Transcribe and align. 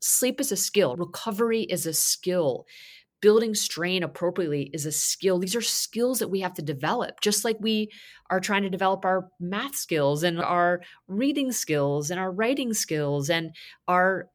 sleep 0.00 0.40
is 0.40 0.52
a 0.52 0.56
skill, 0.56 0.96
recovery 0.96 1.62
is 1.62 1.86
a 1.86 1.92
skill 1.92 2.66
building 3.20 3.54
strain 3.54 4.02
appropriately 4.02 4.70
is 4.72 4.86
a 4.86 4.92
skill. 4.92 5.38
These 5.38 5.56
are 5.56 5.60
skills 5.60 6.18
that 6.20 6.28
we 6.28 6.40
have 6.40 6.54
to 6.54 6.62
develop, 6.62 7.20
just 7.20 7.44
like 7.44 7.56
we 7.60 7.90
are 8.30 8.40
trying 8.40 8.62
to 8.62 8.70
develop 8.70 9.04
our 9.04 9.28
math 9.38 9.76
skills 9.76 10.22
and 10.22 10.40
our 10.40 10.80
reading 11.06 11.52
skills 11.52 12.10
and 12.10 12.18
our 12.18 12.30
writing 12.30 12.72
skills 12.72 13.28
and 13.28 13.54
our 13.88 14.28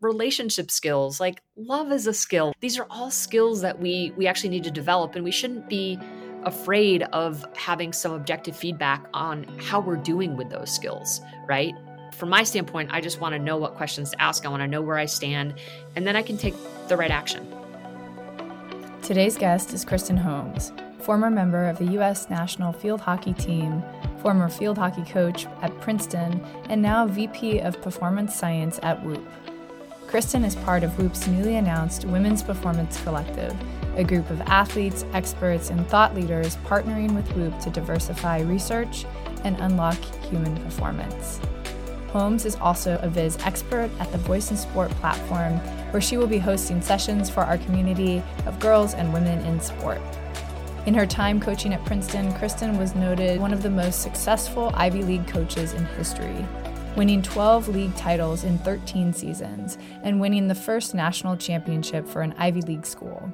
relationship 0.00 0.70
skills. 0.70 1.20
Like 1.20 1.42
love 1.56 1.90
is 1.90 2.06
a 2.06 2.14
skill. 2.14 2.52
These 2.60 2.78
are 2.78 2.86
all 2.90 3.10
skills 3.10 3.60
that 3.62 3.80
we 3.80 4.12
we 4.16 4.26
actually 4.26 4.50
need 4.50 4.64
to 4.64 4.70
develop 4.70 5.14
and 5.16 5.24
we 5.24 5.32
shouldn't 5.32 5.68
be 5.68 5.98
afraid 6.44 7.02
of 7.14 7.44
having 7.56 7.92
some 7.92 8.12
objective 8.12 8.54
feedback 8.54 9.06
on 9.14 9.44
how 9.58 9.80
we're 9.80 9.96
doing 9.96 10.36
with 10.36 10.50
those 10.50 10.70
skills 10.70 11.22
right 11.48 11.72
from 12.14 12.28
my 12.28 12.42
standpoint 12.42 12.90
i 12.92 13.00
just 13.00 13.20
want 13.20 13.32
to 13.34 13.38
know 13.38 13.56
what 13.56 13.74
questions 13.74 14.10
to 14.10 14.22
ask 14.22 14.46
i 14.46 14.48
want 14.48 14.62
to 14.62 14.68
know 14.68 14.80
where 14.80 14.96
i 14.96 15.04
stand 15.04 15.54
and 15.96 16.06
then 16.06 16.16
i 16.16 16.22
can 16.22 16.36
take 16.36 16.54
the 16.88 16.96
right 16.96 17.10
action 17.10 17.46
Today's 19.04 19.36
guest 19.36 19.74
is 19.74 19.84
Kristen 19.84 20.16
Holmes, 20.16 20.72
former 21.00 21.28
member 21.28 21.66
of 21.66 21.76
the 21.76 21.84
U.S. 21.92 22.30
national 22.30 22.72
field 22.72 23.02
hockey 23.02 23.34
team, 23.34 23.82
former 24.22 24.48
field 24.48 24.78
hockey 24.78 25.02
coach 25.02 25.44
at 25.60 25.78
Princeton, 25.82 26.42
and 26.70 26.80
now 26.80 27.06
VP 27.06 27.58
of 27.58 27.78
Performance 27.82 28.34
Science 28.34 28.80
at 28.82 29.04
Whoop. 29.04 29.22
Kristen 30.06 30.42
is 30.42 30.56
part 30.56 30.82
of 30.82 30.98
Whoop's 30.98 31.26
newly 31.26 31.56
announced 31.56 32.06
Women's 32.06 32.42
Performance 32.42 32.98
Collective, 33.02 33.54
a 33.96 34.04
group 34.04 34.30
of 34.30 34.40
athletes, 34.40 35.04
experts, 35.12 35.68
and 35.68 35.86
thought 35.88 36.14
leaders 36.14 36.56
partnering 36.64 37.14
with 37.14 37.30
Whoop 37.36 37.58
to 37.60 37.68
diversify 37.68 38.40
research 38.40 39.04
and 39.44 39.60
unlock 39.60 40.02
human 40.30 40.56
performance. 40.64 41.40
Holmes 42.14 42.44
is 42.44 42.54
also 42.54 42.96
a 43.02 43.08
Viz 43.08 43.36
expert 43.40 43.90
at 43.98 44.12
the 44.12 44.18
Voice 44.18 44.52
in 44.52 44.56
Sport 44.56 44.88
platform, 44.92 45.58
where 45.90 46.00
she 46.00 46.16
will 46.16 46.28
be 46.28 46.38
hosting 46.38 46.80
sessions 46.80 47.28
for 47.28 47.40
our 47.40 47.58
community 47.58 48.22
of 48.46 48.60
girls 48.60 48.94
and 48.94 49.12
women 49.12 49.44
in 49.44 49.58
sport. 49.58 50.00
In 50.86 50.94
her 50.94 51.06
time 51.06 51.40
coaching 51.40 51.74
at 51.74 51.84
Princeton, 51.84 52.32
Kristen 52.34 52.78
was 52.78 52.94
noted 52.94 53.40
one 53.40 53.52
of 53.52 53.64
the 53.64 53.70
most 53.70 54.00
successful 54.00 54.70
Ivy 54.74 55.02
League 55.02 55.26
coaches 55.26 55.72
in 55.72 55.84
history, 55.86 56.46
winning 56.96 57.20
12 57.20 57.66
league 57.66 57.96
titles 57.96 58.44
in 58.44 58.58
13 58.58 59.12
seasons 59.12 59.76
and 60.04 60.20
winning 60.20 60.46
the 60.46 60.54
first 60.54 60.94
national 60.94 61.36
championship 61.36 62.06
for 62.06 62.22
an 62.22 62.32
Ivy 62.38 62.60
League 62.60 62.86
school. 62.86 63.28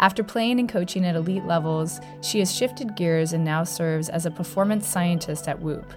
After 0.00 0.24
playing 0.24 0.58
and 0.58 0.70
coaching 0.70 1.04
at 1.04 1.16
elite 1.16 1.44
levels, 1.44 2.00
she 2.22 2.38
has 2.38 2.54
shifted 2.54 2.96
gears 2.96 3.34
and 3.34 3.44
now 3.44 3.62
serves 3.62 4.08
as 4.08 4.24
a 4.24 4.30
performance 4.30 4.88
scientist 4.88 5.48
at 5.48 5.60
Whoop 5.60 5.92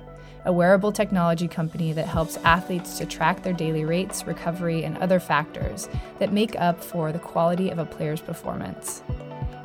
a 0.45 0.53
wearable 0.53 0.91
technology 0.91 1.47
company 1.47 1.93
that 1.93 2.07
helps 2.07 2.37
athletes 2.37 2.97
to 2.97 3.05
track 3.05 3.43
their 3.43 3.53
daily 3.53 3.85
rates, 3.85 4.25
recovery, 4.25 4.83
and 4.83 4.97
other 4.97 5.19
factors 5.19 5.89
that 6.19 6.33
make 6.33 6.59
up 6.59 6.83
for 6.83 7.11
the 7.11 7.19
quality 7.19 7.69
of 7.69 7.79
a 7.79 7.85
player's 7.85 8.21
performance. 8.21 9.01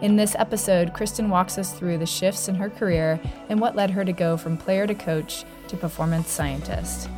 In 0.03 0.17
this 0.17 0.35
episode, 0.39 0.93
Kristen 0.93 1.31
walks 1.31 1.57
us 1.57 1.73
through 1.73 1.99
the 1.99 2.07
shifts 2.07 2.49
in 2.49 2.55
her 2.57 2.69
career 2.69 3.21
and 3.49 3.61
what 3.61 3.77
led 3.77 3.91
her 3.91 4.05
to 4.05 4.13
go 4.13 4.37
from 4.37 4.57
player 4.57 4.87
to 4.87 4.95
coach 4.95 5.45
to 5.69 5.77
performance 5.77 6.29
scientist. 6.29 7.09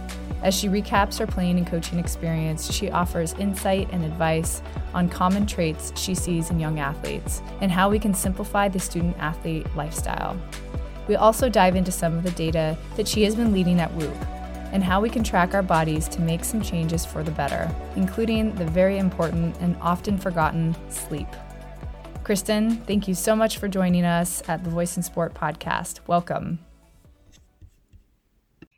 As 0.43 0.55
she 0.55 0.69
recaps 0.69 1.19
her 1.19 1.27
playing 1.27 1.59
and 1.59 1.67
coaching 1.67 1.99
experience, 1.99 2.73
she 2.73 2.91
offers 2.91 3.33
insight 3.35 3.89
and 3.91 4.05
advice 4.05 4.63
on 4.95 5.09
common 5.09 5.47
traits 5.47 5.93
she 5.97 6.15
sees 6.15 6.51
in 6.51 6.61
young 6.61 6.79
athletes 6.79 7.43
and 7.61 7.73
how 7.73 7.91
we 7.91 7.99
can 7.99 8.15
simplify 8.15 8.69
the 8.69 8.79
student 8.79 9.17
athlete 9.19 9.67
lifestyle. 9.75 10.41
We 11.09 11.17
also 11.17 11.49
dive 11.49 11.77
into 11.77 11.93
some 11.93 12.17
of 12.17 12.25
the 12.25 12.31
data 12.33 12.77
that 12.97 13.07
she 13.07 13.23
has 13.25 13.35
been 13.35 13.53
leading 13.53 13.81
at 13.81 13.93
Whoop 13.95 14.17
and 14.73 14.83
how 14.83 15.01
we 15.01 15.09
can 15.09 15.23
track 15.23 15.55
our 15.55 15.63
bodies 15.63 16.09
to 16.09 16.21
make 16.21 16.45
some 16.45 16.61
changes 16.61 17.07
for 17.07 17.23
the 17.23 17.31
better, 17.31 17.71
including 17.95 18.55
the 18.57 18.67
very 18.67 18.99
important 18.99 19.57
and 19.61 19.77
often 19.81 20.19
forgotten 20.19 20.77
sleep. 20.91 21.29
Kristen, 22.25 22.79
thank 22.79 23.07
you 23.07 23.15
so 23.15 23.37
much 23.37 23.59
for 23.59 23.69
joining 23.69 24.05
us 24.05 24.43
at 24.49 24.65
the 24.65 24.71
Voice 24.71 24.97
in 24.97 25.03
Sport 25.03 25.35
podcast. 25.35 26.01
Welcome 26.09 26.66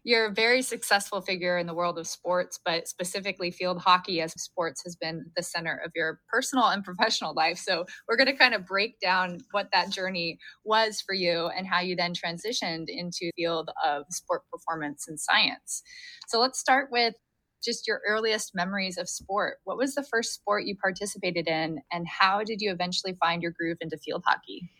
you're 0.09 0.25
a 0.25 0.33
very 0.33 0.63
successful 0.63 1.21
figure 1.21 1.59
in 1.59 1.67
the 1.67 1.75
world 1.75 1.99
of 1.99 2.07
sports, 2.07 2.59
but 2.65 2.89
specifically 2.89 3.51
field 3.51 3.79
hockey 3.79 4.23
as 4.23 4.33
sports 4.41 4.83
has 4.83 4.97
been 4.97 5.27
the 5.37 5.43
center 5.43 5.79
of 5.85 5.93
your 5.95 6.19
personal 6.33 6.65
and 6.69 6.83
professional 6.83 7.35
life. 7.35 7.59
So 7.59 7.85
we're 8.09 8.17
going 8.17 8.29
to 8.29 8.33
kind 8.33 8.55
of 8.55 8.65
break 8.65 8.99
down 9.01 9.41
what 9.51 9.69
that 9.75 9.91
journey 9.91 10.39
was 10.65 11.03
for 11.03 11.15
you 11.15 11.49
and 11.49 11.67
how 11.67 11.81
you 11.81 11.95
then 11.95 12.15
transitioned 12.15 12.87
into 12.89 13.27
the 13.27 13.33
field 13.37 13.69
of 13.85 14.05
sport 14.09 14.45
performance 14.51 15.05
and 15.07 15.21
science. 15.21 15.83
So 16.29 16.41
let's 16.41 16.59
start 16.59 16.89
with 16.91 17.13
just 17.63 17.87
your 17.87 18.01
earliest 18.09 18.55
memories 18.55 18.97
of 18.97 19.11
sport. 19.11 19.59
What 19.65 19.77
was 19.77 19.95
the 19.95 20.05
first 20.05 20.33
sport 20.33 20.65
you 20.65 20.75
participated 20.75 21.47
in 21.49 21.81
and 21.93 22.07
how 22.09 22.45
did 22.45 22.63
you 22.63 22.71
eventually 22.71 23.15
find 23.21 23.43
your 23.43 23.53
groove 23.53 23.77
into 23.83 23.99
field 23.99 24.23
hockey? 24.27 24.71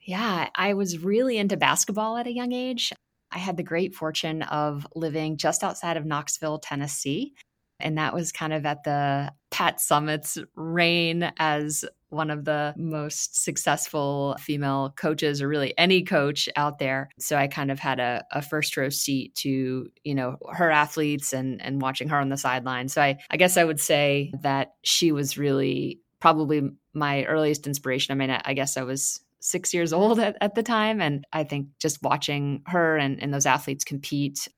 Yeah, 0.00 0.48
I 0.54 0.72
was 0.72 0.98
really 0.98 1.36
into 1.36 1.58
basketball 1.58 2.16
at 2.16 2.26
a 2.26 2.32
young 2.32 2.52
age. 2.52 2.94
I 3.36 3.38
had 3.38 3.58
the 3.58 3.62
great 3.62 3.94
fortune 3.94 4.40
of 4.40 4.86
living 4.94 5.36
just 5.36 5.62
outside 5.62 5.98
of 5.98 6.06
Knoxville, 6.06 6.58
Tennessee. 6.58 7.34
And 7.78 7.98
that 7.98 8.14
was 8.14 8.32
kind 8.32 8.54
of 8.54 8.64
at 8.64 8.82
the 8.82 9.30
Pat 9.50 9.78
Summitt's 9.78 10.38
reign 10.54 11.30
as 11.38 11.84
one 12.08 12.30
of 12.30 12.46
the 12.46 12.72
most 12.78 13.44
successful 13.44 14.38
female 14.40 14.94
coaches, 14.96 15.42
or 15.42 15.48
really 15.48 15.74
any 15.76 16.02
coach 16.02 16.48
out 16.56 16.78
there. 16.78 17.10
So 17.18 17.36
I 17.36 17.46
kind 17.46 17.70
of 17.70 17.78
had 17.78 18.00
a, 18.00 18.24
a, 18.30 18.40
first 18.40 18.74
row 18.74 18.88
seat 18.88 19.34
to, 19.34 19.86
you 20.02 20.14
know, 20.14 20.38
her 20.50 20.70
athletes 20.70 21.34
and 21.34 21.60
and 21.60 21.82
watching 21.82 22.08
her 22.08 22.18
on 22.18 22.30
the 22.30 22.38
sideline. 22.38 22.88
So 22.88 23.02
I, 23.02 23.18
I 23.30 23.36
guess 23.36 23.58
I 23.58 23.64
would 23.64 23.80
say 23.80 24.32
that 24.40 24.72
she 24.82 25.12
was 25.12 25.36
really 25.36 26.00
probably 26.20 26.62
my 26.94 27.24
earliest 27.24 27.66
inspiration. 27.66 28.12
I 28.12 28.14
mean, 28.14 28.30
I, 28.30 28.40
I 28.46 28.54
guess 28.54 28.78
I 28.78 28.84
was 28.84 29.20
six 29.46 29.72
years 29.72 29.92
old 29.92 30.18
at, 30.18 30.36
at 30.40 30.54
the 30.54 30.62
time. 30.62 31.00
And 31.00 31.24
I 31.32 31.44
think 31.44 31.68
just 31.80 32.02
watching 32.02 32.62
her 32.66 32.96
and, 32.96 33.22
and 33.22 33.32
those 33.32 33.46
athletes 33.46 33.84
compete 33.84 34.48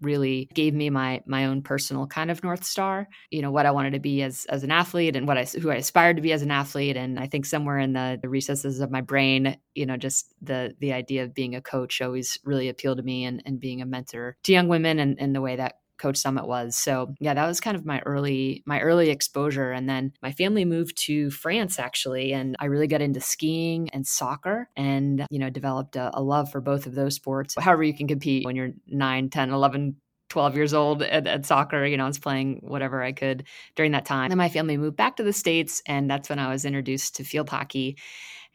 really 0.00 0.48
gave 0.54 0.74
me 0.74 0.90
my 0.90 1.20
my 1.26 1.46
own 1.46 1.60
personal 1.60 2.06
kind 2.06 2.30
of 2.30 2.42
north 2.44 2.62
star 2.62 3.08
you 3.30 3.42
know 3.42 3.50
what 3.50 3.66
i 3.66 3.70
wanted 3.72 3.92
to 3.92 3.98
be 3.98 4.22
as 4.22 4.46
as 4.48 4.62
an 4.62 4.70
athlete 4.70 5.16
and 5.16 5.26
what 5.26 5.36
i 5.36 5.44
who 5.44 5.70
i 5.70 5.74
aspired 5.74 6.14
to 6.14 6.22
be 6.22 6.32
as 6.32 6.42
an 6.42 6.52
athlete 6.52 6.96
and 6.96 7.18
i 7.18 7.26
think 7.26 7.44
somewhere 7.44 7.78
in 7.78 7.94
the, 7.94 8.16
the 8.22 8.28
recesses 8.28 8.78
of 8.78 8.92
my 8.92 9.00
brain 9.00 9.56
you 9.74 9.84
know 9.84 9.96
just 9.96 10.32
the 10.40 10.72
the 10.78 10.92
idea 10.92 11.24
of 11.24 11.34
being 11.34 11.56
a 11.56 11.60
coach 11.60 12.00
always 12.00 12.38
really 12.44 12.68
appealed 12.68 12.98
to 12.98 13.02
me 13.02 13.24
and, 13.24 13.42
and 13.44 13.58
being 13.58 13.82
a 13.82 13.86
mentor 13.86 14.36
to 14.44 14.52
young 14.52 14.68
women 14.68 15.00
and, 15.00 15.18
and 15.18 15.34
the 15.34 15.40
way 15.40 15.56
that 15.56 15.80
Coach 15.98 16.16
Summitt 16.16 16.46
was. 16.46 16.76
So 16.76 17.14
yeah, 17.20 17.34
that 17.34 17.46
was 17.46 17.60
kind 17.60 17.76
of 17.76 17.84
my 17.84 18.00
early 18.00 18.62
my 18.66 18.80
early 18.80 19.10
exposure. 19.10 19.72
And 19.72 19.88
then 19.88 20.12
my 20.22 20.32
family 20.32 20.64
moved 20.64 20.96
to 21.04 21.30
France 21.30 21.78
actually, 21.78 22.32
and 22.32 22.56
I 22.58 22.66
really 22.66 22.86
got 22.86 23.02
into 23.02 23.20
skiing 23.20 23.88
and 23.90 24.06
soccer, 24.06 24.68
and 24.76 25.26
you 25.30 25.38
know 25.38 25.50
developed 25.50 25.96
a, 25.96 26.10
a 26.14 26.22
love 26.22 26.50
for 26.50 26.60
both 26.60 26.86
of 26.86 26.94
those 26.94 27.14
sports. 27.14 27.54
However, 27.58 27.82
you 27.82 27.94
can 27.94 28.08
compete 28.08 28.44
when 28.44 28.56
you're 28.56 28.72
9, 28.86 29.30
10, 29.30 29.50
11, 29.50 29.96
12 30.28 30.56
years 30.56 30.74
old 30.74 31.02
at, 31.02 31.26
at, 31.26 31.46
soccer. 31.46 31.84
You 31.84 31.96
know, 31.96 32.04
I 32.04 32.08
was 32.08 32.18
playing 32.18 32.60
whatever 32.62 33.02
I 33.02 33.12
could 33.12 33.44
during 33.74 33.92
that 33.92 34.04
time. 34.04 34.28
Then 34.28 34.38
my 34.38 34.48
family 34.48 34.76
moved 34.76 34.96
back 34.96 35.16
to 35.16 35.22
the 35.22 35.32
States, 35.32 35.82
and 35.86 36.10
that's 36.10 36.28
when 36.28 36.38
I 36.38 36.50
was 36.50 36.64
introduced 36.64 37.16
to 37.16 37.24
field 37.24 37.48
hockey. 37.48 37.96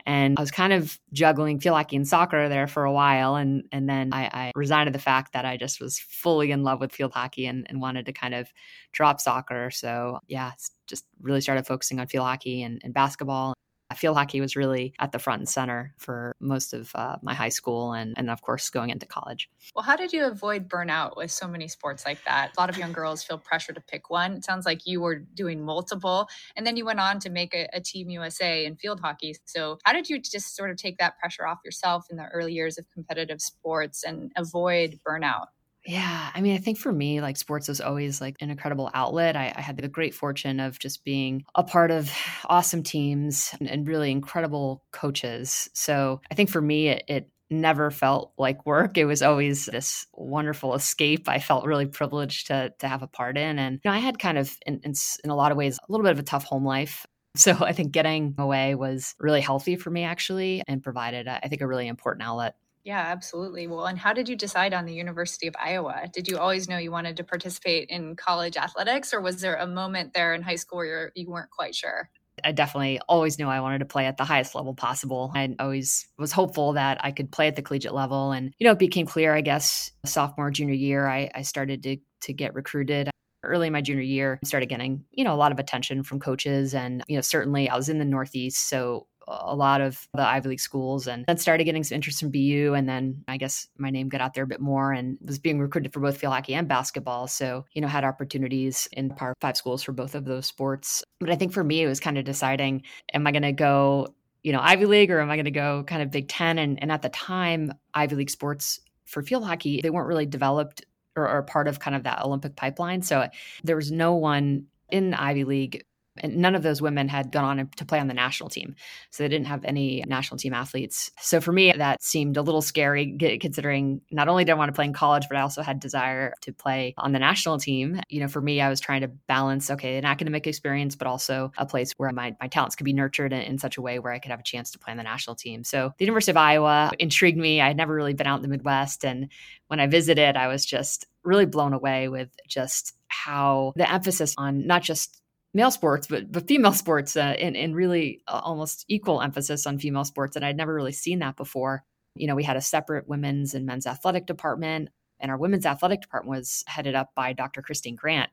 And 0.05 0.37
I 0.37 0.41
was 0.41 0.51
kind 0.51 0.73
of 0.73 0.99
juggling 1.13 1.59
field 1.59 1.77
hockey 1.77 1.95
and 1.95 2.07
soccer 2.07 2.49
there 2.49 2.67
for 2.67 2.83
a 2.83 2.91
while. 2.91 3.35
And, 3.35 3.63
and 3.71 3.89
then 3.89 4.13
I, 4.13 4.25
I 4.33 4.51
resigned 4.55 4.87
to 4.87 4.91
the 4.91 4.99
fact 4.99 5.33
that 5.33 5.45
I 5.45 5.55
just 5.55 5.79
was 5.79 5.99
fully 5.99 6.51
in 6.51 6.63
love 6.63 6.79
with 6.79 6.91
field 6.91 7.13
hockey 7.13 7.45
and, 7.45 7.65
and 7.69 7.79
wanted 7.79 8.05
to 8.07 8.13
kind 8.13 8.33
of 8.33 8.51
drop 8.91 9.21
soccer. 9.21 9.71
So, 9.71 10.19
yeah, 10.27 10.51
just 10.87 11.05
really 11.21 11.41
started 11.41 11.65
focusing 11.65 11.99
on 11.99 12.07
field 12.07 12.25
hockey 12.25 12.63
and, 12.63 12.81
and 12.83 12.93
basketball 12.93 13.53
field 13.97 14.17
hockey 14.17 14.41
was 14.41 14.55
really 14.55 14.93
at 14.99 15.11
the 15.11 15.19
front 15.19 15.39
and 15.39 15.49
center 15.49 15.93
for 15.97 16.35
most 16.39 16.73
of 16.73 16.91
uh, 16.95 17.17
my 17.21 17.33
high 17.33 17.49
school 17.49 17.93
and, 17.93 18.13
and, 18.17 18.29
of 18.29 18.41
course, 18.41 18.69
going 18.69 18.89
into 18.89 19.05
college. 19.05 19.49
Well, 19.75 19.83
how 19.83 19.95
did 19.95 20.13
you 20.13 20.25
avoid 20.25 20.69
burnout 20.69 21.17
with 21.17 21.31
so 21.31 21.47
many 21.47 21.67
sports 21.67 22.05
like 22.05 22.23
that? 22.25 22.51
A 22.55 22.59
lot 22.59 22.69
of 22.69 22.77
young 22.77 22.93
girls 22.93 23.23
feel 23.23 23.37
pressure 23.37 23.73
to 23.73 23.81
pick 23.81 24.09
one. 24.09 24.33
It 24.33 24.45
sounds 24.45 24.65
like 24.65 24.85
you 24.85 25.01
were 25.01 25.15
doing 25.15 25.63
multiple, 25.63 26.27
and 26.55 26.65
then 26.65 26.77
you 26.77 26.85
went 26.85 26.99
on 26.99 27.19
to 27.19 27.29
make 27.29 27.53
a, 27.53 27.67
a 27.73 27.81
Team 27.81 28.09
USA 28.09 28.65
in 28.65 28.75
field 28.75 28.99
hockey. 28.99 29.35
So, 29.45 29.77
how 29.83 29.93
did 29.93 30.09
you 30.09 30.19
just 30.19 30.55
sort 30.55 30.71
of 30.71 30.77
take 30.77 30.97
that 30.97 31.17
pressure 31.19 31.45
off 31.45 31.59
yourself 31.65 32.05
in 32.09 32.17
the 32.17 32.25
early 32.27 32.53
years 32.53 32.77
of 32.77 32.85
competitive 32.91 33.41
sports 33.41 34.03
and 34.03 34.31
avoid 34.35 34.99
burnout? 35.07 35.47
Yeah. 35.85 36.31
I 36.33 36.39
mean, 36.39 36.55
I 36.55 36.59
think 36.59 36.77
for 36.77 36.93
me, 36.93 37.19
like 37.19 37.35
sports 37.35 37.67
was 37.67 37.81
always 37.81 38.21
like 38.21 38.37
an 38.39 38.49
incredible 38.49 38.89
outlet. 38.93 39.35
I, 39.35 39.53
I 39.55 39.61
had 39.61 39.75
the 39.77 39.87
great 39.89 40.13
fortune 40.13 40.61
of 40.61 40.79
just 40.79 41.03
being 41.03 41.43
a 41.55 41.63
part 41.63 41.91
of 41.91 42.09
awesome 42.45 42.83
teams 42.83 43.53
and, 43.59 43.69
and 43.69 43.87
really 43.87 44.11
incredible 44.11 44.83
coaches. 44.91 45.69
So 45.73 46.21
I 46.31 46.35
think 46.35 46.49
for 46.49 46.61
me, 46.61 46.87
it, 46.89 47.03
it 47.07 47.29
never 47.49 47.91
felt 47.91 48.31
like 48.37 48.65
work. 48.65 48.97
It 48.97 49.05
was 49.05 49.21
always 49.21 49.65
this 49.65 50.07
wonderful 50.13 50.73
escape. 50.73 51.27
I 51.27 51.39
felt 51.39 51.65
really 51.65 51.85
privileged 51.85 52.47
to 52.47 52.73
to 52.79 52.87
have 52.87 53.03
a 53.03 53.07
part 53.07 53.37
in, 53.37 53.59
and 53.59 53.79
you 53.83 53.91
know, 53.91 53.95
I 53.95 53.99
had 53.99 54.17
kind 54.17 54.37
of, 54.37 54.57
in, 54.65 54.79
in, 54.83 54.93
in 55.23 55.29
a 55.29 55.35
lot 55.35 55.51
of 55.51 55.57
ways, 55.57 55.77
a 55.77 55.91
little 55.91 56.03
bit 56.03 56.13
of 56.13 56.19
a 56.19 56.23
tough 56.23 56.43
home 56.45 56.65
life. 56.65 57.05
So 57.35 57.53
I 57.59 57.73
think 57.73 57.91
getting 57.91 58.35
away 58.37 58.75
was 58.75 59.15
really 59.19 59.41
healthy 59.41 59.75
for 59.75 59.89
me, 59.89 60.03
actually, 60.03 60.61
and 60.67 60.83
provided, 60.83 61.27
uh, 61.27 61.39
I 61.41 61.47
think, 61.47 61.61
a 61.63 61.67
really 61.67 61.87
important 61.87 62.23
outlet 62.27 62.53
Yeah, 62.83 62.99
absolutely. 62.99 63.67
Well, 63.67 63.85
and 63.85 63.97
how 63.97 64.11
did 64.11 64.27
you 64.27 64.35
decide 64.35 64.73
on 64.73 64.85
the 64.85 64.93
University 64.93 65.47
of 65.47 65.55
Iowa? 65.57 66.09
Did 66.11 66.27
you 66.27 66.37
always 66.37 66.67
know 66.67 66.77
you 66.77 66.91
wanted 66.91 67.15
to 67.17 67.23
participate 67.23 67.89
in 67.89 68.17
college 68.17 68.57
athletics, 68.57 69.13
or 69.13 69.21
was 69.21 69.39
there 69.39 69.55
a 69.55 69.65
moment 69.65 70.13
there 70.13 70.33
in 70.33 70.41
high 70.41 70.55
school 70.55 70.79
where 70.79 71.11
you're, 71.15 71.27
weren't 71.27 71.49
quite 71.49 71.75
sure? 71.75 72.09
I 72.43 72.51
definitely 72.51 72.99
always 73.07 73.39
knew 73.39 73.47
I 73.47 73.61
wanted 73.61 73.79
to 73.79 73.85
play 73.85 74.05
at 74.05 74.17
the 74.17 74.25
highest 74.25 74.53
level 74.53 74.73
possible. 74.73 75.31
I 75.33 75.55
always 75.59 76.07
was 76.17 76.33
hopeful 76.33 76.73
that 76.73 76.97
I 77.01 77.11
could 77.11 77.31
play 77.31 77.47
at 77.47 77.55
the 77.55 77.61
collegiate 77.61 77.93
level. 77.93 78.31
And, 78.31 78.53
you 78.57 78.65
know, 78.65 78.73
it 78.73 78.79
became 78.79 79.05
clear, 79.05 79.33
I 79.33 79.41
guess, 79.41 79.91
sophomore, 80.03 80.51
junior 80.51 80.73
year, 80.73 81.07
I, 81.07 81.29
I 81.33 81.43
started 81.43 81.83
to, 81.83 81.97
to 82.23 82.33
get 82.33 82.53
recruited 82.53 83.09
early 83.43 83.67
in 83.67 83.73
my 83.73 83.81
junior 83.81 84.01
year 84.01 84.39
started 84.43 84.69
getting 84.69 85.03
you 85.11 85.23
know 85.23 85.33
a 85.33 85.35
lot 85.35 85.51
of 85.51 85.59
attention 85.59 86.01
from 86.03 86.19
coaches 86.19 86.73
and 86.73 87.03
you 87.07 87.15
know 87.15 87.21
certainly 87.21 87.69
i 87.69 87.75
was 87.75 87.89
in 87.89 87.99
the 87.99 88.05
northeast 88.05 88.69
so 88.69 89.05
a 89.27 89.55
lot 89.55 89.81
of 89.81 90.07
the 90.13 90.21
Ivy 90.21 90.49
League 90.49 90.59
schools 90.59 91.07
and 91.07 91.25
then 91.27 91.37
started 91.37 91.63
getting 91.63 91.83
some 91.83 91.95
interest 91.95 92.19
from 92.19 92.31
BU. 92.31 92.73
And 92.75 92.87
then 92.87 93.23
I 93.27 93.37
guess 93.37 93.67
my 93.77 93.89
name 93.89 94.09
got 94.09 94.21
out 94.21 94.33
there 94.33 94.43
a 94.43 94.47
bit 94.47 94.59
more 94.59 94.91
and 94.91 95.17
was 95.23 95.39
being 95.39 95.59
recruited 95.59 95.93
for 95.93 95.99
both 95.99 96.17
field 96.17 96.33
hockey 96.33 96.55
and 96.55 96.67
basketball. 96.67 97.27
So, 97.27 97.65
you 97.73 97.81
know, 97.81 97.87
had 97.87 98.03
opportunities 98.03 98.87
in 98.91 99.09
Power 99.09 99.33
Five 99.41 99.57
schools 99.57 99.83
for 99.83 99.91
both 99.91 100.15
of 100.15 100.25
those 100.25 100.45
sports. 100.45 101.03
But 101.19 101.29
I 101.29 101.35
think 101.35 101.53
for 101.53 101.63
me, 101.63 101.81
it 101.83 101.87
was 101.87 101.99
kind 101.99 102.17
of 102.17 102.25
deciding 102.25 102.83
am 103.13 103.25
I 103.27 103.31
going 103.31 103.43
to 103.43 103.51
go, 103.51 104.13
you 104.43 104.51
know, 104.51 104.59
Ivy 104.61 104.85
League 104.85 105.11
or 105.11 105.19
am 105.19 105.29
I 105.29 105.35
going 105.35 105.45
to 105.45 105.51
go 105.51 105.83
kind 105.83 106.01
of 106.01 106.11
Big 106.11 106.27
Ten? 106.27 106.57
And, 106.57 106.81
and 106.81 106.91
at 106.91 107.01
the 107.01 107.09
time, 107.09 107.73
Ivy 107.93 108.15
League 108.15 108.29
sports 108.29 108.79
for 109.05 109.21
field 109.21 109.45
hockey, 109.45 109.81
they 109.81 109.89
weren't 109.89 110.07
really 110.07 110.25
developed 110.25 110.85
or, 111.15 111.29
or 111.29 111.43
part 111.43 111.67
of 111.67 111.79
kind 111.79 111.95
of 111.95 112.03
that 112.03 112.23
Olympic 112.23 112.55
pipeline. 112.55 113.01
So 113.01 113.27
there 113.63 113.75
was 113.75 113.91
no 113.91 114.15
one 114.15 114.65
in 114.89 115.13
Ivy 115.13 115.43
League 115.43 115.85
and 116.17 116.37
none 116.37 116.55
of 116.55 116.63
those 116.63 116.81
women 116.81 117.07
had 117.07 117.31
gone 117.31 117.59
on 117.59 117.69
to 117.77 117.85
play 117.85 117.99
on 117.99 118.07
the 118.07 118.13
national 118.13 118.49
team. 118.49 118.75
So 119.11 119.23
they 119.23 119.29
didn't 119.29 119.47
have 119.47 119.65
any 119.65 120.03
national 120.07 120.37
team 120.37 120.53
athletes. 120.53 121.11
So 121.19 121.41
for 121.41 121.51
me, 121.51 121.71
that 121.71 122.03
seemed 122.03 122.37
a 122.37 122.41
little 122.41 122.61
scary 122.61 123.17
considering 123.39 124.01
not 124.11 124.27
only 124.27 124.45
did 124.45 124.51
I 124.51 124.55
want 124.55 124.69
to 124.69 124.73
play 124.73 124.85
in 124.85 124.93
college, 124.93 125.25
but 125.27 125.37
I 125.37 125.41
also 125.41 125.61
had 125.61 125.79
desire 125.79 126.33
to 126.41 126.53
play 126.53 126.93
on 126.97 127.11
the 127.11 127.19
national 127.19 127.57
team. 127.57 127.99
You 128.09 128.21
know, 128.21 128.27
for 128.27 128.41
me, 128.41 128.61
I 128.61 128.69
was 128.69 128.79
trying 128.79 129.01
to 129.01 129.07
balance, 129.07 129.71
okay, 129.71 129.97
an 129.97 130.05
academic 130.05 130.47
experience, 130.47 130.95
but 130.95 131.07
also 131.07 131.51
a 131.57 131.65
place 131.65 131.93
where 131.97 132.11
my, 132.11 132.35
my 132.39 132.47
talents 132.47 132.75
could 132.75 132.85
be 132.85 132.93
nurtured 132.93 133.33
in, 133.33 133.41
in 133.41 133.57
such 133.57 133.77
a 133.77 133.81
way 133.81 133.99
where 133.99 134.13
I 134.13 134.19
could 134.19 134.31
have 134.31 134.39
a 134.39 134.43
chance 134.43 134.71
to 134.71 134.79
play 134.79 134.91
on 134.91 134.97
the 134.97 135.03
national 135.03 135.35
team. 135.35 135.63
So 135.63 135.93
the 135.97 136.05
University 136.05 136.31
of 136.31 136.37
Iowa 136.37 136.91
intrigued 136.99 137.37
me. 137.37 137.61
I 137.61 137.67
had 137.67 137.77
never 137.77 137.93
really 137.93 138.13
been 138.13 138.27
out 138.27 138.37
in 138.37 138.43
the 138.43 138.47
Midwest. 138.47 139.03
And 139.03 139.29
when 139.67 139.79
I 139.79 139.87
visited, 139.87 140.37
I 140.37 140.47
was 140.47 140.65
just 140.65 141.07
really 141.23 141.45
blown 141.45 141.73
away 141.73 142.09
with 142.09 142.29
just 142.47 142.93
how 143.07 143.73
the 143.75 143.89
emphasis 143.89 144.35
on 144.37 144.67
not 144.67 144.81
just 144.81 145.22
male 145.53 145.71
sports, 145.71 146.07
but 146.07 146.31
but 146.31 146.47
female 146.47 146.73
sports, 146.83 147.15
uh, 147.15 147.35
and 147.39 147.55
and 147.55 147.75
really 147.75 148.21
uh, 148.27 148.41
almost 148.43 148.85
equal 148.87 149.21
emphasis 149.21 149.65
on 149.65 149.77
female 149.77 150.05
sports, 150.05 150.35
and 150.35 150.45
I'd 150.45 150.57
never 150.57 150.73
really 150.73 150.91
seen 150.91 151.19
that 151.19 151.37
before. 151.37 151.83
You 152.15 152.27
know, 152.27 152.35
we 152.35 152.43
had 152.43 152.57
a 152.57 152.61
separate 152.61 153.07
women's 153.07 153.53
and 153.53 153.65
men's 153.65 153.87
athletic 153.87 154.25
department, 154.25 154.89
and 155.19 155.31
our 155.31 155.37
women's 155.37 155.65
athletic 155.65 156.01
department 156.01 156.37
was 156.37 156.63
headed 156.67 156.95
up 156.95 157.11
by 157.15 157.33
Dr. 157.33 157.61
Christine 157.61 157.95
Grant, 157.95 158.29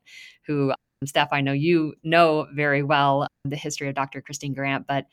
who 0.46 0.70
um, 0.70 1.06
Steph, 1.06 1.32
I 1.32 1.40
know 1.40 1.52
you 1.52 1.94
know 2.02 2.46
very 2.54 2.82
well 2.82 3.26
the 3.44 3.56
history 3.56 3.88
of 3.88 3.94
Dr. 3.94 4.20
Christine 4.20 4.52
Grant, 4.52 4.86
but 4.86 5.06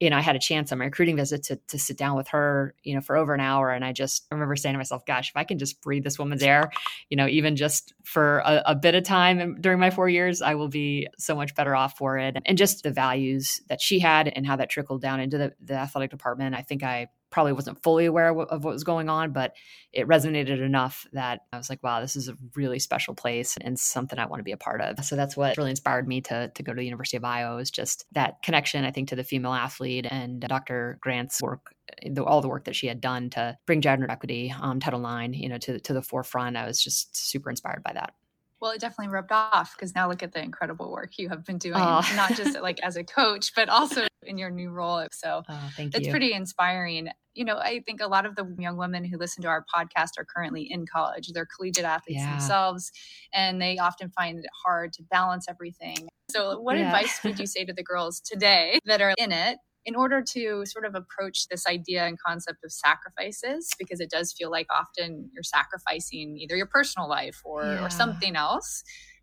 you 0.00 0.08
know, 0.08 0.16
I 0.16 0.22
had 0.22 0.34
a 0.34 0.40
chance 0.40 0.72
on 0.72 0.78
my 0.78 0.86
recruiting 0.86 1.16
visit 1.16 1.42
to, 1.44 1.56
to 1.68 1.78
sit 1.78 1.98
down 1.98 2.16
with 2.16 2.28
her, 2.28 2.74
you 2.82 2.94
know, 2.94 3.02
for 3.02 3.18
over 3.18 3.34
an 3.34 3.40
hour. 3.40 3.70
And 3.70 3.84
I 3.84 3.92
just 3.92 4.26
remember 4.32 4.56
saying 4.56 4.72
to 4.72 4.78
myself, 4.78 5.04
gosh, 5.04 5.28
if 5.28 5.36
I 5.36 5.44
can 5.44 5.58
just 5.58 5.82
breathe 5.82 6.04
this 6.04 6.18
woman's 6.18 6.42
air, 6.42 6.70
you 7.10 7.18
know, 7.18 7.26
even 7.26 7.54
just 7.54 7.92
for 8.02 8.38
a, 8.38 8.62
a 8.66 8.74
bit 8.74 8.94
of 8.94 9.04
time 9.04 9.60
during 9.60 9.78
my 9.78 9.90
four 9.90 10.08
years, 10.08 10.40
I 10.40 10.54
will 10.54 10.68
be 10.68 11.06
so 11.18 11.36
much 11.36 11.54
better 11.54 11.76
off 11.76 11.98
for 11.98 12.16
it. 12.16 12.38
And 12.46 12.56
just 12.56 12.82
the 12.82 12.90
values 12.90 13.60
that 13.68 13.82
she 13.82 13.98
had 13.98 14.28
and 14.28 14.46
how 14.46 14.56
that 14.56 14.70
trickled 14.70 15.02
down 15.02 15.20
into 15.20 15.36
the, 15.36 15.52
the 15.62 15.74
athletic 15.74 16.10
department, 16.10 16.56
I 16.56 16.62
think 16.62 16.82
I 16.82 17.08
probably 17.30 17.52
wasn't 17.52 17.82
fully 17.82 18.06
aware 18.06 18.28
of 18.28 18.64
what, 18.64 18.72
was 18.72 18.84
going 18.84 19.08
on, 19.08 19.32
but 19.32 19.54
it 19.92 20.06
resonated 20.06 20.60
enough 20.60 21.06
that 21.12 21.40
I 21.52 21.56
was 21.56 21.70
like, 21.70 21.82
wow, 21.82 22.00
this 22.00 22.16
is 22.16 22.28
a 22.28 22.36
really 22.54 22.78
special 22.78 23.14
place 23.14 23.56
and 23.60 23.78
something 23.78 24.18
I 24.18 24.26
want 24.26 24.40
to 24.40 24.44
be 24.44 24.52
a 24.52 24.56
part 24.56 24.80
of. 24.80 25.04
So 25.04 25.16
that's 25.16 25.36
what 25.36 25.56
really 25.56 25.70
inspired 25.70 26.06
me 26.06 26.20
to, 26.22 26.50
to 26.54 26.62
go 26.62 26.72
to 26.72 26.76
the 26.76 26.84
University 26.84 27.16
of 27.16 27.24
Iowa 27.24 27.58
is 27.58 27.70
just 27.70 28.04
that 28.12 28.42
connection, 28.42 28.84
I 28.84 28.90
think, 28.90 29.08
to 29.08 29.16
the 29.16 29.24
female 29.24 29.52
athlete 29.52 30.06
and 30.10 30.40
Dr. 30.40 30.98
Grant's 31.00 31.40
work 31.40 31.74
the, 32.08 32.24
all 32.24 32.40
the 32.40 32.48
work 32.48 32.64
that 32.64 32.76
she 32.76 32.86
had 32.86 33.00
done 33.00 33.30
to 33.30 33.58
bring 33.66 33.80
gender 33.80 34.08
equity, 34.10 34.54
um, 34.60 34.80
Title 34.80 35.04
IX, 35.04 35.36
you 35.36 35.48
know, 35.48 35.58
to, 35.58 35.80
to 35.80 35.92
the 35.92 36.02
forefront. 36.02 36.56
I 36.56 36.66
was 36.66 36.82
just 36.82 37.16
super 37.16 37.50
inspired 37.50 37.82
by 37.82 37.92
that. 37.94 38.14
Well, 38.60 38.72
it 38.72 38.80
definitely 38.80 39.12
rubbed 39.12 39.32
off 39.32 39.74
because 39.74 39.94
now 39.94 40.08
look 40.08 40.22
at 40.22 40.32
the 40.32 40.42
incredible 40.42 40.92
work 40.92 41.18
you 41.18 41.30
have 41.30 41.44
been 41.44 41.56
doing, 41.56 41.78
not 41.78 42.34
just 42.34 42.60
like 42.60 42.78
as 42.82 42.96
a 42.96 43.04
coach, 43.04 43.54
but 43.54 43.68
also 43.70 44.06
in 44.22 44.38
your 44.38 44.50
new 44.50 44.70
role. 44.70 45.06
So 45.12 45.42
oh, 45.48 45.70
it's 45.78 46.06
you. 46.06 46.10
pretty 46.10 46.32
inspiring. 46.32 47.08
You 47.34 47.44
know, 47.44 47.58
I 47.58 47.80
think 47.86 48.00
a 48.00 48.08
lot 48.08 48.26
of 48.26 48.36
the 48.36 48.54
young 48.58 48.76
women 48.76 49.04
who 49.04 49.16
listen 49.16 49.42
to 49.42 49.48
our 49.48 49.64
podcast 49.74 50.10
are 50.18 50.24
currently 50.24 50.66
in 50.70 50.84
college. 50.86 51.30
They're 51.32 51.46
collegiate 51.46 51.84
athletes 51.84 52.20
yeah. 52.20 52.30
themselves, 52.30 52.90
and 53.32 53.62
they 53.62 53.78
often 53.78 54.10
find 54.10 54.40
it 54.40 54.50
hard 54.64 54.92
to 54.94 55.02
balance 55.04 55.46
everything. 55.48 56.08
So, 56.30 56.60
what 56.60 56.76
yeah. 56.76 56.86
advice 56.86 57.20
would 57.24 57.38
you 57.38 57.46
say 57.46 57.64
to 57.64 57.72
the 57.72 57.82
girls 57.82 58.20
today 58.20 58.78
that 58.84 59.00
are 59.00 59.14
in 59.18 59.32
it 59.32 59.58
in 59.86 59.96
order 59.96 60.22
to 60.22 60.66
sort 60.66 60.84
of 60.84 60.94
approach 60.94 61.48
this 61.48 61.66
idea 61.66 62.04
and 62.06 62.18
concept 62.18 62.64
of 62.64 62.72
sacrifices, 62.72 63.70
because 63.78 64.00
it 64.00 64.10
does 64.10 64.32
feel 64.32 64.50
like 64.50 64.66
often 64.70 65.30
you're 65.32 65.42
sacrificing 65.42 66.36
either 66.38 66.56
your 66.56 66.66
personal 66.66 67.08
life 67.08 67.40
or, 67.44 67.62
yeah. 67.62 67.84
or 67.84 67.88
something 67.88 68.36
else 68.36 68.82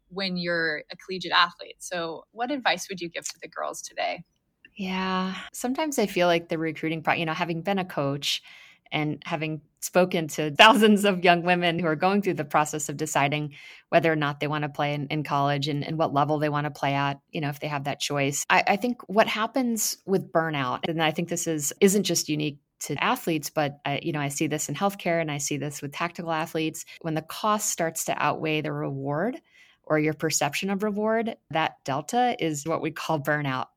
when 0.10 0.38
you're 0.38 0.84
a 0.92 0.98
collegiate 0.98 1.34
athlete. 1.34 1.76
So, 1.80 2.24
what 2.32 2.52
advice 2.52 2.88
would 2.90 3.02
you 3.02 3.10
give 3.10 3.26
to 3.26 3.40
the 3.42 3.48
girls 3.48 3.82
today? 3.82 4.24
Yeah, 4.78 5.36
sometimes 5.54 5.98
I 5.98 6.06
feel 6.06 6.28
like 6.28 6.50
the 6.50 6.60
recruiting 6.60 7.02
part, 7.02 7.18
you 7.18 7.26
know, 7.26 7.34
having 7.34 7.64
been 7.64 7.80
a 7.80 7.86
coach 7.86 8.44
and 8.92 9.22
having 9.26 9.62
spoken 9.82 10.28
to 10.28 10.52
thousands 10.56 11.04
of 11.04 11.24
young 11.24 11.42
women 11.42 11.80
who 11.80 11.88
are 11.88 11.96
going 11.96 12.22
through 12.22 12.36
the 12.36 12.46
process 12.46 12.88
of 12.88 12.96
deciding 12.96 13.56
whether 13.90 14.12
or 14.12 14.16
not 14.16 14.40
they 14.40 14.48
want 14.48 14.64
to 14.64 14.70
play 14.70 14.94
in, 14.94 15.08
in 15.08 15.24
college 15.24 15.68
and, 15.68 15.84
and, 15.84 15.98
what 15.98 16.14
level 16.14 16.38
they 16.38 16.50
want 16.50 16.66
to 16.66 16.72
play 16.72 16.94
at 16.94 17.20
you 17.32 17.42
know 17.42 17.50
if 17.50 17.60
they 17.60 17.68
have 17.68 17.86
that 17.86 18.00
choice 18.00 18.46
I, 18.50 18.64
I 18.68 18.76
think 18.76 19.02
what 19.08 19.28
happens 19.28 19.98
with 20.06 20.32
burnout 20.32 20.82
and 20.88 21.02
i 21.02 21.12
think 21.12 21.28
this 21.28 21.48
is 21.48 21.74
isn't 21.82 22.04
just 22.04 22.30
unique 22.30 22.60
to 22.80 23.04
athletes, 23.04 23.50
but 23.50 23.80
I, 23.86 24.00
you 24.04 24.12
know, 24.12 24.20
I 24.20 24.28
see 24.28 24.48
this 24.48 24.70
in 24.70 24.76
healthcare 24.76 25.20
and 25.20 25.32
I 25.32 25.38
see 25.38 25.58
this 25.58 25.82
with 25.82 25.94
tactical 25.94 26.32
athletes. 26.32 26.86
When 27.02 27.16
the 27.16 27.22
cost 27.22 27.72
starts 27.72 28.06
to 28.06 28.24
outweigh 28.24 28.62
the 28.62 28.72
reward, 28.72 29.42
or 29.90 30.00
your 30.00 30.14
perception 30.14 30.70
of 30.70 30.84
reward, 30.84 31.36
that 31.52 31.76
delta 31.84 32.36
is 32.40 32.66
what 32.66 32.82
we 32.82 32.92
call 32.92 33.20
burnout. 33.20 33.68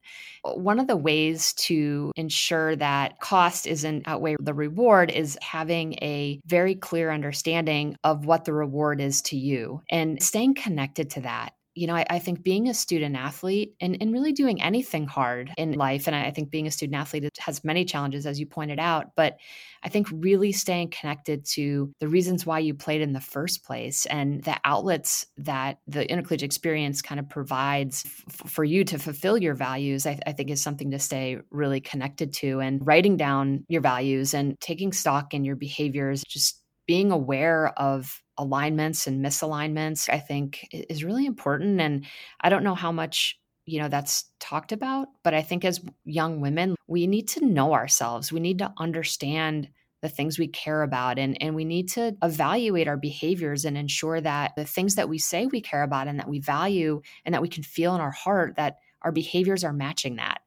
One 0.43 0.81
of 0.81 0.87
the 0.87 0.97
ways 0.97 1.53
to 1.55 2.13
ensure 2.17 2.77
that 2.77 3.21
cost 3.21 3.67
isn't 3.67 4.09
outweigh 4.09 4.37
the 4.41 4.55
reward 4.55 5.11
is 5.11 5.39
having 5.43 5.95
a 5.95 6.41
very 6.47 6.75
clear 6.75 7.11
understanding 7.11 7.97
of 8.05 8.25
what 8.27 8.45
the 8.45 8.53
reward 8.53 9.01
is 9.01 9.23
to 9.23 9.37
you 9.37 9.83
and 9.91 10.23
staying 10.23 10.55
connected 10.55 11.11
to 11.11 11.21
that 11.23 11.53
you 11.75 11.87
know, 11.87 11.95
I, 11.95 12.05
I, 12.11 12.19
think 12.19 12.43
being 12.43 12.69
a 12.69 12.75
student 12.75 13.15
athlete 13.17 13.75
and, 13.81 13.97
and 14.01 14.13
really 14.13 14.33
doing 14.33 14.61
anything 14.61 15.07
hard 15.07 15.53
in 15.57 15.73
life, 15.73 16.09
and 16.09 16.17
I 16.17 16.31
think 16.33 16.51
being 16.51 16.67
a 16.67 16.71
student 16.71 17.01
athlete 17.01 17.29
has 17.39 17.63
many 17.63 17.85
challenges, 17.85 18.27
as 18.27 18.41
you 18.41 18.47
pointed 18.47 18.81
out, 18.81 19.13
but 19.15 19.37
I 19.83 19.89
think 19.89 20.09
really 20.11 20.53
staying 20.53 20.91
connected 20.91 21.45
to 21.53 21.93
the 22.01 22.09
reasons 22.09 22.45
why 22.45 22.59
you 22.59 22.75
played 22.75 23.01
in 23.01 23.13
the 23.13 23.21
first 23.21 23.65
place 23.65 24.05
and 24.07 24.43
the 24.43 24.57
outlets 24.65 25.27
that 25.39 25.79
the 25.87 26.11
intercollegiate 26.11 26.43
experience 26.43 27.03
kind 27.03 27.21
of 27.21 27.29
provides 27.29 28.05
f- 28.05 28.51
for 28.51 28.65
you 28.65 28.85
to 28.85 28.99
fulfill 28.99 29.39
your 29.39 29.55
values, 29.55 30.07
I, 30.07 30.19
I 30.27 30.33
think 30.33 30.51
is 30.51 30.61
something 30.61 30.91
to 30.91 30.99
stay 30.99 31.39
really 31.51 31.81
connected 31.81 32.33
to 32.35 32.61
and 32.61 32.85
writing 32.85 33.17
down 33.17 33.65
your 33.69 33.81
values 33.81 34.35
and 34.35 34.59
taking 34.61 34.93
stock 34.93 35.35
in 35.35 35.45
your 35.45 35.57
behaviors, 35.57 36.25
just 36.27 36.61
being 36.87 37.13
aware 37.13 37.69
of 37.79 38.21
alignments 38.41 39.07
and 39.07 39.25
misalignments, 39.25 40.09
I 40.09 40.19
think 40.19 40.67
is 40.73 41.05
really 41.05 41.27
important. 41.27 41.81
And 41.81 42.07
I 42.41 42.49
don't 42.49 42.65
know 42.65 42.75
how 42.75 42.93
much 42.93 43.39
you 43.67 43.79
know 43.79 43.89
that's 43.89 44.25
talked 44.41 44.73
about 44.73 45.09
but 45.23 45.35
i 45.35 45.43
think 45.43 45.65
as 45.65 45.81
young 46.05 46.41
women 46.41 46.75
we 46.89 47.07
need 47.07 47.29
to 47.29 47.45
know 47.45 47.73
ourselves 47.73 48.33
we 48.33 48.41
need 48.41 48.59
to 48.59 48.73
understand 48.79 49.69
the 50.03 50.09
things 50.09 50.39
we 50.39 50.49
care 50.49 50.83
about 50.83 51.19
and 51.19 51.37
and 51.41 51.55
we 51.55 51.65
need 51.65 51.89
to 51.89 52.17
evaluate 52.23 52.89
our 52.89 52.97
behaviors 52.97 53.65
and 53.65 53.77
ensure 53.77 54.21
that 54.21 54.53
the 54.57 54.65
things 54.65 54.95
that 54.95 55.09
we 55.09 55.19
say 55.19 55.47
we 55.47 55.61
care 55.61 55.83
about 55.83 56.09
and 56.09 56.19
that 56.19 56.29
we 56.29 56.41
value 56.41 57.01
and 57.25 57.35
that 57.35 57.43
we 57.43 57.49
can 57.49 57.63
feel 57.63 57.95
in 57.95 58.01
our 58.01 58.11
heart 58.11 58.57
that 58.57 58.79
our 59.03 59.13
behaviors 59.13 59.63
are 59.63 59.73
matching 59.73 60.17
that 60.17 60.41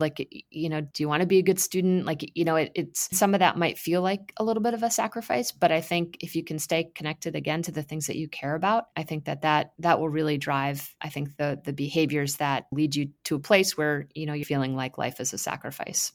like 0.00 0.26
you 0.50 0.68
know 0.68 0.80
do 0.80 1.02
you 1.02 1.08
want 1.08 1.20
to 1.20 1.26
be 1.26 1.38
a 1.38 1.42
good 1.42 1.58
student 1.58 2.04
like 2.04 2.30
you 2.34 2.44
know 2.44 2.56
it, 2.56 2.72
it's 2.74 3.08
some 3.16 3.34
of 3.34 3.40
that 3.40 3.56
might 3.56 3.78
feel 3.78 4.02
like 4.02 4.32
a 4.36 4.44
little 4.44 4.62
bit 4.62 4.74
of 4.74 4.82
a 4.82 4.90
sacrifice 4.90 5.52
but 5.52 5.72
i 5.72 5.80
think 5.80 6.16
if 6.20 6.34
you 6.36 6.44
can 6.44 6.58
stay 6.58 6.84
connected 6.94 7.34
again 7.34 7.62
to 7.62 7.72
the 7.72 7.82
things 7.82 8.06
that 8.06 8.16
you 8.16 8.28
care 8.28 8.54
about 8.54 8.84
i 8.96 9.02
think 9.02 9.24
that 9.24 9.42
that 9.42 9.72
that 9.78 9.98
will 9.98 10.08
really 10.08 10.38
drive 10.38 10.94
i 11.00 11.08
think 11.08 11.36
the 11.36 11.60
the 11.64 11.72
behaviors 11.72 12.36
that 12.36 12.66
lead 12.72 12.94
you 12.94 13.08
to 13.24 13.36
a 13.36 13.40
place 13.40 13.76
where 13.76 14.06
you 14.14 14.26
know 14.26 14.32
you're 14.32 14.44
feeling 14.44 14.76
like 14.76 14.98
life 14.98 15.20
is 15.20 15.32
a 15.32 15.38
sacrifice 15.38 16.12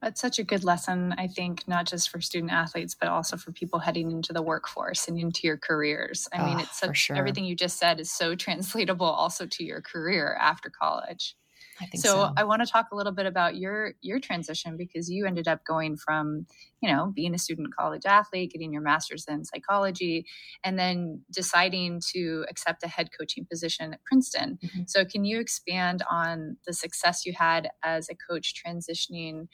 that's 0.00 0.20
such 0.20 0.38
a 0.38 0.44
good 0.44 0.64
lesson, 0.64 1.14
I 1.18 1.26
think, 1.26 1.68
not 1.68 1.86
just 1.86 2.08
for 2.08 2.22
student 2.22 2.52
athletes, 2.52 2.96
but 2.98 3.08
also 3.10 3.36
for 3.36 3.52
people 3.52 3.78
heading 3.78 4.10
into 4.10 4.32
the 4.32 4.40
workforce 4.40 5.08
and 5.08 5.18
into 5.18 5.46
your 5.46 5.58
careers. 5.58 6.26
I 6.32 6.38
oh, 6.38 6.46
mean, 6.46 6.56
ah, 6.56 6.62
it's 6.62 6.78
such, 6.78 6.96
sure. 6.96 7.16
everything 7.16 7.44
you 7.44 7.54
just 7.54 7.78
said 7.78 8.00
is 8.00 8.10
so 8.10 8.34
translatable 8.36 9.06
also 9.06 9.46
to 9.46 9.64
your 9.64 9.82
career 9.82 10.38
after 10.40 10.70
college. 10.70 11.36
I 11.80 11.86
think 11.86 12.02
so, 12.02 12.10
so. 12.10 12.32
I 12.36 12.44
want 12.44 12.62
to 12.64 12.70
talk 12.70 12.88
a 12.92 12.96
little 12.96 13.12
bit 13.12 13.26
about 13.26 13.56
your 13.56 13.94
your 14.02 14.20
transition 14.20 14.76
because 14.76 15.10
you 15.10 15.26
ended 15.26 15.48
up 15.48 15.64
going 15.64 15.96
from, 15.96 16.46
you 16.80 16.90
know, 16.90 17.12
being 17.14 17.34
a 17.34 17.38
student 17.38 17.74
college 17.74 18.02
athlete, 18.06 18.52
getting 18.52 18.72
your 18.72 18.82
master's 18.82 19.24
in 19.26 19.44
psychology, 19.44 20.26
and 20.62 20.78
then 20.78 21.22
deciding 21.32 22.00
to 22.12 22.44
accept 22.50 22.82
a 22.82 22.88
head 22.88 23.10
coaching 23.18 23.46
position 23.50 23.94
at 23.94 24.04
Princeton. 24.04 24.58
Mm-hmm. 24.62 24.82
So, 24.86 25.04
can 25.04 25.24
you 25.24 25.40
expand 25.40 26.02
on 26.10 26.56
the 26.66 26.72
success 26.72 27.24
you 27.24 27.32
had 27.32 27.70
as 27.82 28.08
a 28.08 28.14
coach 28.14 28.54
transitioning 28.54 29.48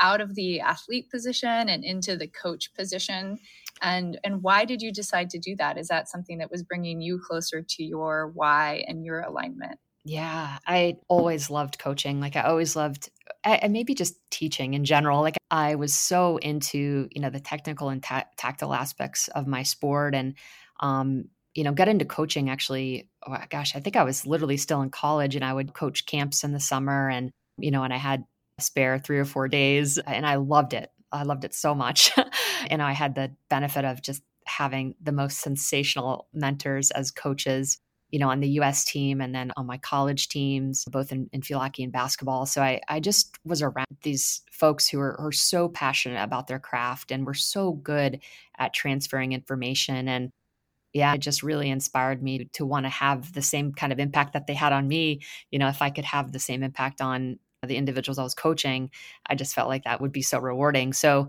out 0.00 0.20
of 0.20 0.34
the 0.34 0.60
athlete 0.60 1.10
position 1.10 1.68
and 1.68 1.84
into 1.84 2.16
the 2.16 2.26
coach 2.28 2.74
position? 2.74 3.38
And 3.82 4.18
and 4.24 4.42
why 4.42 4.64
did 4.64 4.82
you 4.82 4.92
decide 4.92 5.30
to 5.30 5.38
do 5.38 5.56
that? 5.56 5.78
Is 5.78 5.88
that 5.88 6.08
something 6.08 6.38
that 6.38 6.50
was 6.50 6.62
bringing 6.62 7.00
you 7.00 7.20
closer 7.26 7.62
to 7.62 7.82
your 7.82 8.30
why 8.34 8.84
and 8.86 9.04
your 9.04 9.20
alignment? 9.20 9.78
Yeah, 10.04 10.58
I 10.66 10.96
always 11.08 11.50
loved 11.50 11.78
coaching. 11.78 12.20
Like 12.20 12.36
I 12.36 12.42
always 12.42 12.74
loved 12.74 13.10
and 13.44 13.72
maybe 13.72 13.94
just 13.94 14.14
teaching 14.30 14.74
in 14.74 14.84
general. 14.84 15.20
Like 15.20 15.36
I 15.50 15.74
was 15.74 15.92
so 15.94 16.38
into, 16.38 17.08
you 17.12 17.20
know, 17.20 17.30
the 17.30 17.40
technical 17.40 17.90
and 17.90 18.02
ta- 18.02 18.24
tactile 18.36 18.72
aspects 18.74 19.28
of 19.28 19.46
my 19.46 19.62
sport 19.62 20.14
and 20.14 20.34
um 20.80 21.24
you 21.54 21.64
know, 21.64 21.72
got 21.72 21.88
into 21.88 22.04
coaching 22.04 22.48
actually, 22.48 23.08
oh, 23.26 23.36
gosh, 23.50 23.74
I 23.74 23.80
think 23.80 23.96
I 23.96 24.04
was 24.04 24.24
literally 24.24 24.56
still 24.56 24.82
in 24.82 24.90
college 24.90 25.34
and 25.34 25.44
I 25.44 25.52
would 25.52 25.74
coach 25.74 26.06
camps 26.06 26.44
in 26.44 26.52
the 26.52 26.60
summer 26.60 27.10
and 27.10 27.30
you 27.58 27.70
know, 27.70 27.82
and 27.82 27.92
I 27.92 27.96
had 27.98 28.24
spare 28.60 28.98
3 28.98 29.18
or 29.18 29.24
4 29.24 29.48
days 29.48 29.98
and 29.98 30.24
I 30.26 30.36
loved 30.36 30.72
it. 30.74 30.90
I 31.12 31.24
loved 31.24 31.44
it 31.44 31.54
so 31.54 31.74
much. 31.74 32.12
and 32.70 32.80
I 32.82 32.92
had 32.92 33.14
the 33.16 33.32
benefit 33.50 33.84
of 33.84 34.00
just 34.00 34.22
having 34.46 34.94
the 35.02 35.12
most 35.12 35.40
sensational 35.40 36.28
mentors 36.32 36.90
as 36.92 37.10
coaches 37.10 37.78
you 38.10 38.18
know, 38.18 38.30
on 38.30 38.40
the 38.40 38.48
US 38.60 38.84
team 38.84 39.20
and 39.20 39.34
then 39.34 39.52
on 39.56 39.66
my 39.66 39.78
college 39.78 40.28
teams, 40.28 40.84
both 40.86 41.12
in, 41.12 41.28
in 41.32 41.42
hockey 41.50 41.84
and 41.84 41.92
basketball. 41.92 42.46
So 42.46 42.62
I, 42.62 42.80
I 42.88 43.00
just 43.00 43.36
was 43.44 43.62
around 43.62 43.86
these 44.02 44.42
folks 44.50 44.88
who 44.88 44.98
are, 45.00 45.18
are 45.20 45.32
so 45.32 45.68
passionate 45.68 46.22
about 46.22 46.46
their 46.46 46.58
craft 46.58 47.10
and 47.10 47.26
were 47.26 47.34
so 47.34 47.72
good 47.72 48.20
at 48.58 48.74
transferring 48.74 49.32
information. 49.32 50.08
And 50.08 50.30
yeah, 50.92 51.14
it 51.14 51.18
just 51.18 51.42
really 51.42 51.70
inspired 51.70 52.22
me 52.22 52.48
to 52.52 52.66
want 52.66 52.84
to 52.84 52.90
have 52.90 53.32
the 53.32 53.42
same 53.42 53.72
kind 53.72 53.92
of 53.92 54.00
impact 54.00 54.32
that 54.32 54.46
they 54.46 54.54
had 54.54 54.72
on 54.72 54.88
me. 54.88 55.20
You 55.50 55.58
know, 55.58 55.68
if 55.68 55.82
I 55.82 55.90
could 55.90 56.04
have 56.04 56.32
the 56.32 56.40
same 56.40 56.62
impact 56.62 57.00
on 57.00 57.38
the 57.66 57.76
individuals 57.76 58.18
I 58.18 58.24
was 58.24 58.34
coaching, 58.34 58.90
I 59.26 59.34
just 59.34 59.54
felt 59.54 59.68
like 59.68 59.84
that 59.84 60.00
would 60.00 60.12
be 60.12 60.22
so 60.22 60.38
rewarding. 60.38 60.92
So, 60.92 61.28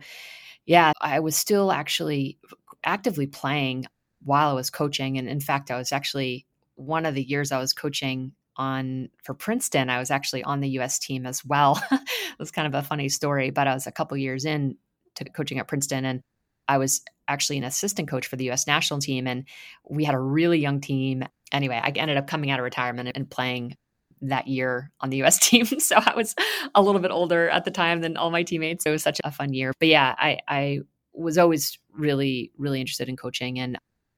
yeah, 0.66 0.94
I 1.00 1.20
was 1.20 1.36
still 1.36 1.72
actually 1.72 2.40
actively 2.84 3.28
playing 3.28 3.86
while 4.24 4.50
I 4.50 4.54
was 4.54 4.70
coaching. 4.70 5.18
And 5.18 5.28
in 5.28 5.40
fact, 5.40 5.70
I 5.70 5.78
was 5.78 5.92
actually 5.92 6.46
one 6.82 7.06
of 7.06 7.16
the 7.16 7.24
years 7.24 7.52
I 7.52 7.60
was 7.60 7.74
coaching 7.74 8.34
on 8.58 9.10
for 9.24 9.34
Princeton, 9.34 9.90
I 9.90 10.00
was 10.00 10.12
actually 10.12 10.44
on 10.44 10.60
the 10.60 10.70
US 10.70 11.00
team 11.00 11.26
as 11.26 11.46
well. 11.46 11.82
it 11.92 12.40
was 12.40 12.52
kind 12.52 12.68
of 12.68 12.74
a 12.74 12.86
funny 12.86 13.10
story, 13.10 13.50
but 13.50 13.68
I 13.68 13.74
was 13.74 13.88
a 13.88 13.92
couple 13.92 14.18
years 14.18 14.46
in 14.46 14.78
to 15.16 15.26
coaching 15.26 15.60
at 15.60 15.68
Princeton 15.68 16.06
and 16.06 16.22
I 16.68 16.78
was 16.78 17.02
actually 17.28 17.58
an 17.58 17.64
assistant 17.64 18.08
coach 18.10 18.28
for 18.28 18.36
the 18.36 18.50
US 18.52 18.68
national 18.68 19.00
team 19.00 19.28
and 19.28 19.46
we 19.90 20.04
had 20.04 20.16
a 20.16 20.20
really 20.20 20.60
young 20.60 20.82
team. 20.82 21.24
Anyway, 21.52 21.80
I 21.82 21.90
ended 21.90 22.18
up 22.18 22.28
coming 22.28 22.50
out 22.52 22.60
of 22.60 22.64
retirement 22.64 23.12
and 23.16 23.30
playing 23.30 23.76
that 24.22 24.48
year 24.48 24.92
on 25.00 25.10
the 25.10 25.24
US 25.24 25.40
team. 25.48 25.66
So 25.66 25.98
I 25.98 26.16
was 26.16 26.36
a 26.76 26.82
little 26.82 27.02
bit 27.02 27.12
older 27.12 27.50
at 27.50 27.66
the 27.66 27.72
time 27.72 28.02
than 28.02 28.18
all 28.18 28.32
my 28.32 28.44
teammates. 28.44 28.84
So 28.84 28.92
it 28.92 28.94
was 28.94 29.04
such 29.04 29.20
a 29.24 29.32
fun 29.32 29.54
year. 29.54 29.74
But 29.80 29.88
yeah, 29.88 30.16
I, 30.18 30.40
I 30.48 30.80
was 31.14 31.38
always 31.38 31.78
really, 31.94 32.52
really 32.58 32.80
interested 32.80 33.10
in 33.10 33.18
coaching. 33.18 33.60
And 33.60 33.78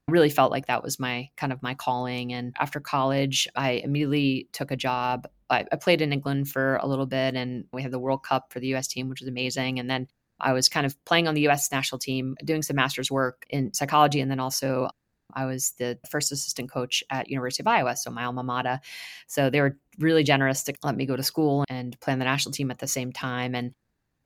really 0.10 0.29
felt 0.29 0.51
like 0.51 0.67
that 0.67 0.83
was 0.83 1.00
my 1.00 1.29
kind 1.38 1.53
of 1.53 1.63
my 1.63 1.74
calling. 1.74 2.33
And 2.33 2.53
after 2.60 2.79
college, 2.79 3.48
I 3.55 3.72
immediately 3.83 4.50
took 4.51 4.72
a 4.72 4.75
job. 4.75 5.27
I, 5.50 5.65
I 5.72 5.75
played 5.77 6.01
in 6.01 6.12
England 6.12 6.50
for 6.50 6.77
a 6.77 6.88
little 6.88 7.05
bit 7.05 7.36
and 7.36 7.65
we 7.72 7.81
had 7.81 7.91
the 7.91 8.00
World 8.00 8.24
Cup 8.24 8.51
for 8.51 8.60
the 8.60 8.74
US 8.75 8.88
team, 8.88 9.10
which 9.10 9.22
was 9.22 9.29
amazing. 9.29 9.79
And 9.79 9.89
then 9.89 10.07
I 10.39 10.51
was 10.53 10.67
kind 10.67 10.86
of 10.86 11.03
playing 11.05 11.27
on 11.27 11.36
the 11.36 11.48
US 11.48 11.72
national 11.72 12.00
team, 12.00 12.36
doing 12.43 12.62
some 12.62 12.75
master's 12.75 13.10
work 13.10 13.45
in 13.50 13.74
psychology. 13.74 14.19
And 14.19 14.29
then 14.29 14.39
also 14.39 14.89
I 15.33 15.45
was 15.45 15.72
the 15.79 15.98
first 16.10 16.31
assistant 16.31 16.69
coach 16.72 17.03
at 17.10 17.29
University 17.29 17.63
of 17.63 17.67
Iowa, 17.67 17.95
so 17.95 18.12
my 18.12 18.25
alma 18.25 18.43
mater. 18.43 18.79
So 19.27 19.50
they 19.50 19.62
were 19.62 19.77
really 20.00 20.24
generous 20.24 20.63
to 20.63 20.74
let 20.83 20.95
me 20.95 21.05
go 21.05 21.15
to 21.15 21.24
school 21.24 21.63
and 21.69 22.00
play 22.01 22.13
on 22.13 22.19
the 22.19 22.25
national 22.25 22.51
team 22.51 22.72
at 22.72 22.79
the 22.79 22.88
same 22.88 23.12
time. 23.12 23.55
And 23.55 23.74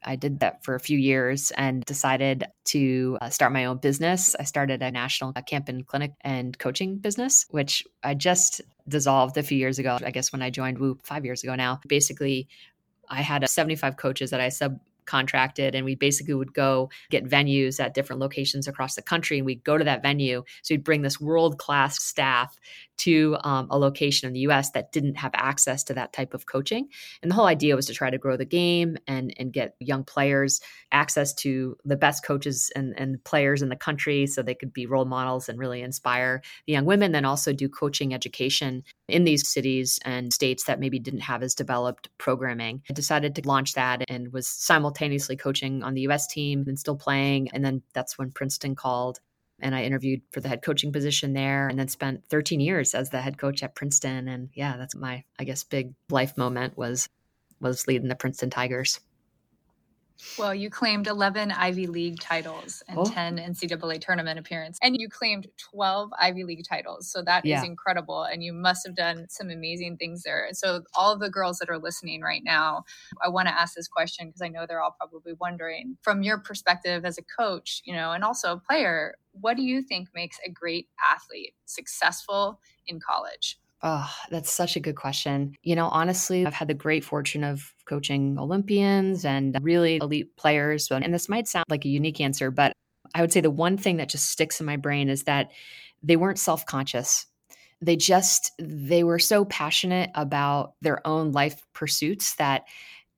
I 0.03 0.15
did 0.15 0.39
that 0.39 0.63
for 0.63 0.75
a 0.75 0.79
few 0.79 0.97
years 0.97 1.51
and 1.51 1.83
decided 1.85 2.45
to 2.65 3.17
uh, 3.21 3.29
start 3.29 3.51
my 3.51 3.65
own 3.65 3.77
business. 3.77 4.35
I 4.39 4.43
started 4.43 4.81
a 4.81 4.91
national 4.91 5.33
camp 5.33 5.69
and 5.69 5.85
clinic 5.85 6.13
and 6.21 6.57
coaching 6.57 6.97
business, 6.97 7.45
which 7.49 7.83
I 8.03 8.13
just 8.13 8.61
dissolved 8.87 9.37
a 9.37 9.43
few 9.43 9.57
years 9.57 9.79
ago. 9.79 9.97
I 10.03 10.11
guess 10.11 10.31
when 10.31 10.41
I 10.41 10.49
joined 10.49 10.79
Whoop 10.79 11.05
five 11.05 11.25
years 11.25 11.43
ago 11.43 11.55
now. 11.55 11.79
Basically, 11.87 12.47
I 13.09 13.21
had 13.21 13.47
75 13.47 13.97
coaches 13.97 14.31
that 14.31 14.41
I 14.41 14.49
sub 14.49 14.79
contracted 15.07 15.73
and 15.73 15.85
we 15.85 15.95
basically 15.95 16.33
would 16.33 16.53
go 16.53 16.89
get 17.09 17.25
venues 17.25 17.79
at 17.79 17.93
different 17.93 18.19
locations 18.19 18.67
across 18.67 18.95
the 18.95 19.01
country 19.01 19.37
and 19.37 19.45
we'd 19.45 19.63
go 19.63 19.77
to 19.77 19.83
that 19.83 20.03
venue. 20.03 20.43
So 20.61 20.73
we'd 20.73 20.83
bring 20.83 21.01
this 21.01 21.19
world 21.19 21.57
class 21.57 22.01
staff 22.01 22.59
to 22.97 23.37
um, 23.43 23.67
a 23.69 23.77
location 23.77 24.27
in 24.27 24.33
the 24.33 24.41
us 24.41 24.71
that 24.71 24.91
didn't 24.91 25.15
have 25.15 25.31
access 25.33 25.83
to 25.83 25.93
that 25.93 26.13
type 26.13 26.33
of 26.33 26.45
coaching. 26.45 26.87
And 27.21 27.29
the 27.31 27.35
whole 27.35 27.45
idea 27.45 27.75
was 27.75 27.85
to 27.87 27.93
try 27.93 28.09
to 28.09 28.17
grow 28.17 28.37
the 28.37 28.45
game 28.45 28.97
and 29.07 29.33
and 29.37 29.53
get 29.53 29.75
young 29.79 30.03
players 30.03 30.61
access 30.91 31.33
to 31.35 31.77
the 31.85 31.95
best 31.95 32.25
coaches 32.25 32.71
and, 32.75 32.93
and 32.97 33.23
players 33.23 33.61
in 33.61 33.69
the 33.69 33.75
country 33.75 34.27
so 34.27 34.41
they 34.41 34.55
could 34.55 34.73
be 34.73 34.85
role 34.85 35.05
models 35.05 35.49
and 35.49 35.59
really 35.59 35.81
inspire 35.81 36.41
the 36.65 36.73
young 36.73 36.85
women 36.85 37.11
then 37.11 37.25
also 37.25 37.53
do 37.53 37.69
coaching 37.69 38.13
education 38.13 38.83
in 39.07 39.23
these 39.23 39.47
cities 39.47 39.99
and 40.03 40.33
states 40.33 40.65
that 40.65 40.79
maybe 40.79 40.99
didn't 40.99 41.21
have 41.21 41.43
as 41.43 41.55
developed 41.55 42.09
programming. 42.17 42.81
I 42.89 42.93
decided 42.93 43.35
to 43.35 43.47
launch 43.47 43.73
that 43.73 44.03
and 44.09 44.33
was 44.33 44.47
simultaneously 44.47 45.37
coaching 45.37 45.83
on 45.83 45.93
the 45.93 46.01
us 46.03 46.27
team 46.27 46.65
and 46.67 46.77
still 46.77 46.97
playing. 46.97 47.49
And 47.53 47.63
then 47.63 47.81
that's 47.93 48.17
when 48.17 48.31
princeton 48.31 48.75
called 48.75 49.19
and 49.59 49.73
I 49.73 49.83
interviewed 49.83 50.21
for 50.31 50.39
the 50.39 50.49
head 50.49 50.61
coaching 50.61 50.91
position 50.91 51.33
there 51.33 51.67
and 51.67 51.79
then 51.79 51.87
spent 51.87 52.23
13 52.29 52.59
years 52.59 52.93
as 52.93 53.09
the 53.09 53.21
head 53.21 53.37
coach 53.37 53.63
at 53.63 53.75
Princeton. 53.75 54.27
And 54.27 54.49
yeah 54.53 54.77
that's 54.77 54.95
my 54.95 55.23
I 55.39 55.45
guess 55.45 55.63
big 55.63 55.93
life 56.09 56.37
moment 56.37 56.77
was 56.77 57.09
was 57.59 57.87
leading 57.87 58.07
the 58.07 58.15
Princeton 58.15 58.49
Tigers. 58.49 58.99
Well, 60.37 60.53
you 60.53 60.69
claimed 60.69 61.07
11 61.07 61.51
Ivy 61.51 61.87
League 61.87 62.19
titles 62.19 62.83
and 62.87 62.97
oh. 62.99 63.05
10 63.05 63.37
NCAA 63.37 64.01
tournament 64.01 64.39
appearances, 64.39 64.79
and 64.81 64.95
you 64.99 65.09
claimed 65.09 65.47
12 65.57 66.11
Ivy 66.19 66.43
League 66.43 66.65
titles. 66.67 67.11
So 67.11 67.21
that 67.23 67.45
yeah. 67.45 67.59
is 67.59 67.63
incredible. 67.63 68.23
And 68.23 68.43
you 68.43 68.53
must 68.53 68.85
have 68.85 68.95
done 68.95 69.27
some 69.29 69.49
amazing 69.49 69.97
things 69.97 70.23
there. 70.23 70.47
So, 70.53 70.83
all 70.95 71.13
of 71.13 71.19
the 71.19 71.29
girls 71.29 71.59
that 71.59 71.69
are 71.69 71.77
listening 71.77 72.21
right 72.21 72.43
now, 72.43 72.83
I 73.23 73.29
want 73.29 73.47
to 73.47 73.53
ask 73.53 73.75
this 73.75 73.87
question 73.87 74.27
because 74.27 74.41
I 74.41 74.47
know 74.47 74.65
they're 74.67 74.81
all 74.81 74.95
probably 74.97 75.33
wondering 75.33 75.97
from 76.01 76.23
your 76.23 76.39
perspective 76.39 77.05
as 77.05 77.17
a 77.17 77.23
coach, 77.23 77.81
you 77.85 77.93
know, 77.93 78.11
and 78.11 78.23
also 78.23 78.53
a 78.53 78.57
player, 78.57 79.15
what 79.31 79.57
do 79.57 79.63
you 79.63 79.81
think 79.81 80.09
makes 80.13 80.37
a 80.45 80.49
great 80.49 80.87
athlete 81.11 81.53
successful 81.65 82.59
in 82.87 82.99
college? 82.99 83.59
Oh, 83.83 84.09
that's 84.31 84.51
such 84.51 84.75
a 84.75 84.79
good 84.79 84.95
question. 84.95 85.55
You 85.61 85.75
know, 85.75 85.87
honestly, 85.87 86.45
I've 86.45 86.53
had 86.53 86.67
the 86.67 86.73
great 86.73 87.03
fortune 87.03 87.43
of 87.43 87.73
coaching 87.85 88.37
Olympians 88.39 89.23
and 89.23 89.57
really 89.61 89.97
elite 89.97 90.35
players. 90.35 90.89
And 90.89 91.13
this 91.13 91.29
might 91.29 91.47
sound 91.47 91.65
like 91.69 91.85
a 91.85 91.89
unique 91.89 92.19
answer, 92.19 92.49
but 92.49 92.73
I 93.13 93.21
would 93.21 93.31
say 93.31 93.41
the 93.41 93.51
one 93.51 93.77
thing 93.77 93.97
that 93.97 94.09
just 94.09 94.31
sticks 94.31 94.59
in 94.59 94.65
my 94.65 94.77
brain 94.77 95.09
is 95.09 95.23
that 95.23 95.51
they 96.01 96.15
weren't 96.15 96.39
self 96.39 96.65
conscious. 96.65 97.27
They 97.79 97.95
just, 97.95 98.51
they 98.59 99.03
were 99.03 99.19
so 99.19 99.45
passionate 99.45 100.09
about 100.15 100.73
their 100.81 101.05
own 101.05 101.31
life 101.31 101.61
pursuits 101.73 102.35
that 102.35 102.63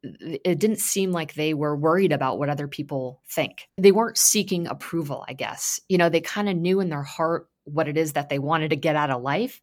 it 0.03 0.59
didn't 0.59 0.79
seem 0.79 1.11
like 1.11 1.33
they 1.33 1.53
were 1.53 1.75
worried 1.75 2.11
about 2.11 2.37
what 2.37 2.49
other 2.49 2.67
people 2.67 3.21
think. 3.29 3.69
They 3.77 3.93
weren't 3.93 4.17
seeking 4.17 4.67
approval, 4.67 5.25
I 5.27 5.33
guess. 5.33 5.79
You 5.87 5.97
know, 5.97 6.09
they 6.09 6.21
kind 6.21 6.49
of 6.49 6.57
knew 6.57 6.81
in 6.81 6.89
their 6.89 7.03
heart 7.03 7.47
what 7.63 7.87
it 7.87 7.97
is 7.97 8.13
that 8.13 8.29
they 8.29 8.39
wanted 8.39 8.69
to 8.69 8.75
get 8.75 8.95
out 8.95 9.09
of 9.09 9.21
life 9.21 9.61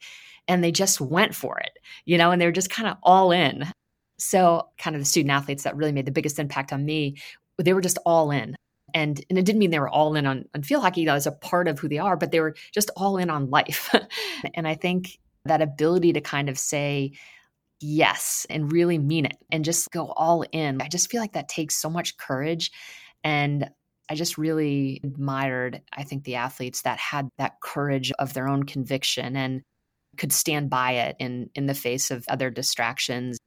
and 0.48 0.62
they 0.62 0.72
just 0.72 1.00
went 1.00 1.34
for 1.34 1.58
it, 1.58 1.78
you 2.04 2.18
know, 2.18 2.30
and 2.30 2.40
they 2.40 2.46
were 2.46 2.52
just 2.52 2.70
kind 2.70 2.88
of 2.88 2.96
all 3.02 3.32
in. 3.32 3.66
So, 4.18 4.68
kind 4.78 4.96
of 4.96 5.02
the 5.02 5.06
student 5.06 5.32
athletes 5.32 5.64
that 5.64 5.76
really 5.76 5.92
made 5.92 6.06
the 6.06 6.12
biggest 6.12 6.38
impact 6.38 6.72
on 6.72 6.84
me, 6.84 7.16
they 7.58 7.74
were 7.74 7.80
just 7.80 7.98
all 8.06 8.30
in. 8.30 8.56
And, 8.94 9.22
and 9.28 9.38
it 9.38 9.44
didn't 9.44 9.58
mean 9.58 9.70
they 9.70 9.80
were 9.80 9.90
all 9.90 10.14
in 10.14 10.26
on, 10.26 10.44
on 10.54 10.62
field 10.62 10.82
hockey 10.82 11.04
that 11.04 11.12
was 11.12 11.26
a 11.26 11.32
part 11.32 11.68
of 11.68 11.78
who 11.78 11.88
they 11.88 11.98
are, 11.98 12.16
but 12.16 12.30
they 12.30 12.40
were 12.40 12.54
just 12.72 12.90
all 12.96 13.18
in 13.18 13.28
on 13.28 13.50
life. 13.50 13.94
and 14.54 14.66
I 14.66 14.74
think 14.74 15.18
that 15.44 15.60
ability 15.60 16.12
to 16.14 16.20
kind 16.20 16.48
of 16.48 16.58
say 16.58 17.12
yes 17.80 18.46
and 18.48 18.72
really 18.72 18.98
mean 18.98 19.26
it 19.26 19.36
and 19.50 19.64
just 19.64 19.90
go 19.90 20.12
all 20.16 20.44
in, 20.52 20.80
I 20.80 20.88
just 20.88 21.10
feel 21.10 21.20
like 21.20 21.34
that 21.34 21.48
takes 21.48 21.76
so 21.76 21.90
much 21.90 22.16
courage. 22.16 22.70
And 23.22 23.68
I 24.08 24.14
just 24.14 24.38
really 24.38 25.00
admired, 25.02 25.82
I 25.92 26.04
think, 26.04 26.24
the 26.24 26.36
athletes 26.36 26.82
that 26.82 26.98
had 26.98 27.28
that 27.38 27.60
courage 27.60 28.12
of 28.18 28.34
their 28.34 28.48
own 28.48 28.62
conviction 28.62 29.36
and 29.36 29.62
could 30.16 30.32
stand 30.32 30.70
by 30.70 30.92
it 30.92 31.16
in 31.18 31.50
in 31.54 31.66
the 31.66 31.74
face 31.74 32.10
of 32.10 32.24
other 32.28 32.50
distractions 32.50 33.38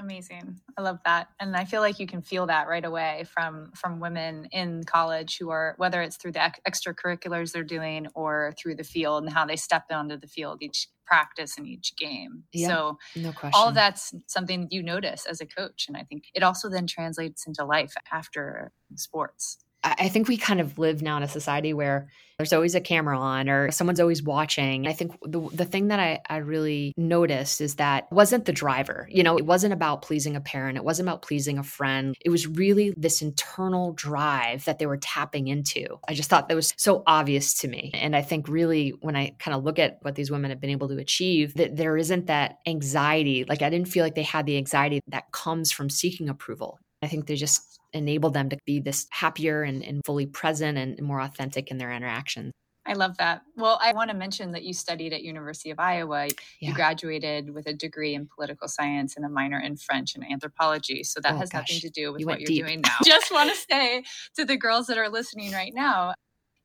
amazing 0.00 0.60
i 0.76 0.82
love 0.82 0.98
that 1.04 1.28
and 1.38 1.56
i 1.56 1.64
feel 1.64 1.80
like 1.80 2.00
you 2.00 2.06
can 2.06 2.20
feel 2.20 2.46
that 2.46 2.66
right 2.66 2.84
away 2.84 3.24
from 3.32 3.70
from 3.74 4.00
women 4.00 4.46
in 4.50 4.82
college 4.84 5.38
who 5.38 5.50
are 5.50 5.74
whether 5.78 6.02
it's 6.02 6.16
through 6.16 6.32
the 6.32 6.52
extracurriculars 6.68 7.52
they're 7.52 7.62
doing 7.62 8.06
or 8.14 8.52
through 8.58 8.74
the 8.74 8.84
field 8.84 9.22
and 9.22 9.32
how 9.32 9.46
they 9.46 9.56
step 9.56 9.84
onto 9.90 10.16
the 10.16 10.26
field 10.26 10.58
each 10.60 10.88
practice 11.04 11.56
and 11.56 11.66
each 11.66 11.96
game. 11.96 12.44
Yeah, 12.52 12.68
so 12.68 12.98
no 13.16 13.32
question. 13.32 13.52
all 13.54 13.72
that's 13.72 14.14
something 14.26 14.68
you 14.70 14.82
notice 14.82 15.26
as 15.26 15.40
a 15.40 15.46
coach. 15.46 15.86
And 15.88 15.96
I 15.96 16.02
think 16.02 16.24
it 16.34 16.42
also 16.42 16.68
then 16.68 16.86
translates 16.86 17.46
into 17.46 17.64
life 17.64 17.94
after 18.12 18.72
sports. 18.96 19.58
I 19.84 20.08
think 20.08 20.28
we 20.28 20.38
kind 20.38 20.60
of 20.60 20.78
live 20.78 21.02
now 21.02 21.18
in 21.18 21.22
a 21.22 21.28
society 21.28 21.74
where 21.74 22.08
there's 22.38 22.52
always 22.52 22.74
a 22.74 22.80
camera 22.80 23.18
on 23.18 23.48
or 23.48 23.70
someone's 23.70 24.00
always 24.00 24.22
watching. 24.22 24.86
I 24.88 24.92
think 24.92 25.12
the, 25.22 25.48
the 25.52 25.64
thing 25.64 25.88
that 25.88 26.00
I, 26.00 26.20
I 26.28 26.38
really 26.38 26.92
noticed 26.96 27.60
is 27.60 27.76
that 27.76 28.10
wasn't 28.10 28.46
the 28.46 28.52
driver. 28.52 29.08
You 29.10 29.22
know, 29.22 29.36
it 29.38 29.46
wasn't 29.46 29.72
about 29.72 30.02
pleasing 30.02 30.34
a 30.34 30.40
parent, 30.40 30.76
it 30.76 30.84
wasn't 30.84 31.08
about 31.08 31.22
pleasing 31.22 31.58
a 31.58 31.62
friend. 31.62 32.16
It 32.24 32.30
was 32.30 32.46
really 32.46 32.92
this 32.96 33.22
internal 33.22 33.92
drive 33.92 34.64
that 34.64 34.78
they 34.78 34.86
were 34.86 34.96
tapping 34.96 35.48
into. 35.48 35.98
I 36.08 36.14
just 36.14 36.30
thought 36.30 36.48
that 36.48 36.56
was 36.56 36.74
so 36.76 37.02
obvious 37.06 37.54
to 37.60 37.68
me. 37.68 37.92
And 37.94 38.16
I 38.16 38.22
think 38.22 38.48
really 38.48 38.90
when 39.00 39.16
I 39.16 39.36
kind 39.38 39.56
of 39.56 39.64
look 39.64 39.78
at 39.78 39.98
what 40.02 40.14
these 40.14 40.30
women 40.30 40.50
have 40.50 40.60
been 40.60 40.70
able 40.70 40.88
to 40.88 40.98
achieve, 40.98 41.54
that 41.54 41.76
there 41.76 41.96
isn't 41.96 42.26
that 42.26 42.58
anxiety. 42.66 43.44
Like 43.44 43.62
I 43.62 43.70
didn't 43.70 43.88
feel 43.88 44.02
like 44.04 44.14
they 44.14 44.22
had 44.22 44.46
the 44.46 44.56
anxiety 44.56 45.00
that 45.08 45.30
comes 45.30 45.70
from 45.70 45.90
seeking 45.90 46.28
approval. 46.28 46.80
I 47.04 47.08
think 47.08 47.26
they 47.26 47.36
just 47.36 47.78
enable 47.92 48.30
them 48.30 48.48
to 48.48 48.58
be 48.66 48.80
this 48.80 49.06
happier 49.10 49.62
and, 49.62 49.82
and 49.82 50.00
fully 50.04 50.26
present 50.26 50.78
and 50.78 51.00
more 51.00 51.20
authentic 51.20 51.70
in 51.70 51.78
their 51.78 51.92
interactions. 51.92 52.52
I 52.86 52.92
love 52.92 53.16
that. 53.16 53.42
Well, 53.56 53.78
I 53.82 53.92
want 53.94 54.10
to 54.10 54.16
mention 54.16 54.52
that 54.52 54.62
you 54.62 54.74
studied 54.74 55.14
at 55.14 55.22
University 55.22 55.70
of 55.70 55.78
Iowa. 55.78 56.26
Yeah. 56.26 56.68
You 56.68 56.74
graduated 56.74 57.48
with 57.54 57.66
a 57.66 57.72
degree 57.72 58.14
in 58.14 58.26
political 58.26 58.68
science 58.68 59.16
and 59.16 59.24
a 59.24 59.28
minor 59.28 59.58
in 59.58 59.76
French 59.76 60.14
and 60.14 60.24
anthropology. 60.30 61.02
So 61.02 61.20
that 61.20 61.32
oh, 61.32 61.36
has 61.38 61.48
gosh. 61.48 61.60
nothing 61.60 61.80
to 61.80 61.90
do 61.90 62.12
with 62.12 62.20
you 62.20 62.26
what 62.26 62.40
you're 62.40 62.46
deep. 62.46 62.66
doing 62.66 62.82
now. 62.82 62.96
Just 63.04 63.32
want 63.32 63.48
to 63.50 63.56
say 63.56 64.04
to 64.36 64.44
the 64.44 64.58
girls 64.58 64.86
that 64.88 64.98
are 64.98 65.08
listening 65.08 65.52
right 65.52 65.72
now, 65.74 66.14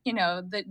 you 0.04 0.12
know, 0.12 0.42
that 0.50 0.64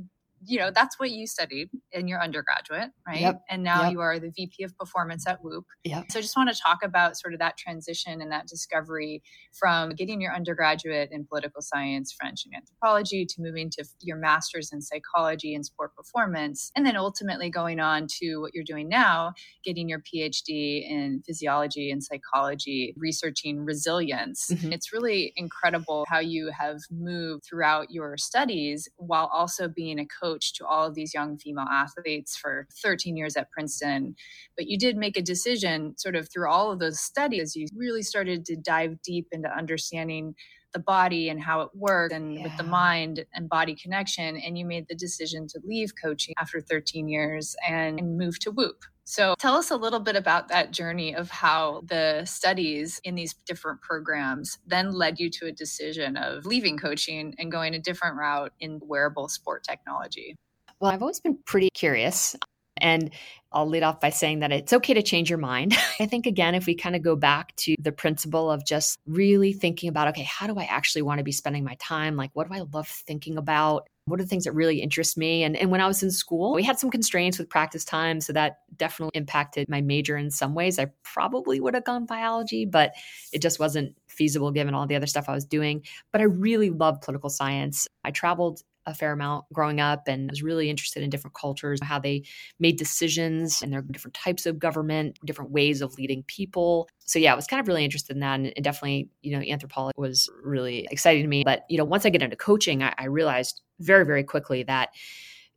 you 0.46 0.60
know 0.60 0.72
that's 0.72 1.00
what 1.00 1.12
you 1.12 1.28
studied 1.28 1.70
in 1.92 2.08
your 2.08 2.22
undergraduate 2.22 2.90
right 3.06 3.22
yep. 3.22 3.42
and 3.50 3.64
now 3.64 3.84
yep. 3.84 3.92
you 3.92 4.00
are 4.00 4.20
the 4.20 4.30
vp 4.32 4.64
of 4.64 4.76
performance 4.78 5.28
at 5.28 5.44
whoop 5.44 5.66
yep. 5.84 6.06
so 6.10 6.20
i 6.20 6.22
just 6.22 6.36
want 6.38 6.50
to 6.50 6.62
talk 6.62 6.80
about 6.84 7.18
sort 7.18 7.34
of 7.34 7.40
that 7.40 7.58
transition 7.58 8.22
and 8.22 8.32
that 8.32 8.48
discovery 8.48 9.22
from 9.52 9.90
getting 9.92 10.22
your 10.22 10.34
undergraduate 10.34 11.10
in 11.12 11.26
political 11.26 11.62
science 11.62 12.14
french 12.18 12.46
and 12.46 12.54
anthropology 12.56 13.26
to 13.26 13.42
moving 13.42 13.70
to 13.70 13.84
your 14.02 14.18
master's 14.18 14.72
in 14.72 14.82
psychology 14.82 15.54
and 15.54 15.66
sport 15.66 15.96
performance 15.96 16.72
and 16.76 16.86
then 16.86 16.96
ultimately 16.96 17.50
going 17.50 17.80
on 17.80 18.08
to 18.08 18.38
what 18.38 18.54
you're 18.54 18.64
doing 18.64 18.88
now 18.88 19.34
getting 19.64 19.90
your 19.90 20.00
phd 20.00 20.48
in 20.48 21.22
physiology 21.26 21.92
and 21.92 22.04
psychology 22.04 22.94
researching 22.98 23.66
resilience 23.66 24.50
mm-hmm. 24.52 24.72
it's 24.72 24.94
really 24.94 25.34
incredible 25.36 26.06
how 26.08 26.20
you 26.20 26.50
have 26.58 26.78
moved 26.92 27.44
throughout 27.44 27.92
your 27.92 28.18
studies 28.18 28.88
while 28.98 29.30
also 29.34 29.68
being 29.68 30.00
a 30.00 30.06
coach 30.06 30.29
coach 30.30 30.54
to 30.54 30.66
all 30.66 30.88
of 30.88 30.96
these 30.96 31.14
young 31.14 31.38
female 31.38 31.68
athletes 31.72 32.38
for 32.38 32.68
13 32.82 33.18
years 33.18 33.36
at 33.36 33.52
Princeton. 33.52 34.16
But 34.56 34.68
you 34.68 34.78
did 34.78 34.98
make 34.98 35.18
a 35.18 35.22
decision, 35.22 35.96
sort 35.98 36.16
of 36.16 36.30
through 36.32 36.50
all 36.50 36.72
of 36.72 36.80
those 36.80 37.00
studies, 37.00 37.56
you 37.56 37.68
really 37.76 38.02
started 38.02 38.46
to 38.46 38.56
dive 38.56 39.02
deep 39.02 39.28
into 39.32 39.50
understanding 39.50 40.36
the 40.74 40.80
body 40.80 41.30
and 41.30 41.42
how 41.42 41.62
it 41.62 41.70
worked 41.74 42.14
and 42.14 42.36
yeah. 42.36 42.44
with 42.44 42.56
the 42.58 42.64
mind 42.64 43.26
and 43.34 43.50
body 43.50 43.76
connection. 43.76 44.38
And 44.38 44.58
you 44.58 44.66
made 44.66 44.86
the 44.88 44.96
decision 44.96 45.48
to 45.48 45.60
leave 45.64 45.94
coaching 46.02 46.36
after 46.40 46.62
13 46.62 47.08
years 47.08 47.56
and, 47.68 48.00
and 48.00 48.18
move 48.18 48.40
to 48.42 48.52
Whoop. 48.52 48.84
So 49.10 49.34
tell 49.40 49.56
us 49.56 49.72
a 49.72 49.76
little 49.76 50.00
bit 50.00 50.16
about 50.16 50.50
that 50.50 50.70
journey 50.70 51.16
of 51.16 51.32
how 51.32 51.82
the 51.84 52.26
studies 52.26 53.02
in 53.04 53.16
these 53.16 53.34
different 53.34 53.82
programs 53.82 54.60
then 54.68 54.92
led 54.92 55.20
you 55.20 55.32
to 55.32 55.48
a 55.48 55.52
decision 55.52 56.16
of 56.16 56.46
leaving 56.46 56.78
coaching 56.78 57.34
and 57.40 57.52
going 57.52 57.74
a 57.74 57.80
different 57.80 58.18
route 58.18 58.54
in 58.60 58.80
wearable 58.84 59.28
sport 59.28 59.64
technology. 59.64 60.36
Well, 60.80 60.92
I've 60.92 61.02
always 61.02 61.20
been 61.20 61.40
pretty 61.44 61.70
curious. 61.74 62.36
And 62.82 63.10
I'll 63.52 63.68
lead 63.68 63.82
off 63.82 64.00
by 64.00 64.12
saying 64.12 64.40
that 64.40 64.52
it's 64.52 64.72
okay 64.72 64.94
to 64.94 65.02
change 65.02 65.28
your 65.28 65.40
mind. 65.40 65.76
I 66.00 66.06
think, 66.06 66.28
again, 66.28 66.54
if 66.54 66.68
we 66.68 66.76
kind 66.76 66.96
of 66.96 67.02
go 67.02 67.16
back 67.16 67.56
to 67.58 67.76
the 67.80 67.92
principle 67.92 68.52
of 68.52 68.64
just 68.64 69.00
really 69.08 69.54
thinking 69.54 69.90
about, 69.90 70.08
okay, 70.10 70.24
how 70.24 70.46
do 70.46 70.58
I 70.58 70.66
actually 70.66 71.02
want 71.02 71.18
to 71.18 71.24
be 71.24 71.32
spending 71.32 71.64
my 71.64 71.76
time? 71.80 72.16
Like, 72.16 72.30
what 72.34 72.48
do 72.48 72.54
I 72.54 72.64
love 72.72 72.88
thinking 72.88 73.38
about? 73.38 73.88
What 74.10 74.20
are 74.20 74.24
the 74.24 74.30
things 74.30 74.44
that 74.44 74.54
really 74.54 74.82
interest 74.82 75.18
me? 75.18 75.44
And, 75.44 75.56
and 75.56 75.72
when 75.72 75.82
I 75.82 75.88
was 75.88 76.04
in 76.04 76.12
school, 76.12 76.54
we 76.54 76.64
had 76.64 76.80
some 76.80 76.90
constraints 76.90 77.38
with 77.38 77.50
practice 77.50 77.86
time. 77.86 78.22
So 78.22 78.34
that 78.34 78.60
definitely 78.78 79.18
impacted 79.18 79.70
my 79.70 79.82
major 79.82 80.18
in 80.18 80.32
some 80.32 80.54
ways. 80.54 80.80
I 80.80 80.88
probably 81.04 81.60
would 81.60 81.74
have 81.74 81.86
gone 81.86 82.06
biology, 82.06 82.66
but 82.66 82.94
it 83.32 83.42
just 83.42 83.60
wasn't 83.60 83.96
feasible 84.08 84.52
given 84.52 84.74
all 84.74 84.88
the 84.88 84.96
other 84.96 85.08
stuff 85.08 85.30
I 85.30 85.34
was 85.34 85.46
doing. 85.46 85.84
But 86.12 86.22
I 86.22 86.26
really 86.26 86.70
love 86.70 87.02
political 87.02 87.30
science. 87.30 87.88
I 88.04 88.12
traveled 88.12 88.62
a 88.86 88.94
fair 88.94 89.12
amount 89.12 89.46
growing 89.54 89.80
up 89.80 90.08
and 90.08 90.30
was 90.30 90.42
really 90.42 90.70
interested 90.70 91.04
in 91.04 91.10
different 91.10 91.36
cultures, 91.36 91.80
how 91.84 92.00
they 92.00 92.24
made 92.60 92.78
decisions 92.78 93.62
and 93.62 93.72
their 93.72 93.82
different 93.82 94.16
types 94.16 94.46
of 94.46 94.58
government, 94.58 95.20
different 95.26 95.52
ways 95.52 95.82
of 95.82 95.94
leading 95.98 96.24
people. 96.24 96.90
So 97.00 97.20
yeah, 97.20 97.32
I 97.32 97.36
was 97.36 97.46
kind 97.46 97.60
of 97.60 97.68
really 97.68 97.86
interested 97.86 98.16
in 98.16 98.22
that. 98.22 98.40
And 98.40 98.54
definitely, 98.62 99.10
you 99.22 99.38
know, 99.38 99.44
anthropology 99.46 99.94
was 99.98 100.30
really 100.42 100.88
exciting 100.92 101.24
to 101.24 101.30
me. 101.30 101.44
But, 101.44 101.66
you 101.70 101.78
know, 101.78 101.86
once 101.86 102.06
I 102.06 102.10
get 102.10 102.24
into 102.24 102.36
coaching, 102.36 102.82
I, 102.82 102.94
I 102.98 103.06
realized 103.06 103.62
very, 103.80 104.06
very 104.06 104.24
quickly 104.24 104.64
that 104.64 104.90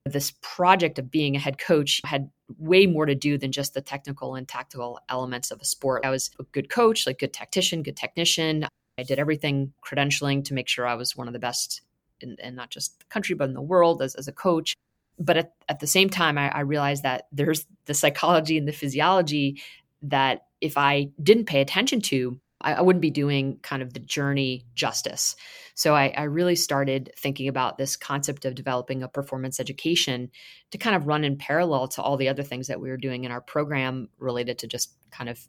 this 0.05 0.33
project 0.41 0.99
of 0.99 1.11
being 1.11 1.37
a 1.37 1.39
head 1.39 1.59
coach 1.59 2.01
had 2.05 2.31
way 2.59 2.87
more 2.87 3.07
to 3.07 3.15
do 3.15 3.39
than 3.39 3.53
just 3.53 3.75
the 3.75 3.81
technical 3.81 4.35
and 4.35 4.49
tactical 4.49 4.99
elements 5.09 5.51
of 5.51 5.61
a 5.61 5.65
sport. 5.65 6.05
I 6.05 6.11
was 6.11 6.31
a 6.41 6.45
good 6.45 6.69
coach, 6.69 7.07
like 7.07 7.21
good 7.21 7.33
tactician, 7.33 7.83
good 7.83 7.97
technician. 7.97 8.67
I 8.99 9.05
did 9.05 9.19
everything 9.19 9.73
credentialing 9.85 10.45
to 10.45 10.55
make 10.55 10.69
sure 10.69 10.87
I 10.87 10.95
was 10.95 11.17
one 11.17 11.29
of 11.29 11.33
the 11.33 11.39
best 11.39 11.83
in, 12.21 12.37
in 12.43 12.55
not 12.55 12.71
just 12.71 12.99
the 12.99 13.07
country, 13.07 13.35
but 13.35 13.49
in 13.49 13.55
the 13.55 13.63
world 13.63 14.03
as, 14.03 14.15
as 14.15 14.29
a 14.29 14.33
coach. 14.33 14.75
But 15.19 15.37
at, 15.37 15.53
at 15.69 15.81
the 15.81 15.87
same 15.87 16.11
time, 16.11 16.37
I, 16.37 16.51
I 16.51 16.61
realized 16.61 17.05
that 17.05 17.29
there's 17.33 17.67
the 17.87 17.95
psychology 17.95 18.59
and 18.59 18.67
the 18.67 18.73
physiology 18.73 19.63
that 20.03 20.47
if 20.61 20.77
I 20.77 21.11
didn't 21.23 21.47
pay 21.47 21.61
attention 21.61 22.01
to, 22.03 22.41
I, 22.61 22.75
I 22.75 22.81
wouldn't 22.81 23.03
be 23.03 23.11
doing 23.11 23.59
kind 23.63 23.83
of 23.83 23.93
the 23.93 24.01
journey 24.01 24.65
justice. 24.75 25.37
So 25.75 25.95
I, 25.95 26.13
I 26.17 26.25
really 26.25 26.57
started 26.57 27.13
thinking 27.17 27.49
about 27.49 27.79
this 27.79 27.97
concept 27.97 28.45
of 28.45 28.55
developing 28.55 29.03
a 29.03 29.09
performance 29.09 29.59
education 29.61 30.31
to 30.71 30.79
kind 30.79 30.97
of 30.97 31.07
run 31.07 31.25
in 31.25 31.37
parallel 31.37 31.89
to 31.89 32.03
all 32.03 32.17
the 32.17 32.29
other 32.29 32.43
things 32.43 32.69
that 32.69 32.81
we 32.81 32.91
were 32.91 32.97
doing 32.97 33.25
in 33.25 33.33
our 33.33 33.41
program 33.41 34.09
related 34.19 34.59
to 34.59 34.67
just 34.67 34.95
kind 35.11 35.29
of 35.29 35.49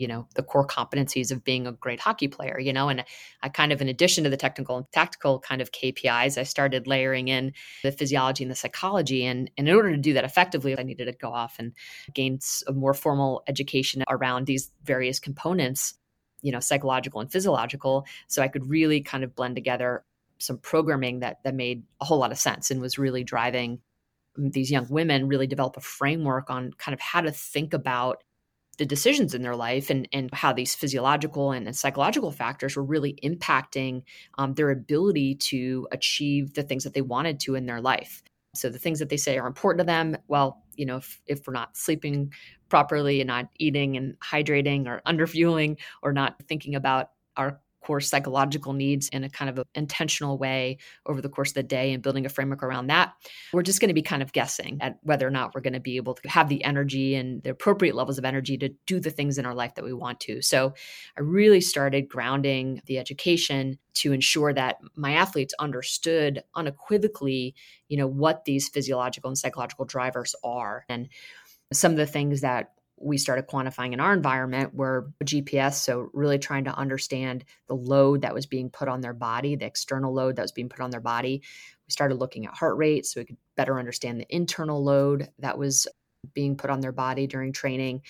you 0.00 0.08
know 0.08 0.26
the 0.34 0.42
core 0.42 0.66
competencies 0.66 1.30
of 1.30 1.44
being 1.44 1.66
a 1.66 1.72
great 1.72 2.00
hockey 2.00 2.26
player 2.26 2.58
you 2.58 2.72
know? 2.72 2.88
And 2.88 3.04
i 3.42 3.48
kind 3.48 3.70
of 3.70 3.82
in 3.82 3.88
addition 3.88 4.24
to 4.24 4.30
the 4.30 4.36
technical 4.36 4.78
and 4.78 4.86
tactical 4.92 5.38
kind 5.38 5.60
of 5.60 5.70
kpis 5.70 6.38
i 6.38 6.42
started 6.42 6.86
layering 6.86 7.28
in 7.28 7.52
the 7.82 7.92
physiology 7.92 8.42
and 8.42 8.50
the 8.50 8.56
psychology. 8.56 9.24
And, 9.26 9.50
and 9.58 9.68
in 9.68 9.74
order 9.74 9.90
to 9.90 9.98
do 9.98 10.14
that 10.14 10.24
effectively 10.24 10.76
i 10.78 10.82
needed 10.82 11.04
to 11.04 11.12
go 11.12 11.30
off 11.30 11.56
and 11.58 11.72
gain 12.14 12.38
a 12.66 12.72
more 12.72 12.94
formal 12.94 13.42
education 13.46 14.02
around 14.08 14.46
these 14.46 14.72
various 14.84 15.20
components 15.20 15.94
you 16.42 16.52
know 16.52 16.60
psychological 16.60 17.20
and 17.20 17.30
physiological 17.30 18.04
so 18.26 18.42
i 18.42 18.48
could 18.48 18.68
really 18.68 19.00
kind 19.00 19.24
of 19.24 19.34
blend 19.34 19.54
together 19.54 20.04
some 20.38 20.58
programming 20.58 21.20
that 21.20 21.38
that 21.44 21.54
made 21.54 21.82
a 22.00 22.04
whole 22.04 22.18
lot 22.18 22.32
of 22.32 22.38
sense 22.38 22.70
and 22.70 22.80
was 22.80 22.98
really 22.98 23.24
driving 23.24 23.80
these 24.36 24.70
young 24.70 24.88
women 24.88 25.28
really 25.28 25.46
develop 25.46 25.76
a 25.76 25.80
framework 25.80 26.50
on 26.50 26.72
kind 26.74 26.94
of 26.94 27.00
how 27.00 27.20
to 27.20 27.30
think 27.30 27.74
about 27.74 28.22
the 28.80 28.86
decisions 28.86 29.34
in 29.34 29.42
their 29.42 29.56
life 29.56 29.90
and, 29.90 30.08
and 30.10 30.32
how 30.32 30.54
these 30.54 30.74
physiological 30.74 31.52
and, 31.52 31.66
and 31.66 31.76
psychological 31.76 32.30
factors 32.30 32.76
were 32.76 32.82
really 32.82 33.18
impacting 33.22 34.02
um, 34.38 34.54
their 34.54 34.70
ability 34.70 35.34
to 35.34 35.86
achieve 35.92 36.54
the 36.54 36.62
things 36.62 36.84
that 36.84 36.94
they 36.94 37.02
wanted 37.02 37.38
to 37.38 37.54
in 37.56 37.66
their 37.66 37.82
life. 37.82 38.22
So 38.54 38.68
the 38.68 38.78
things 38.78 38.98
that 38.98 39.08
they 39.08 39.16
say 39.16 39.38
are 39.38 39.46
important 39.46 39.80
to 39.80 39.84
them, 39.84 40.16
well, 40.28 40.64
you 40.74 40.86
know, 40.86 40.96
if, 40.96 41.20
if 41.26 41.46
we're 41.46 41.52
not 41.52 41.76
sleeping 41.76 42.32
properly 42.68 43.20
and 43.20 43.28
not 43.28 43.48
eating 43.58 43.96
and 43.96 44.18
hydrating 44.20 44.86
or 44.86 45.00
underfueling 45.06 45.78
or 46.02 46.12
not 46.12 46.36
thinking 46.48 46.74
about 46.74 47.10
our 47.36 47.60
core 47.80 48.00
psychological 48.00 48.72
needs 48.72 49.08
in 49.08 49.24
a 49.24 49.30
kind 49.30 49.48
of 49.48 49.66
intentional 49.74 50.38
way 50.38 50.78
over 51.06 51.20
the 51.20 51.28
course 51.28 51.50
of 51.50 51.54
the 51.54 51.62
day 51.62 51.92
and 51.92 52.02
building 52.02 52.26
a 52.26 52.28
framework 52.28 52.62
around 52.62 52.88
that. 52.88 53.12
We're 53.52 53.62
just 53.62 53.80
going 53.80 53.88
to 53.88 53.94
be 53.94 54.02
kind 54.02 54.22
of 54.22 54.32
guessing 54.32 54.78
at 54.80 54.98
whether 55.02 55.26
or 55.26 55.30
not 55.30 55.54
we're 55.54 55.60
going 55.60 55.72
to 55.74 55.80
be 55.80 55.96
able 55.96 56.14
to 56.14 56.28
have 56.28 56.48
the 56.48 56.62
energy 56.64 57.14
and 57.14 57.42
the 57.42 57.50
appropriate 57.50 57.94
levels 57.94 58.18
of 58.18 58.24
energy 58.24 58.58
to 58.58 58.70
do 58.86 59.00
the 59.00 59.10
things 59.10 59.38
in 59.38 59.46
our 59.46 59.54
life 59.54 59.74
that 59.74 59.84
we 59.84 59.92
want 59.92 60.20
to. 60.20 60.42
So 60.42 60.74
I 61.16 61.20
really 61.20 61.60
started 61.60 62.08
grounding 62.08 62.82
the 62.86 62.98
education 62.98 63.78
to 63.94 64.12
ensure 64.12 64.52
that 64.52 64.76
my 64.94 65.12
athletes 65.12 65.54
understood 65.58 66.42
unequivocally, 66.54 67.54
you 67.88 67.96
know, 67.96 68.06
what 68.06 68.44
these 68.44 68.68
physiological 68.68 69.28
and 69.28 69.38
psychological 69.38 69.84
drivers 69.84 70.34
are. 70.44 70.84
And 70.88 71.08
some 71.72 71.92
of 71.92 71.98
the 71.98 72.06
things 72.06 72.40
that 72.40 72.72
we 73.00 73.18
started 73.18 73.46
quantifying 73.46 73.92
in 73.92 74.00
our 74.00 74.12
environment 74.12 74.74
were 74.74 75.10
GPS. 75.24 75.74
So, 75.74 76.10
really 76.12 76.38
trying 76.38 76.64
to 76.64 76.76
understand 76.76 77.44
the 77.66 77.74
load 77.74 78.22
that 78.22 78.34
was 78.34 78.46
being 78.46 78.70
put 78.70 78.88
on 78.88 79.00
their 79.00 79.14
body, 79.14 79.56
the 79.56 79.66
external 79.66 80.12
load 80.12 80.36
that 80.36 80.42
was 80.42 80.52
being 80.52 80.68
put 80.68 80.80
on 80.80 80.90
their 80.90 81.00
body. 81.00 81.42
We 81.86 81.92
started 81.92 82.16
looking 82.16 82.46
at 82.46 82.54
heart 82.54 82.76
rate 82.76 83.06
so 83.06 83.20
we 83.20 83.24
could 83.24 83.38
better 83.56 83.78
understand 83.78 84.20
the 84.20 84.34
internal 84.34 84.82
load 84.84 85.28
that 85.38 85.58
was 85.58 85.88
being 86.34 86.56
put 86.56 86.70
on 86.70 86.80
their 86.80 86.92
body 86.92 87.26
during 87.26 87.52
training. 87.52 88.02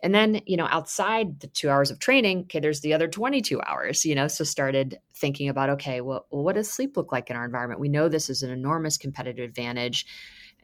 And 0.00 0.14
then, 0.14 0.42
you 0.46 0.56
know, 0.56 0.68
outside 0.70 1.40
the 1.40 1.48
two 1.48 1.70
hours 1.70 1.90
of 1.90 1.98
training, 1.98 2.42
okay, 2.42 2.60
there's 2.60 2.82
the 2.82 2.94
other 2.94 3.08
22 3.08 3.60
hours, 3.62 4.04
you 4.04 4.14
know, 4.14 4.28
so 4.28 4.44
started 4.44 4.98
thinking 5.16 5.48
about, 5.48 5.70
okay, 5.70 6.00
well, 6.00 6.26
what 6.30 6.54
does 6.54 6.70
sleep 6.70 6.96
look 6.96 7.10
like 7.10 7.30
in 7.30 7.36
our 7.36 7.44
environment? 7.44 7.80
We 7.80 7.88
know 7.88 8.08
this 8.08 8.30
is 8.30 8.42
an 8.42 8.50
enormous 8.50 8.96
competitive 8.96 9.48
advantage 9.48 10.06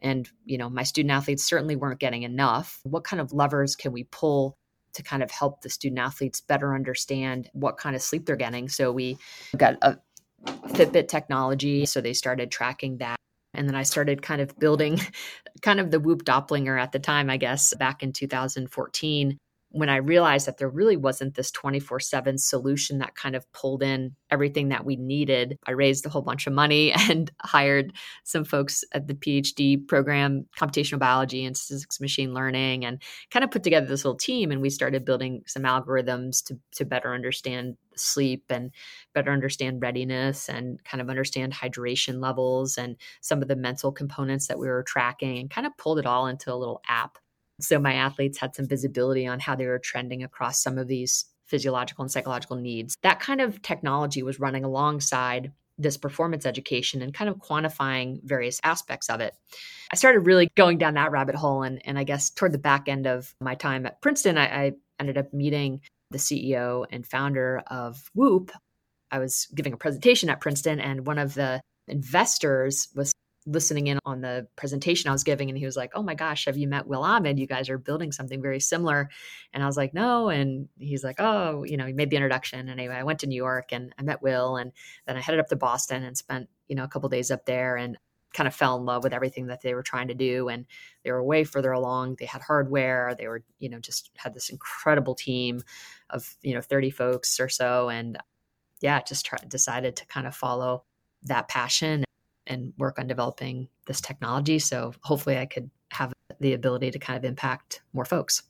and 0.01 0.29
you 0.45 0.57
know 0.57 0.69
my 0.69 0.83
student 0.83 1.11
athletes 1.11 1.43
certainly 1.43 1.75
weren't 1.75 1.99
getting 1.99 2.23
enough. 2.23 2.79
What 2.83 3.03
kind 3.03 3.21
of 3.21 3.33
levers 3.33 3.75
can 3.75 3.91
we 3.91 4.03
pull 4.05 4.57
to 4.93 5.03
kind 5.03 5.21
of 5.21 5.31
help 5.31 5.61
the 5.61 5.69
student 5.69 5.99
athletes 5.99 6.41
better 6.41 6.73
understand 6.73 7.49
what 7.53 7.77
kind 7.77 7.95
of 7.95 8.01
sleep 8.01 8.25
they're 8.25 8.35
getting? 8.35 8.69
So 8.69 8.91
we 8.91 9.17
got 9.57 9.75
a 9.81 9.97
fitbit 10.45 11.07
technology 11.07 11.85
so 11.85 12.01
they 12.01 12.13
started 12.13 12.51
tracking 12.51 12.97
that. 12.97 13.17
And 13.53 13.67
then 13.67 13.75
I 13.75 13.83
started 13.83 14.21
kind 14.21 14.41
of 14.41 14.57
building 14.59 14.99
kind 15.61 15.79
of 15.79 15.91
the 15.91 15.99
Whoop 15.99 16.25
Doppler 16.25 16.79
at 16.79 16.91
the 16.91 16.99
time, 16.99 17.29
I 17.29 17.37
guess, 17.37 17.73
back 17.75 18.03
in 18.03 18.11
2014 18.11 19.37
when 19.75 19.89
I 19.89 19.97
realized 19.97 20.47
that 20.47 20.57
there 20.57 20.69
really 20.69 20.95
wasn't 20.95 21.35
this 21.35 21.51
24 21.51 21.99
7 21.99 22.37
solution 22.37 22.99
that 22.99 23.15
kind 23.15 23.35
of 23.35 23.51
pulled 23.51 23.83
in 23.83 24.15
everything 24.31 24.69
that 24.69 24.85
we 24.85 24.95
needed, 24.95 25.59
I 25.67 25.71
raised 25.71 26.05
a 26.05 26.09
whole 26.09 26.21
bunch 26.21 26.47
of 26.47 26.53
money 26.53 26.93
and 27.09 27.29
hired 27.41 27.91
some 28.23 28.45
folks 28.45 28.85
at 28.93 29.07
the 29.07 29.15
PhD 29.15 29.85
program, 29.85 30.45
computational 30.57 30.99
biology 30.99 31.43
and 31.43 31.57
statistics 31.57 31.99
machine 31.99 32.33
learning, 32.33 32.85
and 32.85 33.01
kind 33.31 33.43
of 33.43 33.51
put 33.51 33.63
together 33.63 33.85
this 33.85 34.05
little 34.05 34.17
team. 34.17 34.49
And 34.49 34.61
we 34.61 34.69
started 34.69 35.03
building 35.03 35.43
some 35.45 35.63
algorithms 35.63 36.41
to, 36.45 36.57
to 36.75 36.85
better 36.85 37.13
understand 37.13 37.75
sleep 37.97 38.45
and 38.49 38.71
better 39.13 39.31
understand 39.31 39.81
readiness 39.81 40.47
and 40.47 40.81
kind 40.85 41.01
of 41.01 41.09
understand 41.09 41.51
hydration 41.51 42.21
levels 42.21 42.77
and 42.77 42.95
some 43.19 43.41
of 43.41 43.49
the 43.49 43.57
mental 43.57 43.91
components 43.91 44.47
that 44.47 44.57
we 44.57 44.69
were 44.69 44.83
tracking 44.83 45.37
and 45.37 45.49
kind 45.49 45.67
of 45.67 45.75
pulled 45.77 45.99
it 45.99 46.05
all 46.05 46.27
into 46.27 46.53
a 46.53 46.55
little 46.55 46.81
app 46.87 47.17
so 47.59 47.79
my 47.79 47.93
athletes 47.93 48.37
had 48.37 48.55
some 48.55 48.67
visibility 48.67 49.25
on 49.27 49.39
how 49.39 49.55
they 49.55 49.65
were 49.65 49.79
trending 49.79 50.23
across 50.23 50.61
some 50.61 50.77
of 50.77 50.87
these 50.87 51.25
physiological 51.45 52.01
and 52.03 52.11
psychological 52.11 52.57
needs. 52.57 52.95
That 53.03 53.19
kind 53.19 53.41
of 53.41 53.61
technology 53.61 54.23
was 54.23 54.39
running 54.39 54.63
alongside 54.63 55.51
this 55.77 55.97
performance 55.97 56.45
education 56.45 57.01
and 57.01 57.13
kind 57.13 57.29
of 57.29 57.37
quantifying 57.37 58.21
various 58.23 58.59
aspects 58.63 59.09
of 59.09 59.19
it. 59.19 59.33
I 59.91 59.95
started 59.95 60.19
really 60.19 60.49
going 60.55 60.77
down 60.77 60.93
that 60.93 61.11
rabbit 61.11 61.35
hole. 61.35 61.63
And, 61.63 61.81
and 61.85 61.99
I 61.99 62.03
guess 62.03 62.29
toward 62.29 62.53
the 62.53 62.57
back 62.57 62.87
end 62.87 63.05
of 63.05 63.35
my 63.41 63.55
time 63.55 63.85
at 63.85 64.01
Princeton, 64.01 64.37
I, 64.37 64.45
I 64.45 64.71
ended 64.99 65.17
up 65.17 65.33
meeting 65.33 65.81
the 66.11 66.17
CEO 66.17 66.85
and 66.89 67.05
founder 67.05 67.61
of 67.67 68.09
Whoop. 68.13 68.51
I 69.11 69.19
was 69.19 69.47
giving 69.53 69.73
a 69.73 69.77
presentation 69.77 70.29
at 70.29 70.41
Princeton, 70.41 70.79
and 70.79 71.05
one 71.05 71.19
of 71.19 71.33
the 71.33 71.61
investors 71.87 72.87
was 72.95 73.13
listening 73.45 73.87
in 73.87 73.99
on 74.05 74.21
the 74.21 74.47
presentation 74.55 75.09
I 75.09 75.13
was 75.13 75.23
giving, 75.23 75.49
and 75.49 75.57
he 75.57 75.65
was 75.65 75.77
like, 75.77 75.91
"Oh 75.95 76.03
my 76.03 76.15
gosh, 76.15 76.45
have 76.45 76.57
you 76.57 76.67
met 76.67 76.87
Will 76.87 77.03
Ahmed? 77.03 77.39
You 77.39 77.47
guys 77.47 77.69
are 77.69 77.77
building 77.77 78.11
something 78.11 78.41
very 78.41 78.59
similar." 78.59 79.09
And 79.53 79.63
I 79.63 79.65
was 79.65 79.77
like, 79.77 79.93
"No," 79.93 80.29
and 80.29 80.67
he's 80.79 81.03
like, 81.03 81.17
"Oh, 81.19 81.63
you 81.63 81.77
know, 81.77 81.85
he 81.85 81.93
made 81.93 82.09
the 82.09 82.17
introduction." 82.17 82.59
And 82.59 82.69
anyway, 82.69 82.95
I 82.95 83.03
went 83.03 83.19
to 83.19 83.27
New 83.27 83.35
York 83.35 83.71
and 83.71 83.93
I 83.97 84.03
met 84.03 84.21
Will, 84.21 84.57
and 84.57 84.71
then 85.07 85.17
I 85.17 85.21
headed 85.21 85.39
up 85.39 85.47
to 85.49 85.55
Boston 85.55 86.03
and 86.03 86.17
spent 86.17 86.49
you 86.67 86.75
know 86.75 86.83
a 86.83 86.87
couple 86.87 87.09
days 87.09 87.31
up 87.31 87.45
there 87.45 87.75
and 87.77 87.97
kind 88.35 88.47
of 88.47 88.53
fell 88.55 88.75
in 88.75 88.83
love 88.83 89.03
with 89.03 89.13
everything 89.13 89.47
that 89.47 89.61
they 89.61 89.73
were 89.73 89.81
trying 89.81 90.09
to 90.09 90.13
do 90.13 90.49
and 90.49 90.65
they 91.03 91.11
were 91.11 91.23
way 91.23 91.45
further 91.45 91.71
along 91.71 92.17
they 92.19 92.25
had 92.25 92.41
hardware 92.41 93.15
they 93.17 93.29
were 93.29 93.41
you 93.59 93.69
know 93.69 93.79
just 93.79 94.11
had 94.17 94.33
this 94.33 94.49
incredible 94.49 95.15
team 95.15 95.61
of 96.09 96.35
you 96.41 96.53
know 96.53 96.59
30 96.59 96.89
folks 96.89 97.39
or 97.39 97.47
so 97.47 97.89
and 97.89 98.17
yeah 98.81 99.01
just 99.01 99.25
try, 99.25 99.39
decided 99.47 99.95
to 99.95 100.05
kind 100.07 100.27
of 100.27 100.35
follow 100.35 100.83
that 101.23 101.47
passion 101.47 102.03
and 102.47 102.73
work 102.77 102.99
on 102.99 103.07
developing 103.07 103.67
this 103.87 104.01
technology. 104.01 104.59
So 104.59 104.93
hopefully 105.01 105.37
I 105.37 105.45
could 105.45 105.69
have 105.91 106.13
the 106.39 106.53
ability 106.53 106.91
to 106.91 106.99
kind 106.99 107.17
of 107.17 107.25
impact 107.25 107.81
more 107.93 108.05
folks. 108.05 108.43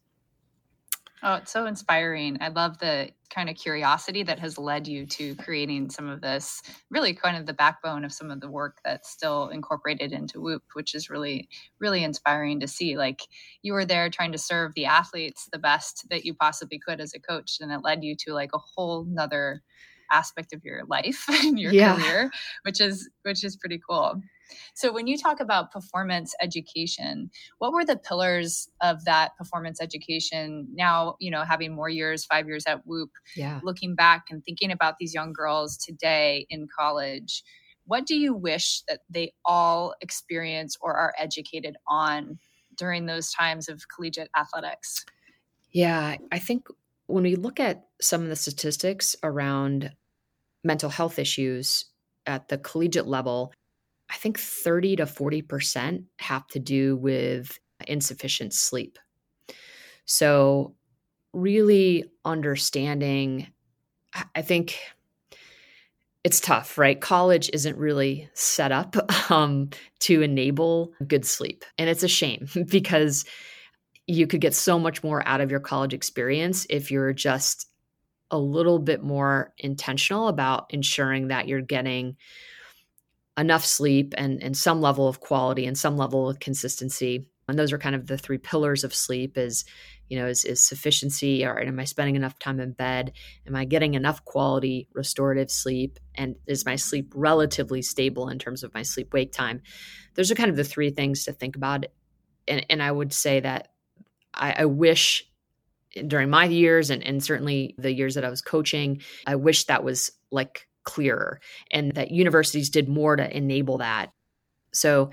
Oh, 1.23 1.35
it's 1.35 1.51
so 1.51 1.65
inspiring. 1.65 2.37
I 2.39 2.49
love 2.49 2.77
the 2.77 3.09
kind 3.31 3.49
of 3.49 3.55
curiosity 3.55 4.21
that 4.21 4.37
has 4.37 4.59
led 4.59 4.87
you 4.87 5.07
to 5.07 5.33
creating 5.37 5.89
some 5.89 6.07
of 6.07 6.21
this, 6.21 6.61
really 6.91 7.15
kind 7.15 7.35
of 7.35 7.47
the 7.47 7.53
backbone 7.53 8.05
of 8.05 8.13
some 8.13 8.29
of 8.29 8.41
the 8.41 8.49
work 8.49 8.77
that's 8.85 9.09
still 9.09 9.47
incorporated 9.49 10.11
into 10.11 10.39
Whoop, 10.39 10.61
which 10.73 10.93
is 10.93 11.09
really, 11.09 11.49
really 11.79 12.03
inspiring 12.03 12.59
to 12.59 12.67
see. 12.67 12.95
Like 12.95 13.23
you 13.63 13.73
were 13.73 13.85
there 13.85 14.07
trying 14.09 14.33
to 14.33 14.37
serve 14.37 14.73
the 14.75 14.85
athletes 14.85 15.49
the 15.51 15.57
best 15.57 16.05
that 16.11 16.25
you 16.25 16.35
possibly 16.35 16.77
could 16.77 17.01
as 17.01 17.13
a 17.15 17.19
coach, 17.19 17.57
and 17.59 17.71
it 17.71 17.81
led 17.83 18.03
you 18.03 18.15
to 18.17 18.33
like 18.33 18.51
a 18.53 18.59
whole 18.59 19.05
nother 19.05 19.63
aspect 20.11 20.53
of 20.53 20.63
your 20.63 20.83
life 20.85 21.25
and 21.29 21.59
your 21.59 21.71
yeah. 21.71 21.95
career, 21.95 22.31
which 22.63 22.81
is 22.81 23.09
which 23.23 23.43
is 23.43 23.55
pretty 23.55 23.79
cool. 23.87 24.21
So 24.75 24.93
when 24.93 25.07
you 25.07 25.17
talk 25.17 25.39
about 25.39 25.71
performance 25.71 26.33
education, 26.41 27.31
what 27.57 27.73
were 27.73 27.85
the 27.85 27.97
pillars 27.97 28.69
of 28.81 29.03
that 29.05 29.35
performance 29.37 29.81
education? 29.81 30.67
Now, 30.73 31.15
you 31.19 31.31
know, 31.31 31.43
having 31.43 31.73
more 31.73 31.89
years, 31.89 32.25
5 32.25 32.47
years 32.47 32.65
at 32.67 32.85
Whoop, 32.85 33.09
yeah. 33.35 33.59
looking 33.63 33.95
back 33.95 34.25
and 34.29 34.43
thinking 34.43 34.71
about 34.71 34.95
these 34.99 35.15
young 35.15 35.33
girls 35.33 35.77
today 35.77 36.45
in 36.49 36.67
college, 36.77 37.43
what 37.85 38.05
do 38.05 38.15
you 38.15 38.33
wish 38.35 38.81
that 38.87 38.99
they 39.09 39.33
all 39.45 39.95
experience 40.01 40.77
or 40.81 40.95
are 40.95 41.13
educated 41.17 41.75
on 41.87 42.39
during 42.75 43.05
those 43.05 43.31
times 43.31 43.69
of 43.69 43.83
collegiate 43.93 44.29
athletics? 44.37 45.05
Yeah, 45.71 46.15
I 46.31 46.39
think 46.39 46.67
when 47.07 47.23
we 47.23 47.35
look 47.35 47.59
at 47.59 47.85
some 48.01 48.23
of 48.23 48.29
the 48.29 48.35
statistics 48.35 49.15
around 49.23 49.91
mental 50.63 50.89
health 50.89 51.19
issues 51.19 51.85
at 52.25 52.47
the 52.47 52.57
collegiate 52.57 53.07
level, 53.07 53.53
I 54.09 54.15
think 54.15 54.39
30 54.39 54.97
to 54.97 55.05
40% 55.05 56.05
have 56.19 56.47
to 56.47 56.59
do 56.59 56.95
with 56.95 57.57
insufficient 57.87 58.53
sleep. 58.53 58.97
So, 60.05 60.75
really 61.33 62.05
understanding, 62.23 63.47
I 64.33 64.41
think 64.41 64.77
it's 66.23 66.39
tough, 66.39 66.77
right? 66.77 66.99
College 66.99 67.49
isn't 67.53 67.77
really 67.77 68.29
set 68.33 68.71
up 68.71 68.95
um, 69.31 69.69
to 69.99 70.21
enable 70.21 70.93
good 71.07 71.25
sleep. 71.25 71.63
And 71.77 71.89
it's 71.89 72.03
a 72.03 72.07
shame 72.07 72.47
because 72.67 73.25
you 74.07 74.27
could 74.27 74.41
get 74.41 74.53
so 74.53 74.77
much 74.77 75.03
more 75.03 75.27
out 75.27 75.41
of 75.41 75.49
your 75.49 75.59
college 75.59 75.93
experience 75.93 76.65
if 76.69 76.91
you're 76.91 77.13
just 77.13 77.67
a 78.31 78.37
little 78.37 78.79
bit 78.79 79.03
more 79.03 79.53
intentional 79.57 80.27
about 80.27 80.67
ensuring 80.69 81.29
that 81.29 81.47
you're 81.47 81.61
getting 81.61 82.15
enough 83.37 83.65
sleep 83.65 84.13
and, 84.17 84.41
and 84.41 84.55
some 84.55 84.81
level 84.81 85.07
of 85.07 85.19
quality 85.19 85.65
and 85.65 85.77
some 85.77 85.97
level 85.97 86.29
of 86.29 86.39
consistency. 86.39 87.25
And 87.47 87.59
those 87.59 87.71
are 87.71 87.77
kind 87.77 87.95
of 87.95 88.07
the 88.07 88.17
three 88.17 88.37
pillars 88.37 88.83
of 88.83 88.95
sleep 88.95 89.37
is 89.37 89.65
you 90.09 90.19
know 90.19 90.27
is, 90.27 90.45
is 90.45 90.63
sufficiency 90.63 91.43
or 91.43 91.59
am 91.59 91.79
i 91.79 91.83
spending 91.83 92.15
enough 92.15 92.37
time 92.39 92.59
in 92.59 92.71
bed? 92.71 93.11
Am 93.45 93.55
i 93.55 93.65
getting 93.65 93.93
enough 93.93 94.23
quality 94.25 94.87
restorative 94.93 95.51
sleep? 95.51 95.99
And 96.15 96.35
is 96.47 96.65
my 96.65 96.75
sleep 96.75 97.11
relatively 97.15 97.81
stable 97.81 98.29
in 98.29 98.39
terms 98.39 98.63
of 98.63 98.73
my 98.73 98.83
sleep 98.83 99.13
wake 99.13 99.31
time? 99.31 99.61
Those 100.15 100.31
are 100.31 100.35
kind 100.35 100.49
of 100.49 100.55
the 100.55 100.63
three 100.63 100.89
things 100.89 101.25
to 101.25 101.33
think 101.33 101.55
about. 101.55 101.85
And, 102.47 102.65
and 102.69 102.81
i 102.81 102.91
would 102.91 103.13
say 103.13 103.39
that 103.39 103.69
I, 104.35 104.55
I 104.59 104.65
wish 104.65 105.27
during 106.07 106.29
my 106.29 106.45
years 106.45 106.89
and, 106.89 107.03
and 107.03 107.23
certainly 107.23 107.75
the 107.77 107.93
years 107.93 108.15
that 108.15 108.25
I 108.25 108.29
was 108.29 108.41
coaching, 108.41 109.01
I 109.25 109.35
wish 109.35 109.65
that 109.65 109.83
was 109.83 110.11
like 110.31 110.67
clearer 110.83 111.39
and 111.71 111.93
that 111.93 112.11
universities 112.11 112.69
did 112.69 112.89
more 112.89 113.15
to 113.15 113.35
enable 113.35 113.77
that. 113.79 114.11
So, 114.71 115.11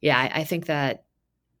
yeah, 0.00 0.18
I, 0.18 0.40
I 0.40 0.44
think 0.44 0.66
that 0.66 1.04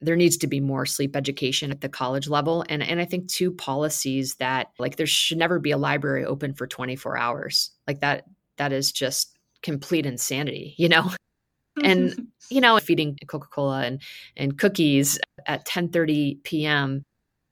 there 0.00 0.16
needs 0.16 0.36
to 0.38 0.46
be 0.46 0.60
more 0.60 0.86
sleep 0.86 1.16
education 1.16 1.70
at 1.70 1.80
the 1.80 1.88
college 1.88 2.28
level 2.28 2.64
and 2.68 2.84
and 2.84 3.00
I 3.00 3.04
think 3.04 3.26
two 3.26 3.50
policies 3.50 4.36
that 4.36 4.68
like 4.78 4.94
there 4.94 5.06
should 5.06 5.38
never 5.38 5.58
be 5.58 5.72
a 5.72 5.76
library 5.76 6.24
open 6.24 6.54
for 6.54 6.68
24 6.68 7.18
hours. 7.18 7.70
Like 7.86 8.00
that 8.00 8.24
that 8.58 8.72
is 8.72 8.92
just 8.92 9.36
complete 9.62 10.06
insanity, 10.06 10.74
you 10.76 10.88
know? 10.88 11.10
and 11.82 12.28
you 12.50 12.60
know, 12.60 12.78
feeding 12.78 13.16
Coca-Cola 13.26 13.82
and 13.82 14.00
and 14.36 14.58
cookies 14.58 15.18
at 15.48 15.66
10:30 15.66 16.44
p.m 16.44 17.04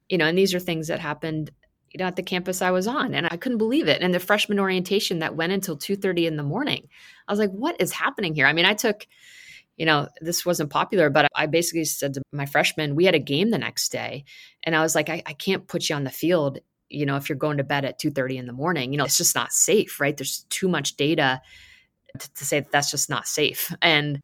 you 0.09 0.19
know, 0.19 0.27
and 0.27 0.39
these 0.39 0.55
are 0.55 0.61
things 0.61 0.89
that 0.89 1.01
happened, 1.01 1.51
you 1.91 1.99
know, 1.99 2.07
at 2.07 2.17
the 2.17 2.23
campus 2.23 2.63
I 2.63 2.71
was 2.71 2.87
on, 2.87 3.15
and 3.15 3.27
I 3.31 3.37
couldn't 3.37 3.59
believe 3.59 3.89
it. 3.89 4.03
And 4.03 4.15
the 4.15 4.21
freshman 4.21 4.61
orientation 4.61 5.21
that 5.21 5.37
went 5.37 5.53
until 5.53 5.77
two 5.77 5.97
thirty 5.97 6.27
in 6.27 6.37
the 6.37 6.43
morning, 6.43 6.89
I 7.27 7.33
was 7.33 7.39
like, 7.39 7.51
"What 7.51 7.81
is 7.81 7.93
happening 7.93 8.35
here?" 8.35 8.47
I 8.47 8.53
mean, 8.53 8.67
I 8.67 8.75
took, 8.75 9.07
you 9.77 9.87
know, 9.87 10.09
this 10.21 10.47
wasn't 10.47 10.71
popular, 10.71 11.11
but 11.11 11.29
I 11.35 11.47
basically 11.47 11.85
said 11.85 12.15
to 12.15 12.23
my 12.33 12.47
freshmen, 12.47 12.95
we 12.95 13.05
had 13.05 13.15
a 13.15 13.21
game 13.21 13.51
the 13.51 13.59
next 13.59 13.91
day, 13.91 14.25
and 14.63 14.77
I 14.77 14.83
was 14.83 14.95
like, 14.95 15.09
I, 15.09 15.23
I 15.27 15.33
can't 15.33 15.67
put 15.67 15.89
you 15.89 15.97
on 15.97 16.05
the 16.05 16.11
field 16.11 16.59
you 16.89 17.05
know 17.05 17.17
if 17.17 17.29
you're 17.29 17.37
going 17.37 17.57
to 17.57 17.65
bed 17.65 17.85
at 17.85 17.99
2.30 17.99 18.37
in 18.37 18.47
the 18.47 18.53
morning. 18.53 18.93
You 18.93 18.99
know 18.99 19.05
it's 19.05 19.17
just 19.17 19.35
not 19.35 19.53
safe 19.53 19.99
right? 19.99 20.17
There's 20.17 20.47
too 20.51 20.69
much 20.69 20.97
data 20.97 21.43
to, 22.17 22.35
to 22.35 22.45
say 22.45 22.61
that 22.61 22.71
that's 22.71 22.93
just 22.93 23.11
not 23.11 23.27
safe. 23.27 23.75
And 23.83 24.21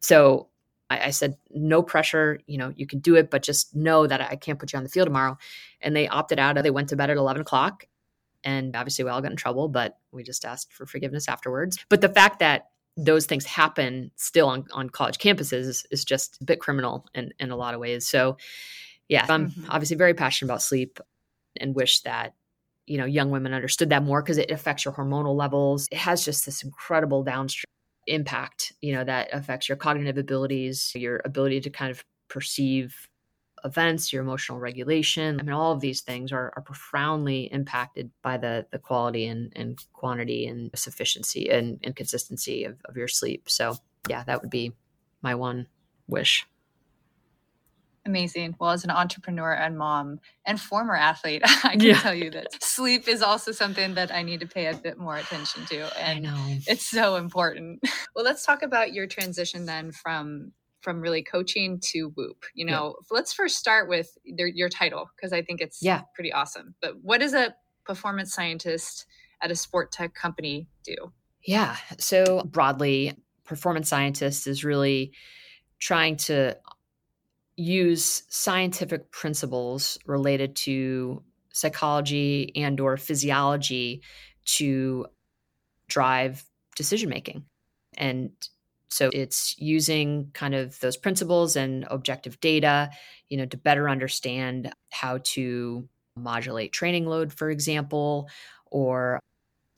so 0.00 0.48
I, 0.90 1.06
I, 1.06 1.10
said, 1.10 1.36
no 1.50 1.82
pressure, 1.82 2.40
you 2.46 2.58
know, 2.58 2.72
you 2.76 2.86
can 2.86 3.00
do 3.00 3.16
it, 3.16 3.30
but 3.30 3.42
just 3.42 3.74
know 3.74 4.06
that 4.06 4.20
I 4.20 4.36
can't 4.36 4.58
put 4.58 4.72
you 4.72 4.76
on 4.76 4.82
the 4.82 4.88
field 4.88 5.06
tomorrow. 5.06 5.36
And 5.80 5.94
they 5.94 6.08
opted 6.08 6.38
out. 6.38 6.60
They 6.62 6.70
went 6.70 6.88
to 6.90 6.96
bed 6.96 7.10
at 7.10 7.16
11 7.16 7.42
o'clock. 7.42 7.86
And 8.44 8.76
obviously, 8.76 9.04
we 9.04 9.10
all 9.10 9.20
got 9.20 9.32
in 9.32 9.36
trouble, 9.36 9.68
but 9.68 9.98
we 10.12 10.22
just 10.22 10.44
asked 10.44 10.72
for 10.72 10.86
forgiveness 10.86 11.28
afterwards. 11.28 11.78
But 11.88 12.00
the 12.00 12.08
fact 12.08 12.38
that 12.38 12.70
those 12.96 13.26
things 13.26 13.44
happen 13.44 14.10
still 14.16 14.48
on, 14.48 14.66
on 14.72 14.88
college 14.88 15.18
campuses 15.18 15.52
is, 15.52 15.86
is 15.90 16.04
just 16.04 16.40
a 16.40 16.44
bit 16.44 16.60
criminal 16.60 17.06
in, 17.14 17.32
in 17.40 17.50
a 17.50 17.56
lot 17.56 17.74
of 17.74 17.80
ways. 17.80 18.06
So, 18.06 18.36
yeah, 19.08 19.26
I'm 19.28 19.50
mm-hmm. 19.50 19.70
obviously 19.70 19.96
very 19.96 20.14
passionate 20.14 20.50
about 20.50 20.62
sleep 20.62 21.00
and 21.60 21.74
wish 21.74 22.00
that 22.02 22.34
you 22.86 22.98
know 22.98 23.04
young 23.04 23.30
women 23.30 23.52
understood 23.52 23.90
that 23.90 24.02
more 24.02 24.22
because 24.22 24.38
it 24.38 24.50
affects 24.50 24.84
your 24.84 24.94
hormonal 24.94 25.36
levels 25.36 25.88
it 25.90 25.98
has 25.98 26.24
just 26.24 26.46
this 26.46 26.62
incredible 26.62 27.22
downstream 27.22 27.66
impact, 28.06 28.72
you 28.80 28.92
know, 28.92 29.04
that 29.04 29.28
affects 29.32 29.68
your 29.68 29.76
cognitive 29.76 30.18
abilities, 30.18 30.92
your 30.94 31.20
ability 31.24 31.60
to 31.62 31.70
kind 31.70 31.90
of 31.90 32.04
perceive 32.28 33.08
events, 33.64 34.12
your 34.12 34.22
emotional 34.22 34.58
regulation. 34.58 35.40
I 35.40 35.42
mean, 35.42 35.52
all 35.52 35.72
of 35.72 35.80
these 35.80 36.02
things 36.02 36.32
are, 36.32 36.52
are 36.56 36.62
profoundly 36.62 37.52
impacted 37.52 38.10
by 38.22 38.36
the 38.36 38.66
the 38.70 38.78
quality 38.78 39.26
and, 39.26 39.52
and 39.56 39.78
quantity 39.92 40.46
and 40.46 40.70
sufficiency 40.74 41.48
and, 41.50 41.80
and 41.82 41.96
consistency 41.96 42.64
of, 42.64 42.78
of 42.84 42.96
your 42.96 43.08
sleep. 43.08 43.48
So 43.50 43.76
yeah, 44.08 44.24
that 44.24 44.40
would 44.40 44.50
be 44.50 44.72
my 45.22 45.34
one 45.34 45.66
wish. 46.06 46.46
Amazing. 48.06 48.54
Well, 48.60 48.70
as 48.70 48.84
an 48.84 48.90
entrepreneur 48.90 49.52
and 49.52 49.76
mom 49.76 50.20
and 50.46 50.60
former 50.60 50.94
athlete, 50.94 51.42
I 51.64 51.72
can 51.72 51.80
yeah. 51.80 52.00
tell 52.00 52.14
you 52.14 52.30
that 52.30 52.46
sleep 52.62 53.08
is 53.08 53.20
also 53.20 53.50
something 53.52 53.94
that 53.94 54.14
I 54.14 54.22
need 54.22 54.40
to 54.40 54.46
pay 54.46 54.66
a 54.66 54.74
bit 54.74 54.96
more 54.96 55.16
attention 55.16 55.66
to. 55.66 56.00
And 56.00 56.26
it's 56.66 56.86
so 56.86 57.16
important. 57.16 57.80
Well, 58.14 58.24
let's 58.24 58.46
talk 58.46 58.62
about 58.62 58.94
your 58.94 59.06
transition 59.06 59.66
then 59.66 59.92
from 59.92 60.52
from 60.80 61.02
really 61.02 61.22
coaching 61.22 61.78
to 61.92 62.12
Whoop. 62.16 62.44
You 62.54 62.64
know, 62.64 62.96
yeah. 62.98 63.14
let's 63.14 63.34
first 63.34 63.58
start 63.58 63.90
with 63.90 64.08
their, 64.38 64.46
your 64.46 64.70
title 64.70 65.10
because 65.14 65.34
I 65.34 65.42
think 65.42 65.60
it's 65.60 65.80
yeah. 65.82 66.02
pretty 66.14 66.32
awesome. 66.32 66.74
But 66.80 66.92
what 67.02 67.20
does 67.20 67.34
a 67.34 67.54
performance 67.84 68.32
scientist 68.32 69.04
at 69.42 69.50
a 69.50 69.54
sport 69.54 69.92
tech 69.92 70.14
company 70.14 70.66
do? 70.82 71.12
Yeah. 71.44 71.76
So 71.98 72.42
broadly, 72.44 73.12
performance 73.44 73.90
scientist 73.90 74.46
is 74.46 74.64
really 74.64 75.12
trying 75.78 76.16
to 76.16 76.56
use 77.56 78.22
scientific 78.28 79.10
principles 79.10 79.98
related 80.06 80.54
to 80.54 81.22
psychology 81.52 82.52
and 82.54 82.78
or 82.80 82.96
physiology 82.96 84.02
to 84.44 85.06
drive 85.88 86.44
decision 86.76 87.08
making 87.08 87.44
and 87.96 88.30
so 88.88 89.10
it's 89.12 89.58
using 89.58 90.30
kind 90.32 90.54
of 90.54 90.78
those 90.80 90.96
principles 90.96 91.56
and 91.56 91.86
objective 91.90 92.38
data 92.40 92.90
you 93.30 93.38
know 93.38 93.46
to 93.46 93.56
better 93.56 93.88
understand 93.88 94.72
how 94.90 95.18
to 95.22 95.88
modulate 96.14 96.72
training 96.72 97.06
load 97.06 97.32
for 97.32 97.48
example 97.48 98.28
or 98.66 99.18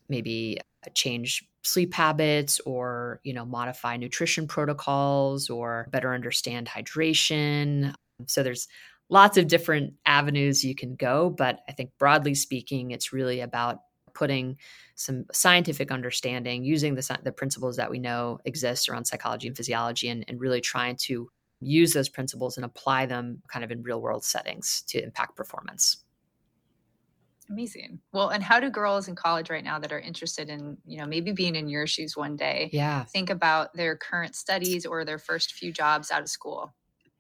maybe 0.09 0.59
change 0.95 1.47
sleep 1.63 1.95
habits 1.95 2.61
or 2.61 3.21
you 3.25 3.35
know 3.35 3.45
modify 3.45 3.97
nutrition 3.97 4.47
protocols 4.47 5.51
or 5.51 5.89
better 5.91 6.15
understand 6.15 6.69
hydration. 6.69 7.95
So 8.27 8.43
there's 8.43 8.69
lots 9.11 9.37
of 9.37 9.49
different 9.49 9.95
avenues 10.07 10.65
you 10.65 10.75
can 10.75 10.95
go 10.95 11.31
but 11.31 11.61
i 11.69 11.73
think 11.73 11.91
broadly 11.99 12.35
speaking 12.35 12.91
it's 12.91 13.13
really 13.13 13.41
about 13.41 13.79
putting 14.15 14.57
some 14.97 15.25
scientific 15.33 15.91
understanding 15.93 16.65
using 16.65 16.95
the, 16.95 17.19
the 17.23 17.33
principles 17.33 17.77
that 17.77 17.91
we 17.91 17.99
know 17.99 18.39
exist 18.45 18.89
around 18.89 19.05
psychology 19.05 19.47
and 19.47 19.57
physiology 19.57 20.09
and, 20.09 20.25
and 20.27 20.41
really 20.41 20.61
trying 20.61 20.97
to 20.97 21.29
use 21.61 21.93
those 21.93 22.09
principles 22.09 22.57
and 22.57 22.65
apply 22.65 23.07
them 23.07 23.41
kind 23.49 23.65
of 23.65 23.71
in 23.71 23.83
real 23.83 24.01
world 24.01 24.25
settings 24.25 24.83
to 24.89 25.03
impact 25.03 25.37
performance 25.37 26.05
Amazing. 27.51 28.01
Well, 28.13 28.29
and 28.29 28.43
how 28.43 28.61
do 28.61 28.69
girls 28.69 29.09
in 29.09 29.15
college 29.15 29.49
right 29.49 29.65
now 29.65 29.79
that 29.79 29.93
are 29.93 29.99
interested 29.99 30.51
in, 30.51 30.77
you 30.85 30.99
know, 30.99 31.07
maybe 31.07 31.33
being 31.33 31.57
in 31.57 31.69
your 31.69 31.87
shoes 31.87 32.17
one 32.17 32.37
day, 32.37 32.69
yeah, 32.73 33.05
think 33.05 33.31
about 33.31 33.75
their 33.75 33.97
current 33.97 34.37
studies 34.37 34.85
or 34.85 35.05
their 35.05 35.19
first 35.19 35.53
few 35.53 35.73
jobs 35.73 36.11
out 36.11 36.21
of 36.21 36.29
school? 36.29 36.75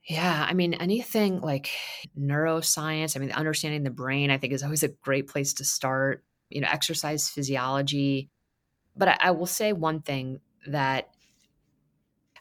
Yeah, 0.04 0.46
I 0.48 0.54
mean, 0.54 0.74
anything 0.74 1.40
like 1.40 1.70
neuroscience, 2.18 3.16
I 3.16 3.20
mean, 3.20 3.32
understanding 3.32 3.84
the 3.84 3.90
brain, 3.90 4.30
I 4.30 4.38
think 4.38 4.52
is 4.52 4.62
always 4.62 4.82
a 4.82 4.88
great 4.88 5.28
place 5.28 5.54
to 5.54 5.64
start. 5.64 6.24
You 6.50 6.62
know, 6.62 6.68
exercise 6.70 7.28
physiology. 7.28 8.30
But 8.96 9.08
I, 9.08 9.16
I 9.20 9.30
will 9.32 9.46
say 9.46 9.72
one 9.72 10.00
thing 10.00 10.40
that 10.66 11.10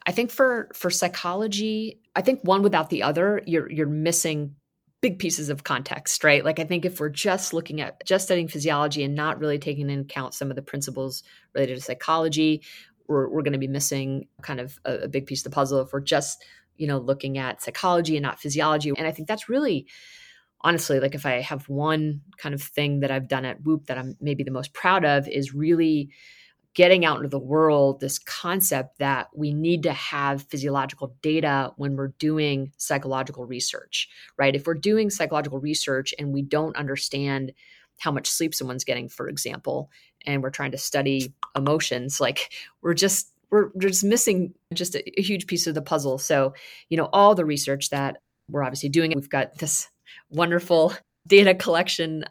I 0.05 0.11
think 0.11 0.31
for 0.31 0.69
for 0.73 0.89
psychology, 0.89 1.99
I 2.15 2.21
think 2.21 2.41
one 2.43 2.63
without 2.63 2.89
the 2.89 3.03
other, 3.03 3.41
you're 3.45 3.69
you're 3.69 3.87
missing 3.87 4.55
big 5.01 5.19
pieces 5.19 5.49
of 5.49 5.63
context, 5.63 6.23
right? 6.23 6.43
Like 6.43 6.59
I 6.59 6.63
think 6.63 6.85
if 6.85 6.99
we're 6.99 7.09
just 7.09 7.53
looking 7.53 7.81
at 7.81 8.03
just 8.05 8.25
studying 8.25 8.47
physiology 8.47 9.03
and 9.03 9.15
not 9.15 9.39
really 9.39 9.59
taking 9.59 9.89
into 9.89 10.01
account 10.01 10.33
some 10.33 10.49
of 10.49 10.55
the 10.55 10.61
principles 10.61 11.23
related 11.53 11.75
to 11.75 11.81
psychology, 11.81 12.63
we're, 13.07 13.29
we're 13.29 13.43
going 13.43 13.53
to 13.53 13.59
be 13.59 13.67
missing 13.67 14.27
kind 14.41 14.59
of 14.59 14.79
a, 14.85 14.99
a 14.99 15.07
big 15.07 15.27
piece 15.27 15.41
of 15.41 15.51
the 15.51 15.55
puzzle 15.55 15.81
if 15.81 15.93
we're 15.93 16.01
just, 16.01 16.43
you 16.77 16.87
know, 16.87 16.97
looking 16.97 17.37
at 17.37 17.61
psychology 17.61 18.17
and 18.17 18.23
not 18.23 18.39
physiology. 18.39 18.91
And 18.97 19.07
I 19.07 19.11
think 19.11 19.27
that's 19.27 19.49
really 19.49 19.87
honestly 20.61 20.99
like 20.99 21.13
if 21.13 21.25
I 21.25 21.41
have 21.41 21.69
one 21.69 22.21
kind 22.37 22.55
of 22.55 22.61
thing 22.61 23.01
that 23.01 23.11
I've 23.11 23.27
done 23.27 23.45
at 23.45 23.61
Whoop 23.61 23.85
that 23.85 23.97
I'm 23.97 24.17
maybe 24.19 24.43
the 24.43 24.51
most 24.51 24.73
proud 24.73 25.05
of 25.05 25.27
is 25.27 25.53
really 25.53 26.09
getting 26.77 27.05
out 27.05 27.17
into 27.17 27.27
the 27.27 27.39
world 27.39 27.99
this 27.99 28.19
concept 28.19 28.99
that 28.99 29.29
we 29.33 29.51
need 29.51 29.81
to 29.81 29.91
have 29.91 30.43
physiological 30.43 31.15
data 31.23 31.71
when 31.77 31.95
we're 31.95 32.13
doing 32.19 32.71
psychological 32.77 33.47
research, 33.47 34.07
right? 34.37 34.55
If 34.55 34.67
we're 34.67 34.75
doing 34.75 35.09
psychological 35.09 35.59
research 35.59 36.13
and 36.19 36.31
we 36.31 36.43
don't 36.43 36.75
understand 36.75 37.51
how 37.97 38.11
much 38.11 38.29
sleep 38.29 38.53
someone's 38.53 38.83
getting, 38.83 39.09
for 39.09 39.27
example, 39.27 39.89
and 40.27 40.43
we're 40.43 40.51
trying 40.51 40.69
to 40.69 40.77
study 40.77 41.33
emotions, 41.55 42.21
like 42.21 42.53
we're 42.83 42.93
just 42.93 43.33
we're 43.49 43.71
just 43.79 44.03
missing 44.03 44.53
just 44.71 44.93
a, 44.93 45.19
a 45.19 45.23
huge 45.23 45.47
piece 45.47 45.65
of 45.65 45.73
the 45.73 45.81
puzzle. 45.81 46.19
So, 46.19 46.53
you 46.89 46.97
know, 46.97 47.09
all 47.11 47.33
the 47.33 47.45
research 47.45 47.89
that 47.89 48.17
we're 48.51 48.63
obviously 48.63 48.89
doing, 48.89 49.13
we've 49.15 49.29
got 49.29 49.57
this 49.57 49.89
wonderful 50.29 50.93
data 51.27 51.55
collection 51.55 52.23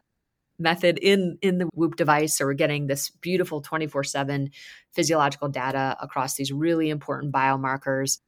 method 0.59 0.99
in 0.99 1.39
in 1.43 1.59
the 1.59 1.67
whoop 1.75 1.97
device 1.97 2.37
so 2.37 2.45
we're 2.45 2.55
getting 2.55 2.87
this 2.87 3.11
beautiful 3.11 3.63
24/7 3.63 4.51
physiological 4.93 5.49
data 5.49 5.97
across 6.01 6.37
these 6.37 6.53
really 6.53 6.91
important 6.91 7.33
biomarkers 7.33 8.19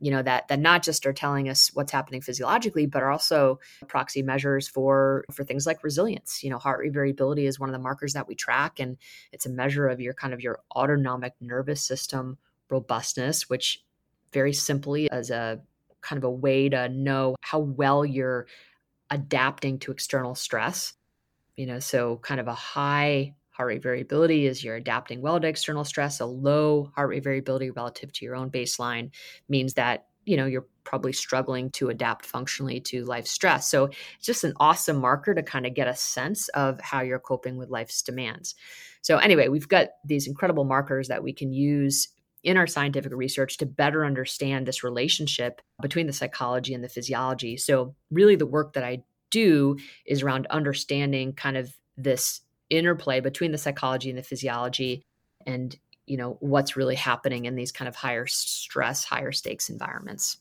you 0.00 0.10
know 0.10 0.22
that 0.22 0.48
that 0.48 0.58
not 0.58 0.82
just 0.82 1.06
are 1.06 1.12
telling 1.12 1.48
us 1.48 1.70
what's 1.74 1.92
happening 1.92 2.20
physiologically 2.20 2.86
but 2.86 3.02
are 3.02 3.10
also 3.10 3.60
proxy 3.86 4.22
measures 4.22 4.66
for 4.66 5.24
for 5.30 5.44
things 5.44 5.66
like 5.66 5.84
resilience. 5.84 6.42
You 6.42 6.50
know 6.50 6.58
heart 6.58 6.80
rate 6.80 6.92
variability 6.92 7.46
is 7.46 7.60
one 7.60 7.68
of 7.68 7.74
the 7.74 7.78
markers 7.78 8.14
that 8.14 8.26
we 8.26 8.34
track 8.34 8.80
and 8.80 8.96
it's 9.32 9.46
a 9.46 9.50
measure 9.50 9.86
of 9.86 10.00
your 10.00 10.14
kind 10.14 10.32
of 10.34 10.40
your 10.40 10.60
autonomic 10.74 11.34
nervous 11.40 11.82
system 11.82 12.38
robustness 12.70 13.48
which 13.48 13.84
very 14.32 14.52
simply 14.52 15.10
as 15.10 15.30
a 15.30 15.60
kind 16.00 16.16
of 16.16 16.24
a 16.24 16.30
way 16.30 16.68
to 16.68 16.88
know 16.88 17.36
how 17.42 17.58
well 17.58 18.04
you're 18.04 18.46
adapting 19.10 19.78
to 19.78 19.92
external 19.92 20.34
stress 20.34 20.94
you 21.60 21.66
know, 21.66 21.78
so 21.78 22.16
kind 22.22 22.40
of 22.40 22.48
a 22.48 22.54
high 22.54 23.34
heart 23.50 23.68
rate 23.68 23.82
variability 23.82 24.46
is 24.46 24.64
you're 24.64 24.76
adapting 24.76 25.20
well 25.20 25.38
to 25.38 25.46
external 25.46 25.84
stress. 25.84 26.18
A 26.18 26.24
low 26.24 26.90
heart 26.96 27.10
rate 27.10 27.22
variability 27.22 27.68
relative 27.68 28.10
to 28.14 28.24
your 28.24 28.34
own 28.34 28.50
baseline 28.50 29.10
means 29.50 29.74
that, 29.74 30.06
you 30.24 30.38
know, 30.38 30.46
you're 30.46 30.66
probably 30.84 31.12
struggling 31.12 31.68
to 31.72 31.90
adapt 31.90 32.24
functionally 32.24 32.80
to 32.80 33.04
life 33.04 33.26
stress. 33.26 33.70
So 33.70 33.90
it's 34.16 34.24
just 34.24 34.42
an 34.42 34.54
awesome 34.56 34.96
marker 34.96 35.34
to 35.34 35.42
kind 35.42 35.66
of 35.66 35.74
get 35.74 35.86
a 35.86 35.94
sense 35.94 36.48
of 36.48 36.80
how 36.80 37.02
you're 37.02 37.18
coping 37.18 37.58
with 37.58 37.68
life's 37.68 38.00
demands. 38.00 38.54
So 39.02 39.18
anyway, 39.18 39.48
we've 39.48 39.68
got 39.68 39.88
these 40.02 40.26
incredible 40.26 40.64
markers 40.64 41.08
that 41.08 41.22
we 41.22 41.34
can 41.34 41.52
use 41.52 42.08
in 42.42 42.56
our 42.56 42.66
scientific 42.66 43.12
research 43.14 43.58
to 43.58 43.66
better 43.66 44.06
understand 44.06 44.64
this 44.64 44.82
relationship 44.82 45.60
between 45.82 46.06
the 46.06 46.14
psychology 46.14 46.72
and 46.72 46.82
the 46.82 46.88
physiology. 46.88 47.58
So 47.58 47.94
really 48.10 48.36
the 48.36 48.46
work 48.46 48.72
that 48.72 48.84
I 48.84 49.02
do 49.30 49.76
is 50.06 50.22
around 50.22 50.46
understanding 50.48 51.32
kind 51.32 51.56
of 51.56 51.74
this 51.96 52.40
interplay 52.68 53.20
between 53.20 53.52
the 53.52 53.58
psychology 53.58 54.10
and 54.10 54.18
the 54.18 54.22
physiology 54.22 55.02
and 55.46 55.76
you 56.06 56.16
know 56.16 56.36
what's 56.40 56.76
really 56.76 56.94
happening 56.94 57.44
in 57.44 57.54
these 57.54 57.72
kind 57.72 57.88
of 57.88 57.94
higher 57.94 58.26
stress 58.26 59.04
higher 59.04 59.32
stakes 59.32 59.68
environments 59.68 60.38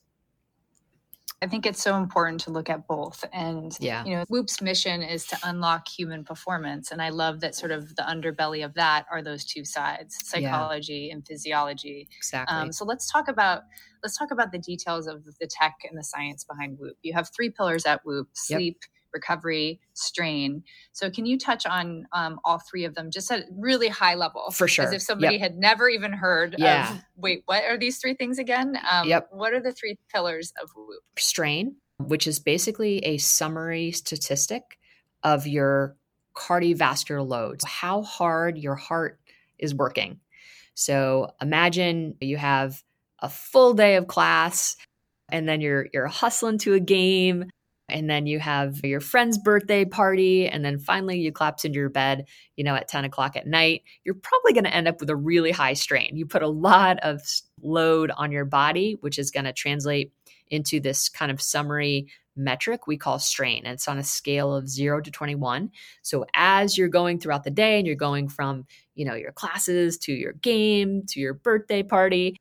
I 1.42 1.48
think 1.48 1.66
it's 1.66 1.82
so 1.82 1.96
important 1.96 2.42
to 2.42 2.52
look 2.52 2.70
at 2.70 2.88
both. 2.88 3.24
And, 3.32 3.76
yeah. 3.80 4.04
you 4.06 4.16
know, 4.16 4.26
Whoop's 4.30 4.62
mission 4.62 5.02
is 5.02 5.26
to 5.28 5.38
unlock 5.44 5.88
human 5.88 6.24
performance. 6.24 6.92
And 6.92 7.02
I 7.02 7.10
love 7.10 7.40
that 7.42 7.56
sort 7.56 7.72
of 7.72 7.96
the 7.96 8.04
underbelly 8.04 8.64
of 8.64 8.74
that 8.74 9.06
are 9.12 9.22
those 9.22 9.46
two 9.46 9.64
sides, 9.64 10.18
psychology 10.24 11.08
yeah. 11.08 11.16
and 11.16 11.26
physiology. 11.26 12.08
Exactly. 12.18 12.56
Um, 12.56 12.72
so 12.72 12.86
let's 12.86 13.12
talk 13.12 13.28
about 13.28 13.64
let's 14.04 14.18
talk 14.18 14.32
about 14.32 14.52
the 14.52 14.60
details 14.60 15.08
of 15.08 15.24
the 15.40 15.48
tech 15.48 15.76
and 15.90 15.98
the 15.98 16.04
science 16.04 16.44
behind 16.44 16.78
Whoop. 16.80 16.98
You 17.02 17.14
have 17.14 17.30
three 17.36 17.50
pillars 17.50 17.86
at 17.86 18.02
Whoop: 18.06 18.30
sleep, 18.34 18.78
yep 18.82 18.99
recovery, 19.14 19.80
strain. 19.94 20.64
So, 20.92 21.10
can 21.10 21.26
you 21.26 21.38
touch 21.38 21.66
on 21.66 22.08
um, 22.14 22.40
all 22.44 22.60
three 22.60 22.86
of 22.86 22.96
them 22.96 23.12
just 23.12 23.32
at 23.32 23.46
really 23.58 23.88
high 23.88 24.16
level? 24.16 24.52
For 24.52 24.68
sure. 24.68 24.86
As 24.86 24.94
if 24.94 25.02
somebody 25.02 25.36
yep. 25.36 25.42
had 25.42 25.58
never 25.58 25.90
even 25.90 26.14
heard 26.14 26.56
yeah. 26.58 26.94
of, 26.94 27.02
wait, 27.16 27.44
what 27.46 27.64
are 27.64 27.78
these 27.78 27.98
three 27.98 28.14
things 28.14 28.40
again? 28.40 28.78
Um, 28.90 29.08
yep. 29.08 29.28
What 29.32 29.54
are 29.54 29.60
the 29.60 29.72
three 29.72 29.98
pillars 30.14 30.54
of 30.62 30.70
Whoop? 30.76 31.04
Strain, 31.18 31.76
which 31.98 32.28
is 32.28 32.40
basically 32.40 33.00
a 33.00 33.18
summary 33.18 33.92
statistic 33.92 34.78
of 35.24 35.48
your 35.48 35.96
cardiovascular 36.36 37.28
loads, 37.28 37.66
how 37.66 38.02
hard 38.02 38.58
your 38.58 38.76
heart 38.76 39.20
is 39.58 39.76
working. 39.76 40.20
So, 40.76 41.32
imagine 41.42 42.16
you 42.22 42.38
have 42.38 42.84
a 43.22 43.30
full 43.30 43.74
day 43.74 43.96
of 43.96 44.08
class 44.08 44.78
and 45.32 45.48
then 45.48 45.62
you're 45.62 45.88
you're 45.94 46.08
hustling 46.08 46.58
to 46.60 46.74
a 46.74 46.80
game 46.80 47.50
and 47.92 48.10
then 48.10 48.26
you 48.26 48.40
have 48.40 48.80
your 48.84 49.00
friend's 49.00 49.38
birthday 49.38 49.86
party, 49.86 50.48
and 50.48 50.64
then 50.64 50.80
finally 50.80 51.20
you 51.20 51.32
collapse 51.32 51.66
into 51.66 51.80
your 51.80 51.90
bed, 51.90 52.26
you 52.56 52.64
know, 52.64 52.76
at 52.76 52.88
10 52.88 53.06
o'clock 53.06 53.36
at 53.36 53.48
night, 53.48 53.84
you're 54.04 54.16
probably 54.16 54.54
going 54.54 54.64
to 54.64 54.74
end 54.74 54.88
up 54.88 55.00
with 55.00 55.10
a 55.10 55.16
really 55.16 55.52
high 55.52 55.74
strain. 55.74 56.16
You 56.16 56.26
put 56.26 56.44
a 56.44 56.48
lot 56.48 57.00
of 57.00 57.22
load 57.62 58.12
on 58.12 58.32
your 58.32 58.46
body, 58.46 58.98
which 59.02 59.20
is 59.20 59.32
going 59.32 59.46
to 59.46 59.54
translate 59.54 60.12
into 60.48 60.80
this 60.80 61.10
kind 61.10 61.32
of 61.32 61.42
summary 61.42 62.08
metric 62.36 62.88
we 62.88 62.98
call 62.98 63.20
strain. 63.20 63.66
And 63.66 63.74
it's 63.74 63.88
on 63.88 64.00
a 64.00 64.04
scale 64.04 64.56
of 64.56 64.70
zero 64.70 65.02
to 65.02 65.12
21. 65.12 65.70
So 66.02 66.26
as 66.34 66.78
you're 66.78 66.88
going 66.88 67.20
throughout 67.20 67.44
the 67.44 67.52
day 67.52 67.78
and 67.78 67.86
you're 67.86 67.96
going 67.96 68.30
from, 68.30 68.66
you 68.96 69.06
know, 69.06 69.16
your 69.16 69.34
classes 69.34 69.98
to 70.00 70.14
your 70.14 70.34
game 70.34 71.04
to 71.10 71.20
your 71.20 71.34
birthday 71.34 71.84
party, 71.84 72.36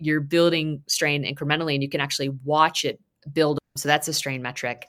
you're 0.00 0.20
building 0.20 0.82
strain 0.88 1.24
incrementally 1.24 1.74
and 1.74 1.82
you 1.82 1.88
can 1.88 2.00
actually 2.00 2.30
watch 2.44 2.84
it 2.84 3.00
build. 3.32 3.58
So 3.76 3.88
that's 3.88 4.08
a 4.08 4.12
strain 4.12 4.42
metric. 4.42 4.88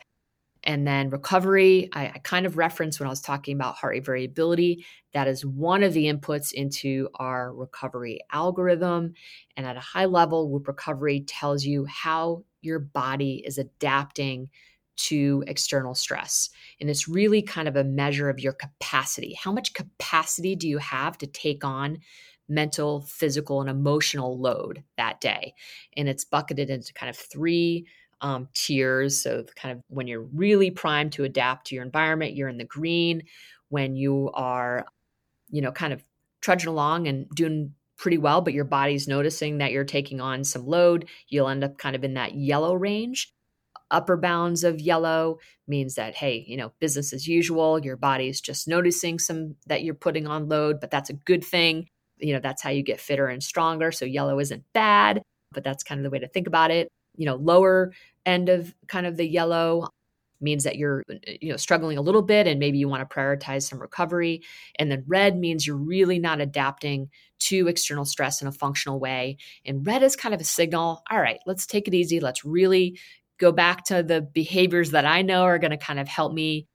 And 0.66 0.88
then 0.88 1.10
recovery, 1.10 1.90
I, 1.94 2.08
I, 2.08 2.22
kind 2.24 2.46
of 2.46 2.58
referenced 2.58 3.00
when 3.00 3.08
I 3.08 3.12
was 3.12 3.22
talking 3.22 3.56
about 3.56 3.76
heart 3.76 3.94
rate 3.94 4.06
variability. 4.06 4.86
That 5.14 5.28
is 5.28 5.46
one 5.46 5.84
of 5.84 5.94
the 5.94 6.06
inputs 6.06 6.52
into 6.52 7.08
our 7.16 7.54
recovery 7.54 8.20
algorithm. 8.32 9.14
And 9.56 9.66
at 9.68 9.78
a 9.78 9.82
high 9.82 10.06
level, 10.06 10.50
Whoop 10.50 10.68
Recovery 10.68 11.22
tells 11.22 11.64
you 11.64 11.86
how 11.86 12.44
your 12.62 12.80
body 12.80 13.44
is 13.46 13.60
adapting 13.60 14.50
to 14.98 15.44
external 15.48 15.94
stress. 15.94 16.50
And 16.80 16.90
it's 16.90 17.08
really 17.08 17.42
kind 17.42 17.68
of 17.68 17.76
a 17.76 17.84
measure 17.84 18.30
of 18.30 18.40
your 18.40 18.54
capacity. 18.54 19.38
How 19.40 19.52
much 19.52 19.74
capacity 19.74 20.56
do 20.56 20.68
you 20.68 20.78
have 20.80 21.18
to 21.20 21.28
take 21.28 21.64
on 21.64 22.00
mental, 22.48 23.02
physical, 23.02 23.62
and 23.62 23.70
emotional 23.70 24.40
load 24.40 24.84
that 24.98 25.20
day? 25.22 25.54
And 25.96 26.08
it's 26.08 26.26
bucketed 26.26 26.70
into 26.70 26.94
kind 26.94 27.10
of 27.10 27.18
three 27.18 27.86
um, 28.22 28.48
tiers. 28.54 29.22
So, 29.22 29.46
kind 29.56 29.78
of 29.78 29.84
when 29.88 30.08
you're 30.08 30.22
really 30.22 30.72
primed 30.72 31.14
to 31.14 31.24
adapt 31.24 31.68
to 31.68 31.76
your 31.76 31.84
environment, 31.84 32.36
you're 32.36 32.50
in 32.50 32.58
the 32.58 32.66
green. 32.66 33.24
When 33.70 33.96
you 33.96 34.32
are, 34.34 34.86
you 35.50 35.62
know, 35.62 35.72
kind 35.72 35.94
of 35.94 36.04
trudging 36.42 36.70
along 36.70 37.08
and 37.08 37.28
doing 37.32 37.74
pretty 37.98 38.18
well, 38.18 38.42
but 38.42 38.54
your 38.54 38.66
body's 38.66 39.08
noticing 39.08 39.58
that 39.58 39.72
you're 39.72 39.84
taking 39.84 40.22
on 40.22 40.44
some 40.44 40.66
load, 40.66 41.08
you'll 41.30 41.48
end 41.48 41.64
up 41.64 41.78
kind 41.78 41.96
of 41.96 42.04
in 42.04 42.14
that 42.16 42.36
yellow 42.36 42.74
range. 42.74 43.34
Upper 43.92 44.18
bounds 44.18 44.64
of 44.64 44.82
yellow 44.82 45.40
means 45.68 45.96
that, 45.96 46.16
hey, 46.16 46.44
you 46.48 46.58
know, 46.58 46.72
business 46.80 47.14
as 47.14 47.28
usual. 47.28 47.84
Your 47.84 47.98
body's 47.98 48.42
just 48.42 48.68
noticing 48.68 49.20
some 49.20 49.56
that 49.68 49.84
you're 49.84 49.94
putting 49.94 50.28
on 50.28 50.50
load, 50.50 50.80
but 50.82 50.92
that's 50.92 51.10
a 51.10 51.14
good 51.14 51.44
thing. 51.44 51.88
You 52.18 52.34
know, 52.34 52.40
that's 52.40 52.62
how 52.62 52.72
you 52.72 52.84
get 52.84 53.00
fitter 53.00 53.28
and 53.28 53.44
stronger. 53.44 53.92
So 53.92 54.06
yellow 54.06 54.40
isn't 54.40 54.64
bad, 54.74 55.22
but 55.52 55.64
that's 55.64 55.84
kind 55.84 56.00
of 56.00 56.04
the 56.04 56.10
way 56.10 56.20
to 56.20 56.28
think 56.28 56.48
about 56.48 56.72
it. 56.72 56.90
You 57.18 57.26
know, 57.26 57.36
lower 57.36 57.94
end 58.26 58.50
of 58.50 58.74
kind 58.88 59.06
of 59.06 59.18
the 59.18 59.28
yellow 59.28 59.88
means 60.42 60.64
that 60.66 60.76
you're 60.76 61.04
uh, 61.10 61.16
you 61.42 61.50
know 61.50 61.58
struggling 61.58 61.98
a 61.98 62.02
little 62.02 62.22
bit 62.22 62.46
and 62.48 62.60
maybe 62.60 62.78
you 62.78 62.90
want 62.90 63.08
to 63.08 63.16
prioritize 63.16 63.64
some 63.64 63.80
recovery. 63.80 64.42
And 64.78 64.92
then 64.92 65.04
red 65.08 65.38
means 65.38 65.66
you're 65.66 65.78
really 65.78 66.20
not 66.20 66.42
adapting 66.42 67.10
to 67.40 67.68
external 67.68 68.06
stress 68.06 68.42
in 68.42 68.48
a 68.48 68.52
functional 68.52 69.00
way. 69.00 69.38
And 69.66 69.86
red 69.86 70.04
is 70.04 70.16
kind 70.16 70.36
of 70.36 70.42
a 70.42 70.46
signal 70.46 71.04
all 71.10 71.20
right 71.20 71.40
let's 71.46 71.66
take 71.66 71.88
it 71.88 71.94
easy. 71.94 72.20
Let's 72.20 72.46
really 72.46 73.00
go 73.38 73.52
back 73.52 73.84
to 73.86 74.02
the 74.02 74.22
behaviors 74.22 74.92
that 74.92 75.06
i 75.06 75.22
know 75.22 75.44
are 75.44 75.60
going 75.60 75.72
to 75.72 75.78
kind 75.78 76.00
of 76.00 76.08
help 76.08 76.34
me 76.34 76.68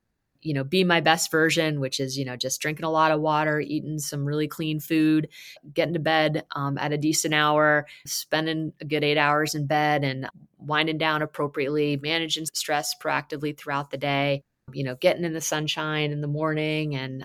you 0.43 0.55
know 0.55 0.65
be 0.65 0.85
my 0.85 1.01
best 1.01 1.31
version 1.31 1.81
which 1.81 2.01
is 2.01 2.19
you 2.19 2.25
know 2.25 2.37
just 2.37 2.61
drinking 2.61 2.85
a 2.85 2.91
lot 2.91 3.11
of 3.11 3.21
water 3.21 3.61
eating 3.61 3.99
some 3.99 4.25
really 4.25 4.49
clean 4.49 4.81
food 4.81 5.29
getting 5.75 5.95
to 5.95 6.01
bed 6.01 6.45
um, 6.57 6.79
at 6.79 6.93
a 6.93 6.99
decent 6.99 7.35
hour 7.35 7.87
spending 8.07 8.73
a 8.81 8.85
good 8.85 9.05
eight 9.05 9.19
hours 9.19 9.55
in 9.55 9.67
bed 9.67 10.05
and 10.05 10.29
winding 10.59 10.99
down 10.99 11.23
appropriately 11.23 11.99
managing 12.03 12.47
stress 12.55 12.95
proactively 13.03 13.57
throughout 13.57 13.91
the 13.91 13.99
day 13.99 14.43
you 14.73 14.85
know 14.85 14.97
getting 14.97 15.25
in 15.25 15.33
the 15.33 15.41
sunshine 15.41 16.11
in 16.11 16.21
the 16.21 16.29
morning 16.29 16.95
and 16.95 17.25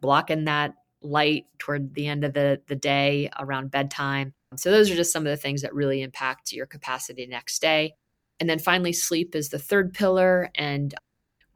blocking 0.00 0.44
that 0.44 0.74
light 1.02 1.46
toward 1.58 1.94
the 1.94 2.06
end 2.06 2.24
of 2.24 2.34
the, 2.34 2.60
the 2.68 2.76
day 2.76 3.30
around 3.38 3.70
bedtime. 3.70 4.32
So 4.56 4.70
those 4.70 4.90
are 4.90 4.96
just 4.96 5.12
some 5.12 5.26
of 5.26 5.30
the 5.30 5.36
things 5.36 5.62
that 5.62 5.74
really 5.74 6.02
impact 6.02 6.52
your 6.52 6.66
capacity 6.66 7.26
next 7.26 7.60
day. 7.60 7.94
And 8.40 8.48
then 8.48 8.58
finally 8.58 8.92
sleep 8.92 9.34
is 9.34 9.48
the 9.48 9.58
third 9.58 9.94
pillar 9.94 10.50
and 10.54 10.94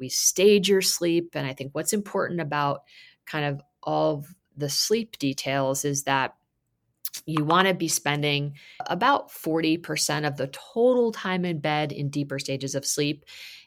we 0.01 0.09
stage 0.09 0.69
your 0.69 0.83
sleep. 0.83 1.33
And 1.35 1.47
I 1.47 1.53
think 1.53 1.75
what's 1.75 1.93
important 1.93 2.41
about 2.41 2.83
kind 3.27 3.45
of 3.45 3.61
all 3.83 4.27
the 4.57 4.69
sleep 4.69 5.19
details 5.19 5.85
is 5.85 6.05
that 6.05 6.35
you 7.27 7.45
want 7.45 7.69
to 7.69 7.75
be 7.75 7.89
spending 7.89 8.55
about 8.87 9.31
40% 9.31 10.27
of 10.27 10.37
the 10.37 10.49
total 10.49 11.13
time 11.13 11.45
in 11.45 11.59
bed 11.59 11.93
in 11.93 12.09
deeper 12.09 12.39
stages 12.39 12.75
of 12.75 12.85
sleep. 12.85 13.25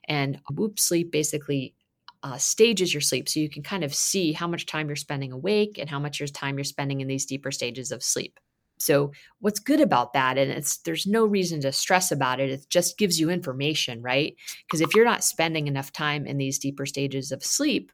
And 0.08 0.40
Whoop 0.52 0.80
Sleep 0.80 1.12
basically 1.12 1.76
uh, 2.24 2.38
stages 2.38 2.94
your 2.94 3.02
sleep 3.02 3.28
so 3.28 3.40
you 3.40 3.50
can 3.50 3.64
kind 3.64 3.84
of 3.84 3.94
see 3.94 4.32
how 4.32 4.48
much 4.48 4.66
time 4.66 4.88
you're 4.88 4.96
spending 4.96 5.32
awake 5.32 5.78
and 5.78 5.90
how 5.90 6.00
much 6.00 6.22
time 6.32 6.58
you're 6.58 6.64
spending 6.64 7.02
in 7.02 7.08
these 7.08 7.26
deeper 7.26 7.52
stages 7.52 7.92
of 7.92 8.02
sleep. 8.02 8.40
So 8.84 9.12
what's 9.40 9.60
good 9.60 9.82
about 9.82 10.14
that 10.14 10.38
and 10.38 10.52
it's 10.52 10.78
there's 10.78 11.08
no 11.08 11.26
reason 11.26 11.62
to 11.62 11.72
stress 11.72 12.12
about 12.12 12.40
it. 12.40 12.50
It 12.50 12.66
just 12.70 12.98
gives 12.98 13.20
you 13.20 13.30
information, 13.30 14.02
right? 14.02 14.36
Because 14.66 14.82
if 14.82 14.94
you're 14.96 15.06
not 15.06 15.24
spending 15.24 15.68
enough 15.68 15.92
time 15.92 16.26
in 16.26 16.38
these 16.38 16.60
deeper 16.60 16.86
stages 16.86 17.32
of 17.32 17.44
sleep, 17.44 17.92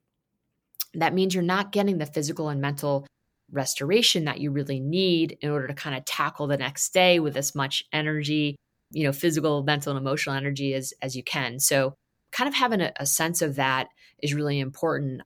that 0.94 1.14
means 1.14 1.34
you're 1.34 1.44
not 1.44 1.72
getting 1.72 1.98
the 1.98 2.06
physical 2.06 2.50
and 2.50 2.62
mental 2.62 3.06
restoration 3.52 4.26
that 4.26 4.40
you 4.40 4.52
really 4.52 4.80
need 4.80 5.38
in 5.42 5.50
order 5.50 5.68
to 5.68 5.74
kind 5.74 5.96
of 5.96 6.06
tackle 6.06 6.48
the 6.48 6.58
next 6.58 6.94
day 6.94 7.20
with 7.20 7.36
as 7.36 7.56
much 7.56 7.84
energy, 7.92 8.56
you 8.92 9.04
know, 9.04 9.12
physical, 9.12 9.64
mental, 9.64 9.96
and 9.96 10.00
emotional 10.00 10.36
energy 10.36 10.74
as 10.74 10.94
as 11.02 11.16
you 11.16 11.24
can. 11.24 11.60
So 11.60 11.94
kind 12.32 12.48
of 12.48 12.54
having 12.54 12.82
a, 12.82 12.92
a 13.00 13.06
sense 13.06 13.42
of 13.42 13.56
that 13.56 13.88
is 14.22 14.34
really 14.34 14.60
important. 14.60 15.22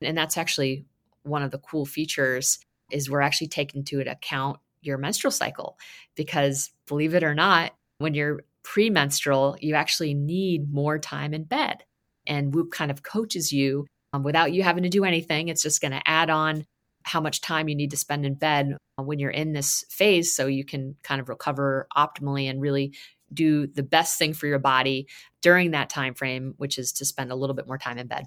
And 0.00 0.16
that's 0.16 0.36
actually 0.38 0.86
one 1.22 1.42
of 1.42 1.50
the 1.50 1.58
cool 1.58 1.86
features 1.86 2.58
is 2.90 3.10
we're 3.10 3.20
actually 3.20 3.48
taking 3.48 3.80
into 3.80 4.00
account 4.00 4.58
your 4.82 4.98
menstrual 4.98 5.30
cycle 5.30 5.78
because 6.14 6.70
believe 6.86 7.14
it 7.14 7.24
or 7.24 7.34
not, 7.34 7.72
when 7.98 8.14
you're 8.14 8.44
premenstrual, 8.62 9.56
you 9.60 9.74
actually 9.74 10.14
need 10.14 10.72
more 10.72 10.98
time 10.98 11.34
in 11.34 11.44
bed. 11.44 11.84
And 12.26 12.54
Whoop 12.54 12.70
kind 12.70 12.90
of 12.90 13.02
coaches 13.02 13.52
you 13.52 13.86
um, 14.12 14.22
without 14.22 14.52
you 14.52 14.62
having 14.62 14.84
to 14.84 14.88
do 14.88 15.04
anything. 15.04 15.48
It's 15.48 15.62
just 15.62 15.80
going 15.80 15.92
to 15.92 16.02
add 16.08 16.30
on 16.30 16.64
how 17.04 17.20
much 17.20 17.40
time 17.40 17.68
you 17.68 17.74
need 17.74 17.90
to 17.90 17.96
spend 17.96 18.24
in 18.24 18.34
bed 18.34 18.76
when 18.96 19.18
you're 19.18 19.30
in 19.30 19.52
this 19.52 19.84
phase 19.90 20.34
so 20.34 20.46
you 20.46 20.64
can 20.64 20.96
kind 21.02 21.20
of 21.20 21.28
recover 21.28 21.86
optimally 21.96 22.48
and 22.48 22.60
really 22.60 22.94
do 23.32 23.66
the 23.66 23.82
best 23.82 24.18
thing 24.18 24.34
for 24.34 24.46
your 24.46 24.58
body 24.58 25.08
during 25.40 25.70
that 25.70 25.90
time 25.90 26.14
frame 26.14 26.54
which 26.58 26.78
is 26.78 26.92
to 26.92 27.04
spend 27.04 27.32
a 27.32 27.34
little 27.34 27.54
bit 27.54 27.66
more 27.66 27.78
time 27.78 27.98
in 27.98 28.06
bed 28.06 28.26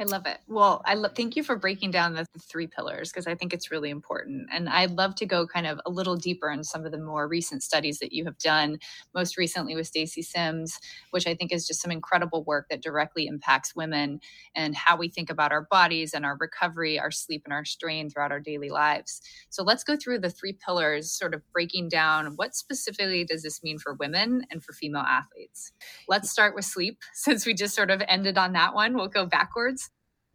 I 0.00 0.04
love 0.04 0.26
it. 0.26 0.38
Well, 0.46 0.80
I 0.84 0.94
lo- 0.94 1.08
thank 1.08 1.34
you 1.34 1.42
for 1.42 1.56
breaking 1.56 1.90
down 1.90 2.14
the, 2.14 2.24
the 2.32 2.38
three 2.38 2.68
pillars 2.68 3.10
because 3.10 3.26
I 3.26 3.34
think 3.34 3.52
it's 3.52 3.72
really 3.72 3.90
important. 3.90 4.48
And 4.52 4.68
I'd 4.68 4.92
love 4.92 5.16
to 5.16 5.26
go 5.26 5.44
kind 5.44 5.66
of 5.66 5.80
a 5.84 5.90
little 5.90 6.14
deeper 6.14 6.48
in 6.52 6.62
some 6.62 6.86
of 6.86 6.92
the 6.92 7.00
more 7.00 7.26
recent 7.26 7.64
studies 7.64 7.98
that 7.98 8.12
you 8.12 8.24
have 8.26 8.38
done, 8.38 8.78
most 9.12 9.36
recently 9.36 9.74
with 9.74 9.88
Stacy 9.88 10.22
Sims, 10.22 10.78
which 11.10 11.26
I 11.26 11.34
think 11.34 11.50
is 11.50 11.66
just 11.66 11.82
some 11.82 11.90
incredible 11.90 12.44
work 12.44 12.66
that 12.70 12.80
directly 12.80 13.26
impacts 13.26 13.74
women 13.74 14.20
and 14.54 14.76
how 14.76 14.96
we 14.96 15.08
think 15.08 15.30
about 15.30 15.50
our 15.50 15.62
bodies 15.62 16.14
and 16.14 16.24
our 16.24 16.36
recovery, 16.38 17.00
our 17.00 17.10
sleep, 17.10 17.42
and 17.44 17.52
our 17.52 17.64
strain 17.64 18.08
throughout 18.08 18.30
our 18.30 18.38
daily 18.38 18.70
lives. 18.70 19.20
So 19.50 19.64
let's 19.64 19.82
go 19.82 19.96
through 19.96 20.20
the 20.20 20.30
three 20.30 20.52
pillars, 20.52 21.10
sort 21.10 21.34
of 21.34 21.42
breaking 21.52 21.88
down 21.88 22.34
what 22.36 22.54
specifically 22.54 23.24
does 23.24 23.42
this 23.42 23.64
mean 23.64 23.80
for 23.80 23.94
women 23.94 24.44
and 24.52 24.62
for 24.62 24.72
female 24.72 25.02
athletes. 25.02 25.72
Let's 26.06 26.30
start 26.30 26.54
with 26.54 26.66
sleep 26.66 27.00
since 27.14 27.44
we 27.44 27.52
just 27.52 27.74
sort 27.74 27.90
of 27.90 28.00
ended 28.06 28.38
on 28.38 28.52
that 28.52 28.74
one. 28.74 28.94
We'll 28.94 29.08
go 29.08 29.26
backwards 29.26 29.87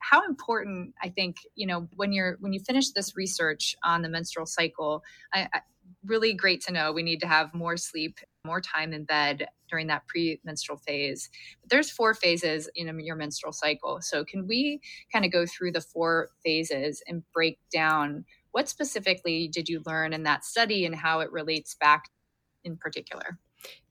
how 0.04 0.24
important 0.26 0.94
i 1.02 1.10
think 1.10 1.38
you 1.56 1.66
know 1.66 1.88
when 1.96 2.12
you're 2.14 2.38
when 2.40 2.54
you 2.54 2.60
finish 2.60 2.92
this 2.92 3.16
research 3.16 3.76
on 3.84 4.02
the 4.02 4.10
menstrual 4.10 4.46
cycle 4.46 5.04
I, 5.34 5.48
I, 5.54 5.62
really 6.06 6.34
great 6.34 6.62
to 6.62 6.74
know 6.74 6.92
we 6.92 7.04
need 7.04 7.22
to 7.22 7.28
have 7.28 7.54
more 7.54 7.78
sleep 7.78 8.20
more 8.46 8.60
time 8.60 8.92
in 8.92 9.06
bed 9.06 9.48
during 9.70 9.88
that 9.88 10.06
premenstrual 10.08 10.78
phase. 10.78 11.30
But 11.62 11.70
there's 11.70 11.90
four 11.90 12.14
phases 12.14 12.70
in 12.76 12.90
um, 12.90 13.00
your 13.00 13.16
menstrual 13.16 13.54
cycle. 13.54 14.02
So 14.02 14.26
can 14.26 14.48
we 14.48 14.82
kind 15.12 15.24
of 15.24 15.32
go 15.32 15.46
through 15.46 15.72
the 15.72 15.82
four 15.82 16.30
phases 16.44 17.02
and 17.08 17.24
break 17.34 17.58
down 17.72 18.26
what 18.52 18.70
specifically 18.70 19.48
did 19.48 19.70
you 19.70 19.82
learn 19.86 20.14
in 20.14 20.24
that 20.24 20.46
study 20.46 20.86
and 20.86 20.94
how 20.94 21.22
it 21.22 21.32
relates 21.32 21.74
back 21.76 22.10
in 22.64 22.78
particular? 22.78 23.40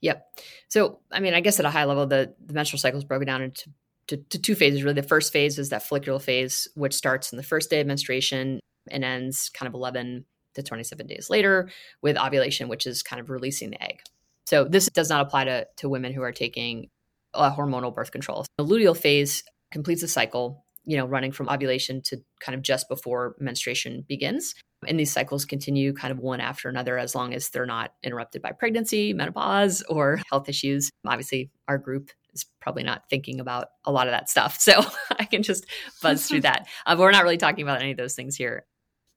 Yep. 0.02 0.24
So, 0.68 1.00
I 1.10 1.18
mean, 1.20 1.34
I 1.34 1.40
guess 1.40 1.58
at 1.58 1.64
a 1.64 1.70
high 1.70 1.84
level, 1.84 2.06
the, 2.06 2.34
the 2.44 2.52
menstrual 2.52 2.78
cycle 2.78 2.98
is 2.98 3.04
broken 3.04 3.26
down 3.26 3.42
into 3.42 3.70
to, 4.12 4.18
to 4.28 4.38
two 4.38 4.54
phases 4.54 4.82
really. 4.82 5.00
The 5.00 5.02
first 5.02 5.32
phase 5.32 5.58
is 5.58 5.70
that 5.70 5.82
follicular 5.82 6.18
phase, 6.18 6.68
which 6.74 6.92
starts 6.92 7.32
in 7.32 7.38
the 7.38 7.42
first 7.42 7.70
day 7.70 7.80
of 7.80 7.86
menstruation 7.86 8.60
and 8.90 9.04
ends 9.04 9.48
kind 9.48 9.66
of 9.66 9.74
11 9.74 10.26
to 10.54 10.62
27 10.62 11.06
days 11.06 11.30
later 11.30 11.70
with 12.02 12.18
ovulation, 12.18 12.68
which 12.68 12.86
is 12.86 13.02
kind 13.02 13.20
of 13.20 13.30
releasing 13.30 13.70
the 13.70 13.82
egg. 13.82 14.00
So 14.46 14.64
this 14.64 14.86
does 14.90 15.08
not 15.08 15.22
apply 15.26 15.44
to, 15.44 15.66
to 15.78 15.88
women 15.88 16.12
who 16.12 16.20
are 16.20 16.32
taking 16.32 16.88
a 17.32 17.50
hormonal 17.50 17.94
birth 17.94 18.12
control. 18.12 18.44
The 18.58 18.66
luteal 18.66 18.94
phase 18.94 19.44
completes 19.70 20.02
the 20.02 20.08
cycle, 20.08 20.66
you 20.84 20.98
know, 20.98 21.06
running 21.06 21.32
from 21.32 21.48
ovulation 21.48 22.02
to 22.02 22.18
kind 22.40 22.54
of 22.54 22.60
just 22.60 22.90
before 22.90 23.34
menstruation 23.38 24.04
begins. 24.06 24.54
And 24.86 25.00
these 25.00 25.12
cycles 25.12 25.46
continue 25.46 25.94
kind 25.94 26.12
of 26.12 26.18
one 26.18 26.40
after 26.40 26.68
another 26.68 26.98
as 26.98 27.14
long 27.14 27.32
as 27.32 27.48
they're 27.48 27.64
not 27.64 27.94
interrupted 28.02 28.42
by 28.42 28.52
pregnancy, 28.52 29.14
menopause, 29.14 29.82
or 29.88 30.20
health 30.28 30.50
issues. 30.50 30.90
Obviously, 31.06 31.50
our 31.66 31.78
group 31.78 32.10
is 32.32 32.46
probably 32.60 32.82
not 32.82 33.08
thinking 33.08 33.40
about 33.40 33.68
a 33.84 33.92
lot 33.92 34.06
of 34.06 34.12
that 34.12 34.28
stuff. 34.28 34.58
So 34.60 34.84
I 35.18 35.24
can 35.24 35.42
just 35.42 35.66
buzz 36.00 36.26
through 36.26 36.42
that. 36.42 36.66
Uh, 36.86 36.94
but 36.94 37.00
we're 37.00 37.10
not 37.10 37.24
really 37.24 37.36
talking 37.36 37.62
about 37.62 37.80
any 37.80 37.92
of 37.92 37.96
those 37.96 38.14
things 38.14 38.36
here. 38.36 38.66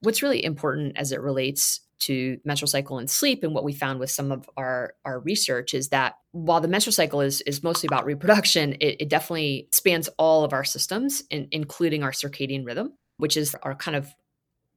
What's 0.01 0.22
really 0.22 0.43
important 0.43 0.97
as 0.97 1.11
it 1.11 1.22
relates 1.22 1.82
to 1.99 2.38
menstrual 2.43 2.68
cycle 2.68 2.97
and 2.97 3.09
sleep 3.09 3.43
and 3.43 3.53
what 3.53 3.63
we 3.63 3.74
found 3.74 3.99
with 3.99 4.11
some 4.11 4.32
of 4.32 4.49
our, 4.57 4.93
our 5.05 5.20
research 5.20 5.74
is 5.74 5.89
that 5.89 6.16
while 6.32 6.59
the 6.59 6.68
menstrual 6.68 6.93
cycle 6.93 7.22
is, 7.22 7.41
is 7.41 7.63
mostly 7.63 7.88
about 7.88 8.05
reproduction 8.05 8.74
it, 8.82 8.97
it 8.99 9.09
definitely 9.09 9.70
spans 9.72 10.09
all 10.18 10.43
of 10.43 10.51
our 10.51 10.66
systems 10.66 11.24
in, 11.30 11.47
including 11.51 12.03
our 12.03 12.11
circadian 12.11 12.66
rhythm 12.66 12.93
which 13.18 13.38
is 13.38 13.55
our 13.63 13.76
kind 13.76 13.95
of 13.95 14.13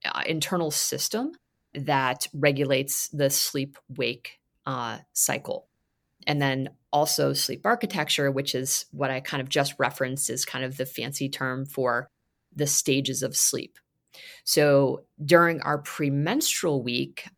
uh, 0.05 0.23
internal 0.27 0.71
system 0.71 1.33
that 1.75 2.27
regulates 2.33 3.09
the 3.09 3.31
sleep 3.31 3.77
wake 3.97 4.39
uh, 4.67 4.99
cycle. 5.13 5.68
And 6.29 6.41
then 6.41 6.69
also 6.93 7.33
sleep 7.33 7.63
architecture, 7.65 8.31
which 8.31 8.55
is 8.55 8.85
what 8.93 9.11
I 9.11 9.21
kind 9.21 9.41
of 9.41 9.49
just 9.49 9.75
referenced, 9.79 10.31
is 10.31 10.45
kind 10.45 10.65
of 10.65 10.77
the 10.77 10.87
fancy 10.87 11.29
term 11.29 11.65
for 11.65 12.11
the 12.55 12.67
stages 12.67 13.23
of 13.23 13.37
sleep. 13.37 13.79
So 14.45 15.05
during 15.25 15.61
our 15.63 15.79
premenstrual 15.79 16.83
week, 16.83 17.29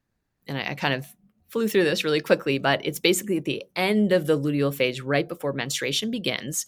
and 0.47 0.59
I, 0.59 0.70
I 0.70 0.74
kind 0.74 0.95
of 0.95 1.07
flew 1.49 1.68
through 1.68 1.84
this 1.84 2.05
really 2.05 2.20
quickly, 2.20 2.59
but 2.59 2.84
it's 2.84 3.01
basically 3.01 3.36
at 3.36 3.45
the 3.45 3.64
end 3.76 4.12
of 4.12 4.26
the 4.26 4.38
luteal 4.38 4.74
phase, 4.74 5.01
right 5.01 5.28
before 5.28 5.53
menstruation 5.53 6.11
begins. 6.11 6.66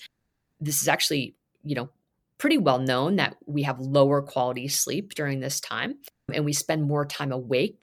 This 0.61 0.81
is 0.81 0.89
actually, 0.89 1.35
you 1.65 1.75
know, 1.75 1.91
pretty 2.39 2.59
well 2.59 2.81
known 2.81 3.17
that 3.17 3.37
we 3.47 3.63
have 3.63 3.79
lower 3.79 4.21
quality 4.21 4.67
sleep 4.67 5.15
during 5.15 5.41
this 5.41 5.61
time 5.61 5.95
and 6.33 6.45
we 6.45 6.53
spend 6.53 6.83
more 6.83 7.07
time 7.07 7.31
awake 7.31 7.83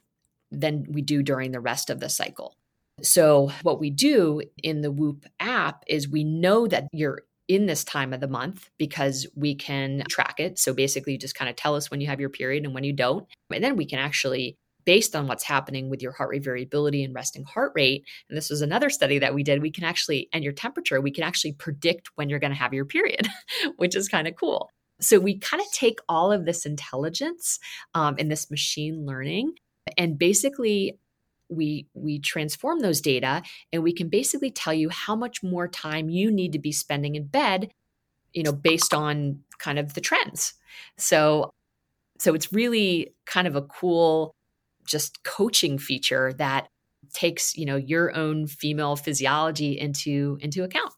than 0.51 0.85
we 0.89 1.01
do 1.01 1.23
during 1.23 1.51
the 1.51 1.61
rest 1.61 1.89
of 1.89 1.99
the 1.99 2.09
cycle. 2.09 2.55
So, 3.05 3.51
what 3.63 3.79
we 3.79 3.89
do 3.89 4.41
in 4.63 4.81
the 4.81 4.91
Whoop 4.91 5.25
app 5.39 5.83
is 5.87 6.07
we 6.07 6.23
know 6.23 6.67
that 6.67 6.87
you're 6.91 7.21
in 7.47 7.65
this 7.65 7.83
time 7.83 8.13
of 8.13 8.19
the 8.19 8.27
month 8.27 8.69
because 8.77 9.25
we 9.35 9.55
can 9.55 10.03
track 10.09 10.39
it. 10.39 10.59
So, 10.59 10.73
basically, 10.73 11.13
you 11.13 11.19
just 11.19 11.35
kind 11.35 11.49
of 11.49 11.55
tell 11.55 11.75
us 11.75 11.89
when 11.89 12.01
you 12.01 12.07
have 12.07 12.19
your 12.19 12.29
period 12.29 12.65
and 12.65 12.73
when 12.73 12.83
you 12.83 12.93
don't. 12.93 13.27
And 13.53 13.63
then 13.63 13.75
we 13.75 13.85
can 13.85 13.99
actually 13.99 14.57
based 14.85 15.15
on 15.15 15.27
what's 15.27 15.43
happening 15.43 15.89
with 15.89 16.01
your 16.01 16.11
heart 16.11 16.29
rate 16.29 16.43
variability 16.43 17.03
and 17.03 17.13
resting 17.13 17.43
heart 17.43 17.71
rate. 17.75 18.03
And 18.27 18.35
this 18.35 18.49
was 18.49 18.61
another 18.61 18.89
study 18.89 19.19
that 19.19 19.35
we 19.35 19.43
did. 19.43 19.61
We 19.61 19.69
can 19.69 19.83
actually, 19.83 20.29
and 20.33 20.43
your 20.43 20.53
temperature, 20.53 20.99
we 20.99 21.11
can 21.11 21.23
actually 21.23 21.53
predict 21.53 22.09
when 22.15 22.27
you're 22.27 22.39
going 22.39 22.53
to 22.53 22.57
have 22.57 22.73
your 22.73 22.85
period, 22.85 23.27
which 23.75 23.95
is 23.95 24.07
kind 24.07 24.27
of 24.27 24.35
cool. 24.35 24.69
So 24.99 25.19
we 25.19 25.37
kind 25.37 25.61
of 25.61 25.71
take 25.71 25.99
all 26.09 26.31
of 26.31 26.45
this 26.45 26.65
intelligence 26.65 27.59
um, 27.93 28.15
and 28.17 28.31
this 28.31 28.49
machine 28.49 29.05
learning, 29.05 29.53
and 29.97 30.17
basically 30.17 30.97
we 31.49 31.87
we 31.93 32.19
transform 32.19 32.79
those 32.79 33.01
data, 33.01 33.41
and 33.73 33.83
we 33.83 33.93
can 33.93 34.09
basically 34.09 34.51
tell 34.51 34.73
you 34.73 34.89
how 34.89 35.15
much 35.15 35.43
more 35.43 35.67
time 35.67 36.09
you 36.09 36.31
need 36.31 36.53
to 36.53 36.59
be 36.59 36.71
spending 36.71 37.15
in 37.15 37.25
bed, 37.25 37.71
you 38.33 38.43
know, 38.43 38.53
based 38.53 38.93
on 38.93 39.39
kind 39.57 39.79
of 39.79 39.93
the 39.93 40.01
trends. 40.01 40.53
So 40.97 41.51
so 42.19 42.33
it's 42.33 42.53
really 42.53 43.13
kind 43.25 43.47
of 43.47 43.55
a 43.55 43.61
cool 43.63 44.35
just 44.85 45.23
coaching 45.23 45.77
feature 45.77 46.33
that 46.33 46.67
takes 47.13 47.55
you 47.57 47.65
know 47.65 47.75
your 47.75 48.15
own 48.15 48.47
female 48.47 48.95
physiology 48.95 49.79
into 49.79 50.37
into 50.41 50.63
account 50.63 50.93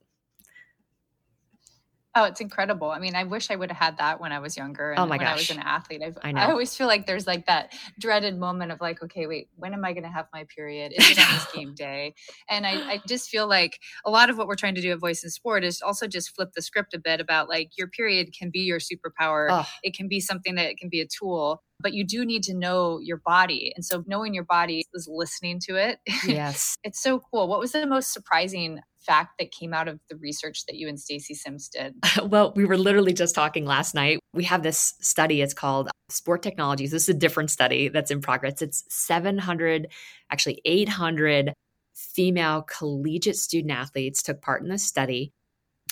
Oh, 2.13 2.25
it's 2.25 2.41
incredible. 2.41 2.91
I 2.91 2.99
mean, 2.99 3.15
I 3.15 3.23
wish 3.23 3.49
I 3.49 3.55
would 3.55 3.71
have 3.71 3.77
had 3.77 3.97
that 3.97 4.19
when 4.19 4.33
I 4.33 4.39
was 4.39 4.57
younger. 4.57 4.89
Oh 4.91 4.91
and 4.91 4.99
oh 4.99 5.05
my 5.05 5.17
when 5.17 5.19
gosh. 5.27 5.29
I 5.29 5.35
was 5.35 5.49
an 5.51 5.59
athlete. 5.59 6.01
I've, 6.05 6.17
I 6.21 6.33
know. 6.33 6.41
I 6.41 6.51
always 6.51 6.75
feel 6.75 6.87
like 6.87 7.05
there's 7.05 7.25
like 7.25 7.45
that 7.45 7.73
dreaded 7.99 8.37
moment 8.37 8.73
of 8.73 8.81
like, 8.81 9.01
okay, 9.01 9.27
wait, 9.27 9.47
when 9.55 9.73
am 9.73 9.85
I 9.85 9.93
going 9.93 10.03
to 10.03 10.09
have 10.09 10.27
my 10.33 10.45
period? 10.53 10.91
Is 10.95 11.09
it 11.09 11.19
on 11.19 11.33
this 11.33 11.51
game 11.53 11.73
day? 11.73 12.13
And 12.49 12.67
I, 12.67 12.71
I 12.91 13.01
just 13.07 13.29
feel 13.29 13.47
like 13.47 13.79
a 14.05 14.11
lot 14.11 14.29
of 14.29 14.37
what 14.37 14.47
we're 14.47 14.55
trying 14.55 14.75
to 14.75 14.81
do 14.81 14.91
at 14.91 14.99
Voice 14.99 15.23
in 15.23 15.29
Sport 15.29 15.63
is 15.63 15.81
also 15.81 16.05
just 16.05 16.35
flip 16.35 16.49
the 16.53 16.61
script 16.61 16.93
a 16.93 16.99
bit 16.99 17.21
about 17.21 17.47
like 17.47 17.69
your 17.77 17.87
period 17.87 18.31
can 18.37 18.49
be 18.51 18.59
your 18.59 18.79
superpower. 18.79 19.47
Oh. 19.49 19.67
It 19.81 19.95
can 19.95 20.09
be 20.09 20.19
something 20.19 20.55
that 20.55 20.65
it 20.65 20.77
can 20.77 20.89
be 20.89 20.99
a 20.99 21.07
tool 21.07 21.63
but 21.81 21.93
you 21.93 22.05
do 22.05 22.23
need 22.23 22.43
to 22.43 22.53
know 22.53 22.99
your 23.01 23.17
body. 23.25 23.73
And 23.75 23.83
so 23.83 24.03
knowing 24.05 24.35
your 24.35 24.43
body 24.43 24.85
is 24.93 25.09
listening 25.11 25.59
to 25.61 25.75
it. 25.75 25.99
Yes. 26.23 26.77
it's 26.83 27.01
so 27.01 27.19
cool. 27.19 27.47
What 27.47 27.59
was 27.59 27.71
the 27.71 27.87
most 27.87 28.13
surprising 28.13 28.79
fact 29.05 29.37
that 29.39 29.51
came 29.51 29.73
out 29.73 29.87
of 29.87 29.99
the 30.09 30.15
research 30.17 30.65
that 30.65 30.75
you 30.75 30.87
and 30.87 30.99
Stacy 30.99 31.33
Sims 31.33 31.69
did? 31.69 31.95
well, 32.23 32.53
we 32.55 32.65
were 32.65 32.77
literally 32.77 33.13
just 33.13 33.35
talking 33.35 33.65
last 33.65 33.95
night. 33.95 34.19
We 34.33 34.43
have 34.45 34.63
this 34.63 34.93
study, 35.01 35.41
it's 35.41 35.53
called 35.53 35.89
Sport 36.09 36.43
Technologies. 36.43 36.91
This 36.91 37.03
is 37.03 37.09
a 37.09 37.13
different 37.13 37.51
study 37.51 37.89
that's 37.89 38.11
in 38.11 38.21
progress. 38.21 38.61
It's 38.61 38.83
700, 38.89 39.87
actually 40.31 40.61
800 40.65 41.53
female 41.93 42.63
collegiate 42.63 43.37
student 43.37 43.71
athletes 43.71 44.23
took 44.23 44.41
part 44.41 44.63
in 44.63 44.69
this 44.69 44.83
study. 44.83 45.31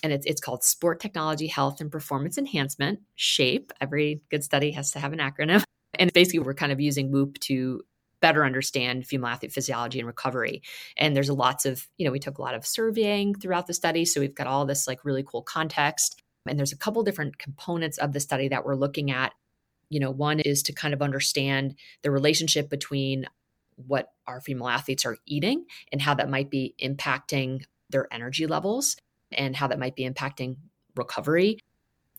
And 0.02 0.14
it's, 0.14 0.26
it's 0.26 0.42
called 0.42 0.64
Sport 0.64 1.00
Technology 1.00 1.48
Health 1.48 1.82
and 1.82 1.92
Performance 1.92 2.38
Enhancement, 2.38 3.00
SHAPE. 3.16 3.74
Every 3.82 4.22
good 4.32 4.44
study 4.44 4.72
has 4.72 4.92
to 4.92 5.00
have 5.00 5.12
an 5.12 5.20
acronym. 5.20 5.64
And 5.96 6.14
basically, 6.14 6.40
we're 6.40 6.54
kind 6.54 6.72
of 6.72 6.80
using 6.80 7.12
Whoop 7.12 7.40
to 7.42 7.82
better 8.22 8.46
understand 8.46 9.06
female 9.06 9.30
athlete 9.30 9.52
physiology 9.52 10.00
and 10.00 10.08
recovery. 10.08 10.62
And 10.98 11.16
there's 11.16 11.30
a 11.30 11.34
lots 11.34 11.66
of, 11.66 11.88
you 11.98 12.06
know, 12.06 12.12
we 12.12 12.20
took 12.20 12.38
a 12.38 12.42
lot 12.42 12.56
of 12.56 12.66
surveying 12.66 13.36
throughout 13.36 13.68
the 13.68 13.74
study. 13.74 14.06
So 14.06 14.20
we've 14.20 14.36
got 14.36 14.48
all 14.48 14.66
this 14.66 14.88
like 14.88 15.06
really 15.06 15.24
cool 15.24 15.42
context. 15.42 16.22
And 16.48 16.58
there's 16.58 16.74
a 16.74 16.78
couple 16.78 17.04
different 17.04 17.38
components 17.38 17.98
of 17.98 18.14
the 18.14 18.20
study 18.20 18.48
that 18.50 18.66
we're 18.66 18.76
looking 18.76 19.12
at. 19.12 19.34
You 19.90 20.00
know, 20.00 20.12
one 20.12 20.40
is 20.40 20.64
to 20.64 20.74
kind 20.74 20.94
of 20.94 21.02
understand 21.02 21.76
the 22.04 22.12
relationship 22.12 22.70
between 22.70 23.26
what 23.76 24.12
our 24.28 24.42
female 24.42 24.68
athletes 24.68 25.06
are 25.06 25.18
eating 25.26 25.66
and 25.92 26.02
how 26.02 26.14
that 26.16 26.30
might 26.30 26.50
be 26.50 26.76
impacting 26.82 27.64
their 27.90 28.08
energy 28.12 28.46
levels 28.46 28.98
and 29.32 29.56
how 29.56 29.68
that 29.68 29.80
might 29.80 29.96
be 29.96 30.08
impacting 30.08 30.58
recovery. 30.96 31.60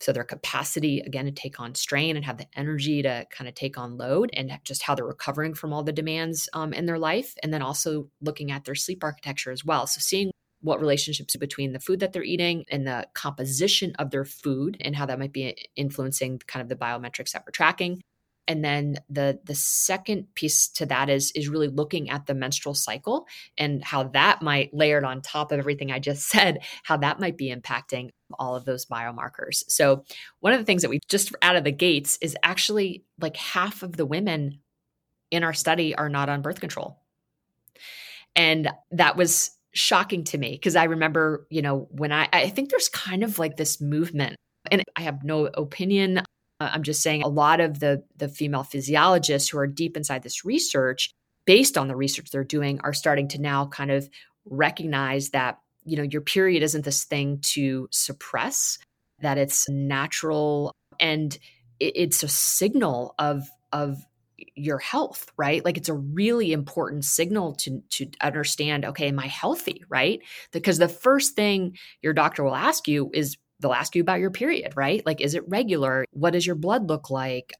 So 0.01 0.11
their 0.11 0.23
capacity, 0.23 0.99
again, 1.01 1.25
to 1.25 1.31
take 1.31 1.59
on 1.59 1.75
strain 1.75 2.15
and 2.15 2.25
have 2.25 2.37
the 2.37 2.47
energy 2.55 3.03
to 3.03 3.25
kind 3.29 3.47
of 3.47 3.53
take 3.53 3.77
on 3.77 3.97
load 3.97 4.31
and 4.33 4.51
just 4.63 4.81
how 4.81 4.95
they're 4.95 5.05
recovering 5.05 5.53
from 5.53 5.71
all 5.71 5.83
the 5.83 5.91
demands 5.91 6.49
um, 6.53 6.73
in 6.73 6.87
their 6.87 6.99
life. 6.99 7.35
And 7.43 7.53
then 7.53 7.61
also 7.61 8.09
looking 8.19 8.51
at 8.51 8.65
their 8.65 8.75
sleep 8.75 9.03
architecture 9.03 9.51
as 9.51 9.63
well. 9.63 9.85
So 9.85 9.99
seeing 9.99 10.31
what 10.61 10.79
relationships 10.79 11.35
between 11.35 11.73
the 11.73 11.79
food 11.79 11.99
that 11.99 12.13
they're 12.13 12.23
eating 12.23 12.65
and 12.69 12.85
the 12.85 13.07
composition 13.13 13.93
of 13.99 14.11
their 14.11 14.25
food 14.25 14.77
and 14.81 14.95
how 14.95 15.05
that 15.05 15.19
might 15.19 15.33
be 15.33 15.55
influencing 15.75 16.39
kind 16.47 16.61
of 16.61 16.69
the 16.69 16.75
biometrics 16.75 17.31
that 17.31 17.43
we're 17.45 17.51
tracking 17.51 18.01
and 18.47 18.63
then 18.65 18.97
the 19.09 19.39
the 19.45 19.55
second 19.55 20.27
piece 20.35 20.67
to 20.67 20.85
that 20.85 21.09
is 21.09 21.31
is 21.35 21.47
really 21.47 21.67
looking 21.67 22.09
at 22.09 22.25
the 22.25 22.33
menstrual 22.33 22.73
cycle 22.73 23.25
and 23.57 23.83
how 23.83 24.03
that 24.03 24.41
might 24.41 24.73
layered 24.73 25.03
on 25.03 25.21
top 25.21 25.51
of 25.51 25.59
everything 25.59 25.91
i 25.91 25.99
just 25.99 26.27
said 26.29 26.59
how 26.83 26.97
that 26.97 27.19
might 27.19 27.37
be 27.37 27.53
impacting 27.53 28.09
all 28.39 28.55
of 28.55 28.65
those 28.65 28.85
biomarkers. 28.85 29.63
So 29.67 30.03
one 30.39 30.53
of 30.53 30.59
the 30.59 30.65
things 30.65 30.81
that 30.81 30.89
we 30.89 30.99
just 31.07 31.33
out 31.41 31.55
of 31.55 31.63
the 31.63 31.71
gates 31.71 32.17
is 32.21 32.35
actually 32.43 33.03
like 33.19 33.35
half 33.35 33.83
of 33.83 33.97
the 33.97 34.05
women 34.05 34.59
in 35.29 35.43
our 35.43 35.53
study 35.53 35.95
are 35.95 36.09
not 36.09 36.29
on 36.29 36.41
birth 36.41 36.59
control. 36.59 36.99
And 38.35 38.69
that 38.91 39.17
was 39.17 39.51
shocking 39.73 40.25
to 40.25 40.37
me 40.37 40.51
because 40.51 40.75
i 40.75 40.83
remember 40.83 41.47
you 41.49 41.61
know 41.61 41.87
when 41.91 42.11
i 42.11 42.27
i 42.33 42.49
think 42.49 42.69
there's 42.69 42.89
kind 42.89 43.23
of 43.23 43.39
like 43.39 43.55
this 43.55 43.79
movement 43.79 44.35
and 44.69 44.83
I 44.97 45.03
have 45.03 45.23
no 45.23 45.45
opinion 45.45 46.21
uh, 46.61 46.69
I'm 46.73 46.83
just 46.83 47.01
saying 47.01 47.23
a 47.23 47.27
lot 47.27 47.59
of 47.59 47.79
the 47.79 48.03
the 48.17 48.29
female 48.29 48.61
physiologists 48.61 49.49
who 49.49 49.57
are 49.57 49.65
deep 49.65 49.97
inside 49.97 50.21
this 50.21 50.45
research, 50.45 51.11
based 51.45 51.75
on 51.75 51.87
the 51.87 51.95
research 51.95 52.29
they're 52.29 52.43
doing, 52.43 52.79
are 52.83 52.93
starting 52.93 53.27
to 53.29 53.41
now 53.41 53.65
kind 53.65 53.89
of 53.89 54.07
recognize 54.45 55.31
that 55.31 55.57
you 55.83 55.97
know 55.97 56.03
your 56.03 56.21
period 56.21 56.63
isn't 56.63 56.85
this 56.85 57.03
thing 57.03 57.39
to 57.41 57.87
suppress, 57.91 58.77
that 59.19 59.37
it's 59.37 59.67
natural 59.69 60.73
and 60.99 61.37
it's 61.79 62.23
a 62.23 62.27
signal 62.27 63.15
of 63.19 63.49
of 63.71 63.97
your 64.55 64.79
health 64.79 65.31
right 65.37 65.63
like 65.63 65.77
it's 65.77 65.87
a 65.87 65.93
really 65.93 66.51
important 66.51 67.05
signal 67.05 67.53
to 67.53 67.79
to 67.89 68.07
understand 68.21 68.83
okay 68.83 69.07
am 69.07 69.19
i 69.19 69.27
healthy 69.27 69.83
right 69.87 70.19
because 70.51 70.79
the 70.79 70.87
first 70.87 71.35
thing 71.35 71.77
your 72.01 72.11
doctor 72.11 72.43
will 72.43 72.55
ask 72.55 72.87
you 72.87 73.11
is 73.13 73.37
they'll 73.61 73.73
ask 73.73 73.95
you 73.95 74.01
about 74.01 74.19
your 74.19 74.31
period, 74.31 74.73
right? 74.75 75.05
Like, 75.05 75.21
is 75.21 75.35
it 75.35 75.47
regular? 75.47 76.05
What 76.11 76.31
does 76.33 76.45
your 76.45 76.55
blood 76.55 76.89
look 76.89 77.09
like? 77.09 77.53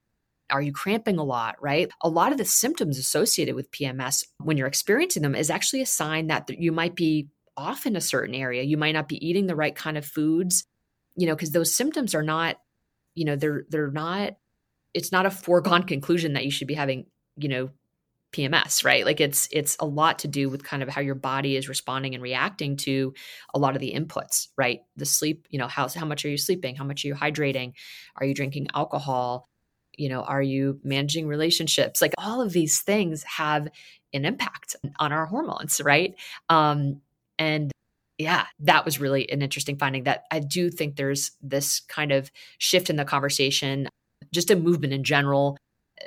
Are 0.49 0.61
you 0.61 0.73
cramping 0.73 1.17
a 1.17 1.23
lot, 1.23 1.55
right? 1.61 1.89
A 2.01 2.09
lot 2.09 2.33
of 2.33 2.37
the 2.37 2.45
symptoms 2.45 2.97
associated 2.97 3.55
with 3.55 3.71
PMS 3.71 4.25
when 4.39 4.57
you're 4.57 4.67
experiencing 4.67 5.21
them 5.21 5.35
is 5.35 5.49
actually 5.49 5.81
a 5.81 5.85
sign 5.85 6.27
that 6.27 6.49
you 6.49 6.71
might 6.71 6.95
be 6.95 7.27
off 7.61 7.85
in 7.85 7.95
a 7.95 8.01
certain 8.01 8.35
area. 8.35 8.63
You 8.63 8.77
might 8.77 8.93
not 8.93 9.07
be 9.07 9.25
eating 9.25 9.47
the 9.47 9.55
right 9.55 9.75
kind 9.75 9.97
of 9.97 10.05
foods, 10.05 10.65
you 11.15 11.27
know, 11.27 11.35
because 11.35 11.51
those 11.51 11.73
symptoms 11.73 12.15
are 12.15 12.23
not, 12.23 12.57
you 13.15 13.25
know, 13.25 13.35
they're 13.35 13.63
they're 13.69 13.91
not 13.91 14.33
it's 14.93 15.11
not 15.11 15.25
a 15.25 15.31
foregone 15.31 15.83
conclusion 15.93 16.33
that 16.33 16.45
you 16.45 16.51
should 16.51 16.67
be 16.67 16.73
having, 16.73 17.05
you 17.37 17.49
know, 17.49 17.69
PMS, 18.33 18.85
right? 18.85 19.05
Like 19.05 19.19
it's 19.19 19.47
it's 19.51 19.77
a 19.79 19.85
lot 19.85 20.19
to 20.19 20.27
do 20.27 20.49
with 20.49 20.63
kind 20.63 20.81
of 20.81 20.89
how 20.89 21.01
your 21.01 21.15
body 21.15 21.55
is 21.55 21.69
responding 21.69 22.13
and 22.13 22.23
reacting 22.23 22.77
to 22.77 23.13
a 23.53 23.59
lot 23.59 23.75
of 23.75 23.81
the 23.81 23.93
inputs, 23.93 24.47
right? 24.57 24.79
The 24.95 25.05
sleep, 25.05 25.47
you 25.49 25.59
know, 25.59 25.67
how 25.67 25.87
how 25.89 26.05
much 26.05 26.25
are 26.25 26.29
you 26.29 26.37
sleeping? 26.37 26.75
How 26.75 26.85
much 26.85 27.03
are 27.03 27.09
you 27.09 27.15
hydrating? 27.15 27.73
Are 28.15 28.25
you 28.25 28.33
drinking 28.33 28.67
alcohol? 28.73 29.49
you 29.97 30.09
know 30.09 30.21
are 30.21 30.41
you 30.41 30.79
managing 30.83 31.27
relationships 31.27 32.01
like 32.01 32.13
all 32.17 32.41
of 32.41 32.53
these 32.53 32.81
things 32.81 33.23
have 33.23 33.67
an 34.13 34.25
impact 34.25 34.75
on 34.99 35.11
our 35.11 35.25
hormones 35.25 35.81
right 35.83 36.15
um 36.49 37.01
and 37.41 37.71
yeah 38.19 38.45
that 38.59 38.85
was 38.85 38.99
really 38.99 39.29
an 39.31 39.41
interesting 39.41 39.77
finding 39.77 40.03
that 40.03 40.23
i 40.31 40.39
do 40.39 40.69
think 40.69 40.95
there's 40.95 41.31
this 41.41 41.81
kind 41.89 42.11
of 42.11 42.31
shift 42.59 42.89
in 42.89 42.95
the 42.95 43.05
conversation 43.05 43.87
just 44.31 44.51
a 44.51 44.55
movement 44.55 44.93
in 44.93 45.03
general 45.03 45.57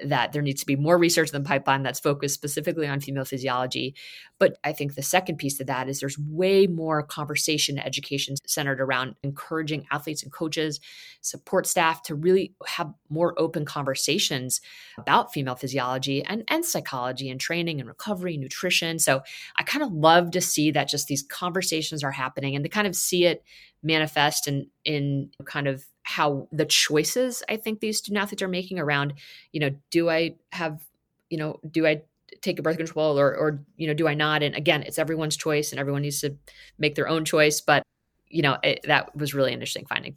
that 0.04 0.32
there 0.32 0.42
needs 0.42 0.60
to 0.60 0.66
be 0.66 0.76
more 0.76 0.98
research 0.98 1.32
in 1.32 1.42
the 1.42 1.46
pipeline 1.46 1.82
that's 1.82 2.00
focused 2.00 2.34
specifically 2.34 2.86
on 2.86 3.00
female 3.00 3.24
physiology. 3.24 3.94
But 4.38 4.58
I 4.64 4.72
think 4.72 4.94
the 4.94 5.02
second 5.02 5.36
piece 5.36 5.60
of 5.60 5.66
that 5.66 5.88
is 5.88 6.00
there's 6.00 6.18
way 6.18 6.66
more 6.66 7.02
conversation 7.02 7.78
education 7.78 8.36
centered 8.46 8.80
around 8.80 9.16
encouraging 9.22 9.86
athletes 9.90 10.22
and 10.22 10.32
coaches, 10.32 10.80
support 11.20 11.66
staff 11.66 12.02
to 12.04 12.14
really 12.14 12.54
have 12.66 12.92
more 13.08 13.34
open 13.38 13.64
conversations 13.64 14.60
about 14.98 15.32
female 15.32 15.54
physiology 15.56 16.24
and, 16.24 16.44
and 16.48 16.64
psychology 16.64 17.30
and 17.30 17.40
training 17.40 17.80
and 17.80 17.88
recovery, 17.88 18.36
nutrition. 18.36 18.98
So 18.98 19.22
I 19.56 19.62
kind 19.62 19.82
of 19.82 19.92
love 19.92 20.30
to 20.32 20.40
see 20.40 20.70
that 20.72 20.88
just 20.88 21.06
these 21.06 21.22
conversations 21.22 22.02
are 22.02 22.12
happening 22.12 22.54
and 22.54 22.64
to 22.64 22.68
kind 22.68 22.86
of 22.86 22.96
see 22.96 23.24
it 23.24 23.44
manifest 23.84 24.48
in 24.48 24.68
in 24.84 25.30
kind 25.44 25.68
of 25.68 25.84
how 26.02 26.48
the 26.52 26.64
choices 26.64 27.42
I 27.48 27.56
think 27.56 27.80
these 27.80 27.98
student 27.98 28.22
athletes 28.22 28.42
are 28.42 28.48
making 28.48 28.78
around, 28.78 29.14
you 29.52 29.60
know, 29.60 29.70
do 29.90 30.10
I 30.10 30.36
have, 30.52 30.84
you 31.30 31.38
know, 31.38 31.60
do 31.70 31.86
I 31.86 32.02
take 32.42 32.58
a 32.58 32.62
birth 32.62 32.76
control 32.76 33.18
or 33.18 33.34
or 33.36 33.64
you 33.76 33.86
know, 33.86 33.94
do 33.94 34.08
I 34.08 34.14
not? 34.14 34.42
And 34.42 34.54
again, 34.54 34.82
it's 34.82 34.98
everyone's 34.98 35.36
choice 35.36 35.70
and 35.70 35.80
everyone 35.80 36.02
needs 36.02 36.20
to 36.20 36.36
make 36.78 36.94
their 36.94 37.08
own 37.08 37.24
choice, 37.24 37.60
but 37.60 37.82
you 38.28 38.42
know, 38.42 38.58
it, 38.62 38.80
that 38.84 39.14
was 39.16 39.34
really 39.34 39.52
interesting 39.52 39.86
finding. 39.86 40.16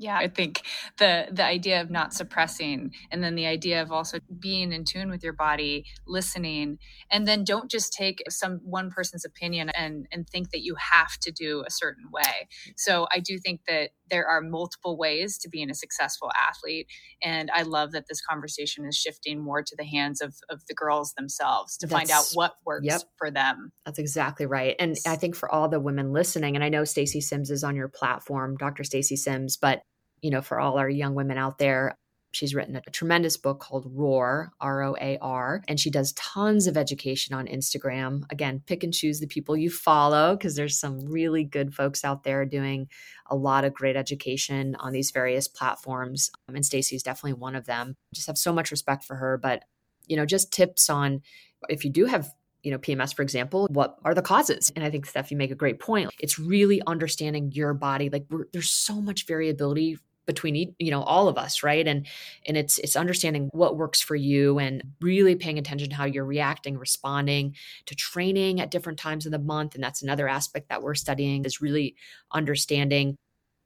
Yeah, 0.00 0.16
I 0.16 0.28
think 0.28 0.62
the 0.98 1.26
the 1.32 1.44
idea 1.44 1.80
of 1.80 1.90
not 1.90 2.14
suppressing 2.14 2.92
and 3.10 3.22
then 3.22 3.34
the 3.34 3.46
idea 3.46 3.82
of 3.82 3.90
also 3.90 4.20
being 4.38 4.72
in 4.72 4.84
tune 4.84 5.10
with 5.10 5.24
your 5.24 5.32
body, 5.32 5.86
listening, 6.06 6.78
and 7.10 7.26
then 7.26 7.42
don't 7.42 7.68
just 7.68 7.92
take 7.92 8.22
some 8.28 8.60
one 8.62 8.90
person's 8.90 9.24
opinion 9.24 9.70
and 9.70 10.06
and 10.12 10.28
think 10.28 10.50
that 10.50 10.62
you 10.62 10.76
have 10.92 11.18
to 11.22 11.32
do 11.32 11.64
a 11.66 11.70
certain 11.70 12.04
way. 12.12 12.48
So 12.76 13.08
I 13.12 13.18
do 13.18 13.38
think 13.38 13.62
that 13.66 13.90
there 14.08 14.26
are 14.26 14.40
multiple 14.40 14.96
ways 14.96 15.36
to 15.38 15.48
being 15.48 15.68
a 15.68 15.74
successful 15.74 16.30
athlete 16.48 16.86
and 17.20 17.50
I 17.52 17.62
love 17.62 17.90
that 17.92 18.04
this 18.08 18.20
conversation 18.20 18.86
is 18.86 18.96
shifting 18.96 19.42
more 19.42 19.62
to 19.62 19.76
the 19.76 19.84
hands 19.84 20.20
of 20.20 20.36
of 20.48 20.64
the 20.68 20.74
girls 20.74 21.12
themselves 21.14 21.76
to 21.78 21.88
That's, 21.88 21.98
find 21.98 22.10
out 22.12 22.30
what 22.34 22.54
works 22.64 22.86
yep. 22.86 23.02
for 23.16 23.32
them. 23.32 23.72
That's 23.84 23.98
exactly 23.98 24.46
right. 24.46 24.76
And 24.78 24.96
I 25.08 25.16
think 25.16 25.34
for 25.34 25.50
all 25.50 25.68
the 25.68 25.80
women 25.80 26.12
listening 26.12 26.54
and 26.54 26.62
I 26.62 26.68
know 26.68 26.84
Stacy 26.84 27.20
Sims 27.20 27.50
is 27.50 27.64
on 27.64 27.74
your 27.74 27.88
platform, 27.88 28.56
Dr. 28.56 28.84
Stacy 28.84 29.16
Sims, 29.16 29.56
but 29.56 29.82
you 30.22 30.30
know, 30.30 30.42
for 30.42 30.60
all 30.60 30.78
our 30.78 30.88
young 30.88 31.14
women 31.14 31.38
out 31.38 31.58
there, 31.58 31.96
She's 32.30 32.54
written 32.54 32.76
a 32.76 32.90
tremendous 32.90 33.36
book 33.38 33.58
called 33.58 33.90
Roar, 33.90 34.52
R 34.60 34.82
O 34.82 34.96
A 35.00 35.16
R, 35.20 35.62
and 35.66 35.80
she 35.80 35.90
does 35.90 36.12
tons 36.12 36.66
of 36.66 36.76
education 36.76 37.34
on 37.34 37.46
Instagram. 37.46 38.24
Again, 38.30 38.62
pick 38.66 38.84
and 38.84 38.92
choose 38.92 39.18
the 39.18 39.26
people 39.26 39.56
you 39.56 39.70
follow 39.70 40.36
because 40.36 40.54
there's 40.54 40.78
some 40.78 41.00
really 41.06 41.42
good 41.42 41.74
folks 41.74 42.04
out 42.04 42.24
there 42.24 42.44
doing 42.44 42.88
a 43.30 43.36
lot 43.36 43.64
of 43.64 43.72
great 43.72 43.96
education 43.96 44.76
on 44.78 44.92
these 44.92 45.10
various 45.10 45.48
platforms. 45.48 46.30
Um, 46.48 46.54
and 46.54 46.66
Stacy's 46.66 47.02
definitely 47.02 47.40
one 47.40 47.56
of 47.56 47.64
them. 47.64 47.96
Just 48.14 48.26
have 48.26 48.38
so 48.38 48.52
much 48.52 48.70
respect 48.70 49.04
for 49.04 49.16
her. 49.16 49.38
But, 49.38 49.64
you 50.06 50.16
know, 50.16 50.26
just 50.26 50.52
tips 50.52 50.90
on 50.90 51.22
if 51.68 51.84
you 51.84 51.90
do 51.90 52.04
have 52.04 52.30
you 52.64 52.72
know, 52.72 52.78
PMS, 52.78 53.14
for 53.14 53.22
example, 53.22 53.68
what 53.70 53.96
are 54.04 54.14
the 54.14 54.20
causes? 54.20 54.72
And 54.74 54.84
I 54.84 54.90
think, 54.90 55.06
Steph, 55.06 55.30
you 55.30 55.36
make 55.36 55.52
a 55.52 55.54
great 55.54 55.78
point. 55.78 56.10
It's 56.18 56.40
really 56.40 56.82
understanding 56.86 57.52
your 57.52 57.72
body. 57.72 58.10
Like, 58.10 58.26
there's 58.52 58.70
so 58.70 59.00
much 59.00 59.26
variability 59.26 59.96
between 60.28 60.74
you 60.78 60.90
know 60.90 61.02
all 61.02 61.26
of 61.26 61.36
us 61.36 61.64
right? 61.64 61.88
And 61.88 62.06
and 62.46 62.56
it's 62.56 62.78
it's 62.78 62.94
understanding 62.94 63.48
what 63.52 63.76
works 63.76 64.00
for 64.00 64.14
you 64.14 64.60
and 64.60 64.84
really 65.00 65.34
paying 65.34 65.58
attention 65.58 65.88
to 65.88 65.96
how 65.96 66.04
you're 66.04 66.24
reacting 66.24 66.78
responding 66.78 67.56
to 67.86 67.96
training 67.96 68.60
at 68.60 68.70
different 68.70 68.98
times 68.98 69.26
of 69.26 69.32
the 69.32 69.38
month. 69.40 69.74
And 69.74 69.82
that's 69.82 70.02
another 70.02 70.28
aspect 70.28 70.68
that 70.68 70.82
we're 70.82 70.94
studying 70.94 71.44
is 71.44 71.60
really 71.60 71.96
understanding 72.30 73.16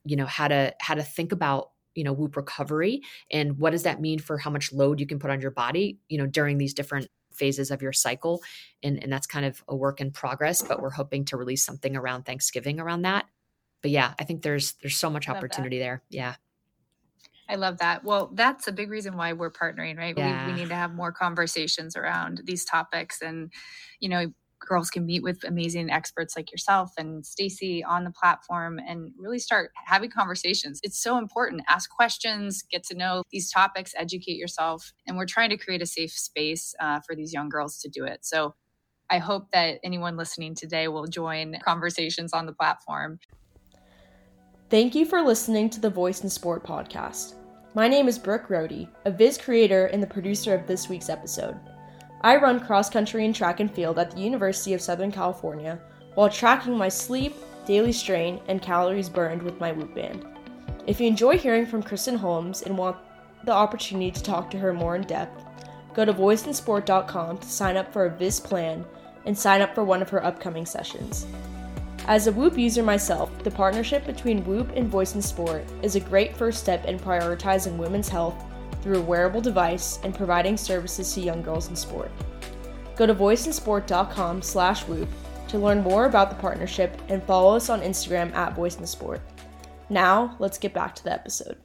you 0.04 0.16
know 0.16 0.26
how 0.26 0.48
to 0.48 0.74
how 0.80 0.94
to 0.94 1.02
think 1.02 1.32
about 1.32 1.70
you 1.94 2.04
know 2.04 2.12
whoop 2.12 2.36
recovery 2.36 3.02
and 3.30 3.58
what 3.58 3.70
does 3.70 3.82
that 3.82 4.00
mean 4.00 4.18
for 4.18 4.38
how 4.38 4.50
much 4.50 4.72
load 4.72 4.98
you 4.98 5.06
can 5.06 5.18
put 5.18 5.30
on 5.30 5.40
your 5.40 5.50
body 5.50 5.98
you 6.08 6.16
know 6.16 6.26
during 6.26 6.58
these 6.58 6.74
different 6.74 7.08
phases 7.34 7.70
of 7.70 7.82
your 7.82 7.92
cycle. 7.92 8.42
And 8.82 9.02
and 9.02 9.12
that's 9.12 9.26
kind 9.26 9.44
of 9.46 9.62
a 9.66 9.74
work 9.74 10.00
in 10.00 10.12
progress 10.12 10.62
but 10.62 10.80
we're 10.80 10.90
hoping 10.90 11.24
to 11.26 11.36
release 11.36 11.64
something 11.64 11.96
around 11.96 12.24
thanksgiving 12.24 12.78
around 12.78 13.02
that. 13.02 13.26
But 13.82 13.90
yeah 13.90 14.14
i 14.20 14.24
think 14.24 14.42
there's 14.42 14.74
there's 14.80 14.96
so 14.96 15.10
much 15.10 15.28
opportunity 15.28 15.78
there. 15.80 16.02
Yeah 16.08 16.36
I 17.49 17.57
love 17.57 17.78
that. 17.78 18.05
Well, 18.05 18.30
that's 18.34 18.68
a 18.68 18.72
big 18.72 18.90
reason 18.90 19.16
why 19.16 19.32
we're 19.32 19.51
partnering, 19.51 19.99
right? 19.99 20.14
Yeah. 20.16 20.47
We, 20.47 20.53
we 20.53 20.59
need 20.61 20.68
to 20.68 20.74
have 20.74 20.95
more 20.95 21.12
conversations 21.12 21.97
around 21.97 22.43
these 22.45 22.64
topics. 22.64 23.20
And, 23.20 23.53
you 24.01 24.09
know, 24.09 24.32
girls 24.66 24.90
can 24.90 25.05
meet 25.05 25.22
with 25.22 25.43
amazing 25.45 25.90
experts 25.90 26.36
like 26.36 26.53
yourself 26.53 26.93
and 26.97 27.26
Stacy 27.26 27.82
on 27.82 28.05
the 28.05 28.11
platform 28.11 28.78
and 28.78 29.11
really 29.18 29.38
start 29.38 29.72
having 29.86 30.11
conversations. 30.11 30.80
It's 30.82 31.03
so 31.03 31.18
important. 31.18 31.62
Ask 31.68 31.90
questions, 31.90 32.62
get 32.70 32.84
to 32.84 32.97
know 32.97 33.22
these 33.30 33.51
topics, 33.51 33.93
educate 33.97 34.36
yourself. 34.36 34.93
And 35.07 35.16
we're 35.16 35.26
trying 35.26 35.51
to 35.51 35.57
create 35.57 35.82
a 35.82 35.86
safe 35.86 36.12
space 36.12 36.74
uh, 36.80 37.01
for 37.07 37.16
these 37.16 37.32
young 37.32 37.49
girls 37.49 37.78
to 37.78 37.88
do 37.88 38.05
it. 38.05 38.24
So 38.24 38.55
I 39.11 39.18
hope 39.18 39.51
that 39.53 39.80
anyone 39.84 40.16
listening 40.16 40.55
today 40.55 40.88
will 40.88 41.07
join 41.07 41.57
conversations 41.64 42.32
on 42.32 42.47
the 42.47 42.53
platform. 42.53 43.18
Thank 44.72 44.94
you 44.94 45.04
for 45.04 45.20
listening 45.20 45.68
to 45.68 45.80
the 45.80 45.90
Voice 45.90 46.22
in 46.22 46.30
Sport 46.30 46.64
podcast. 46.64 47.34
My 47.74 47.88
name 47.88 48.08
is 48.08 48.18
Brooke 48.18 48.48
Rohde, 48.48 48.88
a 49.04 49.10
Viz 49.10 49.36
creator 49.36 49.88
and 49.88 50.02
the 50.02 50.06
producer 50.06 50.54
of 50.54 50.66
this 50.66 50.88
week's 50.88 51.10
episode. 51.10 51.60
I 52.22 52.38
run 52.38 52.58
cross 52.58 52.88
country 52.88 53.26
and 53.26 53.34
track 53.34 53.60
and 53.60 53.70
field 53.70 53.98
at 53.98 54.12
the 54.12 54.22
University 54.22 54.72
of 54.72 54.80
Southern 54.80 55.12
California 55.12 55.78
while 56.14 56.30
tracking 56.30 56.74
my 56.74 56.88
sleep, 56.88 57.34
daily 57.66 57.92
strain, 57.92 58.40
and 58.48 58.62
calories 58.62 59.10
burned 59.10 59.42
with 59.42 59.60
my 59.60 59.72
Whoop 59.72 59.94
band. 59.94 60.24
If 60.86 61.02
you 61.02 61.06
enjoy 61.06 61.36
hearing 61.36 61.66
from 61.66 61.82
Kristen 61.82 62.16
Holmes 62.16 62.62
and 62.62 62.78
want 62.78 62.96
the 63.44 63.52
opportunity 63.52 64.10
to 64.10 64.22
talk 64.22 64.50
to 64.52 64.58
her 64.58 64.72
more 64.72 64.96
in 64.96 65.02
depth, 65.02 65.44
go 65.92 66.06
to 66.06 66.14
voiceinsport.com 66.14 67.36
to 67.36 67.46
sign 67.46 67.76
up 67.76 67.92
for 67.92 68.06
a 68.06 68.16
Viz 68.16 68.40
plan 68.40 68.86
and 69.26 69.38
sign 69.38 69.60
up 69.60 69.74
for 69.74 69.84
one 69.84 70.00
of 70.00 70.08
her 70.08 70.24
upcoming 70.24 70.64
sessions. 70.64 71.26
As 72.09 72.26
a 72.26 72.32
Whoop 72.32 72.59
user 72.59 72.82
myself, 72.82 73.30
the 73.44 73.50
partnership 73.50 74.05
between 74.05 74.44
Whoop 74.44 74.72
and 74.74 74.88
Voice 74.88 75.14
in 75.14 75.22
Sport 75.22 75.64
is 75.82 75.94
a 75.94 76.00
great 76.00 76.36
first 76.36 76.61
step 76.61 76.84
in 76.84 76.98
prioritizing 76.98 77.76
women's 77.76 78.09
health 78.09 78.34
through 78.82 78.98
a 78.98 79.03
wearable 79.03 79.40
device 79.40 80.00
and 80.03 80.12
providing 80.12 80.57
services 80.57 81.12
to 81.14 81.20
young 81.20 81.42
girls 81.42 81.68
in 81.68 81.76
sport. 81.76 82.11
Go 82.96 83.07
to 83.07 83.14
voiceinsport.com 83.14 84.42
slash 84.42 84.82
whoop 84.82 85.09
to 85.46 85.59
learn 85.59 85.82
more 85.82 86.07
about 86.07 86.30
the 86.30 86.36
partnership 86.36 87.00
and 87.09 87.22
follow 87.22 87.55
us 87.55 87.70
on 87.70 87.80
Instagram 87.80 88.34
at 88.34 88.57
Voice 88.57 88.78
in 88.78 88.86
Sport. 88.86 89.20
Now, 89.88 90.34
let's 90.40 90.59
get 90.59 90.74
back 90.74 90.96
to 90.96 91.05
the 91.05 91.12
episode 91.12 91.57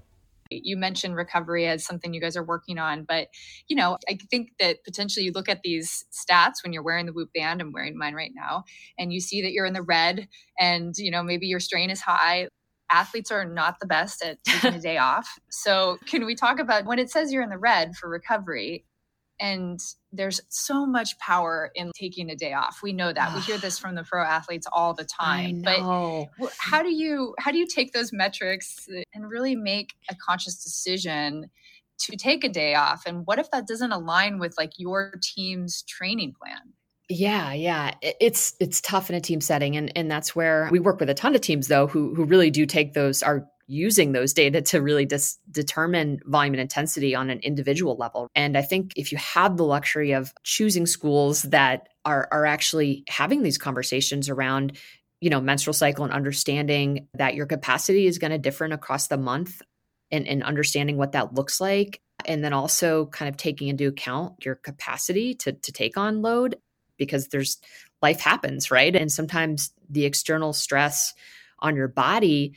you 0.50 0.78
mentioned 0.78 1.16
recovery 1.16 1.68
as 1.68 1.86
something 1.86 2.14
you 2.14 2.22
guys 2.22 2.38
are 2.38 2.44
working 2.44 2.78
on 2.78 3.04
but 3.04 3.28
you 3.68 3.76
know 3.76 3.98
i 4.10 4.18
think 4.30 4.50
that 4.60 4.78
potentially 4.84 5.26
you 5.26 5.32
look 5.32 5.50
at 5.50 5.62
these 5.64 6.06
stats 6.12 6.64
when 6.64 6.74
you're 6.74 6.84
wearing 6.84 7.06
the 7.06 7.14
whoop 7.14 7.30
band 7.34 7.62
i'm 7.62 7.72
wearing 7.72 7.98
mine 7.98 8.14
right 8.14 8.32
now 8.36 8.64
and 8.98 9.14
you 9.14 9.20
see 9.20 9.42
that 9.42 9.52
you're 9.52 9.66
in 9.66 9.74
the 9.74 9.82
red 9.82 10.28
and 10.60 10.96
you 10.98 11.12
know 11.12 11.24
maybe 11.24 11.48
your 11.48 11.60
strain 11.60 11.90
is 11.90 12.02
high. 12.02 12.48
Athletes 12.90 13.32
are 13.32 13.46
not 13.46 13.80
the 13.80 13.86
best 13.86 14.24
at 14.24 14.44
taking 14.46 14.74
a 14.74 14.82
day 14.82 14.98
off. 14.98 15.28
So 15.50 15.98
can 16.08 16.26
we 16.26 16.36
talk 16.36 16.60
about 16.60 16.86
when 16.86 17.00
it 17.00 17.10
says 17.10 17.32
you're 17.32 17.44
in 17.44 17.50
the 17.50 17.58
red 17.58 17.96
for 17.96 18.10
recovery 18.10 18.86
and 19.40 19.80
there's 20.12 20.42
so 20.50 20.86
much 20.86 21.18
power 21.20 21.72
in 21.76 21.92
taking 22.00 22.30
a 22.30 22.36
day 22.36 22.54
off. 22.54 22.80
We 22.82 22.94
know 22.94 23.12
that. 23.12 23.36
We 23.36 23.42
hear 23.42 23.58
this 23.58 23.78
from 23.80 23.96
the 23.96 24.04
pro 24.04 24.24
athletes 24.24 24.68
all 24.72 24.94
the 24.94 25.06
time 25.06 25.62
but 25.64 25.80
how 26.58 26.84
do 26.84 26.94
you 26.94 27.36
how 27.40 27.52
do 27.52 27.58
you 27.58 27.68
take 27.68 27.94
those 27.94 28.12
metrics 28.14 28.88
uh, 28.90 29.02
and 29.14 29.30
really 29.30 29.56
make 29.56 29.94
a 30.10 30.16
conscious 30.16 30.64
decision 30.64 31.50
to 32.00 32.16
take 32.16 32.44
a 32.44 32.50
day 32.50 32.76
off? 32.76 33.04
And 33.06 33.24
what 33.26 33.40
if 33.40 33.50
that 33.52 33.68
doesn't 33.68 33.92
align 33.92 34.40
with 34.40 34.56
like 34.58 34.74
your 34.78 35.14
team's 35.22 35.84
training 35.84 36.34
plan? 36.40 36.74
Yeah, 37.10 37.54
yeah. 37.54 37.94
It's 38.02 38.54
it's 38.60 38.82
tough 38.82 39.10
in 39.10 39.16
a 39.16 39.22
team 39.22 39.42
setting 39.42 39.78
and 39.78 39.92
and 39.96 40.12
that's 40.12 40.36
where 40.36 40.68
we 40.72 40.80
work 40.80 41.00
with 41.00 41.10
a 41.10 41.14
ton 41.14 41.36
of 41.36 41.42
teams 41.42 41.68
though 41.68 41.88
who 41.88 42.14
who 42.16 42.26
really 42.26 42.52
do 42.52 42.66
take 42.66 42.94
those 42.94 43.24
are 43.24 43.48
using 43.68 44.14
those 44.14 44.34
data 44.34 44.62
to 44.62 44.82
really 44.82 45.06
dis- 45.06 45.38
determine 45.52 46.20
volume 46.26 46.54
and 46.54 46.62
intensity 46.62 47.14
on 47.14 47.30
an 47.30 47.40
individual 47.40 47.96
level. 47.98 48.30
And 48.34 48.58
I 48.58 48.62
think 48.62 48.94
if 48.96 49.12
you 49.12 49.18
have 49.18 49.58
the 49.58 49.66
luxury 49.66 50.14
of 50.14 50.34
choosing 50.44 50.86
schools 50.86 51.44
that 51.44 51.90
are 52.06 52.28
are 52.32 52.46
actually 52.46 53.04
having 53.10 53.44
these 53.44 53.58
conversations 53.58 54.30
around 54.30 54.78
you 55.20 55.30
know 55.30 55.42
menstrual 55.42 55.74
cycle 55.74 56.06
and 56.06 56.14
understanding 56.14 57.08
that 57.14 57.36
your 57.36 57.46
capacity 57.46 58.08
is 58.08 58.18
going 58.18 58.32
to 58.32 58.38
differ 58.38 58.66
across 58.66 59.08
the 59.08 59.18
month 59.18 59.62
and, 60.12 60.28
and 60.28 60.44
understanding 60.44 60.98
what 60.98 61.12
that 61.12 61.34
looks 61.34 61.60
like 61.60 62.02
and 62.26 62.44
then 62.44 62.54
also 62.54 63.08
kind 63.08 63.28
of 63.30 63.38
taking 63.38 63.68
into 63.68 63.88
account 63.88 64.34
your 64.46 64.56
capacity 64.56 65.36
to 65.36 65.52
to 65.52 65.72
take 65.72 65.98
on 65.98 66.22
load 66.22 66.56
because 66.98 67.28
there's 67.28 67.58
life 68.02 68.22
happens 68.22 68.72
right 68.72 68.96
and 68.96 69.12
sometimes 69.12 69.74
the 69.90 70.06
external 70.06 70.54
stress 70.54 71.14
on 71.60 71.76
your 71.76 71.88
body 71.88 72.54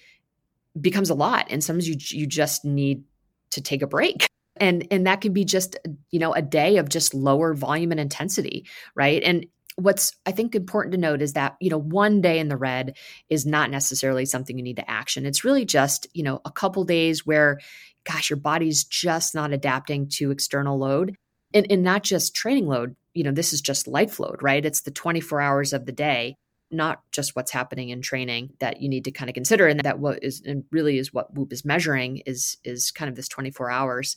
becomes 0.79 1.11
a 1.11 1.15
lot 1.15 1.47
and 1.51 1.63
sometimes 1.63 1.89
you 1.89 1.97
you 2.19 2.27
just 2.27 2.65
need 2.65 3.05
to 3.51 3.61
take 3.61 3.83
a 3.83 3.87
break. 3.87 4.27
And 4.57 4.87
and 4.91 5.07
that 5.07 5.21
can 5.21 5.33
be 5.33 5.45
just 5.45 5.77
you 6.11 6.19
know 6.19 6.33
a 6.33 6.43
day 6.43 6.77
of 6.77 6.89
just 6.89 7.15
lower 7.15 7.55
volume 7.55 7.93
and 7.93 8.01
intensity 8.01 8.67
right? 8.95 9.23
And 9.23 9.47
what's 9.77 10.13
i 10.27 10.33
think 10.33 10.55
important 10.55 10.93
to 10.93 10.99
note 10.99 11.23
is 11.23 11.33
that 11.35 11.57
you 11.61 11.71
know 11.71 11.79
one 11.79 12.21
day 12.21 12.39
in 12.39 12.49
the 12.49 12.57
red 12.57 12.97
is 13.31 13.47
not 13.47 13.71
necessarily 13.71 14.27
something 14.27 14.59
you 14.59 14.65
need 14.65 14.77
to 14.77 14.91
action. 14.91 15.27
It's 15.27 15.45
really 15.45 15.65
just 15.65 16.07
you 16.13 16.23
know 16.23 16.41
a 16.45 16.51
couple 16.51 16.85
days 16.85 17.25
where 17.25 17.59
gosh 18.05 18.31
your 18.31 18.39
body's 18.39 18.85
just 18.85 19.35
not 19.35 19.53
adapting 19.53 20.09
to 20.09 20.31
external 20.31 20.79
load. 20.79 21.17
And, 21.53 21.67
and 21.69 21.83
not 21.83 22.05
just 22.05 22.35
training 22.35 22.69
load 22.69 22.95
you 23.15 23.25
know 23.25 23.33
this 23.33 23.53
is 23.53 23.61
just 23.61 23.89
life 23.89 24.21
load 24.21 24.43
right? 24.43 24.65
It's 24.65 24.83
the 24.83 24.91
24 24.91 25.41
hours 25.41 25.73
of 25.73 25.87
the 25.87 25.93
day 25.93 26.37
not 26.71 27.03
just 27.13 27.35
what's 27.35 27.51
happening 27.51 27.89
in 27.89 28.01
training 28.01 28.51
that 28.61 28.81
you 28.81 28.89
need 28.89 29.05
to 29.05 29.11
kind 29.11 29.29
of 29.29 29.35
consider 29.35 29.67
and 29.67 29.81
that 29.81 29.99
what 29.99 30.23
is 30.23 30.43
and 30.45 30.65
really 30.71 30.99
is 30.99 31.13
what 31.13 31.35
whoop 31.35 31.53
is 31.53 31.65
measuring 31.65 32.19
is 32.27 32.57
is 32.65 32.91
kind 32.91 33.09
of 33.09 33.17
this 33.17 33.29
24 33.29 33.71
hours 33.71 34.17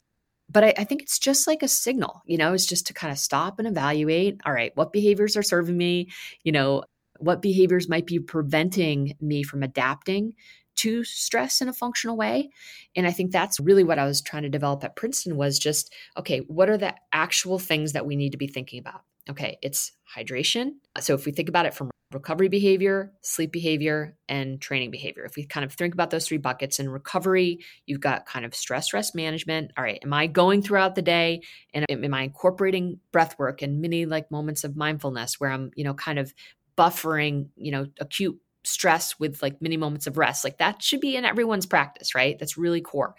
but 0.49 0.63
I, 0.63 0.73
I, 0.77 0.83
think 0.83 1.01
it's 1.01 1.19
just 1.19 1.47
like 1.47 1.63
a 1.63 1.69
signal, 1.69 2.21
you 2.25 2.37
know, 2.37 2.53
it's 2.53 2.65
just 2.65 2.85
to 2.87 2.93
kind 2.93 3.11
of 3.13 3.17
stop 3.17 3.59
and 3.59 3.67
evaluate. 3.67 4.41
All 4.45 4.51
right, 4.51 4.73
what 4.75 4.91
behaviors 4.91 5.37
are 5.37 5.41
serving 5.41 5.77
me? 5.77 6.09
You 6.43 6.51
know, 6.51 6.83
what 7.19 7.41
behaviors 7.41 7.89
might 7.89 8.05
be 8.05 8.19
preventing 8.19 9.15
me 9.21 9.43
from 9.43 9.63
adapting 9.63 10.33
to 10.75 11.03
stress 11.03 11.61
in 11.61 11.69
a 11.69 11.73
functional 11.73 12.17
way 12.17 12.49
and 12.95 13.05
i 13.05 13.11
think 13.11 13.31
that's 13.31 13.59
really 13.59 13.83
what 13.83 13.99
i 13.99 14.05
was 14.05 14.21
trying 14.21 14.41
to 14.41 14.49
develop 14.49 14.83
at 14.83 14.95
princeton 14.95 15.37
was 15.37 15.59
just 15.59 15.93
okay 16.17 16.39
what 16.39 16.67
are 16.67 16.77
the 16.77 16.93
actual 17.11 17.59
things 17.59 17.93
that 17.93 18.07
we 18.07 18.15
need 18.15 18.31
to 18.31 18.39
be 18.39 18.47
thinking 18.47 18.79
about 18.79 19.01
okay 19.29 19.57
it's 19.61 19.91
hydration 20.17 20.71
so 20.99 21.13
if 21.13 21.27
we 21.27 21.31
think 21.31 21.47
about 21.47 21.67
it 21.67 21.75
from 21.75 21.91
recovery 22.13 22.49
behavior, 22.49 23.11
sleep 23.21 23.51
behavior, 23.51 24.15
and 24.29 24.61
training 24.61 24.91
behavior. 24.91 25.25
If 25.25 25.35
we 25.35 25.45
kind 25.45 25.65
of 25.65 25.73
think 25.73 25.93
about 25.93 26.09
those 26.09 26.27
three 26.27 26.37
buckets 26.37 26.79
in 26.79 26.89
recovery, 26.89 27.59
you've 27.85 27.99
got 27.99 28.25
kind 28.25 28.45
of 28.45 28.55
stress 28.55 28.93
rest 28.93 29.15
management. 29.15 29.71
All 29.77 29.83
right, 29.83 29.99
am 30.03 30.13
I 30.13 30.27
going 30.27 30.61
throughout 30.61 30.95
the 30.95 31.01
day 31.01 31.41
and 31.73 31.85
am 31.89 32.13
I 32.13 32.23
incorporating 32.23 32.99
breath 33.11 33.37
work 33.39 33.61
and 33.61 33.81
many 33.81 34.05
like 34.05 34.31
moments 34.31 34.63
of 34.63 34.75
mindfulness 34.75 35.39
where 35.39 35.51
I'm, 35.51 35.71
you 35.75 35.83
know, 35.83 35.93
kind 35.93 36.19
of 36.19 36.33
buffering, 36.77 37.47
you 37.55 37.71
know, 37.71 37.87
acute 37.99 38.39
stress 38.63 39.19
with 39.19 39.41
like 39.41 39.61
many 39.61 39.77
moments 39.77 40.07
of 40.07 40.17
rest? 40.17 40.43
Like 40.43 40.57
that 40.59 40.81
should 40.81 41.01
be 41.01 41.15
in 41.15 41.25
everyone's 41.25 41.65
practice, 41.65 42.15
right? 42.15 42.37
That's 42.37 42.57
really 42.57 42.81
core. 42.81 43.15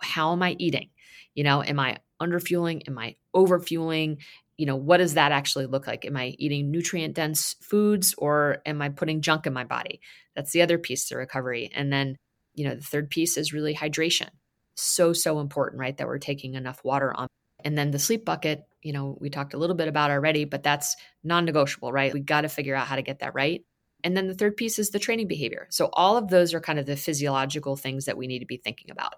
How 0.00 0.32
am 0.32 0.42
I 0.42 0.56
eating? 0.58 0.90
You 1.34 1.44
know, 1.44 1.62
am 1.62 1.78
I 1.78 1.98
underfueling? 2.20 2.82
Am 2.88 2.98
I 2.98 3.16
overfueling? 3.34 4.18
You 4.58 4.66
know, 4.66 4.76
what 4.76 4.98
does 4.98 5.14
that 5.14 5.32
actually 5.32 5.66
look 5.66 5.86
like? 5.86 6.04
Am 6.04 6.16
I 6.16 6.34
eating 6.36 6.70
nutrient 6.70 7.14
dense 7.14 7.54
foods 7.62 8.14
or 8.18 8.58
am 8.66 8.82
I 8.82 8.88
putting 8.88 9.22
junk 9.22 9.46
in 9.46 9.52
my 9.52 9.64
body? 9.64 10.00
That's 10.34 10.50
the 10.50 10.62
other 10.62 10.78
piece 10.78 11.08
to 11.08 11.16
recovery. 11.16 11.70
And 11.72 11.92
then, 11.92 12.16
you 12.54 12.68
know, 12.68 12.74
the 12.74 12.82
third 12.82 13.08
piece 13.08 13.36
is 13.36 13.52
really 13.52 13.74
hydration. 13.74 14.28
So, 14.74 15.12
so 15.12 15.38
important, 15.38 15.80
right? 15.80 15.96
That 15.96 16.08
we're 16.08 16.18
taking 16.18 16.54
enough 16.54 16.84
water 16.84 17.14
on. 17.14 17.28
And 17.64 17.78
then 17.78 17.92
the 17.92 17.98
sleep 17.98 18.24
bucket, 18.24 18.62
you 18.82 18.92
know, 18.92 19.16
we 19.20 19.30
talked 19.30 19.54
a 19.54 19.58
little 19.58 19.76
bit 19.76 19.88
about 19.88 20.10
already, 20.10 20.44
but 20.44 20.62
that's 20.62 20.96
non 21.22 21.44
negotiable, 21.44 21.92
right? 21.92 22.12
We 22.12 22.20
got 22.20 22.42
to 22.42 22.48
figure 22.48 22.74
out 22.74 22.86
how 22.88 22.96
to 22.96 23.02
get 23.02 23.20
that 23.20 23.34
right. 23.34 23.62
And 24.04 24.16
then 24.16 24.28
the 24.28 24.34
third 24.34 24.56
piece 24.56 24.78
is 24.78 24.90
the 24.90 24.98
training 24.98 25.28
behavior. 25.28 25.66
So 25.70 25.90
all 25.92 26.16
of 26.16 26.28
those 26.28 26.54
are 26.54 26.60
kind 26.60 26.78
of 26.78 26.86
the 26.86 26.96
physiological 26.96 27.76
things 27.76 28.04
that 28.04 28.16
we 28.16 28.26
need 28.26 28.38
to 28.40 28.46
be 28.46 28.56
thinking 28.56 28.90
about. 28.90 29.14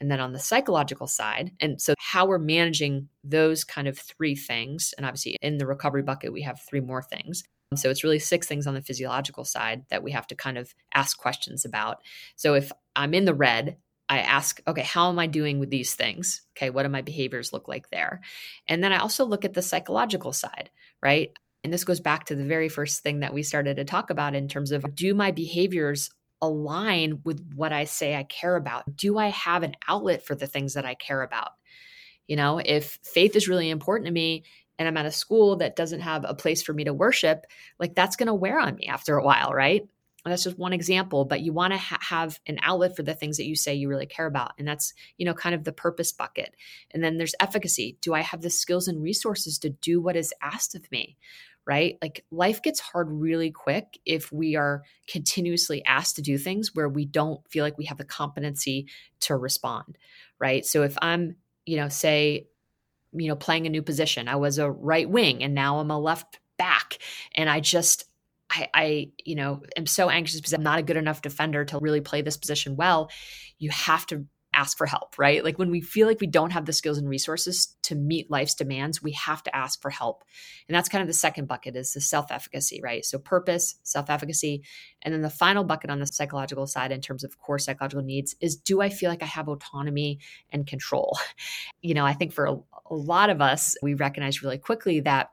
And 0.00 0.10
then 0.10 0.20
on 0.20 0.32
the 0.32 0.38
psychological 0.38 1.06
side, 1.06 1.52
and 1.60 1.80
so 1.80 1.94
how 1.98 2.26
we're 2.26 2.38
managing 2.38 3.08
those 3.24 3.64
kind 3.64 3.88
of 3.88 3.98
three 3.98 4.34
things, 4.34 4.94
and 4.96 5.06
obviously 5.06 5.36
in 5.42 5.58
the 5.58 5.66
recovery 5.66 6.02
bucket, 6.02 6.32
we 6.32 6.42
have 6.42 6.60
three 6.60 6.80
more 6.80 7.02
things. 7.02 7.44
So 7.76 7.88
it's 7.88 8.02
really 8.02 8.18
six 8.18 8.46
things 8.46 8.66
on 8.66 8.74
the 8.74 8.82
physiological 8.82 9.44
side 9.44 9.84
that 9.90 10.02
we 10.02 10.10
have 10.10 10.26
to 10.28 10.34
kind 10.34 10.58
of 10.58 10.74
ask 10.92 11.16
questions 11.18 11.64
about. 11.64 11.98
So 12.36 12.54
if 12.54 12.72
I'm 12.96 13.14
in 13.14 13.26
the 13.26 13.34
red, 13.34 13.76
I 14.08 14.18
ask, 14.18 14.60
okay, 14.66 14.82
how 14.82 15.08
am 15.08 15.20
I 15.20 15.28
doing 15.28 15.60
with 15.60 15.70
these 15.70 15.94
things? 15.94 16.42
Okay, 16.56 16.70
what 16.70 16.82
do 16.82 16.88
my 16.88 17.02
behaviors 17.02 17.52
look 17.52 17.68
like 17.68 17.90
there? 17.90 18.22
And 18.66 18.82
then 18.82 18.92
I 18.92 18.98
also 18.98 19.24
look 19.24 19.44
at 19.44 19.54
the 19.54 19.62
psychological 19.62 20.32
side, 20.32 20.70
right? 21.00 21.30
And 21.62 21.72
this 21.72 21.84
goes 21.84 22.00
back 22.00 22.24
to 22.26 22.34
the 22.34 22.44
very 22.44 22.68
first 22.68 23.02
thing 23.02 23.20
that 23.20 23.34
we 23.34 23.42
started 23.42 23.76
to 23.76 23.84
talk 23.84 24.10
about 24.10 24.34
in 24.34 24.48
terms 24.48 24.72
of 24.72 24.94
do 24.94 25.14
my 25.14 25.30
behaviors 25.30 26.10
align 26.42 27.20
with 27.24 27.44
what 27.54 27.72
I 27.72 27.84
say 27.84 28.16
I 28.16 28.22
care 28.24 28.56
about? 28.56 28.96
Do 28.96 29.18
I 29.18 29.28
have 29.28 29.62
an 29.62 29.74
outlet 29.88 30.24
for 30.24 30.34
the 30.34 30.46
things 30.46 30.74
that 30.74 30.86
I 30.86 30.94
care 30.94 31.22
about? 31.22 31.50
You 32.26 32.36
know, 32.36 32.60
if 32.64 32.98
faith 33.02 33.36
is 33.36 33.48
really 33.48 33.70
important 33.70 34.06
to 34.06 34.12
me 34.12 34.44
and 34.78 34.88
I'm 34.88 34.96
at 34.96 35.06
a 35.06 35.12
school 35.12 35.56
that 35.56 35.76
doesn't 35.76 36.00
have 36.00 36.24
a 36.26 36.34
place 36.34 36.62
for 36.62 36.72
me 36.72 36.84
to 36.84 36.94
worship, 36.94 37.44
like 37.78 37.94
that's 37.94 38.16
going 38.16 38.28
to 38.28 38.34
wear 38.34 38.58
on 38.58 38.76
me 38.76 38.86
after 38.86 39.16
a 39.16 39.24
while, 39.24 39.52
right? 39.52 39.82
That's 40.24 40.44
just 40.44 40.58
one 40.58 40.72
example 40.72 41.24
but 41.24 41.40
you 41.40 41.52
want 41.52 41.72
to 41.72 41.78
ha- 41.78 41.98
have 42.00 42.38
an 42.46 42.58
outlet 42.62 42.94
for 42.94 43.02
the 43.02 43.14
things 43.14 43.36
that 43.36 43.46
you 43.46 43.56
say 43.56 43.74
you 43.74 43.88
really 43.88 44.06
care 44.06 44.26
about 44.26 44.52
and 44.58 44.68
that's 44.68 44.92
you 45.16 45.24
know 45.24 45.34
kind 45.34 45.54
of 45.54 45.64
the 45.64 45.72
purpose 45.72 46.12
bucket 46.12 46.54
and 46.90 47.02
then 47.02 47.16
there's 47.16 47.34
efficacy 47.40 47.96
do 48.00 48.14
i 48.14 48.20
have 48.20 48.42
the 48.42 48.50
skills 48.50 48.88
and 48.88 49.02
resources 49.02 49.58
to 49.58 49.70
do 49.70 50.00
what 50.00 50.16
is 50.16 50.34
asked 50.42 50.74
of 50.74 50.90
me 50.90 51.16
right? 51.66 51.98
Like 52.02 52.24
life 52.30 52.62
gets 52.62 52.80
hard 52.80 53.08
really 53.10 53.50
quick 53.50 53.98
if 54.04 54.32
we 54.32 54.56
are 54.56 54.82
continuously 55.06 55.84
asked 55.84 56.16
to 56.16 56.22
do 56.22 56.38
things 56.38 56.74
where 56.74 56.88
we 56.88 57.04
don't 57.04 57.40
feel 57.48 57.64
like 57.64 57.78
we 57.78 57.84
have 57.84 57.98
the 57.98 58.04
competency 58.04 58.88
to 59.20 59.36
respond, 59.36 59.98
right? 60.38 60.64
So 60.64 60.82
if 60.82 60.96
I'm, 61.00 61.36
you 61.66 61.76
know, 61.76 61.88
say, 61.88 62.48
you 63.12 63.28
know, 63.28 63.36
playing 63.36 63.66
a 63.66 63.70
new 63.70 63.82
position, 63.82 64.26
I 64.28 64.36
was 64.36 64.58
a 64.58 64.70
right 64.70 65.08
wing 65.08 65.42
and 65.42 65.54
now 65.54 65.78
I'm 65.78 65.90
a 65.90 65.98
left 65.98 66.40
back 66.58 66.98
and 67.34 67.48
I 67.48 67.60
just 67.60 68.04
I, 68.50 68.68
I, 68.74 69.10
you 69.24 69.36
know, 69.36 69.62
am 69.76 69.86
so 69.86 70.10
anxious 70.10 70.40
because 70.40 70.52
I'm 70.52 70.62
not 70.62 70.78
a 70.78 70.82
good 70.82 70.96
enough 70.96 71.22
defender 71.22 71.64
to 71.66 71.78
really 71.78 72.00
play 72.00 72.22
this 72.22 72.36
position 72.36 72.76
well. 72.76 73.10
You 73.58 73.70
have 73.70 74.06
to 74.06 74.26
ask 74.52 74.76
for 74.76 74.86
help, 74.86 75.16
right? 75.16 75.44
Like 75.44 75.58
when 75.58 75.70
we 75.70 75.80
feel 75.80 76.08
like 76.08 76.20
we 76.20 76.26
don't 76.26 76.50
have 76.50 76.64
the 76.64 76.72
skills 76.72 76.98
and 76.98 77.08
resources 77.08 77.76
to 77.82 77.94
meet 77.94 78.30
life's 78.30 78.54
demands, 78.54 79.00
we 79.00 79.12
have 79.12 79.42
to 79.44 79.54
ask 79.54 79.80
for 79.80 79.90
help. 79.90 80.24
And 80.68 80.74
that's 80.74 80.88
kind 80.88 81.02
of 81.02 81.08
the 81.08 81.14
second 81.14 81.46
bucket 81.46 81.76
is 81.76 81.92
the 81.92 82.00
self-efficacy, 82.00 82.80
right? 82.82 83.04
So 83.04 83.18
purpose, 83.18 83.76
self-efficacy. 83.84 84.62
And 85.02 85.14
then 85.14 85.22
the 85.22 85.30
final 85.30 85.62
bucket 85.62 85.90
on 85.90 86.00
the 86.00 86.06
psychological 86.06 86.66
side 86.66 86.90
in 86.90 87.00
terms 87.00 87.22
of 87.22 87.38
core 87.38 87.60
psychological 87.60 88.04
needs 88.04 88.34
is 88.40 88.56
do 88.56 88.80
I 88.80 88.88
feel 88.88 89.08
like 89.08 89.22
I 89.22 89.26
have 89.26 89.48
autonomy 89.48 90.18
and 90.50 90.66
control? 90.66 91.18
You 91.82 91.94
know, 91.94 92.04
I 92.04 92.12
think 92.12 92.34
for 92.34 92.44
a, 92.44 92.56
a 92.90 92.94
lot 92.94 93.30
of 93.30 93.40
us, 93.40 93.74
we 93.82 93.94
recognize 93.94 94.42
really 94.42 94.58
quickly 94.58 95.00
that 95.00 95.30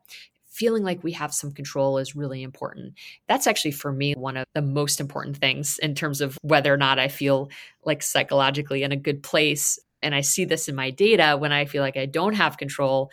feeling 0.58 0.84
like 0.84 1.04
we 1.04 1.12
have 1.12 1.32
some 1.34 1.52
control 1.52 2.00
is 2.00 2.16
really 2.16 2.42
important. 2.42 2.96
That's 3.28 3.46
actually 3.46 3.72
for 3.72 3.92
me 3.92 4.14
one 4.14 4.38
of 4.38 4.46
the 4.56 4.62
most 4.64 5.00
important 5.00 5.38
things 5.38 5.78
in 5.80 5.94
terms 5.94 6.20
of 6.20 6.36
whether 6.42 6.74
or 6.74 6.78
not 6.78 6.98
I 6.98 7.10
feel 7.10 7.52
like 7.86 8.02
psychologically 8.02 8.82
in 8.82 8.92
a 8.92 8.98
good 8.98 9.22
place. 9.22 9.78
And 10.02 10.16
I 10.16 10.22
see 10.22 10.46
this 10.46 10.68
in 10.68 10.76
my 10.76 10.90
data 10.90 11.38
when 11.38 11.52
I 11.52 11.66
feel 11.66 11.84
like 11.84 11.96
I 11.96 12.08
don't 12.08 12.34
have 12.34 12.58
control 12.58 13.12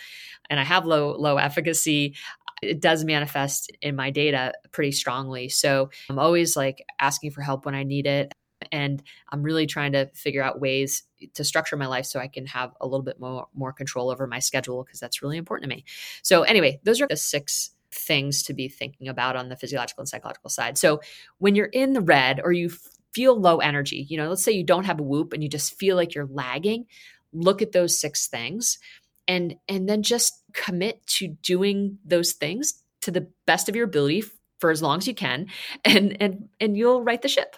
and 0.48 0.58
I 0.58 0.64
have 0.64 0.86
low 0.86 1.16
low 1.18 1.36
efficacy, 1.36 2.14
it 2.62 2.80
does 2.80 3.04
manifest 3.04 3.70
in 3.82 3.94
my 3.94 4.10
data 4.10 4.52
pretty 4.72 4.92
strongly. 4.92 5.50
So 5.50 5.90
I'm 6.08 6.18
always 6.18 6.56
like 6.56 6.82
asking 6.98 7.32
for 7.32 7.42
help 7.42 7.66
when 7.66 7.74
I 7.74 7.82
need 7.82 8.06
it 8.06 8.32
and 8.72 9.02
i'm 9.30 9.42
really 9.42 9.66
trying 9.66 9.92
to 9.92 10.06
figure 10.14 10.42
out 10.42 10.60
ways 10.60 11.04
to 11.34 11.44
structure 11.44 11.76
my 11.76 11.86
life 11.86 12.06
so 12.06 12.20
i 12.20 12.28
can 12.28 12.46
have 12.46 12.72
a 12.80 12.86
little 12.86 13.02
bit 13.04 13.18
more 13.20 13.46
more 13.54 13.72
control 13.72 14.10
over 14.10 14.26
my 14.26 14.38
schedule 14.38 14.84
because 14.84 15.00
that's 15.00 15.22
really 15.22 15.36
important 15.36 15.70
to 15.70 15.76
me. 15.76 15.84
So 16.22 16.42
anyway 16.42 16.80
those 16.84 17.00
are 17.00 17.06
the 17.08 17.16
six 17.16 17.70
things 17.90 18.42
to 18.44 18.54
be 18.54 18.68
thinking 18.68 19.08
about 19.08 19.36
on 19.36 19.48
the 19.48 19.56
physiological 19.56 20.02
and 20.02 20.08
psychological 20.08 20.50
side. 20.50 20.76
So 20.76 21.00
when 21.38 21.54
you're 21.54 21.66
in 21.66 21.92
the 21.92 22.00
red 22.00 22.40
or 22.42 22.52
you 22.52 22.70
feel 23.12 23.38
low 23.38 23.58
energy 23.58 24.04
you 24.08 24.16
know 24.16 24.28
let's 24.28 24.42
say 24.42 24.50
you 24.50 24.64
don't 24.64 24.86
have 24.86 24.98
a 24.98 25.02
whoop 25.04 25.32
and 25.32 25.40
you 25.40 25.48
just 25.48 25.78
feel 25.78 25.94
like 25.94 26.16
you're 26.16 26.26
lagging 26.26 26.84
look 27.32 27.62
at 27.62 27.70
those 27.70 27.96
six 27.96 28.26
things 28.26 28.80
and 29.28 29.54
and 29.68 29.88
then 29.88 30.02
just 30.02 30.42
commit 30.52 31.06
to 31.06 31.28
doing 31.28 31.96
those 32.04 32.32
things 32.32 32.82
to 33.02 33.12
the 33.12 33.28
best 33.46 33.68
of 33.68 33.76
your 33.76 33.84
ability 33.84 34.24
for 34.58 34.72
as 34.72 34.82
long 34.82 34.98
as 34.98 35.06
you 35.06 35.14
can 35.14 35.46
and 35.84 36.20
and 36.20 36.48
and 36.58 36.76
you'll 36.76 37.02
right 37.02 37.22
the 37.22 37.28
ship 37.28 37.56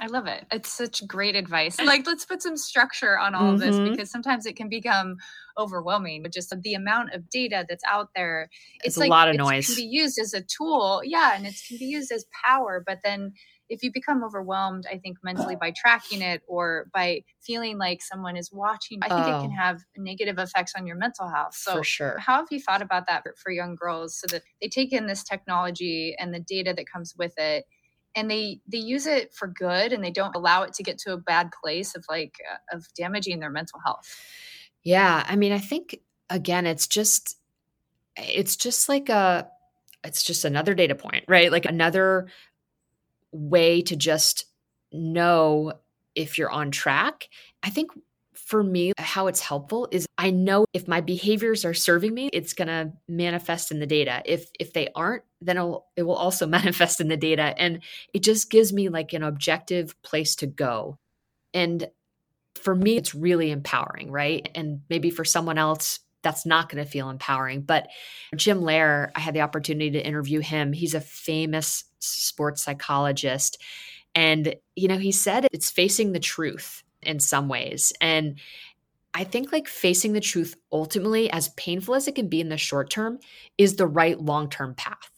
I 0.00 0.06
love 0.06 0.26
it. 0.26 0.46
It's 0.50 0.72
such 0.72 1.06
great 1.06 1.36
advice. 1.36 1.78
Like, 1.78 2.06
let's 2.06 2.24
put 2.24 2.42
some 2.42 2.56
structure 2.56 3.18
on 3.18 3.34
all 3.34 3.42
mm-hmm. 3.42 3.54
of 3.54 3.60
this 3.60 3.76
mm-hmm. 3.76 3.90
because 3.90 4.10
sometimes 4.10 4.46
it 4.46 4.56
can 4.56 4.70
become 4.70 5.16
overwhelming. 5.58 6.22
But 6.22 6.32
just 6.32 6.54
the 6.62 6.74
amount 6.74 7.12
of 7.12 7.28
data 7.28 7.66
that's 7.68 7.84
out 7.86 8.08
there, 8.16 8.48
it's, 8.76 8.86
it's 8.86 8.96
like, 8.96 9.08
a 9.08 9.10
lot 9.10 9.28
of 9.28 9.36
noise. 9.36 9.68
It 9.68 9.74
can 9.74 9.84
be 9.84 9.90
used 9.90 10.18
as 10.18 10.32
a 10.32 10.40
tool, 10.40 11.02
yeah, 11.04 11.32
and 11.34 11.46
it 11.46 11.54
can 11.68 11.76
be 11.76 11.84
used 11.84 12.10
as 12.12 12.24
power. 12.44 12.82
But 12.84 13.00
then, 13.04 13.34
if 13.68 13.82
you 13.82 13.92
become 13.92 14.24
overwhelmed, 14.24 14.86
I 14.90 14.96
think 14.96 15.18
mentally 15.22 15.54
by 15.54 15.72
tracking 15.76 16.22
it 16.22 16.42
or 16.48 16.86
by 16.94 17.20
feeling 17.42 17.76
like 17.76 18.02
someone 18.02 18.36
is 18.36 18.50
watching, 18.50 19.00
I 19.02 19.08
think 19.08 19.26
oh. 19.26 19.38
it 19.38 19.42
can 19.42 19.52
oh. 19.52 19.62
have 19.62 19.80
negative 19.98 20.38
effects 20.38 20.72
on 20.76 20.86
your 20.86 20.96
mental 20.96 21.28
health. 21.28 21.54
So, 21.54 21.76
for 21.76 21.84
sure. 21.84 22.18
How 22.18 22.36
have 22.36 22.48
you 22.50 22.58
thought 22.58 22.80
about 22.80 23.06
that 23.06 23.24
for 23.36 23.52
young 23.52 23.76
girls 23.76 24.18
so 24.18 24.26
that 24.28 24.42
they 24.62 24.68
take 24.68 24.94
in 24.94 25.06
this 25.06 25.22
technology 25.22 26.16
and 26.18 26.32
the 26.32 26.40
data 26.40 26.72
that 26.74 26.86
comes 26.90 27.14
with 27.18 27.34
it? 27.36 27.66
And 28.14 28.30
they 28.30 28.60
they 28.66 28.78
use 28.78 29.06
it 29.06 29.32
for 29.34 29.48
good 29.48 29.92
and 29.92 30.02
they 30.02 30.10
don't 30.10 30.34
allow 30.34 30.62
it 30.62 30.72
to 30.74 30.82
get 30.82 30.98
to 30.98 31.12
a 31.12 31.16
bad 31.16 31.50
place 31.62 31.94
of 31.94 32.04
like 32.08 32.34
uh, 32.50 32.76
of 32.76 32.86
damaging 32.94 33.40
their 33.40 33.50
mental 33.50 33.80
health. 33.84 34.08
Yeah 34.82 35.24
i 35.28 35.36
mean 35.36 35.52
i 35.52 35.58
think 35.58 36.00
again 36.30 36.64
it's 36.66 36.86
just 36.86 37.36
it's 38.16 38.56
just 38.56 38.88
like 38.88 39.10
a 39.10 39.46
it's 40.02 40.22
just 40.22 40.44
another 40.46 40.74
data 40.74 40.94
point 40.94 41.24
right? 41.28 41.52
Like 41.52 41.66
another 41.66 42.28
way 43.32 43.82
to 43.82 43.96
just 43.96 44.46
know 44.92 45.72
if 46.14 46.38
you're 46.38 46.50
on 46.50 46.70
track. 46.70 47.28
I 47.62 47.70
think 47.70 47.90
for 48.50 48.64
me, 48.64 48.92
how 48.98 49.28
it's 49.28 49.40
helpful 49.40 49.86
is 49.92 50.06
I 50.18 50.32
know 50.32 50.66
if 50.72 50.88
my 50.88 51.00
behaviors 51.00 51.64
are 51.64 51.72
serving 51.72 52.12
me, 52.12 52.30
it's 52.32 52.52
going 52.52 52.66
to 52.66 52.92
manifest 53.06 53.70
in 53.70 53.78
the 53.78 53.86
data. 53.86 54.22
If 54.24 54.50
if 54.58 54.72
they 54.72 54.88
aren't, 54.96 55.22
then 55.40 55.56
it'll, 55.56 55.86
it 55.94 56.02
will 56.02 56.16
also 56.16 56.46
manifest 56.58 57.00
in 57.00 57.06
the 57.06 57.16
data, 57.16 57.54
and 57.56 57.80
it 58.12 58.24
just 58.24 58.50
gives 58.50 58.72
me 58.72 58.88
like 58.88 59.12
an 59.12 59.22
objective 59.22 59.94
place 60.02 60.34
to 60.36 60.48
go. 60.48 60.98
And 61.54 61.88
for 62.56 62.74
me, 62.74 62.96
it's 62.96 63.14
really 63.14 63.52
empowering, 63.52 64.10
right? 64.10 64.50
And 64.56 64.80
maybe 64.90 65.10
for 65.10 65.24
someone 65.24 65.56
else, 65.56 66.00
that's 66.22 66.44
not 66.44 66.68
going 66.68 66.84
to 66.84 66.90
feel 66.90 67.08
empowering. 67.08 67.62
But 67.62 67.86
Jim 68.34 68.62
Loehr, 68.62 69.12
I 69.14 69.20
had 69.20 69.34
the 69.34 69.42
opportunity 69.42 69.92
to 69.92 70.04
interview 70.04 70.40
him. 70.40 70.72
He's 70.72 70.94
a 70.94 71.00
famous 71.00 71.84
sports 72.00 72.64
psychologist. 72.64 73.62
And, 74.16 74.56
you 74.74 74.88
know, 74.88 74.98
he 74.98 75.12
said 75.12 75.46
it's 75.52 75.70
facing 75.70 76.10
the 76.10 76.18
truth 76.18 76.82
in 77.02 77.20
some 77.20 77.48
ways. 77.48 77.92
And 78.00 78.38
I 79.12 79.24
think 79.24 79.52
like 79.52 79.66
facing 79.66 80.12
the 80.12 80.20
truth 80.20 80.56
ultimately, 80.72 81.30
as 81.30 81.48
painful 81.50 81.94
as 81.94 82.06
it 82.06 82.14
can 82.14 82.28
be 82.28 82.40
in 82.40 82.48
the 82.48 82.56
short 82.56 82.90
term, 82.90 83.18
is 83.58 83.76
the 83.76 83.86
right 83.86 84.20
long 84.20 84.48
term 84.48 84.74
path. 84.74 85.10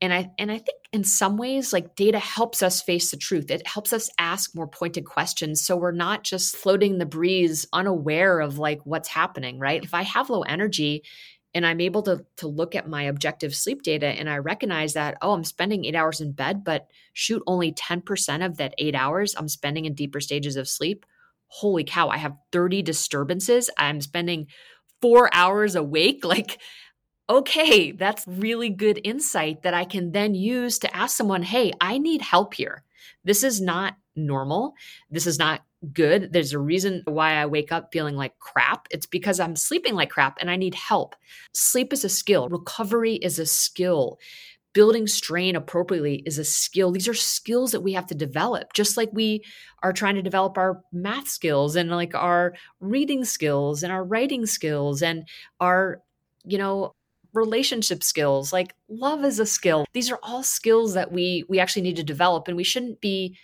And 0.00 0.12
I 0.12 0.30
and 0.38 0.50
I 0.50 0.58
think 0.58 0.78
in 0.92 1.04
some 1.04 1.36
ways 1.36 1.72
like 1.72 1.94
data 1.96 2.18
helps 2.18 2.62
us 2.62 2.82
face 2.82 3.10
the 3.10 3.16
truth. 3.16 3.50
It 3.50 3.66
helps 3.66 3.92
us 3.92 4.10
ask 4.18 4.54
more 4.54 4.66
pointed 4.66 5.04
questions 5.04 5.60
so 5.64 5.76
we're 5.76 5.92
not 5.92 6.24
just 6.24 6.56
floating 6.56 6.98
the 6.98 7.06
breeze 7.06 7.66
unaware 7.72 8.40
of 8.40 8.58
like 8.58 8.80
what's 8.84 9.08
happening, 9.08 9.58
right? 9.58 9.82
If 9.82 9.94
I 9.94 10.02
have 10.02 10.30
low 10.30 10.42
energy 10.42 11.04
and 11.54 11.64
I'm 11.66 11.80
able 11.80 12.02
to 12.02 12.24
to 12.38 12.48
look 12.48 12.74
at 12.74 12.88
my 12.88 13.04
objective 13.04 13.54
sleep 13.54 13.82
data 13.82 14.06
and 14.06 14.28
I 14.28 14.38
recognize 14.38 14.94
that 14.94 15.16
oh, 15.22 15.32
I'm 15.32 15.44
spending 15.44 15.84
8 15.84 15.94
hours 15.94 16.20
in 16.20 16.32
bed, 16.32 16.64
but 16.64 16.88
shoot 17.12 17.42
only 17.46 17.72
10% 17.72 18.44
of 18.44 18.56
that 18.56 18.74
8 18.78 18.94
hours 18.94 19.34
I'm 19.36 19.48
spending 19.48 19.84
in 19.84 19.94
deeper 19.94 20.20
stages 20.20 20.56
of 20.56 20.68
sleep 20.68 21.06
holy 21.48 21.84
cow, 21.84 22.08
I 22.08 22.18
have 22.18 22.36
30 22.52 22.82
disturbances. 22.82 23.70
I'm 23.78 24.00
spending 24.00 24.46
four 25.00 25.30
hours 25.32 25.74
awake. 25.74 26.24
Like, 26.34 26.58
okay, 27.28 27.92
that's 27.92 28.26
really 28.26 28.70
good 28.70 29.00
insight 29.02 29.62
that 29.62 29.72
I 29.72 29.84
can 29.84 30.12
then 30.12 30.34
use 30.34 30.78
to 30.80 30.94
ask 30.94 31.16
someone, 31.16 31.42
hey, 31.42 31.72
I 31.80 31.96
need 31.98 32.20
help 32.20 32.54
here. 32.54 32.82
This 33.24 33.42
is 33.42 33.60
not 33.60 33.94
normal. 34.16 34.74
This 35.10 35.26
is 35.26 35.38
not 35.38 35.62
good. 35.92 36.32
There's 36.32 36.52
a 36.52 36.58
reason 36.58 37.02
why 37.06 37.34
I 37.34 37.46
wake 37.46 37.72
up 37.72 37.90
feeling 37.92 38.16
like 38.16 38.38
crap. 38.38 38.88
It's 38.90 39.06
because 39.06 39.40
I'm 39.40 39.56
sleeping 39.56 39.94
like 39.94 40.10
crap 40.10 40.38
and 40.40 40.50
I 40.50 40.56
need 40.56 40.74
help. 40.74 41.14
Sleep 41.52 41.92
is 41.92 42.04
a 42.04 42.08
skill, 42.08 42.48
recovery 42.48 43.14
is 43.14 43.38
a 43.38 43.46
skill 43.46 44.18
building 44.74 45.06
strain 45.06 45.56
appropriately 45.56 46.22
is 46.26 46.38
a 46.38 46.44
skill. 46.44 46.90
These 46.90 47.08
are 47.08 47.14
skills 47.14 47.72
that 47.72 47.80
we 47.80 47.94
have 47.94 48.06
to 48.08 48.14
develop, 48.14 48.72
just 48.74 48.96
like 48.96 49.08
we 49.12 49.42
are 49.82 49.92
trying 49.92 50.16
to 50.16 50.22
develop 50.22 50.58
our 50.58 50.82
math 50.92 51.28
skills 51.28 51.76
and 51.76 51.90
like 51.90 52.14
our 52.14 52.54
reading 52.80 53.24
skills 53.24 53.82
and 53.82 53.92
our 53.92 54.04
writing 54.04 54.44
skills 54.44 55.00
and 55.00 55.26
our, 55.60 56.02
you 56.44 56.58
know, 56.58 56.92
relationship 57.32 58.02
skills. 58.02 58.52
Like 58.52 58.74
love 58.88 59.24
is 59.24 59.38
a 59.38 59.46
skill. 59.46 59.86
These 59.92 60.10
are 60.10 60.18
all 60.22 60.42
skills 60.42 60.94
that 60.94 61.12
we 61.12 61.44
we 61.48 61.60
actually 61.60 61.82
need 61.82 61.96
to 61.96 62.04
develop 62.04 62.48
and 62.48 62.56
we 62.56 62.64
shouldn't 62.64 63.00
be 63.00 63.36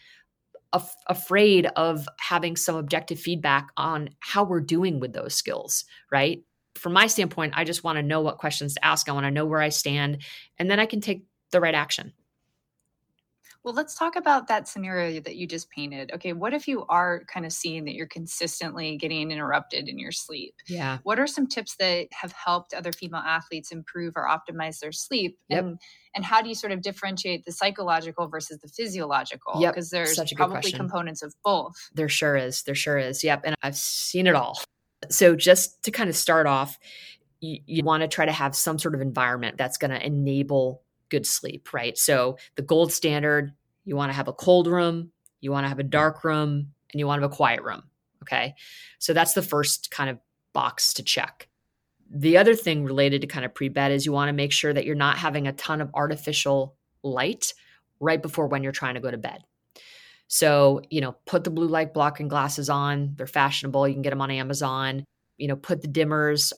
af- 0.72 0.97
afraid 1.09 1.66
of 1.76 2.09
having 2.18 2.57
some 2.57 2.76
objective 2.76 3.20
feedback 3.20 3.68
on 3.76 4.11
how 4.20 4.45
we're 4.45 4.61
doing 4.61 5.01
with 5.01 5.12
those 5.12 5.35
skills, 5.35 5.85
right? 6.11 6.43
From 6.81 6.95
my 6.95 7.07
standpoint, 7.07 7.53
I 7.57 7.64
just 7.64 7.85
want 7.85 7.97
to 7.97 8.03
know 8.03 8.22
what 8.22 8.39
questions 8.39 8.74
to 8.74 8.85
ask. 8.85 9.09
I 9.09 9.12
want 9.12 9.26
to 9.26 9.31
know 9.31 9.47
where 9.47 9.61
I 9.61 9.68
stand, 9.68 10.22
and 10.59 10.70
then 10.70 10.81
I 10.81 10.87
can 10.87 11.01
take 11.01 11.24
the 11.53 11.61
right 11.61 11.74
action. 11.74 12.12
Well, 13.62 13.74
let's 13.74 13.95
talk 13.95 14.16
about 14.16 14.49
that 14.49 14.68
scenario 14.68 15.20
that 15.20 15.37
you 15.37 15.47
just 15.47 15.70
painted. 15.70 16.11
Okay, 16.14 16.33
what 16.33 16.55
if 16.55 16.66
you 16.66 16.87
are 16.89 17.24
kind 17.26 17.45
of 17.45 17.53
seeing 17.53 17.85
that 17.85 17.95
you're 17.95 18.07
consistently 18.07 18.97
getting 18.97 19.31
interrupted 19.31 19.87
in 19.87 19.99
your 19.99 20.12
sleep? 20.12 20.55
Yeah. 20.66 20.99
What 21.03 21.18
are 21.18 21.26
some 21.26 21.47
tips 21.47 21.76
that 21.78 22.09
have 22.12 22.33
helped 22.33 22.72
other 22.72 22.91
female 22.91 23.20
athletes 23.20 23.70
improve 23.70 24.14
or 24.16 24.26
optimize 24.26 24.78
their 24.78 24.93
sleep? 24.93 25.39
Yep. 25.51 25.64
And 25.64 25.81
and 26.14 26.24
how 26.24 26.41
do 26.41 26.49
you 26.49 26.55
sort 26.55 26.72
of 26.72 26.81
differentiate 26.81 27.45
the 27.45 27.53
psychological 27.53 28.28
versus 28.28 28.59
the 28.61 28.68
physiological? 28.68 29.61
Yep. 29.61 29.74
Because 29.74 29.91
there's 29.91 30.16
Such 30.16 30.33
a 30.33 30.37
probably 30.37 30.55
question. 30.55 30.78
components 30.78 31.22
of 31.22 31.35
both. 31.45 31.74
There 31.95 32.09
sure 32.09 32.37
is. 32.37 32.62
There 32.62 32.74
sure 32.74 32.99
is. 32.99 33.22
Yep. 33.22 33.43
And 33.45 33.55
I've 33.62 33.76
seen 33.76 34.26
it 34.26 34.35
all. 34.35 34.59
So, 35.09 35.34
just 35.34 35.82
to 35.84 35.90
kind 35.90 36.11
of 36.11 36.16
start 36.16 36.46
off, 36.46 36.78
you, 37.40 37.59
you 37.66 37.84
want 37.84 38.03
to 38.03 38.09
try 38.09 38.26
to 38.26 38.32
have 38.32 38.55
some 38.55 38.78
sort 38.78 38.94
of 38.94 39.01
environment 39.01 39.57
that's 39.57 39.78
going 39.78 39.90
to 39.90 40.05
enable 40.05 40.82
good 41.09 41.26
sleep, 41.26 41.72
right? 41.72 41.96
So, 41.96 42.36
the 42.57 42.62
gold 42.62 42.92
standard, 42.92 43.53
you 43.84 43.96
want 43.96 44.11
to 44.11 44.16
have 44.16 44.28
a 44.28 44.32
cold 44.32 44.66
room, 44.66 45.11
you 45.40 45.51
want 45.51 45.64
to 45.64 45.68
have 45.68 45.78
a 45.78 45.84
dark 45.84 46.22
room, 46.24 46.72
and 46.92 47.01
you 47.01 47.07
want 47.07 47.18
to 47.18 47.22
have 47.22 47.32
a 47.32 47.36
quiet 47.36 47.62
room. 47.62 47.82
Okay. 48.22 48.55
So, 48.98 49.12
that's 49.12 49.32
the 49.32 49.42
first 49.42 49.90
kind 49.90 50.11
of 50.11 50.18
box 50.53 50.92
to 50.94 51.03
check. 51.03 51.48
The 52.12 52.36
other 52.36 52.55
thing 52.55 52.84
related 52.84 53.20
to 53.20 53.26
kind 53.26 53.44
of 53.44 53.55
pre 53.55 53.68
bed 53.68 53.92
is 53.92 54.05
you 54.05 54.12
want 54.12 54.28
to 54.28 54.32
make 54.32 54.53
sure 54.53 54.72
that 54.72 54.84
you're 54.84 54.96
not 54.96 55.16
having 55.16 55.46
a 55.46 55.53
ton 55.53 55.80
of 55.80 55.90
artificial 55.94 56.74
light 57.03 57.55
right 58.01 58.20
before 58.20 58.48
when 58.48 58.62
you're 58.62 58.72
trying 58.72 58.94
to 58.94 59.01
go 59.01 59.11
to 59.11 59.16
bed. 59.16 59.44
So, 60.33 60.81
you 60.91 61.01
know, 61.01 61.16
put 61.26 61.43
the 61.43 61.51
blue 61.51 61.66
light 61.66 61.93
blocking 61.93 62.28
glasses 62.28 62.70
on. 62.70 63.14
They're 63.16 63.26
fashionable. 63.26 63.89
You 63.89 63.95
can 63.95 64.03
get 64.03 64.11
them 64.11 64.20
on 64.20 64.31
Amazon. 64.31 65.05
You 65.39 65.49
know, 65.49 65.57
put 65.57 65.83
the 65.83 65.89
dimmers 65.89 66.53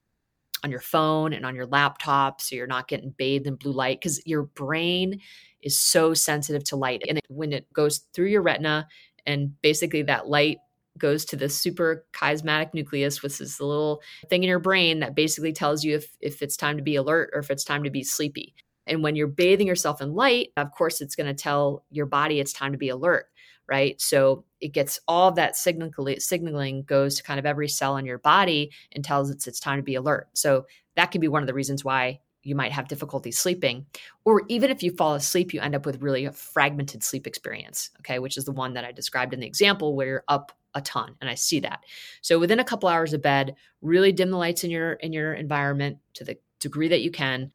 on 0.63 0.71
your 0.71 0.81
phone 0.81 1.33
and 1.33 1.47
on 1.47 1.55
your 1.55 1.65
laptop 1.65 2.43
so 2.43 2.55
you're 2.55 2.67
not 2.67 2.87
getting 2.87 3.15
bathed 3.17 3.47
in 3.47 3.55
blue 3.55 3.73
light 3.73 3.99
because 3.99 4.25
your 4.27 4.43
brain 4.43 5.21
is 5.63 5.79
so 5.79 6.13
sensitive 6.13 6.63
to 6.65 6.77
light. 6.77 7.03
And 7.09 7.19
when 7.29 7.55
it 7.55 7.73
goes 7.73 8.01
through 8.13 8.27
your 8.27 8.43
retina 8.43 8.87
and 9.25 9.59
basically 9.63 10.03
that 10.03 10.29
light 10.29 10.59
goes 10.99 11.25
to 11.25 11.37
the 11.37 11.47
suprachiasmatic 11.47 12.75
nucleus, 12.75 13.23
which 13.23 13.41
is 13.41 13.57
the 13.57 13.65
little 13.65 14.03
thing 14.29 14.43
in 14.43 14.51
your 14.51 14.59
brain 14.59 15.01
that 15.01 15.17
basically 15.17 15.55
tells 15.55 15.83
you 15.83 15.97
if, 15.97 16.15
if 16.21 16.43
it's 16.43 16.59
time 16.59 16.77
to 16.77 16.83
be 16.83 16.97
alert 16.97 17.31
or 17.33 17.41
if 17.41 17.51
it's 17.51 17.65
time 17.65 17.85
to 17.85 17.91
be 17.91 18.05
sleepy. 18.05 18.55
And 18.87 19.03
when 19.03 19.17
you're 19.17 19.29
bathing 19.29 19.67
yourself 19.67 20.03
in 20.03 20.13
light, 20.13 20.49
of 20.59 20.73
course, 20.73 21.01
it's 21.01 21.17
going 21.17 21.35
to 21.35 21.43
tell 21.43 21.85
your 21.91 22.07
body 22.07 22.39
it's 22.39 22.53
time 22.53 22.73
to 22.73 22.79
be 22.79 22.91
alert 22.91 23.27
right? 23.69 24.01
So 24.01 24.45
it 24.61 24.69
gets 24.69 25.01
all 25.09 25.33
that 25.33 25.57
signaling, 25.57 26.21
signaling 26.21 26.83
goes 26.83 27.17
to 27.17 27.23
kind 27.23 27.39
of 27.39 27.47
every 27.47 27.69
cell 27.69 27.97
in 27.97 28.07
your 28.07 28.19
body 28.19 28.71
and 28.93 29.05
tells 29.05 29.31
it 29.31 29.47
it's 29.47 29.61
time 29.61 29.79
to 29.79 29.83
be 29.83 29.95
alert. 29.95 30.29
So 30.35 30.67
that 30.97 31.11
can 31.11 31.21
be 31.21 31.29
one 31.29 31.43
of 31.43 31.47
the 31.47 31.55
reasons 31.55 31.85
why 31.85 32.21
you 32.43 32.55
might 32.55 32.73
have 32.73 32.89
difficulty 32.89 33.31
sleeping. 33.31 33.87
Or 34.25 34.43
even 34.49 34.71
if 34.71 34.83
you 34.83 34.93
fall 34.93 35.15
asleep, 35.15 35.55
you 35.55 35.61
end 35.61 35.75
up 35.75 35.87
with 35.87 36.03
really 36.03 36.25
a 36.25 36.33
fragmented 36.33 37.03
sleep 37.05 37.27
experience, 37.27 37.91
okay, 38.01 38.19
which 38.19 38.37
is 38.37 38.45
the 38.45 38.53
one 38.53 38.75
that 38.75 38.85
I 38.85 38.93
described 38.93 39.33
in 39.33 39.41
the 39.41 39.47
example 39.47 39.95
where 39.95 40.07
you're 40.07 40.25
up 40.29 40.53
a 40.75 40.81
ton 40.81 41.15
and 41.21 41.29
I 41.29 41.35
see 41.35 41.61
that. 41.61 41.81
So 42.23 42.39
within 42.39 42.59
a 42.59 42.65
couple 42.65 42.89
hours 42.89 43.13
of 43.13 43.23
bed, 43.23 43.55
really 43.81 44.11
dim 44.11 44.31
the 44.31 44.39
lights 44.39 44.65
in 44.65 44.71
your 44.71 44.95
in 44.95 45.13
your 45.13 45.35
environment 45.35 45.99
to 46.15 46.25
the 46.25 46.39
degree 46.61 46.89
that 46.89 47.03
you 47.03 47.11
can 47.11 47.53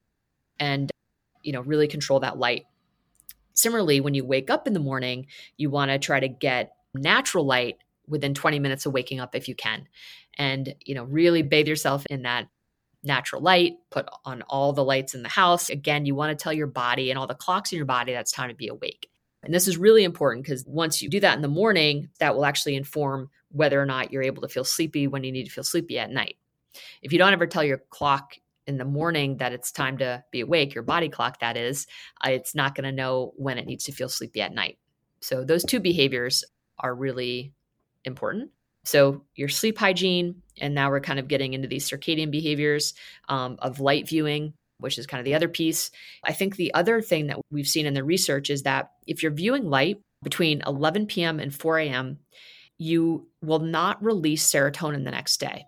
and 0.59 0.91
you 1.43 1.53
know, 1.53 1.61
really 1.61 1.87
control 1.87 2.19
that 2.19 2.37
light 2.37 2.65
Similarly, 3.57 3.99
when 3.99 4.13
you 4.13 4.23
wake 4.23 4.49
up 4.49 4.67
in 4.67 4.73
the 4.73 4.79
morning, 4.79 5.27
you 5.57 5.69
want 5.69 5.89
to 5.91 5.97
try 5.97 6.19
to 6.19 6.27
get 6.27 6.73
natural 6.93 7.45
light 7.45 7.77
within 8.07 8.33
20 8.33 8.59
minutes 8.59 8.85
of 8.85 8.93
waking 8.93 9.19
up 9.19 9.35
if 9.35 9.47
you 9.47 9.55
can. 9.55 9.87
And, 10.37 10.75
you 10.85 10.95
know, 10.95 11.03
really 11.03 11.41
bathe 11.41 11.67
yourself 11.67 12.05
in 12.09 12.21
that 12.21 12.47
natural 13.03 13.41
light, 13.41 13.73
put 13.89 14.07
on 14.25 14.43
all 14.43 14.73
the 14.73 14.83
lights 14.83 15.15
in 15.15 15.23
the 15.23 15.29
house. 15.29 15.69
Again, 15.69 16.05
you 16.05 16.13
want 16.13 16.37
to 16.37 16.41
tell 16.41 16.53
your 16.53 16.67
body 16.67 17.09
and 17.09 17.17
all 17.17 17.27
the 17.27 17.33
clocks 17.33 17.71
in 17.71 17.77
your 17.77 17.85
body 17.85 18.13
that's 18.13 18.31
time 18.31 18.49
to 18.49 18.55
be 18.55 18.67
awake. 18.67 19.09
And 19.43 19.53
this 19.53 19.67
is 19.67 19.77
really 19.77 20.03
important 20.03 20.45
because 20.45 20.63
once 20.67 21.01
you 21.01 21.09
do 21.09 21.19
that 21.21 21.35
in 21.35 21.41
the 21.41 21.47
morning, 21.47 22.09
that 22.19 22.35
will 22.35 22.45
actually 22.45 22.75
inform 22.75 23.29
whether 23.49 23.81
or 23.81 23.85
not 23.85 24.11
you're 24.11 24.23
able 24.23 24.41
to 24.41 24.49
feel 24.49 24.63
sleepy 24.63 25.07
when 25.07 25.23
you 25.23 25.31
need 25.31 25.45
to 25.45 25.51
feel 25.51 25.63
sleepy 25.63 25.97
at 25.97 26.11
night. 26.11 26.37
If 27.01 27.11
you 27.11 27.17
don't 27.17 27.33
ever 27.33 27.47
tell 27.47 27.63
your 27.63 27.81
clock 27.89 28.35
in 28.67 28.77
the 28.77 28.85
morning 28.85 29.37
that 29.37 29.53
it's 29.53 29.71
time 29.71 29.97
to 29.99 30.23
be 30.31 30.41
awake, 30.41 30.75
your 30.75 30.83
body 30.83 31.09
clock 31.09 31.39
that 31.39 31.57
is, 31.57 31.87
uh, 32.25 32.29
it's 32.29 32.53
not 32.53 32.75
going 32.75 32.83
to 32.83 32.91
know 32.91 33.33
when 33.37 33.57
it 33.57 33.65
needs 33.65 33.85
to 33.85 33.91
feel 33.91 34.09
sleepy 34.09 34.41
at 34.41 34.53
night. 34.53 34.77
So 35.21 35.43
those 35.43 35.63
two 35.63 35.79
behaviors 35.79 36.43
are 36.79 36.93
really 36.93 37.53
important. 38.05 38.51
So 38.83 39.23
your 39.35 39.49
sleep 39.49 39.77
hygiene, 39.77 40.41
and 40.61 40.73
now 40.73 40.89
we're 40.89 41.01
kind 41.01 41.19
of 41.19 41.27
getting 41.27 41.53
into 41.53 41.67
these 41.67 41.89
circadian 41.89 42.31
behaviors 42.31 42.93
um, 43.27 43.57
of 43.59 43.79
light 43.79 44.07
viewing, 44.07 44.53
which 44.79 44.97
is 44.97 45.07
kind 45.07 45.19
of 45.19 45.25
the 45.25 45.35
other 45.35 45.49
piece. 45.49 45.91
I 46.23 46.33
think 46.33 46.55
the 46.55 46.73
other 46.73 47.01
thing 47.01 47.27
that 47.27 47.39
we've 47.51 47.67
seen 47.67 47.85
in 47.85 47.93
the 47.93 48.03
research 48.03 48.49
is 48.49 48.63
that 48.63 48.91
if 49.05 49.23
you're 49.23 49.31
viewing 49.31 49.69
light 49.69 49.97
between 50.23 50.61
11 50.65 51.07
p.m. 51.07 51.39
and 51.39 51.53
4 51.53 51.79
a.m., 51.79 52.19
you 52.77 53.27
will 53.41 53.59
not 53.59 54.01
release 54.03 54.49
serotonin 54.49 55.03
the 55.03 55.11
next 55.11 55.39
day. 55.39 55.65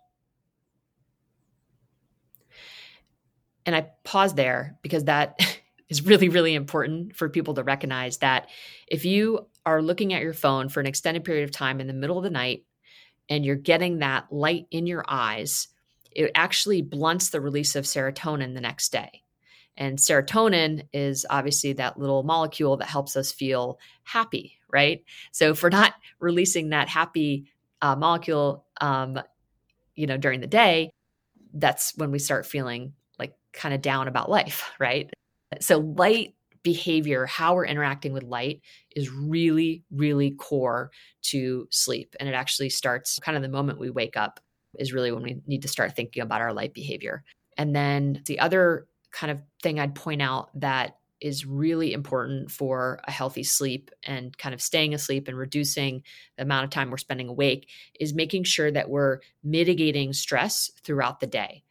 And 3.69 3.75
I 3.75 3.87
pause 4.03 4.33
there 4.33 4.79
because 4.81 5.03
that 5.03 5.39
is 5.89 6.03
really, 6.03 6.27
really 6.27 6.55
important 6.55 7.15
for 7.15 7.29
people 7.29 7.53
to 7.53 7.63
recognize 7.63 8.17
that 8.17 8.49
if 8.87 9.05
you 9.05 9.45
are 9.63 9.79
looking 9.79 10.11
at 10.11 10.23
your 10.23 10.33
phone 10.33 10.69
for 10.69 10.79
an 10.79 10.87
extended 10.87 11.23
period 11.23 11.43
of 11.43 11.51
time 11.51 11.79
in 11.79 11.85
the 11.85 11.93
middle 11.93 12.17
of 12.17 12.23
the 12.23 12.31
night 12.31 12.63
and 13.29 13.45
you're 13.45 13.55
getting 13.55 13.99
that 13.99 14.25
light 14.31 14.65
in 14.71 14.87
your 14.87 15.05
eyes, 15.07 15.67
it 16.09 16.31
actually 16.33 16.81
blunts 16.81 17.29
the 17.29 17.39
release 17.39 17.75
of 17.75 17.85
serotonin 17.85 18.55
the 18.55 18.61
next 18.61 18.91
day. 18.91 19.21
And 19.77 19.99
serotonin 19.99 20.87
is 20.91 21.27
obviously 21.29 21.73
that 21.73 21.99
little 21.99 22.23
molecule 22.23 22.77
that 22.77 22.87
helps 22.87 23.15
us 23.15 23.31
feel 23.31 23.77
happy, 24.01 24.57
right? 24.73 25.03
So 25.31 25.51
if 25.51 25.61
we're 25.61 25.69
not 25.69 25.93
releasing 26.19 26.69
that 26.69 26.89
happy 26.89 27.51
uh, 27.83 27.95
molecule, 27.95 28.65
um, 28.81 29.21
you 29.93 30.07
know, 30.07 30.17
during 30.17 30.41
the 30.41 30.47
day, 30.47 30.89
that's 31.53 31.95
when 31.97 32.09
we 32.09 32.17
start 32.17 32.47
feeling 32.47 32.93
like 33.19 33.33
kind 33.53 33.73
of 33.73 33.81
down 33.81 34.07
about 34.07 34.29
life, 34.29 34.71
right? 34.79 35.09
So, 35.59 35.79
light 35.79 36.35
behavior, 36.63 37.25
how 37.25 37.55
we're 37.55 37.65
interacting 37.65 38.13
with 38.13 38.23
light, 38.23 38.61
is 38.95 39.11
really, 39.11 39.83
really 39.91 40.31
core 40.31 40.91
to 41.21 41.67
sleep. 41.71 42.15
And 42.19 42.27
it 42.27 42.33
actually 42.33 42.69
starts 42.69 43.17
kind 43.19 43.37
of 43.37 43.43
the 43.43 43.49
moment 43.49 43.79
we 43.79 43.89
wake 43.89 44.17
up, 44.17 44.39
is 44.77 44.93
really 44.93 45.11
when 45.11 45.23
we 45.23 45.41
need 45.47 45.61
to 45.61 45.67
start 45.67 45.95
thinking 45.95 46.21
about 46.21 46.41
our 46.41 46.53
light 46.53 46.73
behavior. 46.73 47.23
And 47.57 47.75
then 47.75 48.21
the 48.25 48.39
other 48.39 48.87
kind 49.11 49.31
of 49.31 49.41
thing 49.63 49.79
I'd 49.79 49.95
point 49.95 50.21
out 50.21 50.49
that 50.59 50.97
is 51.21 51.45
really 51.45 51.91
important 51.93 52.49
for 52.49 53.01
a 53.05 53.11
healthy 53.11 53.43
sleep 53.43 53.91
and 54.03 54.37
kind 54.37 54.55
of 54.55 54.61
staying 54.61 54.93
asleep 54.93 55.27
and 55.27 55.37
reducing 55.37 56.01
the 56.37 56.43
amount 56.43 56.63
of 56.63 56.69
time 56.69 56.89
we're 56.89 56.97
spending 56.97 57.27
awake 57.27 57.69
is 57.99 58.13
making 58.13 58.43
sure 58.43 58.71
that 58.71 58.89
we're 58.89 59.19
mitigating 59.43 60.13
stress 60.13 60.71
throughout 60.83 61.19
the 61.19 61.27
day. 61.27 61.63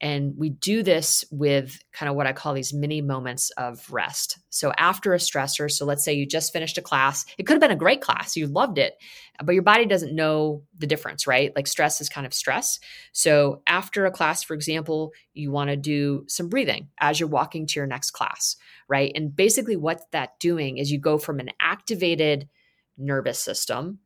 And 0.00 0.34
we 0.36 0.50
do 0.50 0.82
this 0.82 1.24
with 1.30 1.78
kind 1.92 2.08
of 2.08 2.16
what 2.16 2.26
I 2.26 2.32
call 2.32 2.54
these 2.54 2.72
mini 2.72 3.00
moments 3.02 3.50
of 3.50 3.90
rest. 3.90 4.38
So, 4.50 4.72
after 4.76 5.14
a 5.14 5.18
stressor, 5.18 5.70
so 5.70 5.84
let's 5.84 6.04
say 6.04 6.14
you 6.14 6.26
just 6.26 6.52
finished 6.52 6.78
a 6.78 6.82
class, 6.82 7.24
it 7.38 7.44
could 7.44 7.54
have 7.54 7.60
been 7.60 7.70
a 7.70 7.76
great 7.76 8.00
class, 8.00 8.36
you 8.36 8.46
loved 8.46 8.78
it, 8.78 8.94
but 9.42 9.52
your 9.52 9.62
body 9.62 9.86
doesn't 9.86 10.14
know 10.14 10.62
the 10.76 10.86
difference, 10.86 11.26
right? 11.26 11.52
Like 11.54 11.66
stress 11.66 12.00
is 12.00 12.08
kind 12.08 12.26
of 12.26 12.34
stress. 12.34 12.78
So, 13.12 13.62
after 13.66 14.06
a 14.06 14.10
class, 14.10 14.42
for 14.42 14.54
example, 14.54 15.12
you 15.34 15.50
want 15.50 15.70
to 15.70 15.76
do 15.76 16.24
some 16.28 16.48
breathing 16.48 16.88
as 16.98 17.20
you're 17.20 17.28
walking 17.28 17.66
to 17.66 17.80
your 17.80 17.86
next 17.86 18.12
class, 18.12 18.56
right? 18.88 19.12
And 19.14 19.34
basically, 19.34 19.76
what 19.76 20.10
that 20.12 20.38
doing 20.40 20.78
is 20.78 20.90
you 20.90 20.98
go 20.98 21.18
from 21.18 21.40
an 21.40 21.50
activated 21.60 22.48
nervous 22.98 23.38
system 23.38 23.98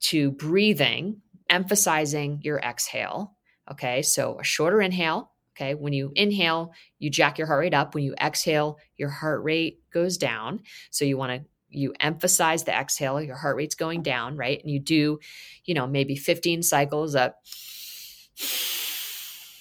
to 0.00 0.30
breathing, 0.30 1.22
emphasizing 1.50 2.40
your 2.42 2.58
exhale 2.58 3.37
Okay, 3.70 4.02
so 4.02 4.38
a 4.40 4.44
shorter 4.44 4.80
inhale. 4.80 5.32
Okay, 5.56 5.74
when 5.74 5.92
you 5.92 6.12
inhale, 6.14 6.72
you 6.98 7.10
jack 7.10 7.36
your 7.36 7.46
heart 7.46 7.60
rate 7.60 7.74
up. 7.74 7.94
When 7.94 8.04
you 8.04 8.14
exhale, 8.20 8.78
your 8.96 9.10
heart 9.10 9.42
rate 9.42 9.80
goes 9.90 10.16
down. 10.16 10.60
So 10.90 11.04
you 11.04 11.16
want 11.16 11.32
to 11.32 11.48
you 11.70 11.92
emphasize 12.00 12.64
the 12.64 12.72
exhale, 12.72 13.20
your 13.20 13.36
heart 13.36 13.56
rate's 13.56 13.74
going 13.74 14.02
down, 14.02 14.36
right? 14.36 14.60
And 14.62 14.70
you 14.70 14.80
do, 14.80 15.18
you 15.64 15.74
know, 15.74 15.86
maybe 15.86 16.16
15 16.16 16.62
cycles 16.62 17.14
up 17.14 17.36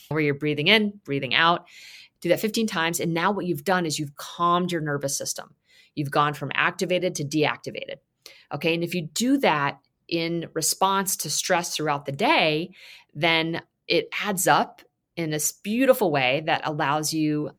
where 0.10 0.22
you're 0.22 0.34
breathing 0.34 0.68
in, 0.68 1.00
breathing 1.04 1.34
out. 1.34 1.66
Do 2.22 2.30
that 2.30 2.40
15 2.40 2.68
times. 2.68 3.00
And 3.00 3.14
now 3.14 3.32
what 3.32 3.46
you've 3.46 3.64
done 3.64 3.86
is 3.86 4.00
you've 4.00 4.16
calmed 4.16 4.72
your 4.72 4.82
nervous 4.82 5.18
system. 5.18 5.54
You've 5.96 6.12
gone 6.12 6.34
from 6.34 6.52
activated 6.54 7.16
to 7.16 7.26
deactivated. 7.26 7.98
Okay. 8.54 8.74
And 8.74 8.84
if 8.84 8.94
you 8.94 9.08
do 9.14 9.38
that 9.40 9.80
in 10.08 10.48
response 10.54 11.18
to 11.18 11.30
stress 11.30 11.76
throughout 11.76 12.06
the 12.06 12.12
day, 12.12 12.72
then 13.14 13.62
it 13.88 14.10
adds 14.24 14.48
up 14.48 14.82
in 15.16 15.30
this 15.30 15.52
beautiful 15.52 16.12
way 16.12 16.44
that 16.46 16.62
allows 16.66 17.14
you 17.14 17.52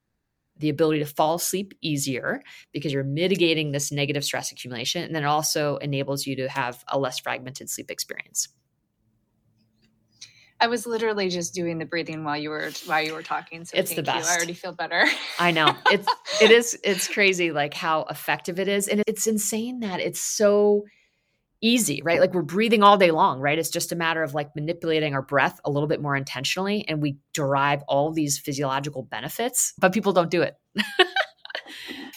the 0.57 0.68
ability 0.68 0.99
to 1.01 1.07
fall 1.07 1.37
asleep 1.37 1.72
easier 1.81 2.43
because 2.72 2.93
you're 2.93 3.05
mitigating 3.05 3.70
this 3.70 3.93
negative 3.93 4.24
stress 4.24 4.51
accumulation 4.51 5.05
and 5.05 5.14
then 5.14 5.22
it 5.22 5.26
also 5.26 5.76
enables 5.76 6.26
you 6.26 6.37
to 6.37 6.49
have 6.49 6.85
a 6.89 6.99
less 6.99 7.18
fragmented 7.20 7.70
sleep 7.70 7.91
experience 7.91 8.49
I 10.61 10.66
was 10.66 10.87
literally 10.87 11.29
just 11.29 11.55
doing 11.55 11.79
the 11.79 11.85
breathing 11.85 12.24
while 12.24 12.37
you 12.37 12.51
were 12.51 12.70
while 12.87 13.03
you 13.03 13.14
were 13.14 13.22
talking. 13.22 13.64
So 13.64 13.76
it's 13.76 13.95
the 13.95 14.03
best. 14.03 14.29
You. 14.29 14.35
I 14.35 14.37
already 14.37 14.55
feel 14.55 14.72
better. 14.72 15.05
I 15.39 15.53
know 15.53 15.72
it's 15.91 16.09
it 16.43 16.51
is 16.51 16.76
it's 16.83 17.07
crazy 17.07 17.53
like 17.53 17.74
how 17.74 18.07
effective 18.11 18.59
it 18.59 18.66
is, 18.66 18.89
and 18.89 19.03
it's 19.07 19.26
insane 19.26 19.81
that 19.81 20.01
it's 20.01 20.20
so 20.20 20.85
easy, 21.61 22.00
right? 22.02 22.20
Like 22.20 22.34
we're 22.34 22.42
breathing 22.42 22.82
all 22.82 22.96
day 22.96 23.11
long, 23.11 23.40
right? 23.40 23.59
It's 23.59 23.70
just 23.70 23.92
a 23.92 23.96
matter 23.96 24.22
of 24.22 24.34
like 24.34 24.54
manipulating 24.54 25.14
our 25.14 25.22
breath 25.22 25.61
a 25.64 25.70
little 25.70 25.88
bit 25.88 26.00
more 26.00 26.16
intentionally 26.16 26.84
and 26.88 27.02
we 27.02 27.18
derive 27.34 27.82
all 27.88 28.12
these 28.12 28.38
physiological 28.38 29.02
benefits, 29.02 29.72
but 29.78 29.92
people 29.92 30.12
don't 30.12 30.30
do 30.30 30.42
it. 30.42 30.54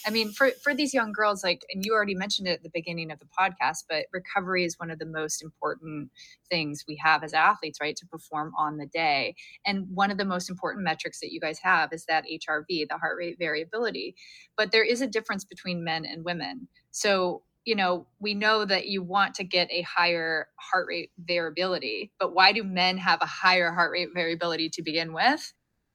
I 0.06 0.10
mean, 0.10 0.32
for, 0.32 0.50
for 0.64 0.74
these 0.74 0.94
young 0.94 1.12
girls, 1.12 1.44
like, 1.44 1.62
and 1.72 1.86
you 1.86 1.94
already 1.94 2.16
mentioned 2.16 2.48
it 2.48 2.54
at 2.54 2.64
the 2.64 2.72
beginning 2.74 3.12
of 3.12 3.20
the 3.20 3.28
podcast, 3.38 3.84
but 3.88 4.06
recovery 4.12 4.66
is 4.66 4.80
one 4.80 4.90
of 4.90 5.00
the 5.00 5.06
most 5.06 5.44
important 5.44 6.10
things 6.50 6.84
we 6.88 7.00
have 7.04 7.24
as 7.24 7.34
athletes, 7.34 7.80
right? 7.80 7.96
To 7.98 8.06
perform 8.08 8.52
on 8.58 8.78
the 8.78 8.88
day. 8.88 9.36
And 9.66 9.88
one 9.94 10.12
of 10.12 10.18
the 10.18 10.26
most 10.26 10.50
important 10.50 10.84
metrics 10.84 11.20
that 11.20 11.32
you 11.32 11.40
guys 11.40 11.60
have 11.60 11.94
is 11.94 12.06
that 12.06 12.26
HRV, 12.26 12.88
the 12.90 12.98
heart 13.00 13.18
rate 13.18 13.38
variability. 13.38 14.16
But 14.58 14.72
there 14.72 14.84
is 14.84 15.02
a 15.02 15.08
difference 15.08 15.46
between 15.46 15.84
men 15.84 16.06
and 16.06 16.26
women. 16.26 16.68
So 16.92 17.44
you 17.66 17.76
know, 17.76 18.08
we 18.20 18.34
know 18.34 18.66
that 18.66 18.88
you 18.88 19.04
want 19.04 19.36
to 19.36 19.44
get 19.44 19.70
a 19.72 19.82
higher 19.84 20.48
heart 20.60 20.88
rate 20.88 21.12
variability, 21.20 22.12
but 22.20 22.34
why 22.34 22.52
do 22.52 22.64
men 22.64 22.98
have 22.98 23.22
a 23.22 23.28
higher 23.28 23.72
heart 23.72 23.92
rate 23.92 24.10
variability 24.14 24.70
to 24.70 24.82
begin 24.82 25.14
with? 25.14 25.54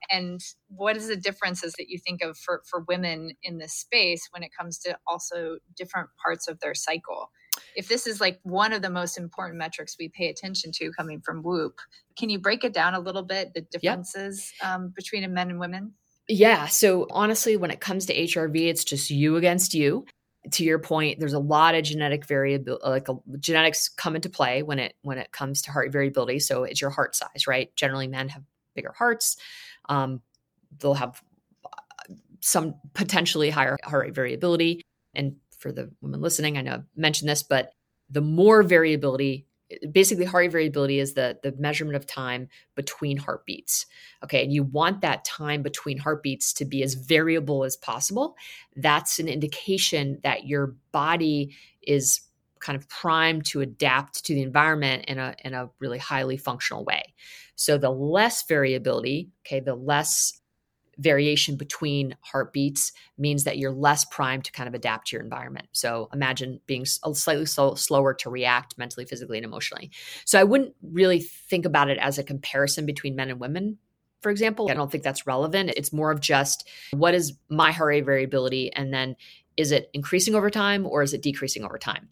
And 0.09 0.39
what 0.69 0.95
is 0.95 1.07
the 1.07 1.17
differences 1.17 1.73
that 1.77 1.89
you 1.89 1.97
think 1.97 2.21
of 2.21 2.37
for, 2.37 2.61
for 2.69 2.85
women 2.87 3.31
in 3.43 3.57
this 3.57 3.73
space 3.73 4.29
when 4.31 4.43
it 4.43 4.51
comes 4.57 4.77
to 4.79 4.97
also 5.07 5.57
different 5.75 6.09
parts 6.23 6.47
of 6.47 6.59
their 6.59 6.75
cycle? 6.75 7.31
If 7.75 7.89
this 7.89 8.07
is 8.07 8.21
like 8.21 8.39
one 8.43 8.71
of 8.71 8.81
the 8.81 8.89
most 8.89 9.17
important 9.17 9.57
metrics 9.57 9.97
we 9.99 10.09
pay 10.09 10.29
attention 10.29 10.71
to 10.75 10.91
coming 10.91 11.21
from 11.21 11.41
Whoop, 11.41 11.79
can 12.17 12.29
you 12.29 12.39
break 12.39 12.63
it 12.63 12.73
down 12.73 12.93
a 12.93 12.99
little 12.99 13.23
bit, 13.23 13.53
the 13.53 13.61
differences 13.61 14.53
yep. 14.61 14.71
um, 14.71 14.93
between 14.95 15.31
men 15.33 15.49
and 15.49 15.59
women? 15.59 15.93
Yeah. 16.29 16.67
So 16.67 17.07
honestly, 17.09 17.57
when 17.57 17.71
it 17.71 17.79
comes 17.79 18.05
to 18.05 18.15
HRV, 18.15 18.67
it's 18.67 18.83
just 18.83 19.09
you 19.09 19.37
against 19.37 19.73
you 19.73 20.05
to 20.51 20.63
your 20.63 20.79
point, 20.79 21.19
there's 21.19 21.33
a 21.33 21.39
lot 21.39 21.75
of 21.75 21.83
genetic 21.83 22.25
variability, 22.25 22.83
like 22.87 23.09
a, 23.09 23.15
genetics 23.39 23.89
come 23.89 24.15
into 24.15 24.29
play 24.29 24.63
when 24.63 24.79
it 24.79 24.95
when 25.01 25.17
it 25.17 25.31
comes 25.31 25.61
to 25.63 25.71
heart 25.71 25.91
variability. 25.91 26.39
So 26.39 26.63
it's 26.63 26.81
your 26.81 26.89
heart 26.89 27.15
size, 27.15 27.47
right? 27.47 27.75
Generally, 27.75 28.07
men 28.07 28.29
have 28.29 28.43
bigger 28.75 28.93
hearts. 28.97 29.37
Um, 29.89 30.21
they'll 30.79 30.93
have 30.93 31.21
uh, 31.65 32.13
some 32.41 32.75
potentially 32.93 33.49
higher 33.49 33.77
heart 33.83 34.05
rate 34.05 34.15
variability. 34.15 34.81
And 35.13 35.37
for 35.57 35.71
the 35.71 35.91
women 36.01 36.21
listening, 36.21 36.57
I 36.57 36.61
know 36.61 36.73
I 36.73 36.81
mentioned 36.95 37.29
this, 37.29 37.43
but 37.43 37.71
the 38.09 38.21
more 38.21 38.63
variability, 38.63 39.46
basically 39.91 40.25
heart 40.25 40.45
rate 40.45 40.51
variability 40.51 40.99
is 40.99 41.13
the 41.13 41.37
the 41.43 41.53
measurement 41.57 41.95
of 41.95 42.05
time 42.05 42.47
between 42.75 43.17
heartbeats 43.17 43.85
okay? 44.23 44.43
And 44.43 44.51
you 44.51 44.63
want 44.63 45.01
that 45.01 45.25
time 45.25 45.61
between 45.61 45.97
heartbeats 45.97 46.53
to 46.53 46.65
be 46.65 46.83
as 46.83 46.93
variable 46.95 47.63
as 47.63 47.77
possible. 47.77 48.35
That's 48.75 49.19
an 49.19 49.27
indication 49.27 50.19
that 50.23 50.47
your 50.47 50.75
body 50.91 51.55
is 51.81 52.21
kind 52.59 52.75
of 52.75 52.89
primed 52.89 53.45
to 53.45 53.61
adapt 53.61 54.25
to 54.25 54.33
the 54.33 54.41
environment 54.41 55.05
in 55.07 55.19
a 55.19 55.35
in 55.43 55.53
a 55.53 55.69
really 55.79 55.99
highly 55.99 56.37
functional 56.37 56.83
way. 56.83 57.13
So 57.55 57.77
the 57.77 57.91
less 57.91 58.43
variability 58.47 59.29
okay 59.45 59.59
the 59.59 59.75
less 59.75 60.41
variation 60.97 61.55
between 61.55 62.15
heartbeats 62.21 62.91
means 63.17 63.43
that 63.43 63.57
you're 63.57 63.71
less 63.71 64.05
primed 64.05 64.45
to 64.45 64.51
kind 64.51 64.67
of 64.67 64.73
adapt 64.73 65.07
to 65.07 65.15
your 65.15 65.23
environment. 65.23 65.67
So 65.71 66.09
imagine 66.13 66.59
being 66.65 66.85
slightly 66.85 67.45
slow, 67.45 67.75
slower 67.75 68.13
to 68.15 68.29
react 68.29 68.77
mentally, 68.77 69.05
physically, 69.05 69.37
and 69.37 69.45
emotionally. 69.45 69.91
So 70.25 70.39
I 70.39 70.43
wouldn't 70.43 70.75
really 70.81 71.19
think 71.19 71.65
about 71.65 71.89
it 71.89 71.97
as 71.99 72.17
a 72.17 72.23
comparison 72.23 72.85
between 72.85 73.15
men 73.15 73.29
and 73.29 73.39
women. 73.39 73.77
For 74.21 74.31
example, 74.31 74.69
I 74.69 74.73
don't 74.73 74.91
think 74.91 75.03
that's 75.03 75.27
relevant. 75.27 75.73
It's 75.77 75.93
more 75.93 76.11
of 76.11 76.19
just 76.19 76.67
what 76.91 77.13
is 77.13 77.33
my 77.49 77.71
heart 77.71 77.87
rate 77.89 78.05
variability 78.05 78.73
and 78.73 78.93
then 78.93 79.15
is 79.57 79.71
it 79.71 79.89
increasing 79.93 80.35
over 80.35 80.49
time 80.49 80.85
or 80.85 81.01
is 81.01 81.13
it 81.13 81.21
decreasing 81.21 81.63
over 81.63 81.77
time? 81.77 82.09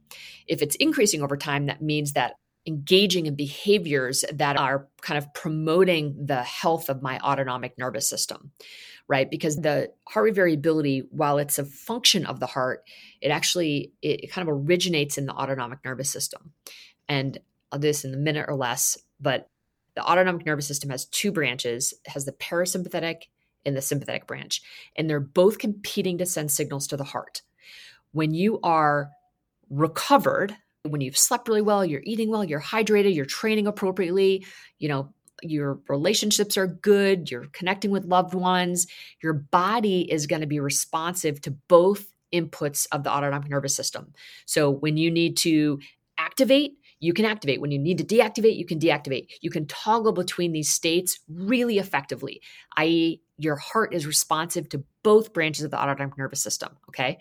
If 0.47 0.61
it's 0.61 0.75
increasing 0.75 1.21
over 1.21 1.38
time, 1.38 1.67
that 1.67 1.81
means 1.81 2.13
that 2.13 2.33
engaging 2.68 3.28
in 3.28 3.36
behaviors 3.36 4.26
that 4.34 4.57
are 4.57 4.88
kind 5.01 5.18
of 5.18 5.34
promoting 5.34 6.26
the 6.26 6.41
health 6.41 6.89
of 6.89 7.01
my 7.01 7.20
autonomic 7.20 7.78
nervous 7.78 8.07
system 8.09 8.51
right? 9.07 9.30
Because 9.30 9.57
the 9.57 9.91
heart 10.07 10.26
rate 10.26 10.36
variability 10.36 11.03
while 11.11 11.38
it's 11.38 11.59
a 11.59 11.66
function 11.66 12.26
of 12.26 12.39
the 12.39 12.45
heart 12.45 12.84
it 13.22 13.30
actually 13.30 13.93
it 14.01 14.32
kind 14.32 14.47
of 14.47 14.55
originates 14.55 15.18
in 15.18 15.26
the 15.26 15.34
autonomic 15.34 15.80
nervous 15.86 16.09
system. 16.09 16.53
And 17.07 17.38
I'll 17.72 17.80
do 17.80 17.88
this 17.88 18.05
in 18.05 18.13
a 18.13 18.18
minute 18.18 18.45
or 18.47 18.55
less 18.55 18.97
but 19.20 19.49
the 19.95 20.03
autonomic 20.03 20.45
nervous 20.45 20.68
system 20.68 20.89
has 20.89 21.05
two 21.05 21.32
branches. 21.32 21.93
It 22.05 22.11
has 22.11 22.26
the 22.26 22.34
parasympathetic 22.34 23.24
and 23.66 23.78
the 23.78 23.82
sympathetic 23.82 24.28
branch 24.28 24.61
and 24.95 25.09
they're 25.09 25.20
both 25.20 25.59
competing 25.59 26.18
to 26.18 26.26
send 26.26 26.51
signals 26.51 26.88
to 26.88 26.97
the 26.97 27.03
heart. 27.03 27.41
When 28.11 28.34
you 28.34 28.59
are 28.61 29.11
recovered 29.70 30.55
when 30.86 31.01
you've 31.01 31.17
slept 31.17 31.47
really 31.47 31.61
well, 31.61 31.86
you're 31.86 32.01
eating 32.03 32.29
well, 32.29 32.43
you're 32.43 32.61
hydrated, 32.61 33.15
you're 33.15 33.25
training 33.25 33.67
appropriately, 33.67 34.45
you 34.79 34.88
know, 34.88 35.09
your 35.41 35.79
relationships 35.89 36.57
are 36.57 36.67
good, 36.67 37.29
you're 37.29 37.47
connecting 37.47 37.91
with 37.91 38.05
loved 38.05 38.33
ones, 38.33 38.88
your 39.21 39.33
body 39.33 40.09
is 40.11 40.27
going 40.27 40.41
to 40.41 40.47
be 40.47 40.59
responsive 40.59 41.41
to 41.41 41.51
both 41.51 42.13
inputs 42.33 42.88
of 42.91 43.03
the 43.03 43.11
autonomic 43.11 43.49
nervous 43.49 43.75
system. 43.75 44.13
So 44.45 44.69
when 44.69 44.97
you 44.97 45.11
need 45.11 45.38
to 45.38 45.79
activate, 46.17 46.77
you 46.99 47.13
can 47.13 47.25
activate. 47.25 47.61
When 47.61 47.71
you 47.71 47.77
need 47.77 47.97
to 47.97 48.03
deactivate, 48.03 48.55
you 48.55 48.65
can 48.65 48.79
deactivate. 48.79 49.27
You 49.41 49.51
can 49.51 49.67
toggle 49.67 50.13
between 50.13 50.53
these 50.53 50.71
states 50.71 51.19
really 51.29 51.77
effectively, 51.77 52.41
i.e., 52.77 53.21
your 53.38 53.57
heart 53.57 53.93
is 53.93 54.07
responsive 54.07 54.69
to 54.69 54.83
both 55.03 55.33
branches 55.33 55.65
of 55.65 55.71
the 55.71 55.77
autonomic 55.77 56.17
nervous 56.17 56.41
system. 56.41 56.77
Okay 56.89 57.19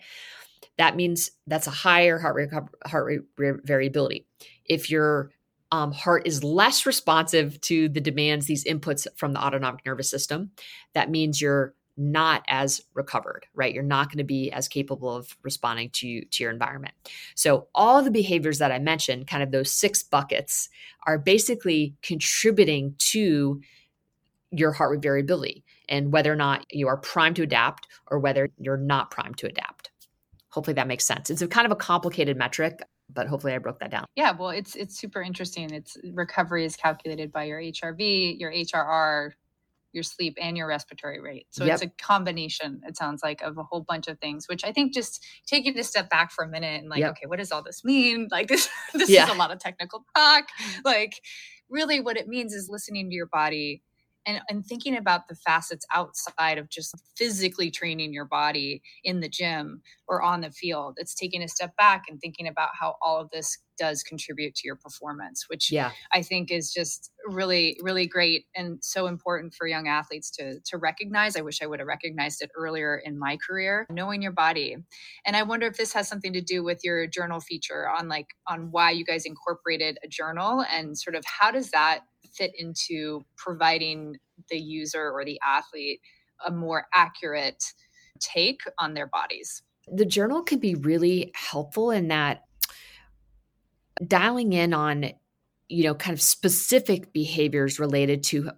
that 0.77 0.95
means 0.95 1.31
that's 1.47 1.67
a 1.67 1.71
higher 1.71 2.19
heart 2.19 2.35
rate 2.35 2.49
heart 2.85 3.21
rate 3.37 3.55
variability. 3.63 4.25
If 4.65 4.89
you're 4.89 5.31
um, 5.71 5.91
heart 5.91 6.23
is 6.25 6.43
less 6.43 6.85
responsive 6.85 7.59
to 7.61 7.89
the 7.89 7.99
demands, 7.99 8.45
these 8.45 8.63
inputs 8.63 9.07
from 9.15 9.33
the 9.33 9.43
autonomic 9.43 9.85
nervous 9.85 10.09
system. 10.09 10.51
That 10.93 11.09
means 11.09 11.41
you're 11.41 11.73
not 11.97 12.43
as 12.47 12.81
recovered, 12.93 13.45
right? 13.53 13.73
You're 13.73 13.83
not 13.83 14.09
going 14.09 14.17
to 14.17 14.25
be 14.25 14.51
as 14.51 14.67
capable 14.67 15.15
of 15.15 15.35
responding 15.43 15.89
to, 15.91 16.23
to 16.25 16.43
your 16.43 16.51
environment. 16.51 16.93
So, 17.35 17.67
all 17.73 18.01
the 18.03 18.11
behaviors 18.11 18.59
that 18.59 18.71
I 18.71 18.79
mentioned, 18.79 19.27
kind 19.27 19.41
of 19.41 19.51
those 19.51 19.71
six 19.71 20.03
buckets, 20.03 20.69
are 21.07 21.17
basically 21.17 21.95
contributing 22.01 22.95
to 23.11 23.61
your 24.51 24.71
heart 24.71 24.91
rate 24.91 25.01
variability 25.01 25.63
and 25.89 26.11
whether 26.11 26.31
or 26.31 26.37
not 26.37 26.65
you 26.71 26.87
are 26.87 26.97
primed 26.97 27.35
to 27.37 27.43
adapt 27.43 27.87
or 28.07 28.19
whether 28.19 28.49
you're 28.57 28.77
not 28.77 29.11
primed 29.11 29.37
to 29.37 29.47
adapt. 29.47 29.74
Hopefully 30.55 30.75
that 30.75 30.87
makes 30.87 31.03
sense. 31.03 31.29
It's 31.29 31.41
a 31.41 31.49
kind 31.49 31.65
of 31.65 31.71
a 31.73 31.75
complicated 31.75 32.37
metric, 32.37 32.81
but 33.13 33.27
hopefully 33.27 33.53
I 33.53 33.57
broke 33.57 33.79
that 33.79 33.91
down. 33.91 34.05
Yeah, 34.15 34.31
well, 34.31 34.51
it's 34.51 34.73
it's 34.75 34.97
super 34.97 35.21
interesting. 35.21 35.69
It's 35.69 35.97
recovery 36.13 36.63
is 36.63 36.77
calculated 36.77 37.29
by 37.33 37.43
your 37.43 37.59
HRV, 37.59 38.39
your 38.39 38.53
HRR, 38.53 39.31
your 39.91 40.03
sleep 40.03 40.37
and 40.39 40.55
your 40.55 40.65
respiratory 40.67 41.19
rate. 41.19 41.47
So 41.49 41.65
yep. 41.65 41.73
it's 41.73 41.83
a 41.83 41.89
combination, 42.01 42.79
it 42.87 42.95
sounds 42.95 43.21
like, 43.21 43.41
of 43.41 43.57
a 43.57 43.63
whole 43.63 43.81
bunch 43.81 44.07
of 44.07 44.17
things, 44.19 44.47
which 44.47 44.63
I 44.63 44.71
think 44.71 44.93
just 44.93 45.25
taking 45.45 45.77
a 45.77 45.83
step 45.83 46.09
back 46.09 46.31
for 46.31 46.45
a 46.45 46.47
minute 46.47 46.79
and 46.79 46.89
like, 46.89 46.99
yep. 46.99 47.11
okay, 47.11 47.25
what 47.27 47.39
does 47.39 47.51
all 47.51 47.61
this 47.61 47.83
mean? 47.83 48.29
Like 48.31 48.47
this 48.47 48.69
this 48.93 49.09
yeah. 49.09 49.25
is 49.25 49.35
a 49.35 49.37
lot 49.37 49.51
of 49.51 49.59
technical 49.59 50.05
talk. 50.15 50.45
Like 50.85 51.21
really 51.69 51.99
what 51.99 52.15
it 52.15 52.29
means 52.29 52.53
is 52.53 52.69
listening 52.69 53.09
to 53.09 53.15
your 53.15 53.27
body 53.27 53.81
and, 54.25 54.41
and 54.49 54.65
thinking 54.65 54.97
about 54.97 55.27
the 55.27 55.35
facets 55.35 55.85
outside 55.93 56.57
of 56.57 56.69
just 56.69 56.95
physically 57.15 57.71
training 57.71 58.13
your 58.13 58.25
body 58.25 58.81
in 59.03 59.19
the 59.19 59.29
gym 59.29 59.81
or 60.07 60.21
on 60.21 60.41
the 60.41 60.51
field 60.51 60.95
it's 60.97 61.15
taking 61.15 61.41
a 61.41 61.47
step 61.47 61.75
back 61.77 62.03
and 62.09 62.19
thinking 62.19 62.47
about 62.47 62.69
how 62.79 62.95
all 63.01 63.19
of 63.19 63.29
this 63.31 63.57
does 63.77 64.03
contribute 64.03 64.55
to 64.55 64.61
your 64.65 64.75
performance 64.75 65.45
which 65.47 65.71
yeah. 65.71 65.91
i 66.13 66.21
think 66.21 66.51
is 66.51 66.71
just 66.71 67.11
really 67.27 67.77
really 67.81 68.07
great 68.07 68.45
and 68.55 68.77
so 68.81 69.07
important 69.07 69.53
for 69.53 69.67
young 69.67 69.87
athletes 69.87 70.29
to 70.29 70.59
to 70.65 70.77
recognize 70.77 71.35
i 71.35 71.41
wish 71.41 71.61
i 71.61 71.65
would 71.65 71.79
have 71.79 71.87
recognized 71.87 72.41
it 72.41 72.49
earlier 72.55 73.01
in 73.03 73.19
my 73.19 73.37
career 73.45 73.85
knowing 73.89 74.21
your 74.21 74.31
body 74.31 74.77
and 75.25 75.35
i 75.35 75.43
wonder 75.43 75.67
if 75.67 75.77
this 75.77 75.93
has 75.93 76.07
something 76.07 76.33
to 76.33 76.41
do 76.41 76.63
with 76.63 76.79
your 76.83 77.07
journal 77.07 77.39
feature 77.39 77.89
on 77.89 78.07
like 78.07 78.27
on 78.47 78.69
why 78.71 78.91
you 78.91 79.03
guys 79.03 79.25
incorporated 79.25 79.97
a 80.03 80.07
journal 80.07 80.63
and 80.71 80.97
sort 80.97 81.15
of 81.15 81.23
how 81.25 81.51
does 81.51 81.71
that 81.71 82.01
fit 82.35 82.51
into 82.57 83.25
providing 83.37 84.17
the 84.49 84.59
user 84.59 85.11
or 85.11 85.23
the 85.25 85.39
athlete 85.45 86.01
a 86.45 86.51
more 86.51 86.87
accurate 86.93 87.63
take 88.19 88.61
on 88.77 88.93
their 88.93 89.07
bodies. 89.07 89.61
The 89.91 90.05
journal 90.05 90.43
can 90.43 90.59
be 90.59 90.75
really 90.75 91.31
helpful 91.35 91.91
in 91.91 92.07
that 92.09 92.43
dialing 94.05 94.53
in 94.53 94.73
on 94.73 95.11
you 95.69 95.83
know 95.83 95.95
kind 95.95 96.13
of 96.13 96.21
specific 96.21 97.13
behaviors 97.13 97.79
related 97.79 98.23
to 98.23 98.51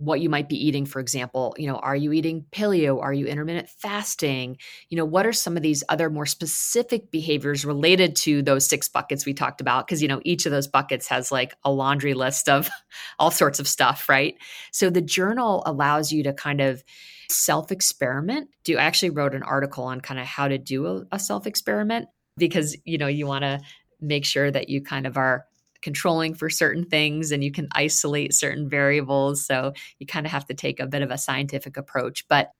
what 0.00 0.20
you 0.20 0.30
might 0.30 0.48
be 0.48 0.56
eating 0.56 0.86
for 0.86 0.98
example 0.98 1.54
you 1.58 1.66
know 1.66 1.76
are 1.76 1.94
you 1.94 2.12
eating 2.12 2.46
paleo? 2.52 3.02
Are 3.02 3.12
you 3.12 3.26
intermittent 3.26 3.68
fasting? 3.68 4.56
You 4.88 4.96
know 4.96 5.04
what 5.04 5.26
are 5.26 5.32
some 5.32 5.56
of 5.56 5.62
these 5.62 5.84
other 5.88 6.08
more 6.08 6.26
specific 6.26 7.10
behaviors 7.10 7.64
related 7.64 8.16
to 8.16 8.42
those 8.42 8.66
six 8.66 8.88
buckets 8.88 9.26
we 9.26 9.34
talked 9.34 9.60
about? 9.60 9.86
Because 9.86 10.00
you 10.00 10.08
know 10.08 10.22
each 10.24 10.46
of 10.46 10.52
those 10.52 10.66
buckets 10.66 11.06
has 11.08 11.30
like 11.30 11.54
a 11.64 11.70
laundry 11.70 12.14
list 12.14 12.48
of 12.48 12.70
all 13.18 13.30
sorts 13.30 13.60
of 13.60 13.68
stuff 13.68 14.08
right? 14.08 14.36
So 14.72 14.88
the 14.88 15.02
journal 15.02 15.62
allows 15.66 16.10
you 16.10 16.22
to 16.22 16.32
kind 16.32 16.60
of 16.60 16.82
self 17.28 17.70
experiment 17.70 18.48
do 18.64 18.78
I 18.78 18.82
actually 18.82 19.10
wrote 19.10 19.34
an 19.34 19.42
article 19.42 19.84
on 19.84 20.00
kind 20.00 20.18
of 20.18 20.26
how 20.26 20.48
to 20.48 20.58
do 20.58 20.86
a, 20.86 21.04
a 21.12 21.18
self 21.18 21.46
experiment 21.46 22.08
because 22.36 22.76
you 22.84 22.98
know 22.98 23.06
you 23.06 23.26
want 23.26 23.42
to 23.42 23.60
make 24.00 24.24
sure 24.24 24.50
that 24.50 24.68
you 24.68 24.80
kind 24.80 25.06
of 25.06 25.16
are 25.16 25.46
controlling 25.82 26.34
for 26.34 26.50
certain 26.50 26.84
things 26.84 27.32
and 27.32 27.42
you 27.42 27.52
can 27.52 27.68
isolate 27.72 28.34
certain 28.34 28.68
variables. 28.68 29.44
So 29.46 29.72
you 29.98 30.06
kind 30.06 30.26
of 30.26 30.32
have 30.32 30.46
to 30.46 30.54
take 30.54 30.80
a 30.80 30.86
bit 30.86 31.02
of 31.02 31.10
a 31.10 31.18
scientific 31.18 31.76
approach. 31.76 32.26
But 32.28 32.52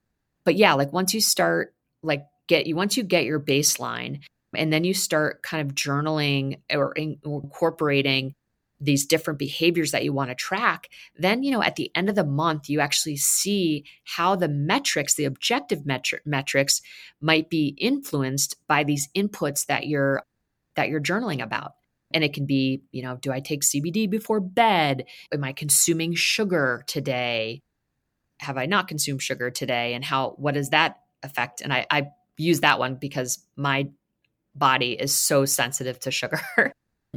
but 0.45 0.57
yeah 0.57 0.75
like 0.75 0.93
once 0.93 1.15
you 1.15 1.21
start 1.21 1.75
like 2.03 2.25
get 2.47 2.67
you 2.67 2.77
once 2.77 2.97
you 2.97 3.03
get 3.03 3.25
your 3.25 3.41
baseline 3.41 4.21
and 4.55 4.73
then 4.73 4.85
you 4.85 4.93
start 4.93 5.43
kind 5.43 5.69
of 5.69 5.77
journaling 5.77 6.59
or, 6.73 6.93
in, 6.93 7.19
or 7.25 7.41
incorporating 7.43 8.35
these 8.83 9.07
different 9.07 9.39
behaviors 9.39 9.93
that 9.93 10.05
you 10.05 10.13
want 10.13 10.31
to 10.31 10.35
track 10.35 10.89
then 11.19 11.43
you 11.43 11.51
know 11.51 11.63
at 11.63 11.77
the 11.77 11.91
end 11.95 12.09
of 12.09 12.15
the 12.15 12.25
month 12.25 12.69
you 12.69 12.81
actually 12.81 13.17
see 13.17 13.85
how 14.05 14.35
the 14.35 14.49
metrics 14.49 15.15
the 15.15 15.25
objective 15.25 15.81
metri- 15.81 16.25
metrics 16.25 16.81
might 17.21 17.51
be 17.51 17.75
influenced 17.79 18.57
by 18.67 18.83
these 18.83 19.09
inputs 19.15 19.67
that 19.67 19.87
you're 19.87 20.25
that 20.77 20.89
you're 20.89 21.01
journaling 21.01 21.43
about 21.43 21.75
and 22.13 22.25
it 22.25 22.33
can 22.33 22.47
be, 22.47 22.83
you 22.93 23.03
know, 23.03 23.17
do 23.17 23.33
I 23.33 23.41
take 23.41 23.63
CBD 23.63 24.09
before 24.09 24.41
bed? 24.41 25.07
Am 25.33 25.45
I 25.45 25.53
consuming 25.53 26.15
sugar 26.15 26.85
today? 26.87 27.61
Have 28.41 28.57
I 28.57 28.67
not 28.67 28.89
consumed 28.89 29.23
sugar 29.23 29.51
today? 29.51 29.95
And 29.95 30.05
how, 30.05 30.31
what 30.39 30.55
does 30.55 30.71
that 30.71 31.01
affect? 31.23 31.61
And 31.61 31.73
I, 31.73 31.87
I 31.91 32.09
use 32.37 32.61
that 32.61 32.79
one 32.79 32.97
because 32.97 33.45
my 33.57 33.89
body 34.55 34.93
is 34.93 35.15
so 35.15 35.45
sensitive 35.45 36.01
to 36.01 36.11
sugar. 36.11 36.41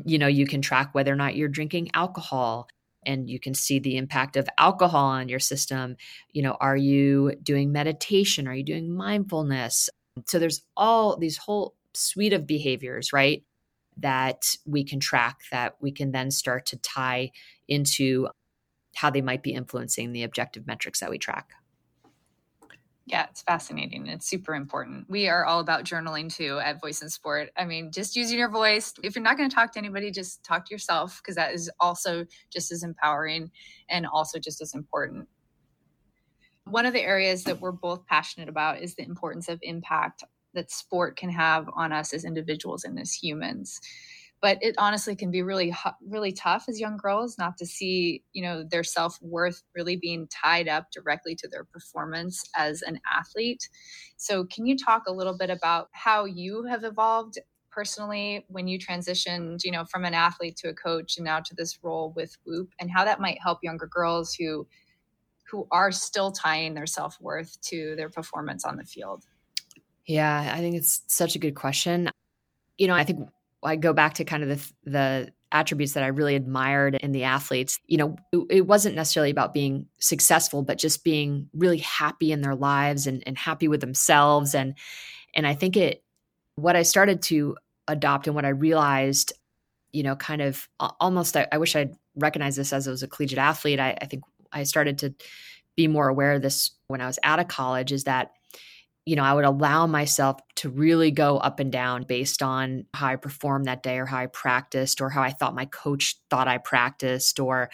you 0.06 0.20
know, 0.20 0.28
you 0.28 0.46
can 0.46 0.62
track 0.62 0.94
whether 0.94 1.12
or 1.12 1.16
not 1.16 1.36
you're 1.36 1.50
drinking 1.50 1.90
alcohol 1.94 2.68
and 3.06 3.30
you 3.30 3.40
can 3.40 3.54
see 3.54 3.80
the 3.80 3.98
impact 3.98 4.38
of 4.38 4.48
alcohol 4.58 5.06
on 5.06 5.30
your 5.30 5.40
system. 5.40 5.98
You 6.32 6.44
know, 6.44 6.58
are 6.60 6.78
you 6.78 7.34
doing 7.42 7.72
meditation? 7.72 8.48
Are 8.48 8.56
you 8.56 8.64
doing 8.64 8.96
mindfulness? 8.96 9.90
So 10.28 10.40
there's 10.40 10.64
all 10.78 11.18
these 11.18 11.38
whole 11.38 11.76
suite 11.94 12.34
of 12.34 12.48
behaviors, 12.48 13.12
right? 13.12 13.44
That 13.98 14.56
we 14.66 14.84
can 14.84 15.00
track 15.00 15.40
that 15.52 15.76
we 15.80 15.92
can 15.92 16.12
then 16.12 16.32
start 16.32 16.66
to 16.68 16.78
tie 16.78 17.32
into 17.68 18.28
how 18.96 19.10
they 19.10 19.22
might 19.22 19.44
be 19.44 19.54
influencing 19.54 20.12
the 20.12 20.24
objective 20.24 20.68
metrics 20.68 21.00
that 21.00 21.10
we 21.10 21.18
track. 21.18 21.54
Yeah, 23.06 23.26
it's 23.30 23.42
fascinating. 23.42 24.08
It's 24.08 24.28
super 24.30 24.56
important. 24.56 25.10
We 25.10 25.28
are 25.28 25.44
all 25.44 25.60
about 25.60 25.84
journaling 25.84 26.34
too 26.34 26.60
at 26.60 26.80
Voice 26.80 27.02
in 27.02 27.10
Sport. 27.10 27.50
I 27.58 27.66
mean, 27.66 27.92
just 27.92 28.16
using 28.16 28.40
your 28.40 28.50
voice. 28.50 28.94
If 29.04 29.16
you're 29.16 29.24
not 29.24 29.36
going 29.36 29.50
to 29.50 29.54
talk 29.54 29.74
to 29.74 29.80
anybody, 29.80 30.10
just 30.10 30.42
talk 30.44 30.66
to 30.66 30.74
yourself 30.74 31.20
because 31.22 31.36
that 31.36 31.54
is 31.54 31.70
also 31.82 32.26
just 32.50 32.72
as 32.72 32.82
empowering 32.82 33.52
and 33.90 34.06
also 34.06 34.40
just 34.40 34.62
as 34.62 34.74
important. 34.74 35.28
One 36.64 36.86
of 36.86 36.94
the 36.94 37.02
areas 37.02 37.44
that 37.44 37.60
we're 37.60 37.74
both 37.74 38.06
passionate 38.06 38.48
about 38.48 38.80
is 38.80 38.96
the 38.96 39.04
importance 39.04 39.50
of 39.50 39.60
impact 39.64 40.24
that 40.54 40.72
sport 40.72 41.18
can 41.18 41.30
have 41.30 41.70
on 41.76 41.92
us 41.92 42.14
as 42.14 42.26
individuals 42.26 42.84
and 42.84 43.00
as 43.00 43.14
humans. 43.14 43.80
But 44.42 44.58
it 44.62 44.76
honestly 44.78 45.16
can 45.16 45.32
be 45.32 45.42
really 45.42 45.74
really 46.06 46.34
tough 46.34 46.66
as 46.68 46.80
young 46.80 46.98
girls 46.98 47.38
not 47.38 47.58
to 47.58 47.66
see 47.66 48.24
you 48.34 48.44
know 48.44 48.64
their 48.64 48.84
self-worth 48.84 49.64
really 49.74 49.96
being 49.96 50.28
tied 50.28 50.68
up 50.68 50.92
directly 50.92 51.36
to 51.36 51.48
their 51.48 51.64
performance 51.64 52.44
as 52.56 52.82
an 52.82 53.00
athlete. 53.18 53.70
So 54.18 54.46
can 54.46 54.66
you 54.66 54.78
talk 54.78 55.04
a 55.08 55.14
little 55.14 55.38
bit 55.38 55.50
about 55.50 55.88
how 55.94 56.26
you 56.26 56.66
have 56.66 56.84
evolved 56.84 57.40
personally 57.72 58.46
when 58.50 58.68
you 58.68 58.78
transitioned 58.78 59.64
you 59.64 59.72
know 59.72 59.86
from 59.86 60.06
an 60.06 60.14
athlete 60.14 60.56
to 60.58 60.70
a 60.70 60.74
coach 60.74 61.18
and 61.18 61.26
now 61.26 61.40
to 61.40 61.56
this 61.56 61.80
role 61.82 62.14
with 62.16 62.38
whoop 62.46 62.70
and 62.80 62.92
how 62.92 63.04
that 63.04 63.20
might 63.20 63.42
help 63.42 63.60
younger 63.64 63.88
girls 63.88 64.34
who 64.36 64.68
who 65.50 65.68
are 65.72 65.92
still 65.92 66.32
tying 66.32 66.74
their 66.74 66.86
self-worth 66.86 67.60
to 67.62 67.96
their 67.96 68.10
performance 68.10 68.66
on 68.66 68.78
the 68.78 68.86
field 68.86 69.26
yeah, 70.06 70.52
I 70.54 70.60
think 70.60 70.76
it's 70.76 71.02
such 71.08 71.36
a 71.36 71.40
good 71.40 71.56
question. 71.56 72.10
You 72.78 72.88
know, 72.88 72.96
I 72.96 73.04
think 73.04 73.30
I 73.64 73.76
go 73.76 73.94
back 73.94 74.16
to 74.16 74.26
kind 74.26 74.44
of 74.44 74.50
the 74.50 74.90
the 74.90 75.34
attributes 75.52 75.94
that 75.94 76.04
I 76.04 76.08
really 76.08 76.36
admired 76.36 76.96
in 76.96 77.12
the 77.12 77.24
athletes. 77.24 77.80
You 77.86 77.98
know, 77.98 78.48
it, 78.50 78.66
wasn't 78.66 78.96
necessarily 78.96 79.30
about 79.30 79.54
being 79.54 79.86
successful, 80.00 80.64
but 80.64 80.80
just 80.80 81.04
being 81.04 81.48
really 81.54 81.78
happy 81.78 82.32
in 82.32 82.42
their 82.42 82.56
lives 82.56 83.06
and, 83.06 83.22
and 83.28 83.38
happy 83.38 83.68
with 83.68 83.80
themselves. 83.80 84.56
And 84.56 84.76
and 85.36 85.48
I 85.48 85.54
think 85.54 85.78
it 85.78 86.04
what 86.56 86.76
I 86.76 86.84
started 86.84 87.22
to 87.24 87.56
adopt 87.88 88.28
and 88.28 88.36
what 88.36 88.46
I 88.46 88.50
realized, 88.50 89.34
you 89.92 90.04
know, 90.04 90.16
kind 90.16 90.42
of 90.42 90.68
almost 90.80 91.38
I, 91.38 91.48
I 91.52 91.58
wish 91.58 91.76
I'd 91.76 91.96
recognized 92.16 92.58
this 92.58 92.74
as 92.74 92.88
I 92.88 92.92
was 92.92 93.04
a 93.04 93.08
collegiate 93.08 93.40
athlete. 93.40 93.80
I, 93.80 93.98
I 94.02 94.06
think 94.06 94.24
I 94.52 94.64
started 94.64 94.98
to 95.00 95.14
be 95.76 95.88
more 95.88 96.08
aware 96.08 96.34
of 96.34 96.42
this 96.42 96.72
when 96.88 97.02
I 97.02 97.08
was 97.08 97.18
out 97.24 97.40
of 97.40 97.48
college 97.48 97.92
is 97.92 98.04
that 98.04 98.32
you 99.06 99.16
know, 99.16 99.24
I 99.24 99.34
would 99.34 99.46
allow 99.46 99.86
myself 99.86 100.40
to 100.56 100.70
really 100.70 101.12
go 101.12 101.38
up 101.38 101.60
and 101.60 101.72
down 101.72 102.04
based 102.04 102.42
on 102.42 102.86
how 102.94 103.08
I 103.08 103.16
performed 103.18 103.66
that 103.66 103.84
day 103.84 103.98
or 103.98 104.06
how 104.06 104.18
I 104.18 104.28
practiced 104.28 105.02
or 105.02 105.10
how 105.10 105.22
I 105.22 105.32
thought 105.32 105.56
my 105.56 105.66
coach 105.66 106.16
thought 106.30 106.48
I 106.48 106.58
practiced 106.58 107.40
or, 107.40 107.70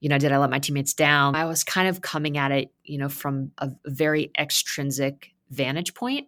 you 0.00 0.08
know, 0.08 0.18
did 0.18 0.32
I 0.32 0.38
let 0.38 0.50
my 0.50 0.58
teammates 0.58 0.94
down? 0.94 1.34
I 1.34 1.44
was 1.44 1.62
kind 1.62 1.88
of 1.88 2.00
coming 2.00 2.38
at 2.38 2.52
it, 2.52 2.72
you 2.84 2.96
know, 2.96 3.10
from 3.10 3.52
a 3.58 3.70
very 3.84 4.30
extrinsic 4.38 5.32
vantage 5.50 5.94
point. 5.94 6.26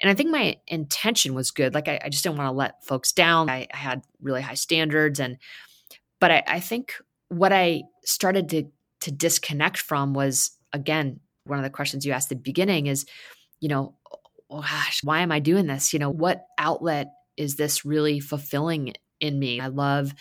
And 0.00 0.10
I 0.10 0.14
think 0.14 0.30
my 0.30 0.56
intention 0.66 1.34
was 1.34 1.50
good. 1.50 1.74
Like 1.74 1.88
I, 1.88 2.00
I 2.02 2.08
just 2.08 2.24
didn't 2.24 2.38
want 2.38 2.48
to 2.48 2.52
let 2.56 2.84
folks 2.84 3.12
down. 3.12 3.50
I, 3.50 3.66
I, 3.72 3.76
had 3.76 4.02
really 4.20 4.42
high 4.42 4.54
standards 4.54 5.20
and 5.20 5.38
but 6.18 6.30
I, 6.30 6.42
I 6.46 6.60
think 6.60 6.94
what 7.28 7.52
I 7.52 7.82
started 8.04 8.48
to 8.50 8.64
to 9.02 9.12
disconnect 9.12 9.78
from 9.78 10.14
was 10.14 10.52
again, 10.72 11.20
one 11.44 11.58
of 11.58 11.62
the 11.62 11.70
questions 11.70 12.04
you 12.04 12.12
asked 12.12 12.32
at 12.32 12.38
the 12.38 12.42
beginning 12.42 12.86
is 12.86 13.06
you 13.60 13.68
know, 13.68 13.94
oh 14.50 14.60
gosh, 14.60 15.00
why 15.02 15.20
am 15.20 15.32
I 15.32 15.40
doing 15.40 15.66
this? 15.66 15.92
You 15.92 15.98
know, 15.98 16.10
what 16.10 16.46
outlet 16.58 17.12
is 17.36 17.56
this 17.56 17.84
really 17.84 18.20
fulfilling 18.20 18.94
in 19.20 19.38
me? 19.38 19.60
I 19.60 19.68
love 19.68 20.14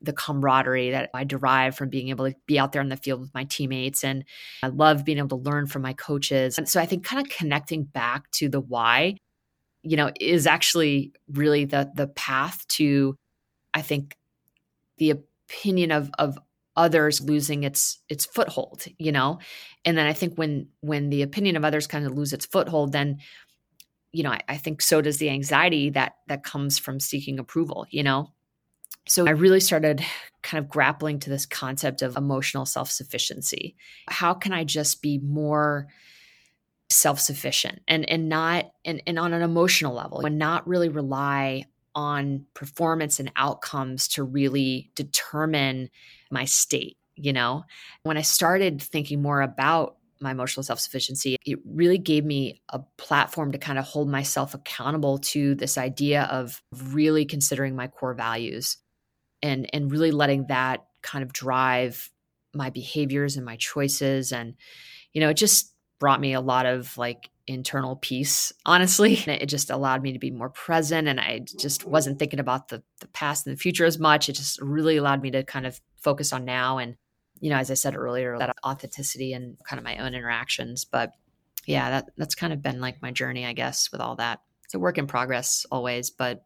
the 0.00 0.12
camaraderie 0.12 0.90
that 0.90 1.10
I 1.14 1.24
derive 1.24 1.76
from 1.76 1.88
being 1.88 2.08
able 2.08 2.28
to 2.28 2.36
be 2.46 2.58
out 2.58 2.72
there 2.72 2.82
in 2.82 2.88
the 2.88 2.96
field 2.96 3.20
with 3.20 3.34
my 3.34 3.44
teammates. 3.44 4.02
And 4.02 4.24
I 4.62 4.68
love 4.68 5.04
being 5.04 5.18
able 5.18 5.40
to 5.40 5.48
learn 5.48 5.66
from 5.66 5.82
my 5.82 5.92
coaches. 5.92 6.58
And 6.58 6.68
so 6.68 6.80
I 6.80 6.86
think 6.86 7.04
kind 7.04 7.24
of 7.24 7.32
connecting 7.32 7.84
back 7.84 8.30
to 8.32 8.48
the 8.48 8.60
why, 8.60 9.16
you 9.82 9.96
know, 9.96 10.10
is 10.20 10.46
actually 10.46 11.12
really 11.28 11.64
the 11.64 11.90
the 11.94 12.08
path 12.08 12.66
to, 12.68 13.16
I 13.74 13.82
think, 13.82 14.16
the 14.98 15.10
opinion 15.10 15.92
of 15.92 16.10
of 16.18 16.38
others 16.76 17.20
losing 17.20 17.64
its 17.64 17.98
its 18.08 18.24
foothold, 18.24 18.84
you 18.98 19.12
know? 19.12 19.38
And 19.84 19.96
then 19.96 20.06
I 20.06 20.12
think 20.12 20.36
when 20.36 20.68
when 20.80 21.10
the 21.10 21.22
opinion 21.22 21.56
of 21.56 21.64
others 21.64 21.86
kind 21.86 22.06
of 22.06 22.12
lose 22.12 22.32
its 22.32 22.46
foothold, 22.46 22.92
then 22.92 23.18
you 24.12 24.22
know, 24.22 24.30
I, 24.30 24.40
I 24.48 24.56
think 24.58 24.82
so 24.82 25.00
does 25.00 25.18
the 25.18 25.30
anxiety 25.30 25.90
that 25.90 26.16
that 26.28 26.44
comes 26.44 26.78
from 26.78 27.00
seeking 27.00 27.38
approval, 27.38 27.86
you 27.90 28.02
know? 28.02 28.32
So 29.08 29.26
I 29.26 29.30
really 29.30 29.60
started 29.60 30.04
kind 30.42 30.62
of 30.62 30.70
grappling 30.70 31.18
to 31.20 31.30
this 31.30 31.46
concept 31.46 32.02
of 32.02 32.16
emotional 32.16 32.66
self 32.66 32.90
sufficiency. 32.90 33.76
How 34.08 34.34
can 34.34 34.52
I 34.52 34.64
just 34.64 35.02
be 35.02 35.18
more 35.18 35.88
self 36.90 37.18
sufficient 37.18 37.80
and 37.88 38.08
and 38.08 38.28
not 38.28 38.70
and, 38.84 39.02
and 39.06 39.18
on 39.18 39.32
an 39.32 39.42
emotional 39.42 39.94
level 39.94 40.24
and 40.24 40.38
not 40.38 40.66
really 40.68 40.88
rely 40.88 41.64
on 41.94 42.46
performance 42.54 43.18
and 43.18 43.32
outcomes 43.36 44.08
to 44.08 44.22
really 44.22 44.90
determine 44.94 45.90
my 46.32 46.44
state 46.44 46.96
you 47.16 47.32
know? 47.32 47.64
When 48.02 48.16
i 48.16 48.22
started 48.22 48.82
thinking 48.82 49.22
more 49.22 49.42
about 49.42 49.96
my 50.20 50.30
emotional 50.30 50.62
self 50.62 50.78
sufficiency, 50.78 51.36
it 51.44 51.58
really 51.64 51.98
gave 51.98 52.24
me 52.24 52.62
a 52.68 52.80
platform 52.96 53.52
to 53.52 53.58
kind 53.58 53.78
of 53.78 53.84
hold 53.84 54.08
myself 54.08 54.54
accountable 54.54 55.18
to 55.18 55.54
this 55.56 55.76
idea 55.76 56.24
of 56.24 56.62
really 56.84 57.24
considering 57.24 57.74
my 57.74 57.88
core 57.88 58.14
values 58.14 58.76
and 59.42 59.68
and 59.72 59.90
really 59.90 60.12
letting 60.12 60.46
that 60.46 60.86
kind 61.02 61.24
of 61.24 61.32
drive 61.32 62.10
my 62.54 62.70
behaviors 62.70 63.36
and 63.36 63.44
my 63.44 63.56
choices. 63.56 64.32
And 64.32 64.54
you 65.12 65.20
know 65.20 65.30
it 65.30 65.36
just 65.36 65.74
brought 65.98 66.20
me 66.20 66.32
a 66.34 66.40
lot 66.40 66.66
of 66.66 66.96
like 66.96 67.28
internal 67.46 67.96
peace 67.96 68.52
honestly 68.66 69.14
it 69.26 69.46
just 69.46 69.70
allowed 69.70 70.02
me 70.02 70.12
to 70.12 70.18
be 70.18 70.30
more 70.30 70.50
present 70.50 71.08
and 71.08 71.18
i 71.18 71.40
just 71.58 71.84
wasn't 71.84 72.18
thinking 72.18 72.38
about 72.38 72.68
the, 72.68 72.82
the 73.00 73.08
past 73.08 73.46
and 73.46 73.56
the 73.56 73.60
future 73.60 73.84
as 73.84 73.98
much 73.98 74.28
it 74.28 74.34
just 74.34 74.60
really 74.60 74.96
allowed 74.96 75.20
me 75.20 75.30
to 75.30 75.42
kind 75.42 75.66
of 75.66 75.80
focus 75.96 76.32
on 76.32 76.44
now 76.44 76.78
and 76.78 76.96
you 77.42 77.50
know, 77.50 77.56
as 77.56 77.72
I 77.72 77.74
said 77.74 77.96
earlier, 77.96 78.38
that 78.38 78.54
authenticity 78.64 79.32
and 79.32 79.58
kind 79.64 79.78
of 79.78 79.84
my 79.84 79.98
own 79.98 80.14
interactions. 80.14 80.84
But 80.84 81.12
yeah, 81.66 81.90
that 81.90 82.10
that's 82.16 82.36
kind 82.36 82.52
of 82.52 82.62
been 82.62 82.80
like 82.80 83.02
my 83.02 83.10
journey, 83.10 83.44
I 83.44 83.52
guess, 83.52 83.90
with 83.90 84.00
all 84.00 84.14
that. 84.16 84.40
It's 84.64 84.74
a 84.74 84.78
work 84.78 84.96
in 84.96 85.08
progress 85.08 85.66
always, 85.70 86.10
but 86.10 86.44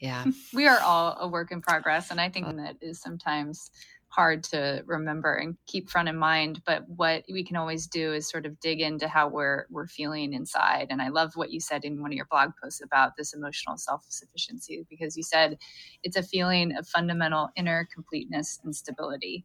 yeah. 0.00 0.24
We 0.52 0.66
are 0.66 0.80
all 0.80 1.16
a 1.20 1.28
work 1.28 1.52
in 1.52 1.62
progress. 1.62 2.10
And 2.10 2.20
I 2.20 2.28
think 2.28 2.48
uh, 2.48 2.52
that 2.54 2.76
is 2.80 3.00
sometimes 3.00 3.70
hard 4.10 4.42
to 4.42 4.82
remember 4.86 5.34
and 5.34 5.56
keep 5.66 5.88
front 5.88 6.08
in 6.08 6.16
mind 6.16 6.60
but 6.66 6.84
what 6.88 7.24
we 7.32 7.44
can 7.44 7.56
always 7.56 7.86
do 7.86 8.12
is 8.12 8.28
sort 8.28 8.44
of 8.44 8.58
dig 8.60 8.80
into 8.80 9.08
how 9.08 9.28
we're 9.28 9.66
we're 9.70 9.86
feeling 9.86 10.32
inside 10.32 10.88
and 10.90 11.00
i 11.00 11.08
love 11.08 11.30
what 11.34 11.50
you 11.50 11.60
said 11.60 11.84
in 11.84 12.02
one 12.02 12.10
of 12.10 12.16
your 12.16 12.26
blog 12.30 12.50
posts 12.62 12.82
about 12.82 13.12
this 13.16 13.32
emotional 13.32 13.76
self-sufficiency 13.76 14.84
because 14.90 15.16
you 15.16 15.22
said 15.22 15.56
it's 16.02 16.16
a 16.16 16.22
feeling 16.22 16.76
of 16.76 16.86
fundamental 16.88 17.48
inner 17.56 17.88
completeness 17.94 18.58
and 18.64 18.74
stability 18.74 19.44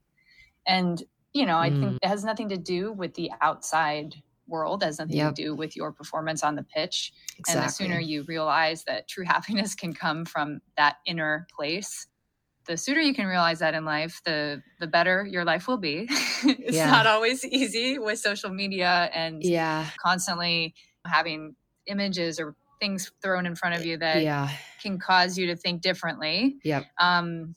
and, 0.65 1.01
you 1.33 1.45
know, 1.45 1.57
I 1.57 1.69
mm. 1.69 1.79
think 1.79 1.99
it 2.01 2.07
has 2.07 2.23
nothing 2.23 2.49
to 2.49 2.57
do 2.57 2.91
with 2.91 3.13
the 3.13 3.31
outside 3.41 4.15
world, 4.47 4.83
it 4.83 4.87
has 4.87 4.99
nothing 4.99 5.17
yep. 5.17 5.33
to 5.35 5.41
do 5.41 5.55
with 5.55 5.75
your 5.75 5.91
performance 5.91 6.43
on 6.43 6.55
the 6.55 6.63
pitch. 6.63 7.13
Exactly. 7.37 7.59
And 7.59 7.69
the 7.69 7.73
sooner 7.73 7.99
you 7.99 8.23
realize 8.23 8.83
that 8.85 9.07
true 9.07 9.25
happiness 9.27 9.75
can 9.75 9.93
come 9.93 10.25
from 10.25 10.61
that 10.77 10.97
inner 11.05 11.47
place, 11.55 12.07
the 12.65 12.77
sooner 12.77 12.99
you 12.99 13.13
can 13.13 13.27
realize 13.27 13.59
that 13.59 13.73
in 13.73 13.85
life, 13.85 14.21
the 14.25 14.61
the 14.79 14.87
better 14.87 15.25
your 15.29 15.45
life 15.45 15.67
will 15.67 15.77
be. 15.77 16.07
it's 16.09 16.75
yeah. 16.75 16.89
not 16.89 17.07
always 17.07 17.45
easy 17.45 17.99
with 17.99 18.19
social 18.19 18.49
media 18.49 19.09
and 19.13 19.43
yeah. 19.43 19.87
constantly 20.03 20.73
having 21.05 21.55
images 21.87 22.39
or 22.39 22.55
things 22.79 23.11
thrown 23.21 23.45
in 23.45 23.55
front 23.55 23.75
of 23.75 23.85
you 23.85 23.97
that 23.97 24.21
yeah. 24.21 24.49
can 24.81 24.99
cause 24.99 25.37
you 25.37 25.47
to 25.47 25.55
think 25.55 25.81
differently. 25.81 26.57
Yep. 26.63 26.85
Um, 26.99 27.55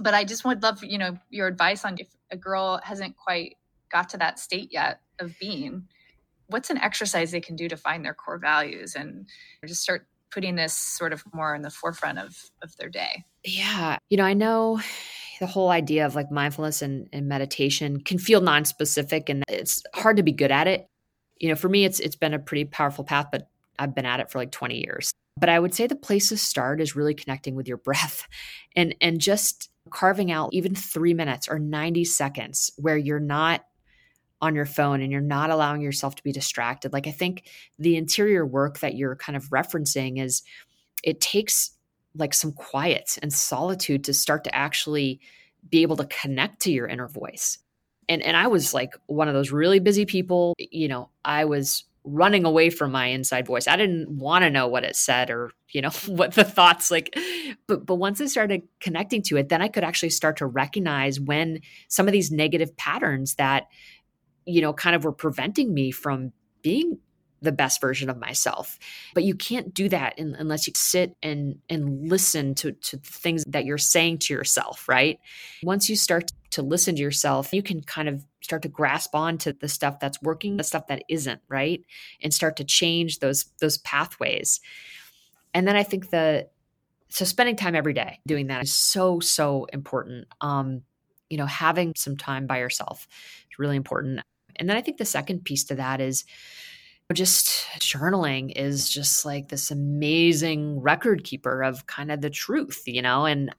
but 0.00 0.14
I 0.14 0.24
just 0.24 0.44
would 0.44 0.62
love, 0.62 0.82
you 0.82 0.98
know, 0.98 1.18
your 1.30 1.46
advice 1.46 1.84
on 1.84 1.96
if 1.98 2.08
a 2.30 2.36
girl 2.36 2.80
hasn't 2.82 3.16
quite 3.16 3.56
got 3.90 4.08
to 4.10 4.18
that 4.18 4.38
state 4.38 4.72
yet 4.72 5.00
of 5.18 5.38
being, 5.38 5.88
what's 6.48 6.70
an 6.70 6.78
exercise 6.78 7.30
they 7.30 7.40
can 7.40 7.56
do 7.56 7.68
to 7.68 7.76
find 7.76 8.04
their 8.04 8.14
core 8.14 8.38
values 8.38 8.94
and 8.94 9.28
just 9.64 9.82
start 9.82 10.06
putting 10.30 10.56
this 10.56 10.74
sort 10.76 11.12
of 11.12 11.22
more 11.32 11.54
in 11.54 11.62
the 11.62 11.70
forefront 11.70 12.18
of 12.18 12.36
of 12.62 12.76
their 12.76 12.88
day. 12.88 13.24
Yeah. 13.44 13.98
You 14.10 14.16
know, 14.16 14.24
I 14.24 14.34
know 14.34 14.80
the 15.40 15.46
whole 15.46 15.70
idea 15.70 16.06
of 16.06 16.14
like 16.14 16.30
mindfulness 16.30 16.82
and, 16.82 17.08
and 17.12 17.28
meditation 17.28 18.00
can 18.00 18.18
feel 18.18 18.40
non-specific 18.40 19.28
and 19.28 19.42
it's 19.48 19.82
hard 19.94 20.16
to 20.16 20.22
be 20.22 20.32
good 20.32 20.50
at 20.50 20.66
it. 20.66 20.86
You 21.40 21.48
know, 21.48 21.56
for 21.56 21.68
me 21.68 21.84
it's 21.84 22.00
it's 22.00 22.16
been 22.16 22.34
a 22.34 22.38
pretty 22.38 22.64
powerful 22.64 23.04
path, 23.04 23.26
but 23.30 23.48
I've 23.78 23.94
been 23.94 24.06
at 24.06 24.20
it 24.20 24.30
for 24.30 24.38
like 24.38 24.52
20 24.52 24.76
years. 24.84 25.12
But 25.36 25.48
I 25.48 25.58
would 25.58 25.74
say 25.74 25.86
the 25.86 25.96
place 25.96 26.28
to 26.28 26.36
start 26.36 26.80
is 26.80 26.94
really 26.94 27.14
connecting 27.14 27.54
with 27.54 27.68
your 27.68 27.76
breath 27.76 28.26
and 28.76 28.94
and 29.00 29.20
just 29.20 29.70
carving 29.90 30.32
out 30.32 30.50
even 30.52 30.74
three 30.74 31.12
minutes 31.12 31.48
or 31.48 31.58
90 31.58 32.04
seconds 32.04 32.70
where 32.78 32.96
you're 32.96 33.20
not 33.20 33.64
on 34.40 34.54
your 34.54 34.66
phone 34.66 35.00
and 35.00 35.10
you're 35.10 35.20
not 35.20 35.50
allowing 35.50 35.80
yourself 35.80 36.14
to 36.16 36.22
be 36.22 36.32
distracted. 36.32 36.92
Like, 36.92 37.06
I 37.06 37.12
think 37.12 37.48
the 37.78 37.96
interior 37.96 38.44
work 38.44 38.80
that 38.80 38.94
you're 38.94 39.16
kind 39.16 39.36
of 39.36 39.48
referencing 39.48 40.20
is 40.20 40.42
it 41.02 41.20
takes 41.20 41.70
like 42.14 42.34
some 42.34 42.52
quiet 42.52 43.18
and 43.22 43.32
solitude 43.32 44.04
to 44.04 44.14
start 44.14 44.44
to 44.44 44.54
actually 44.54 45.20
be 45.68 45.82
able 45.82 45.96
to 45.96 46.06
connect 46.06 46.60
to 46.62 46.72
your 46.72 46.86
inner 46.86 47.08
voice. 47.08 47.58
And 48.08 48.22
and 48.22 48.36
I 48.36 48.48
was 48.48 48.74
like 48.74 48.94
one 49.06 49.28
of 49.28 49.34
those 49.34 49.50
really 49.50 49.78
busy 49.78 50.04
people, 50.04 50.54
you 50.58 50.88
know, 50.88 51.10
I 51.24 51.44
was 51.46 51.84
running 52.06 52.44
away 52.44 52.68
from 52.68 52.92
my 52.92 53.06
inside 53.06 53.46
voice. 53.46 53.66
I 53.66 53.76
didn't 53.76 54.10
want 54.10 54.44
to 54.44 54.50
know 54.50 54.68
what 54.68 54.84
it 54.84 54.94
said 54.94 55.30
or, 55.30 55.52
you 55.70 55.80
know, 55.80 55.88
what 56.06 56.34
the 56.34 56.44
thoughts 56.44 56.90
like 56.90 57.16
but 57.66 57.86
but 57.86 57.96
once 57.96 58.20
I 58.20 58.26
started 58.26 58.62
connecting 58.80 59.22
to 59.22 59.36
it, 59.36 59.48
then 59.48 59.62
I 59.62 59.68
could 59.68 59.84
actually 59.84 60.10
start 60.10 60.36
to 60.38 60.46
recognize 60.46 61.18
when 61.18 61.60
some 61.88 62.06
of 62.06 62.12
these 62.12 62.30
negative 62.30 62.76
patterns 62.76 63.36
that 63.36 63.68
you 64.46 64.60
know 64.60 64.72
kind 64.72 64.94
of 64.94 65.04
were 65.04 65.12
preventing 65.12 65.72
me 65.72 65.90
from 65.90 66.32
being 66.62 66.98
the 67.42 67.52
best 67.52 67.80
version 67.80 68.08
of 68.08 68.18
myself. 68.18 68.78
But 69.14 69.24
you 69.24 69.34
can't 69.34 69.74
do 69.74 69.88
that 69.90 70.18
in, 70.18 70.34
unless 70.34 70.66
you 70.66 70.72
sit 70.74 71.16
and 71.22 71.58
and 71.68 72.08
listen 72.08 72.54
to 72.56 72.72
to 72.72 72.96
things 72.98 73.44
that 73.46 73.64
you're 73.64 73.78
saying 73.78 74.18
to 74.18 74.34
yourself 74.34 74.88
right? 74.88 75.18
Once 75.62 75.88
you 75.88 75.96
start 75.96 76.32
to 76.50 76.62
listen 76.62 76.96
to 76.96 77.02
yourself 77.02 77.52
you 77.52 77.62
can 77.62 77.82
kind 77.82 78.08
of 78.08 78.24
start 78.40 78.62
to 78.62 78.68
grasp 78.68 79.14
on 79.14 79.38
to 79.38 79.52
the 79.52 79.68
stuff 79.68 80.00
that's 80.00 80.20
working 80.22 80.56
the 80.56 80.64
stuff 80.64 80.86
that 80.88 81.02
isn't 81.08 81.40
right? 81.48 81.84
And 82.22 82.32
start 82.32 82.56
to 82.56 82.64
change 82.64 83.18
those 83.18 83.46
those 83.60 83.78
pathways. 83.78 84.60
And 85.52 85.68
then 85.68 85.76
i 85.76 85.82
think 85.82 86.10
the 86.10 86.48
so 87.08 87.24
spending 87.24 87.54
time 87.56 87.76
every 87.76 87.92
day 87.92 88.18
doing 88.26 88.48
that 88.48 88.64
is 88.64 88.74
so 88.74 89.20
so 89.20 89.66
important. 89.72 90.26
Um 90.40 90.82
you 91.28 91.36
know 91.36 91.46
having 91.46 91.94
some 91.96 92.16
time 92.16 92.46
by 92.46 92.58
yourself 92.58 93.06
is 93.50 93.58
really 93.58 93.76
important. 93.76 94.20
And 94.56 94.68
then 94.68 94.76
i 94.76 94.80
think 94.80 94.96
the 94.98 95.04
second 95.04 95.44
piece 95.44 95.64
to 95.64 95.74
that 95.76 96.00
is 96.00 96.24
just 97.12 97.66
journaling 97.78 98.52
is 98.56 98.88
just 98.88 99.26
like 99.26 99.48
this 99.48 99.70
amazing 99.70 100.80
record 100.80 101.22
keeper 101.24 101.62
of 101.62 101.86
kind 101.86 102.10
of 102.10 102.20
the 102.20 102.30
truth, 102.30 102.82
you 102.86 103.02
know, 103.02 103.26
and 103.26 103.54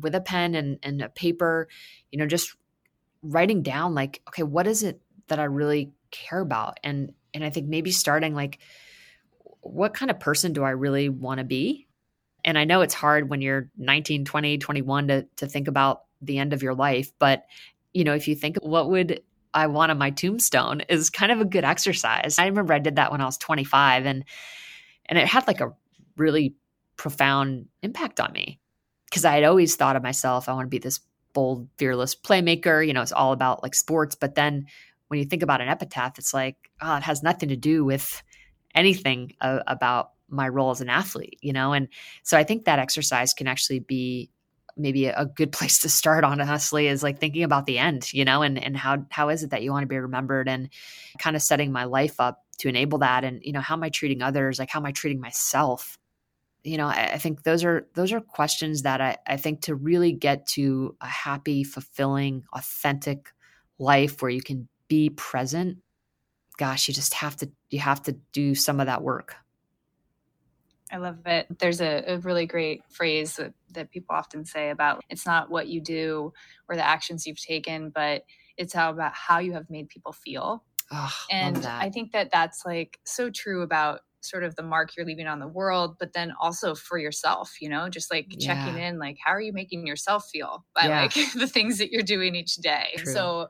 with 0.00 0.14
a 0.14 0.20
pen 0.20 0.54
and, 0.54 0.78
and 0.82 1.02
a 1.02 1.08
paper, 1.08 1.68
you 2.12 2.18
know, 2.18 2.26
just 2.26 2.54
writing 3.22 3.62
down 3.62 3.94
like, 3.94 4.22
okay, 4.28 4.44
what 4.44 4.66
is 4.66 4.82
it 4.82 5.00
that 5.26 5.40
I 5.40 5.44
really 5.44 5.90
care 6.10 6.40
about? 6.40 6.78
And 6.84 7.12
and 7.34 7.44
I 7.44 7.50
think 7.50 7.68
maybe 7.68 7.90
starting 7.90 8.34
like 8.34 8.58
what 9.60 9.92
kind 9.92 10.10
of 10.10 10.20
person 10.20 10.52
do 10.52 10.62
I 10.62 10.70
really 10.70 11.08
want 11.08 11.38
to 11.38 11.44
be? 11.44 11.86
And 12.44 12.56
I 12.56 12.64
know 12.64 12.80
it's 12.80 12.94
hard 12.94 13.28
when 13.28 13.42
you're 13.42 13.68
19, 13.76 14.24
20, 14.24 14.58
21 14.58 15.08
to 15.08 15.26
to 15.36 15.46
think 15.46 15.68
about 15.68 16.04
the 16.22 16.38
end 16.38 16.52
of 16.52 16.62
your 16.62 16.74
life, 16.74 17.12
but 17.18 17.44
you 17.92 18.04
know, 18.04 18.14
if 18.14 18.28
you 18.28 18.36
think 18.36 18.56
what 18.62 18.90
would 18.90 19.20
I 19.54 19.66
want 19.66 19.90
on 19.90 19.98
my 19.98 20.10
tombstone 20.10 20.82
is 20.88 21.10
kind 21.10 21.32
of 21.32 21.40
a 21.40 21.44
good 21.44 21.64
exercise. 21.64 22.38
I 22.38 22.46
remember 22.46 22.74
I 22.74 22.78
did 22.78 22.96
that 22.96 23.10
when 23.10 23.20
I 23.20 23.24
was 23.24 23.38
25 23.38 24.06
and 24.06 24.24
and 25.06 25.18
it 25.18 25.26
had 25.26 25.46
like 25.46 25.60
a 25.60 25.72
really 26.16 26.54
profound 26.96 27.66
impact 27.82 28.20
on 28.20 28.32
me 28.32 28.60
because 29.06 29.24
I 29.24 29.34
had 29.34 29.44
always 29.44 29.76
thought 29.76 29.96
of 29.96 30.02
myself 30.02 30.48
I 30.48 30.52
want 30.52 30.66
to 30.66 30.70
be 30.70 30.78
this 30.78 31.00
bold, 31.32 31.68
fearless 31.76 32.14
playmaker, 32.14 32.86
you 32.86 32.92
know, 32.92 33.02
it's 33.02 33.12
all 33.12 33.32
about 33.32 33.62
like 33.62 33.74
sports, 33.74 34.14
but 34.14 34.34
then 34.34 34.66
when 35.08 35.20
you 35.20 35.26
think 35.26 35.42
about 35.42 35.60
an 35.60 35.68
epitaph 35.68 36.18
it's 36.18 36.34
like 36.34 36.56
oh, 36.80 36.96
it 36.96 37.02
has 37.02 37.22
nothing 37.22 37.48
to 37.48 37.56
do 37.56 37.84
with 37.84 38.22
anything 38.74 39.32
about 39.40 40.10
my 40.28 40.48
role 40.48 40.70
as 40.70 40.80
an 40.80 40.90
athlete, 40.90 41.38
you 41.40 41.52
know? 41.52 41.72
And 41.72 41.88
so 42.22 42.36
I 42.36 42.44
think 42.44 42.64
that 42.64 42.78
exercise 42.78 43.32
can 43.32 43.46
actually 43.46 43.80
be 43.80 44.30
maybe 44.78 45.06
a 45.06 45.24
good 45.24 45.52
place 45.58 45.80
to 45.80 45.88
start 45.88 46.24
honestly 46.24 46.86
is 46.88 47.02
like 47.02 47.18
thinking 47.18 47.42
about 47.42 47.66
the 47.66 47.78
end 47.78 48.12
you 48.12 48.24
know 48.24 48.42
and 48.42 48.62
and 48.62 48.76
how 48.76 49.04
how 49.10 49.28
is 49.28 49.42
it 49.42 49.50
that 49.50 49.62
you 49.62 49.72
want 49.72 49.82
to 49.82 49.88
be 49.88 49.98
remembered 49.98 50.48
and 50.48 50.68
kind 51.18 51.36
of 51.36 51.42
setting 51.42 51.72
my 51.72 51.84
life 51.84 52.20
up 52.20 52.44
to 52.58 52.68
enable 52.68 52.98
that? 52.98 53.24
And 53.24 53.40
you 53.42 53.52
know 53.52 53.60
how 53.60 53.74
am 53.74 53.82
i 53.82 53.88
treating 53.88 54.22
others? 54.22 54.58
Like 54.58 54.70
how 54.70 54.80
am 54.80 54.86
i 54.86 54.92
treating 54.92 55.20
myself? 55.20 55.98
You 56.64 56.76
know, 56.76 56.88
I, 56.88 57.12
I, 57.14 57.18
think 57.18 57.44
those 57.44 57.64
are 57.64 57.86
those 57.94 58.12
are 58.12 58.20
questions 58.20 58.82
that 58.82 59.00
I, 59.00 59.16
I 59.26 59.36
think 59.36 59.62
to 59.62 59.74
really 59.74 60.12
get 60.12 60.46
to 60.48 60.96
a 61.00 61.06
happy, 61.06 61.62
fulfilling, 61.64 62.44
authentic 62.52 63.32
life 63.78 64.20
where 64.20 64.30
you 64.30 64.42
can 64.42 64.68
be 64.88 65.08
present, 65.08 65.78
gosh, 66.58 66.88
you 66.88 66.94
just 66.94 67.14
have 67.14 67.36
to 67.36 67.50
you 67.70 67.78
have 67.78 68.02
to 68.02 68.12
do 68.32 68.54
some 68.54 68.80
of 68.80 68.86
that 68.86 69.02
work. 69.02 69.36
I 70.90 70.96
love 70.98 71.18
it. 71.26 71.46
There's 71.58 71.80
a, 71.80 72.04
a 72.06 72.18
really 72.18 72.46
great 72.46 72.82
phrase 72.90 73.36
that, 73.36 73.52
that 73.72 73.90
people 73.90 74.16
often 74.16 74.44
say 74.44 74.70
about 74.70 75.02
it's 75.10 75.26
not 75.26 75.50
what 75.50 75.68
you 75.68 75.80
do 75.80 76.32
or 76.68 76.76
the 76.76 76.86
actions 76.86 77.26
you've 77.26 77.40
taken, 77.40 77.90
but 77.90 78.22
it's 78.56 78.72
how 78.72 78.90
about 78.90 79.12
how 79.14 79.38
you 79.38 79.52
have 79.52 79.70
made 79.70 79.88
people 79.88 80.12
feel. 80.12 80.64
Oh, 80.90 81.14
and 81.30 81.66
I 81.66 81.90
think 81.90 82.12
that 82.12 82.30
that's 82.32 82.64
like 82.64 82.98
so 83.04 83.28
true 83.30 83.62
about 83.62 84.00
sort 84.20 84.42
of 84.42 84.56
the 84.56 84.62
mark 84.62 84.96
you're 84.96 85.06
leaving 85.06 85.26
on 85.26 85.38
the 85.38 85.48
world, 85.48 85.96
but 85.98 86.12
then 86.12 86.32
also 86.40 86.74
for 86.74 86.98
yourself, 86.98 87.60
you 87.60 87.68
know, 87.68 87.88
just 87.88 88.10
like 88.10 88.26
yeah. 88.30 88.46
checking 88.46 88.80
in, 88.80 88.98
like, 88.98 89.16
how 89.24 89.32
are 89.32 89.40
you 89.40 89.52
making 89.52 89.86
yourself 89.86 90.28
feel 90.30 90.64
by 90.74 90.86
yeah. 90.86 91.02
like 91.02 91.14
the 91.34 91.46
things 91.46 91.78
that 91.78 91.90
you're 91.90 92.02
doing 92.02 92.34
each 92.34 92.56
day? 92.56 92.86
True. 92.96 93.12
So, 93.12 93.46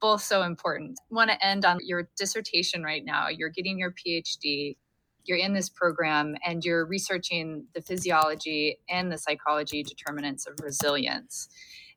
both 0.00 0.22
so 0.22 0.42
important. 0.42 1.00
Want 1.10 1.30
to 1.30 1.44
end 1.44 1.64
on 1.64 1.78
your 1.82 2.08
dissertation 2.16 2.84
right 2.84 3.04
now. 3.04 3.28
You're 3.28 3.48
getting 3.48 3.76
your 3.76 3.92
PhD, 3.92 4.76
you're 5.24 5.38
in 5.38 5.52
this 5.54 5.68
program, 5.68 6.36
and 6.44 6.64
you're 6.64 6.84
researching 6.84 7.66
the 7.74 7.80
physiology 7.80 8.78
and 8.88 9.10
the 9.10 9.18
psychology 9.18 9.82
determinants 9.82 10.46
of 10.46 10.58
resilience. 10.62 11.48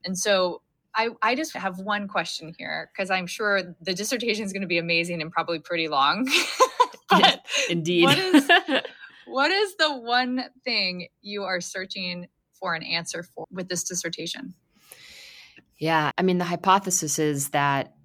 And 0.06 0.18
so, 0.18 0.62
I, 0.96 1.10
I 1.22 1.36
just 1.36 1.56
have 1.56 1.80
one 1.80 2.08
question 2.08 2.54
here 2.58 2.92
because 2.94 3.10
I'm 3.10 3.26
sure 3.26 3.76
the 3.82 3.94
dissertation 3.94 4.46
is 4.46 4.54
going 4.54 4.62
to 4.62 4.68
be 4.68 4.78
amazing 4.78 5.22
and 5.22 5.32
probably 5.32 5.60
pretty 5.60 5.88
long. 5.88 6.30
Indeed. 7.70 8.04
What 8.04 8.20
is, 8.20 8.52
what 9.26 9.52
is 9.52 9.76
the 9.78 9.98
one 9.98 10.46
thing 10.64 11.08
you 11.22 11.44
are 11.44 11.62
searching 11.62 12.28
for 12.54 12.76
an 12.76 12.84
answer 12.84 13.24
for 13.24 13.46
with 13.52 13.70
this 13.70 13.84
dissertation? 13.84 14.54
Yeah, 15.78 16.12
I 16.18 16.22
mean, 16.22 16.38
the 16.38 16.46
hypothesis 16.46 17.20
is 17.20 17.50
that 17.50 17.96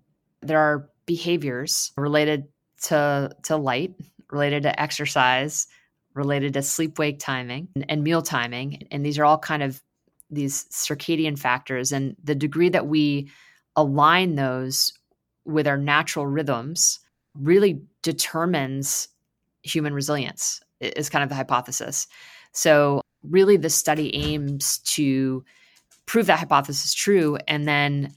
there 0.41 0.59
are 0.59 0.89
behaviors 1.07 1.93
related 1.97 2.45
to 2.85 3.31
to 3.45 3.57
light, 3.57 3.95
related 4.31 4.63
to 4.65 4.81
exercise, 4.81 5.67
related 6.15 6.53
to 6.55 6.63
sleep 6.63 6.99
wake 6.99 7.19
timing 7.19 7.69
and, 7.75 7.85
and 7.89 8.03
meal 8.03 8.23
timing, 8.23 8.87
and 8.91 9.05
these 9.05 9.19
are 9.19 9.25
all 9.25 9.39
kind 9.39 9.63
of 9.63 9.83
these 10.31 10.65
circadian 10.67 11.39
factors 11.39 11.91
and 11.91 12.15
the 12.23 12.35
degree 12.35 12.69
that 12.69 12.87
we 12.87 13.31
align 13.77 14.35
those 14.35 14.93
with 15.45 15.67
our 15.67 15.79
natural 15.79 16.27
rhythms 16.27 17.01
really 17.35 17.81
determines 18.03 19.09
human 19.63 19.95
resilience 19.95 20.61
is 20.81 21.09
kind 21.09 21.23
of 21.23 21.29
the 21.29 21.35
hypothesis. 21.35 22.07
So 22.53 23.01
really 23.23 23.57
the 23.57 23.71
study 23.71 24.15
aims 24.15 24.79
to 24.79 25.45
prove 26.07 26.27
that 26.27 26.39
hypothesis 26.39 26.95
true 26.95 27.39
and 27.49 27.67
then 27.67 28.13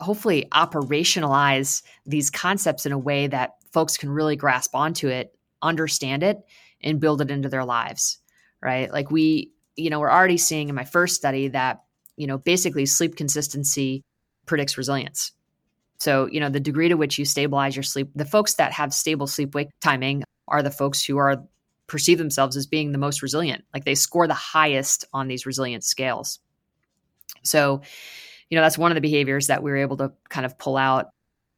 hopefully 0.00 0.48
operationalize 0.52 1.82
these 2.06 2.30
concepts 2.30 2.86
in 2.86 2.92
a 2.92 2.98
way 2.98 3.26
that 3.28 3.54
folks 3.72 3.96
can 3.96 4.10
really 4.10 4.36
grasp 4.36 4.74
onto 4.74 5.08
it 5.08 5.34
understand 5.62 6.22
it 6.22 6.38
and 6.82 7.00
build 7.00 7.20
it 7.20 7.30
into 7.30 7.48
their 7.48 7.64
lives 7.64 8.18
right 8.60 8.92
like 8.92 9.10
we 9.10 9.52
you 9.76 9.90
know, 9.90 10.00
we're 10.00 10.10
already 10.10 10.36
seeing 10.36 10.68
in 10.68 10.74
my 10.74 10.84
first 10.84 11.16
study 11.16 11.48
that, 11.48 11.82
you 12.16 12.26
know, 12.26 12.38
basically 12.38 12.86
sleep 12.86 13.16
consistency 13.16 14.02
predicts 14.46 14.76
resilience. 14.76 15.32
So, 15.98 16.26
you 16.26 16.40
know, 16.40 16.48
the 16.48 16.60
degree 16.60 16.88
to 16.88 16.96
which 16.96 17.18
you 17.18 17.24
stabilize 17.24 17.76
your 17.76 17.82
sleep, 17.82 18.10
the 18.14 18.24
folks 18.24 18.54
that 18.54 18.72
have 18.72 18.92
stable 18.92 19.26
sleep 19.26 19.54
wake 19.54 19.68
timing 19.80 20.24
are 20.48 20.62
the 20.62 20.70
folks 20.70 21.04
who 21.04 21.16
are 21.16 21.44
perceive 21.86 22.18
themselves 22.18 22.56
as 22.56 22.66
being 22.66 22.92
the 22.92 22.98
most 22.98 23.22
resilient. 23.22 23.64
Like 23.72 23.84
they 23.84 23.94
score 23.94 24.26
the 24.26 24.34
highest 24.34 25.04
on 25.12 25.28
these 25.28 25.46
resilience 25.46 25.86
scales. 25.86 26.40
So, 27.42 27.82
you 28.50 28.56
know, 28.56 28.62
that's 28.62 28.78
one 28.78 28.90
of 28.90 28.94
the 28.94 29.00
behaviors 29.00 29.46
that 29.46 29.62
we 29.62 29.70
were 29.70 29.76
able 29.76 29.96
to 29.98 30.12
kind 30.28 30.44
of 30.44 30.58
pull 30.58 30.76
out. 30.76 31.10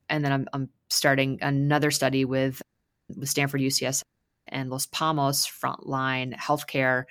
And 0.08 0.24
then 0.24 0.32
I'm, 0.32 0.48
I'm 0.52 0.68
starting 0.90 1.38
another 1.40 1.90
study 1.90 2.24
with 2.24 2.60
with 3.08 3.28
Stanford 3.28 3.60
UCS 3.60 4.02
and 4.48 4.70
Los 4.70 4.86
Palmos 4.86 5.46
frontline 5.48 6.34
healthcare 6.34 7.04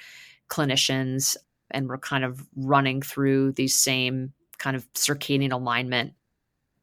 clinicians 0.50 1.36
and 1.72 1.90
we're 1.90 1.98
kind 1.98 2.24
of 2.24 2.48
running 2.56 3.02
through 3.02 3.52
these 3.54 3.76
same 3.76 4.34
kind 4.58 4.76
of 4.76 4.92
circadian 4.94 5.52
alignment 5.52 6.14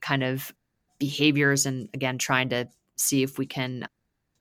kind 0.01 0.23
of 0.23 0.53
behaviors 0.99 1.67
and 1.67 1.89
again 1.95 2.19
trying 2.19 2.49
to 2.49 2.69
see 2.97 3.23
if 3.23 3.39
we 3.39 3.47
can 3.47 3.87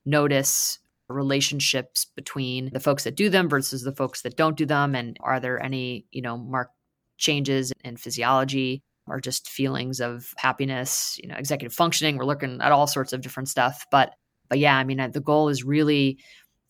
notice 0.05 0.79
relationships 1.07 2.05
between 2.15 2.69
the 2.71 2.79
folks 2.79 3.03
that 3.03 3.15
do 3.15 3.29
them 3.29 3.49
versus 3.49 3.83
the 3.83 3.95
folks 3.95 4.21
that 4.21 4.37
don't 4.37 4.57
do 4.57 4.65
them 4.65 4.95
and 4.95 5.17
are 5.21 5.39
there 5.39 5.61
any 5.61 6.05
you 6.11 6.21
know 6.21 6.37
marked 6.37 6.75
changes 7.17 7.71
in 7.83 7.97
physiology 7.97 8.83
or 9.07 9.19
just 9.19 9.49
feelings 9.49 9.99
of 9.99 10.33
happiness 10.37 11.19
you 11.21 11.27
know 11.27 11.35
executive 11.35 11.73
functioning 11.73 12.17
we're 12.17 12.25
looking 12.25 12.61
at 12.61 12.71
all 12.71 12.87
sorts 12.87 13.13
of 13.13 13.21
different 13.21 13.49
stuff 13.49 13.85
but 13.91 14.13
but 14.49 14.59
yeah 14.59 14.77
i 14.77 14.83
mean 14.83 15.11
the 15.11 15.19
goal 15.19 15.49
is 15.49 15.63
really 15.63 16.17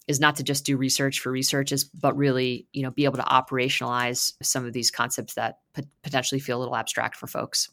is 0.09 0.19
not 0.19 0.35
to 0.35 0.43
just 0.43 0.65
do 0.65 0.75
research 0.75 1.19
for 1.19 1.31
research, 1.31 1.71
but 1.93 2.17
really, 2.17 2.65
you 2.73 2.81
know, 2.81 2.89
be 2.89 3.05
able 3.05 3.17
to 3.17 3.23
operationalize 3.23 4.33
some 4.41 4.65
of 4.65 4.73
these 4.73 4.89
concepts 4.89 5.35
that 5.35 5.59
potentially 6.01 6.39
feel 6.39 6.57
a 6.57 6.59
little 6.59 6.75
abstract 6.75 7.15
for 7.15 7.27
folks. 7.27 7.69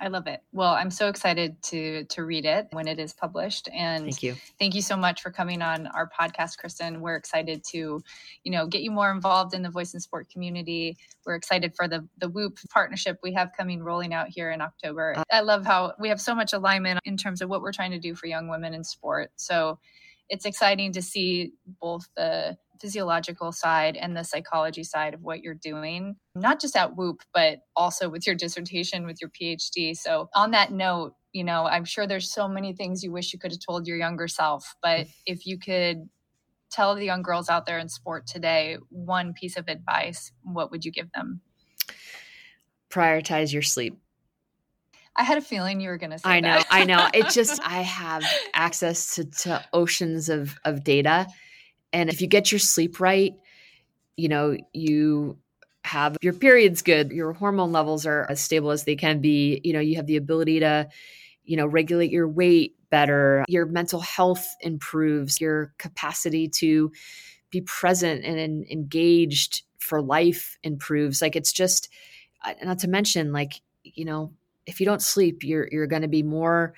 I 0.00 0.08
love 0.08 0.26
it. 0.26 0.40
Well, 0.52 0.72
I'm 0.72 0.90
so 0.90 1.08
excited 1.08 1.60
to 1.64 2.04
to 2.04 2.24
read 2.24 2.44
it 2.44 2.68
when 2.72 2.86
it 2.86 2.98
is 2.98 3.12
published. 3.12 3.68
And 3.72 4.04
thank 4.04 4.22
you. 4.22 4.36
Thank 4.58 4.74
you 4.74 4.82
so 4.82 4.96
much 4.96 5.22
for 5.22 5.30
coming 5.30 5.62
on 5.62 5.86
our 5.88 6.08
podcast, 6.08 6.58
Kristen. 6.58 7.00
We're 7.00 7.16
excited 7.16 7.64
to, 7.70 8.02
you 8.44 8.52
know, 8.52 8.66
get 8.66 8.82
you 8.82 8.90
more 8.90 9.10
involved 9.10 9.54
in 9.54 9.62
the 9.62 9.70
voice 9.70 9.94
in 9.94 10.00
sport 10.00 10.28
community. 10.30 10.96
We're 11.26 11.34
excited 11.34 11.74
for 11.74 11.88
the 11.88 12.06
the 12.18 12.28
Whoop 12.28 12.58
partnership 12.70 13.18
we 13.22 13.32
have 13.34 13.50
coming 13.56 13.82
rolling 13.82 14.14
out 14.14 14.28
here 14.28 14.50
in 14.50 14.60
October. 14.60 15.14
Uh, 15.16 15.24
I 15.30 15.40
love 15.40 15.64
how 15.64 15.94
we 15.98 16.08
have 16.08 16.20
so 16.20 16.34
much 16.34 16.52
alignment 16.52 17.00
in 17.04 17.16
terms 17.16 17.42
of 17.42 17.48
what 17.48 17.60
we're 17.60 17.72
trying 17.72 17.92
to 17.92 17.98
do 17.98 18.14
for 18.14 18.26
young 18.26 18.48
women 18.48 18.74
in 18.74 18.84
sport. 18.84 19.32
So 19.36 19.78
it's 20.28 20.44
exciting 20.44 20.92
to 20.92 21.02
see 21.02 21.52
both 21.80 22.08
the 22.16 22.56
physiological 22.80 23.52
side 23.52 23.96
and 23.96 24.16
the 24.16 24.22
psychology 24.22 24.84
side 24.84 25.14
of 25.14 25.22
what 25.22 25.42
you're 25.42 25.54
doing, 25.54 26.16
not 26.34 26.60
just 26.60 26.76
at 26.76 26.96
Whoop, 26.96 27.22
but 27.32 27.60
also 27.76 28.08
with 28.08 28.26
your 28.26 28.36
dissertation, 28.36 29.06
with 29.06 29.20
your 29.20 29.30
PhD. 29.30 29.96
So, 29.96 30.28
on 30.34 30.50
that 30.52 30.72
note, 30.72 31.14
you 31.32 31.44
know, 31.44 31.66
I'm 31.66 31.84
sure 31.84 32.06
there's 32.06 32.32
so 32.32 32.48
many 32.48 32.72
things 32.72 33.02
you 33.02 33.12
wish 33.12 33.32
you 33.32 33.38
could 33.38 33.52
have 33.52 33.60
told 33.60 33.86
your 33.86 33.96
younger 33.96 34.28
self, 34.28 34.74
but 34.82 35.06
if 35.26 35.46
you 35.46 35.58
could 35.58 36.08
tell 36.70 36.94
the 36.94 37.04
young 37.04 37.22
girls 37.22 37.48
out 37.48 37.66
there 37.66 37.78
in 37.78 37.88
sport 37.88 38.26
today 38.26 38.76
one 38.90 39.32
piece 39.32 39.56
of 39.56 39.68
advice, 39.68 40.32
what 40.42 40.70
would 40.70 40.84
you 40.84 40.92
give 40.92 41.10
them? 41.12 41.40
Prioritize 42.90 43.52
your 43.52 43.62
sleep. 43.62 43.98
I 45.18 45.24
had 45.24 45.36
a 45.36 45.42
feeling 45.42 45.80
you 45.80 45.88
were 45.88 45.98
going 45.98 46.12
to 46.12 46.18
say 46.18 46.30
I 46.30 46.40
know. 46.40 46.62
I 46.70 46.84
know. 46.84 47.08
It 47.12 47.28
just 47.30 47.60
I 47.66 47.82
have 47.82 48.24
access 48.54 49.16
to, 49.16 49.24
to 49.24 49.64
oceans 49.72 50.28
of 50.28 50.56
of 50.64 50.84
data, 50.84 51.26
and 51.92 52.08
if 52.08 52.20
you 52.20 52.26
get 52.26 52.52
your 52.52 52.58
sleep 52.58 53.00
right, 53.00 53.34
you 54.16 54.28
know 54.28 54.56
you 54.72 55.38
have 55.84 56.16
your 56.20 56.34
periods 56.34 56.82
good, 56.82 57.12
your 57.12 57.32
hormone 57.32 57.72
levels 57.72 58.04
are 58.04 58.26
as 58.28 58.40
stable 58.40 58.70
as 58.70 58.84
they 58.84 58.96
can 58.96 59.20
be. 59.20 59.60
You 59.64 59.72
know, 59.72 59.80
you 59.80 59.96
have 59.96 60.06
the 60.06 60.16
ability 60.16 60.60
to, 60.60 60.88
you 61.44 61.56
know, 61.56 61.66
regulate 61.66 62.10
your 62.10 62.28
weight 62.28 62.76
better. 62.90 63.44
Your 63.48 63.66
mental 63.66 64.00
health 64.00 64.46
improves. 64.60 65.40
Your 65.40 65.72
capacity 65.78 66.48
to 66.48 66.92
be 67.50 67.62
present 67.62 68.24
and 68.24 68.66
engaged 68.70 69.62
for 69.78 70.02
life 70.02 70.58
improves. 70.62 71.22
Like 71.22 71.36
it's 71.36 71.52
just, 71.52 71.88
uh, 72.44 72.54
not 72.62 72.80
to 72.80 72.88
mention, 72.88 73.32
like 73.32 73.60
you 73.82 74.04
know 74.04 74.32
if 74.66 74.80
you 74.80 74.86
don't 74.86 75.02
sleep, 75.02 75.42
you're 75.42 75.68
you're 75.72 75.86
going 75.86 76.02
to 76.02 76.08
be 76.08 76.22
more 76.22 76.74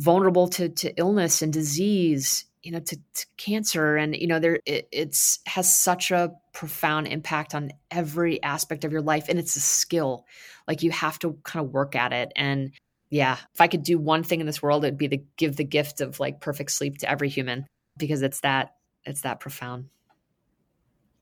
vulnerable 0.00 0.48
to 0.48 0.68
to 0.70 0.92
illness 0.96 1.42
and 1.42 1.52
disease, 1.52 2.46
you 2.66 2.72
know, 2.72 2.80
to, 2.80 2.96
to 2.96 3.26
cancer, 3.36 3.96
and 3.96 4.16
you 4.16 4.26
know, 4.26 4.40
there 4.40 4.58
it, 4.66 4.88
it's 4.90 5.38
has 5.46 5.72
such 5.72 6.10
a 6.10 6.32
profound 6.52 7.06
impact 7.06 7.54
on 7.54 7.70
every 7.92 8.42
aspect 8.42 8.84
of 8.84 8.90
your 8.90 9.02
life, 9.02 9.26
and 9.28 9.38
it's 9.38 9.54
a 9.54 9.60
skill. 9.60 10.26
Like 10.66 10.82
you 10.82 10.90
have 10.90 11.16
to 11.20 11.38
kind 11.44 11.64
of 11.64 11.72
work 11.72 11.94
at 11.94 12.12
it, 12.12 12.32
and 12.34 12.72
yeah, 13.08 13.36
if 13.54 13.60
I 13.60 13.68
could 13.68 13.84
do 13.84 14.00
one 14.00 14.24
thing 14.24 14.40
in 14.40 14.46
this 14.46 14.60
world, 14.60 14.84
it'd 14.84 14.98
be 14.98 15.06
to 15.06 15.18
give 15.36 15.54
the 15.54 15.62
gift 15.62 16.00
of 16.00 16.18
like 16.18 16.40
perfect 16.40 16.72
sleep 16.72 16.98
to 16.98 17.08
every 17.08 17.28
human 17.28 17.66
because 17.96 18.20
it's 18.22 18.40
that 18.40 18.74
it's 19.04 19.20
that 19.20 19.38
profound. 19.38 19.88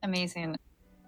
Amazing. 0.02 0.56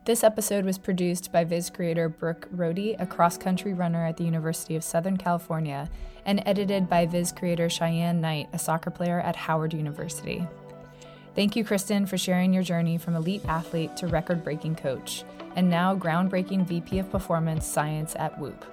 This 0.07 0.23
episode 0.23 0.65
was 0.65 0.79
produced 0.79 1.33
by 1.33 1.43
VIS 1.43 1.69
creator 1.69 2.09
Brooke 2.09 2.49
Rohde, 2.55 2.95
a 3.01 3.07
cross 3.07 3.37
country 3.37 3.75
runner 3.75 4.07
at 4.07 4.17
the 4.17 4.23
University 4.23 4.77
of 4.77 4.85
Southern 4.85 5.17
California, 5.17 5.91
and 6.25 6.45
edited 6.47 6.89
by 6.89 7.07
VIS 7.07 7.33
creator 7.33 7.69
Cheyenne 7.69 8.21
Knight, 8.21 8.49
a 8.53 8.59
soccer 8.61 8.93
player 8.93 9.19
at 9.19 9.35
Howard 9.35 9.75
University. 9.75 10.47
Thank 11.35 11.57
you, 11.57 11.65
Kristen, 11.65 12.07
for 12.07 12.17
sharing 12.17 12.55
your 12.55 12.63
journey 12.63 12.99
from 12.99 13.17
elite 13.17 13.45
athlete 13.49 13.97
to 13.97 14.07
record 14.07 14.45
breaking 14.45 14.77
coach, 14.77 15.25
and 15.57 15.69
now 15.69 15.97
groundbreaking 15.97 16.69
VP 16.69 17.01
of 17.01 17.11
Performance 17.11 17.67
Science 17.67 18.15
at 18.17 18.39
Whoop. 18.39 18.65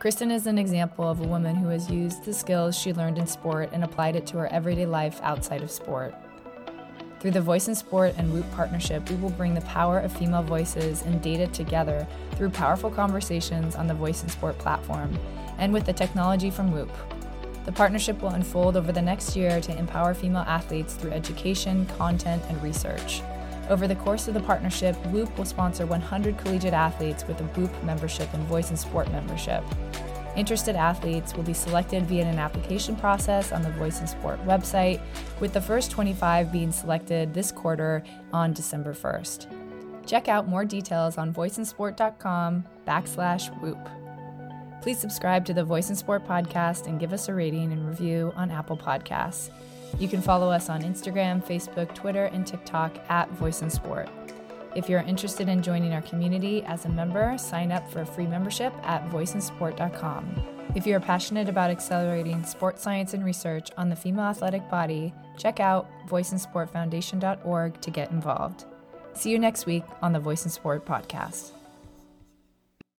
Kristen 0.00 0.32
is 0.32 0.48
an 0.48 0.58
example 0.58 1.08
of 1.08 1.20
a 1.20 1.28
woman 1.28 1.54
who 1.54 1.68
has 1.68 1.88
used 1.88 2.24
the 2.24 2.34
skills 2.34 2.76
she 2.76 2.92
learned 2.92 3.18
in 3.18 3.28
sport 3.28 3.70
and 3.72 3.84
applied 3.84 4.16
it 4.16 4.26
to 4.26 4.38
her 4.38 4.48
everyday 4.48 4.86
life 4.86 5.20
outside 5.22 5.62
of 5.62 5.70
sport. 5.70 6.16
Through 7.20 7.32
the 7.32 7.40
Voice 7.42 7.68
in 7.68 7.74
Sport 7.74 8.14
and 8.16 8.32
Whoop 8.32 8.50
partnership, 8.52 9.10
we 9.10 9.16
will 9.16 9.28
bring 9.28 9.52
the 9.52 9.60
power 9.60 9.98
of 9.98 10.10
female 10.10 10.42
voices 10.42 11.02
and 11.02 11.20
data 11.20 11.46
together 11.48 12.06
through 12.32 12.48
powerful 12.48 12.90
conversations 12.90 13.76
on 13.76 13.86
the 13.86 13.92
Voice 13.92 14.22
in 14.22 14.30
Sport 14.30 14.56
platform 14.56 15.18
and 15.58 15.70
with 15.70 15.84
the 15.84 15.92
technology 15.92 16.50
from 16.50 16.72
Whoop. 16.72 16.90
The 17.66 17.72
partnership 17.72 18.22
will 18.22 18.30
unfold 18.30 18.74
over 18.74 18.90
the 18.90 19.02
next 19.02 19.36
year 19.36 19.60
to 19.60 19.78
empower 19.78 20.14
female 20.14 20.46
athletes 20.46 20.94
through 20.94 21.10
education, 21.10 21.84
content, 21.98 22.42
and 22.48 22.62
research. 22.62 23.20
Over 23.68 23.86
the 23.86 23.96
course 23.96 24.26
of 24.26 24.32
the 24.32 24.40
partnership, 24.40 24.96
Whoop 25.08 25.36
will 25.36 25.44
sponsor 25.44 25.84
100 25.84 26.38
collegiate 26.38 26.72
athletes 26.72 27.26
with 27.28 27.38
a 27.42 27.44
Whoop 27.44 27.70
membership 27.84 28.32
and 28.32 28.42
Voice 28.44 28.70
in 28.70 28.78
Sport 28.78 29.12
membership. 29.12 29.62
Interested 30.36 30.76
athletes 30.76 31.34
will 31.34 31.42
be 31.42 31.52
selected 31.52 32.06
via 32.06 32.24
an 32.24 32.38
application 32.38 32.94
process 32.96 33.52
on 33.52 33.62
the 33.62 33.70
Voice 33.70 34.00
in 34.00 34.06
Sport 34.06 34.44
website, 34.46 35.00
with 35.40 35.52
the 35.52 35.60
first 35.60 35.90
25 35.90 36.52
being 36.52 36.70
selected 36.70 37.34
this 37.34 37.50
quarter 37.50 38.02
on 38.32 38.52
December 38.52 38.94
1st. 38.94 39.46
Check 40.06 40.28
out 40.28 40.48
more 40.48 40.64
details 40.64 41.18
on 41.18 41.34
voiceinsport.com 41.34 42.64
backslash 42.86 43.60
whoop. 43.60 43.78
Please 44.82 44.98
subscribe 44.98 45.44
to 45.44 45.52
the 45.52 45.64
Voice 45.64 45.90
in 45.90 45.96
Sport 45.96 46.26
podcast 46.26 46.86
and 46.86 46.98
give 46.98 47.12
us 47.12 47.28
a 47.28 47.34
rating 47.34 47.72
and 47.72 47.86
review 47.86 48.32
on 48.34 48.50
Apple 48.50 48.76
Podcasts. 48.76 49.50
You 49.98 50.08
can 50.08 50.22
follow 50.22 50.50
us 50.50 50.70
on 50.70 50.82
Instagram, 50.82 51.44
Facebook, 51.44 51.94
Twitter, 51.94 52.26
and 52.26 52.46
TikTok 52.46 52.96
at 53.10 53.30
Voice 53.32 53.62
in 53.62 53.68
Sport. 53.68 54.08
If 54.74 54.88
you're 54.88 55.00
interested 55.00 55.48
in 55.48 55.62
joining 55.62 55.92
our 55.92 56.02
community 56.02 56.62
as 56.62 56.84
a 56.84 56.88
member, 56.88 57.36
sign 57.38 57.72
up 57.72 57.90
for 57.90 58.02
a 58.02 58.06
free 58.06 58.26
membership 58.26 58.72
at 58.82 59.08
voiceinsport.com. 59.10 60.42
If 60.76 60.86
you're 60.86 61.00
passionate 61.00 61.48
about 61.48 61.70
accelerating 61.70 62.44
sports 62.44 62.82
science 62.82 63.12
and 63.12 63.24
research 63.24 63.70
on 63.76 63.88
the 63.88 63.96
female 63.96 64.26
athletic 64.26 64.68
body, 64.70 65.12
check 65.36 65.58
out 65.58 65.88
voiceinsportfoundation.org 66.08 67.80
to 67.80 67.90
get 67.90 68.12
involved. 68.12 68.64
See 69.14 69.30
you 69.30 69.38
next 69.38 69.66
week 69.66 69.82
on 70.00 70.12
the 70.12 70.20
Voice 70.20 70.44
in 70.44 70.50
Sport 70.50 70.86
podcast. 70.86 71.50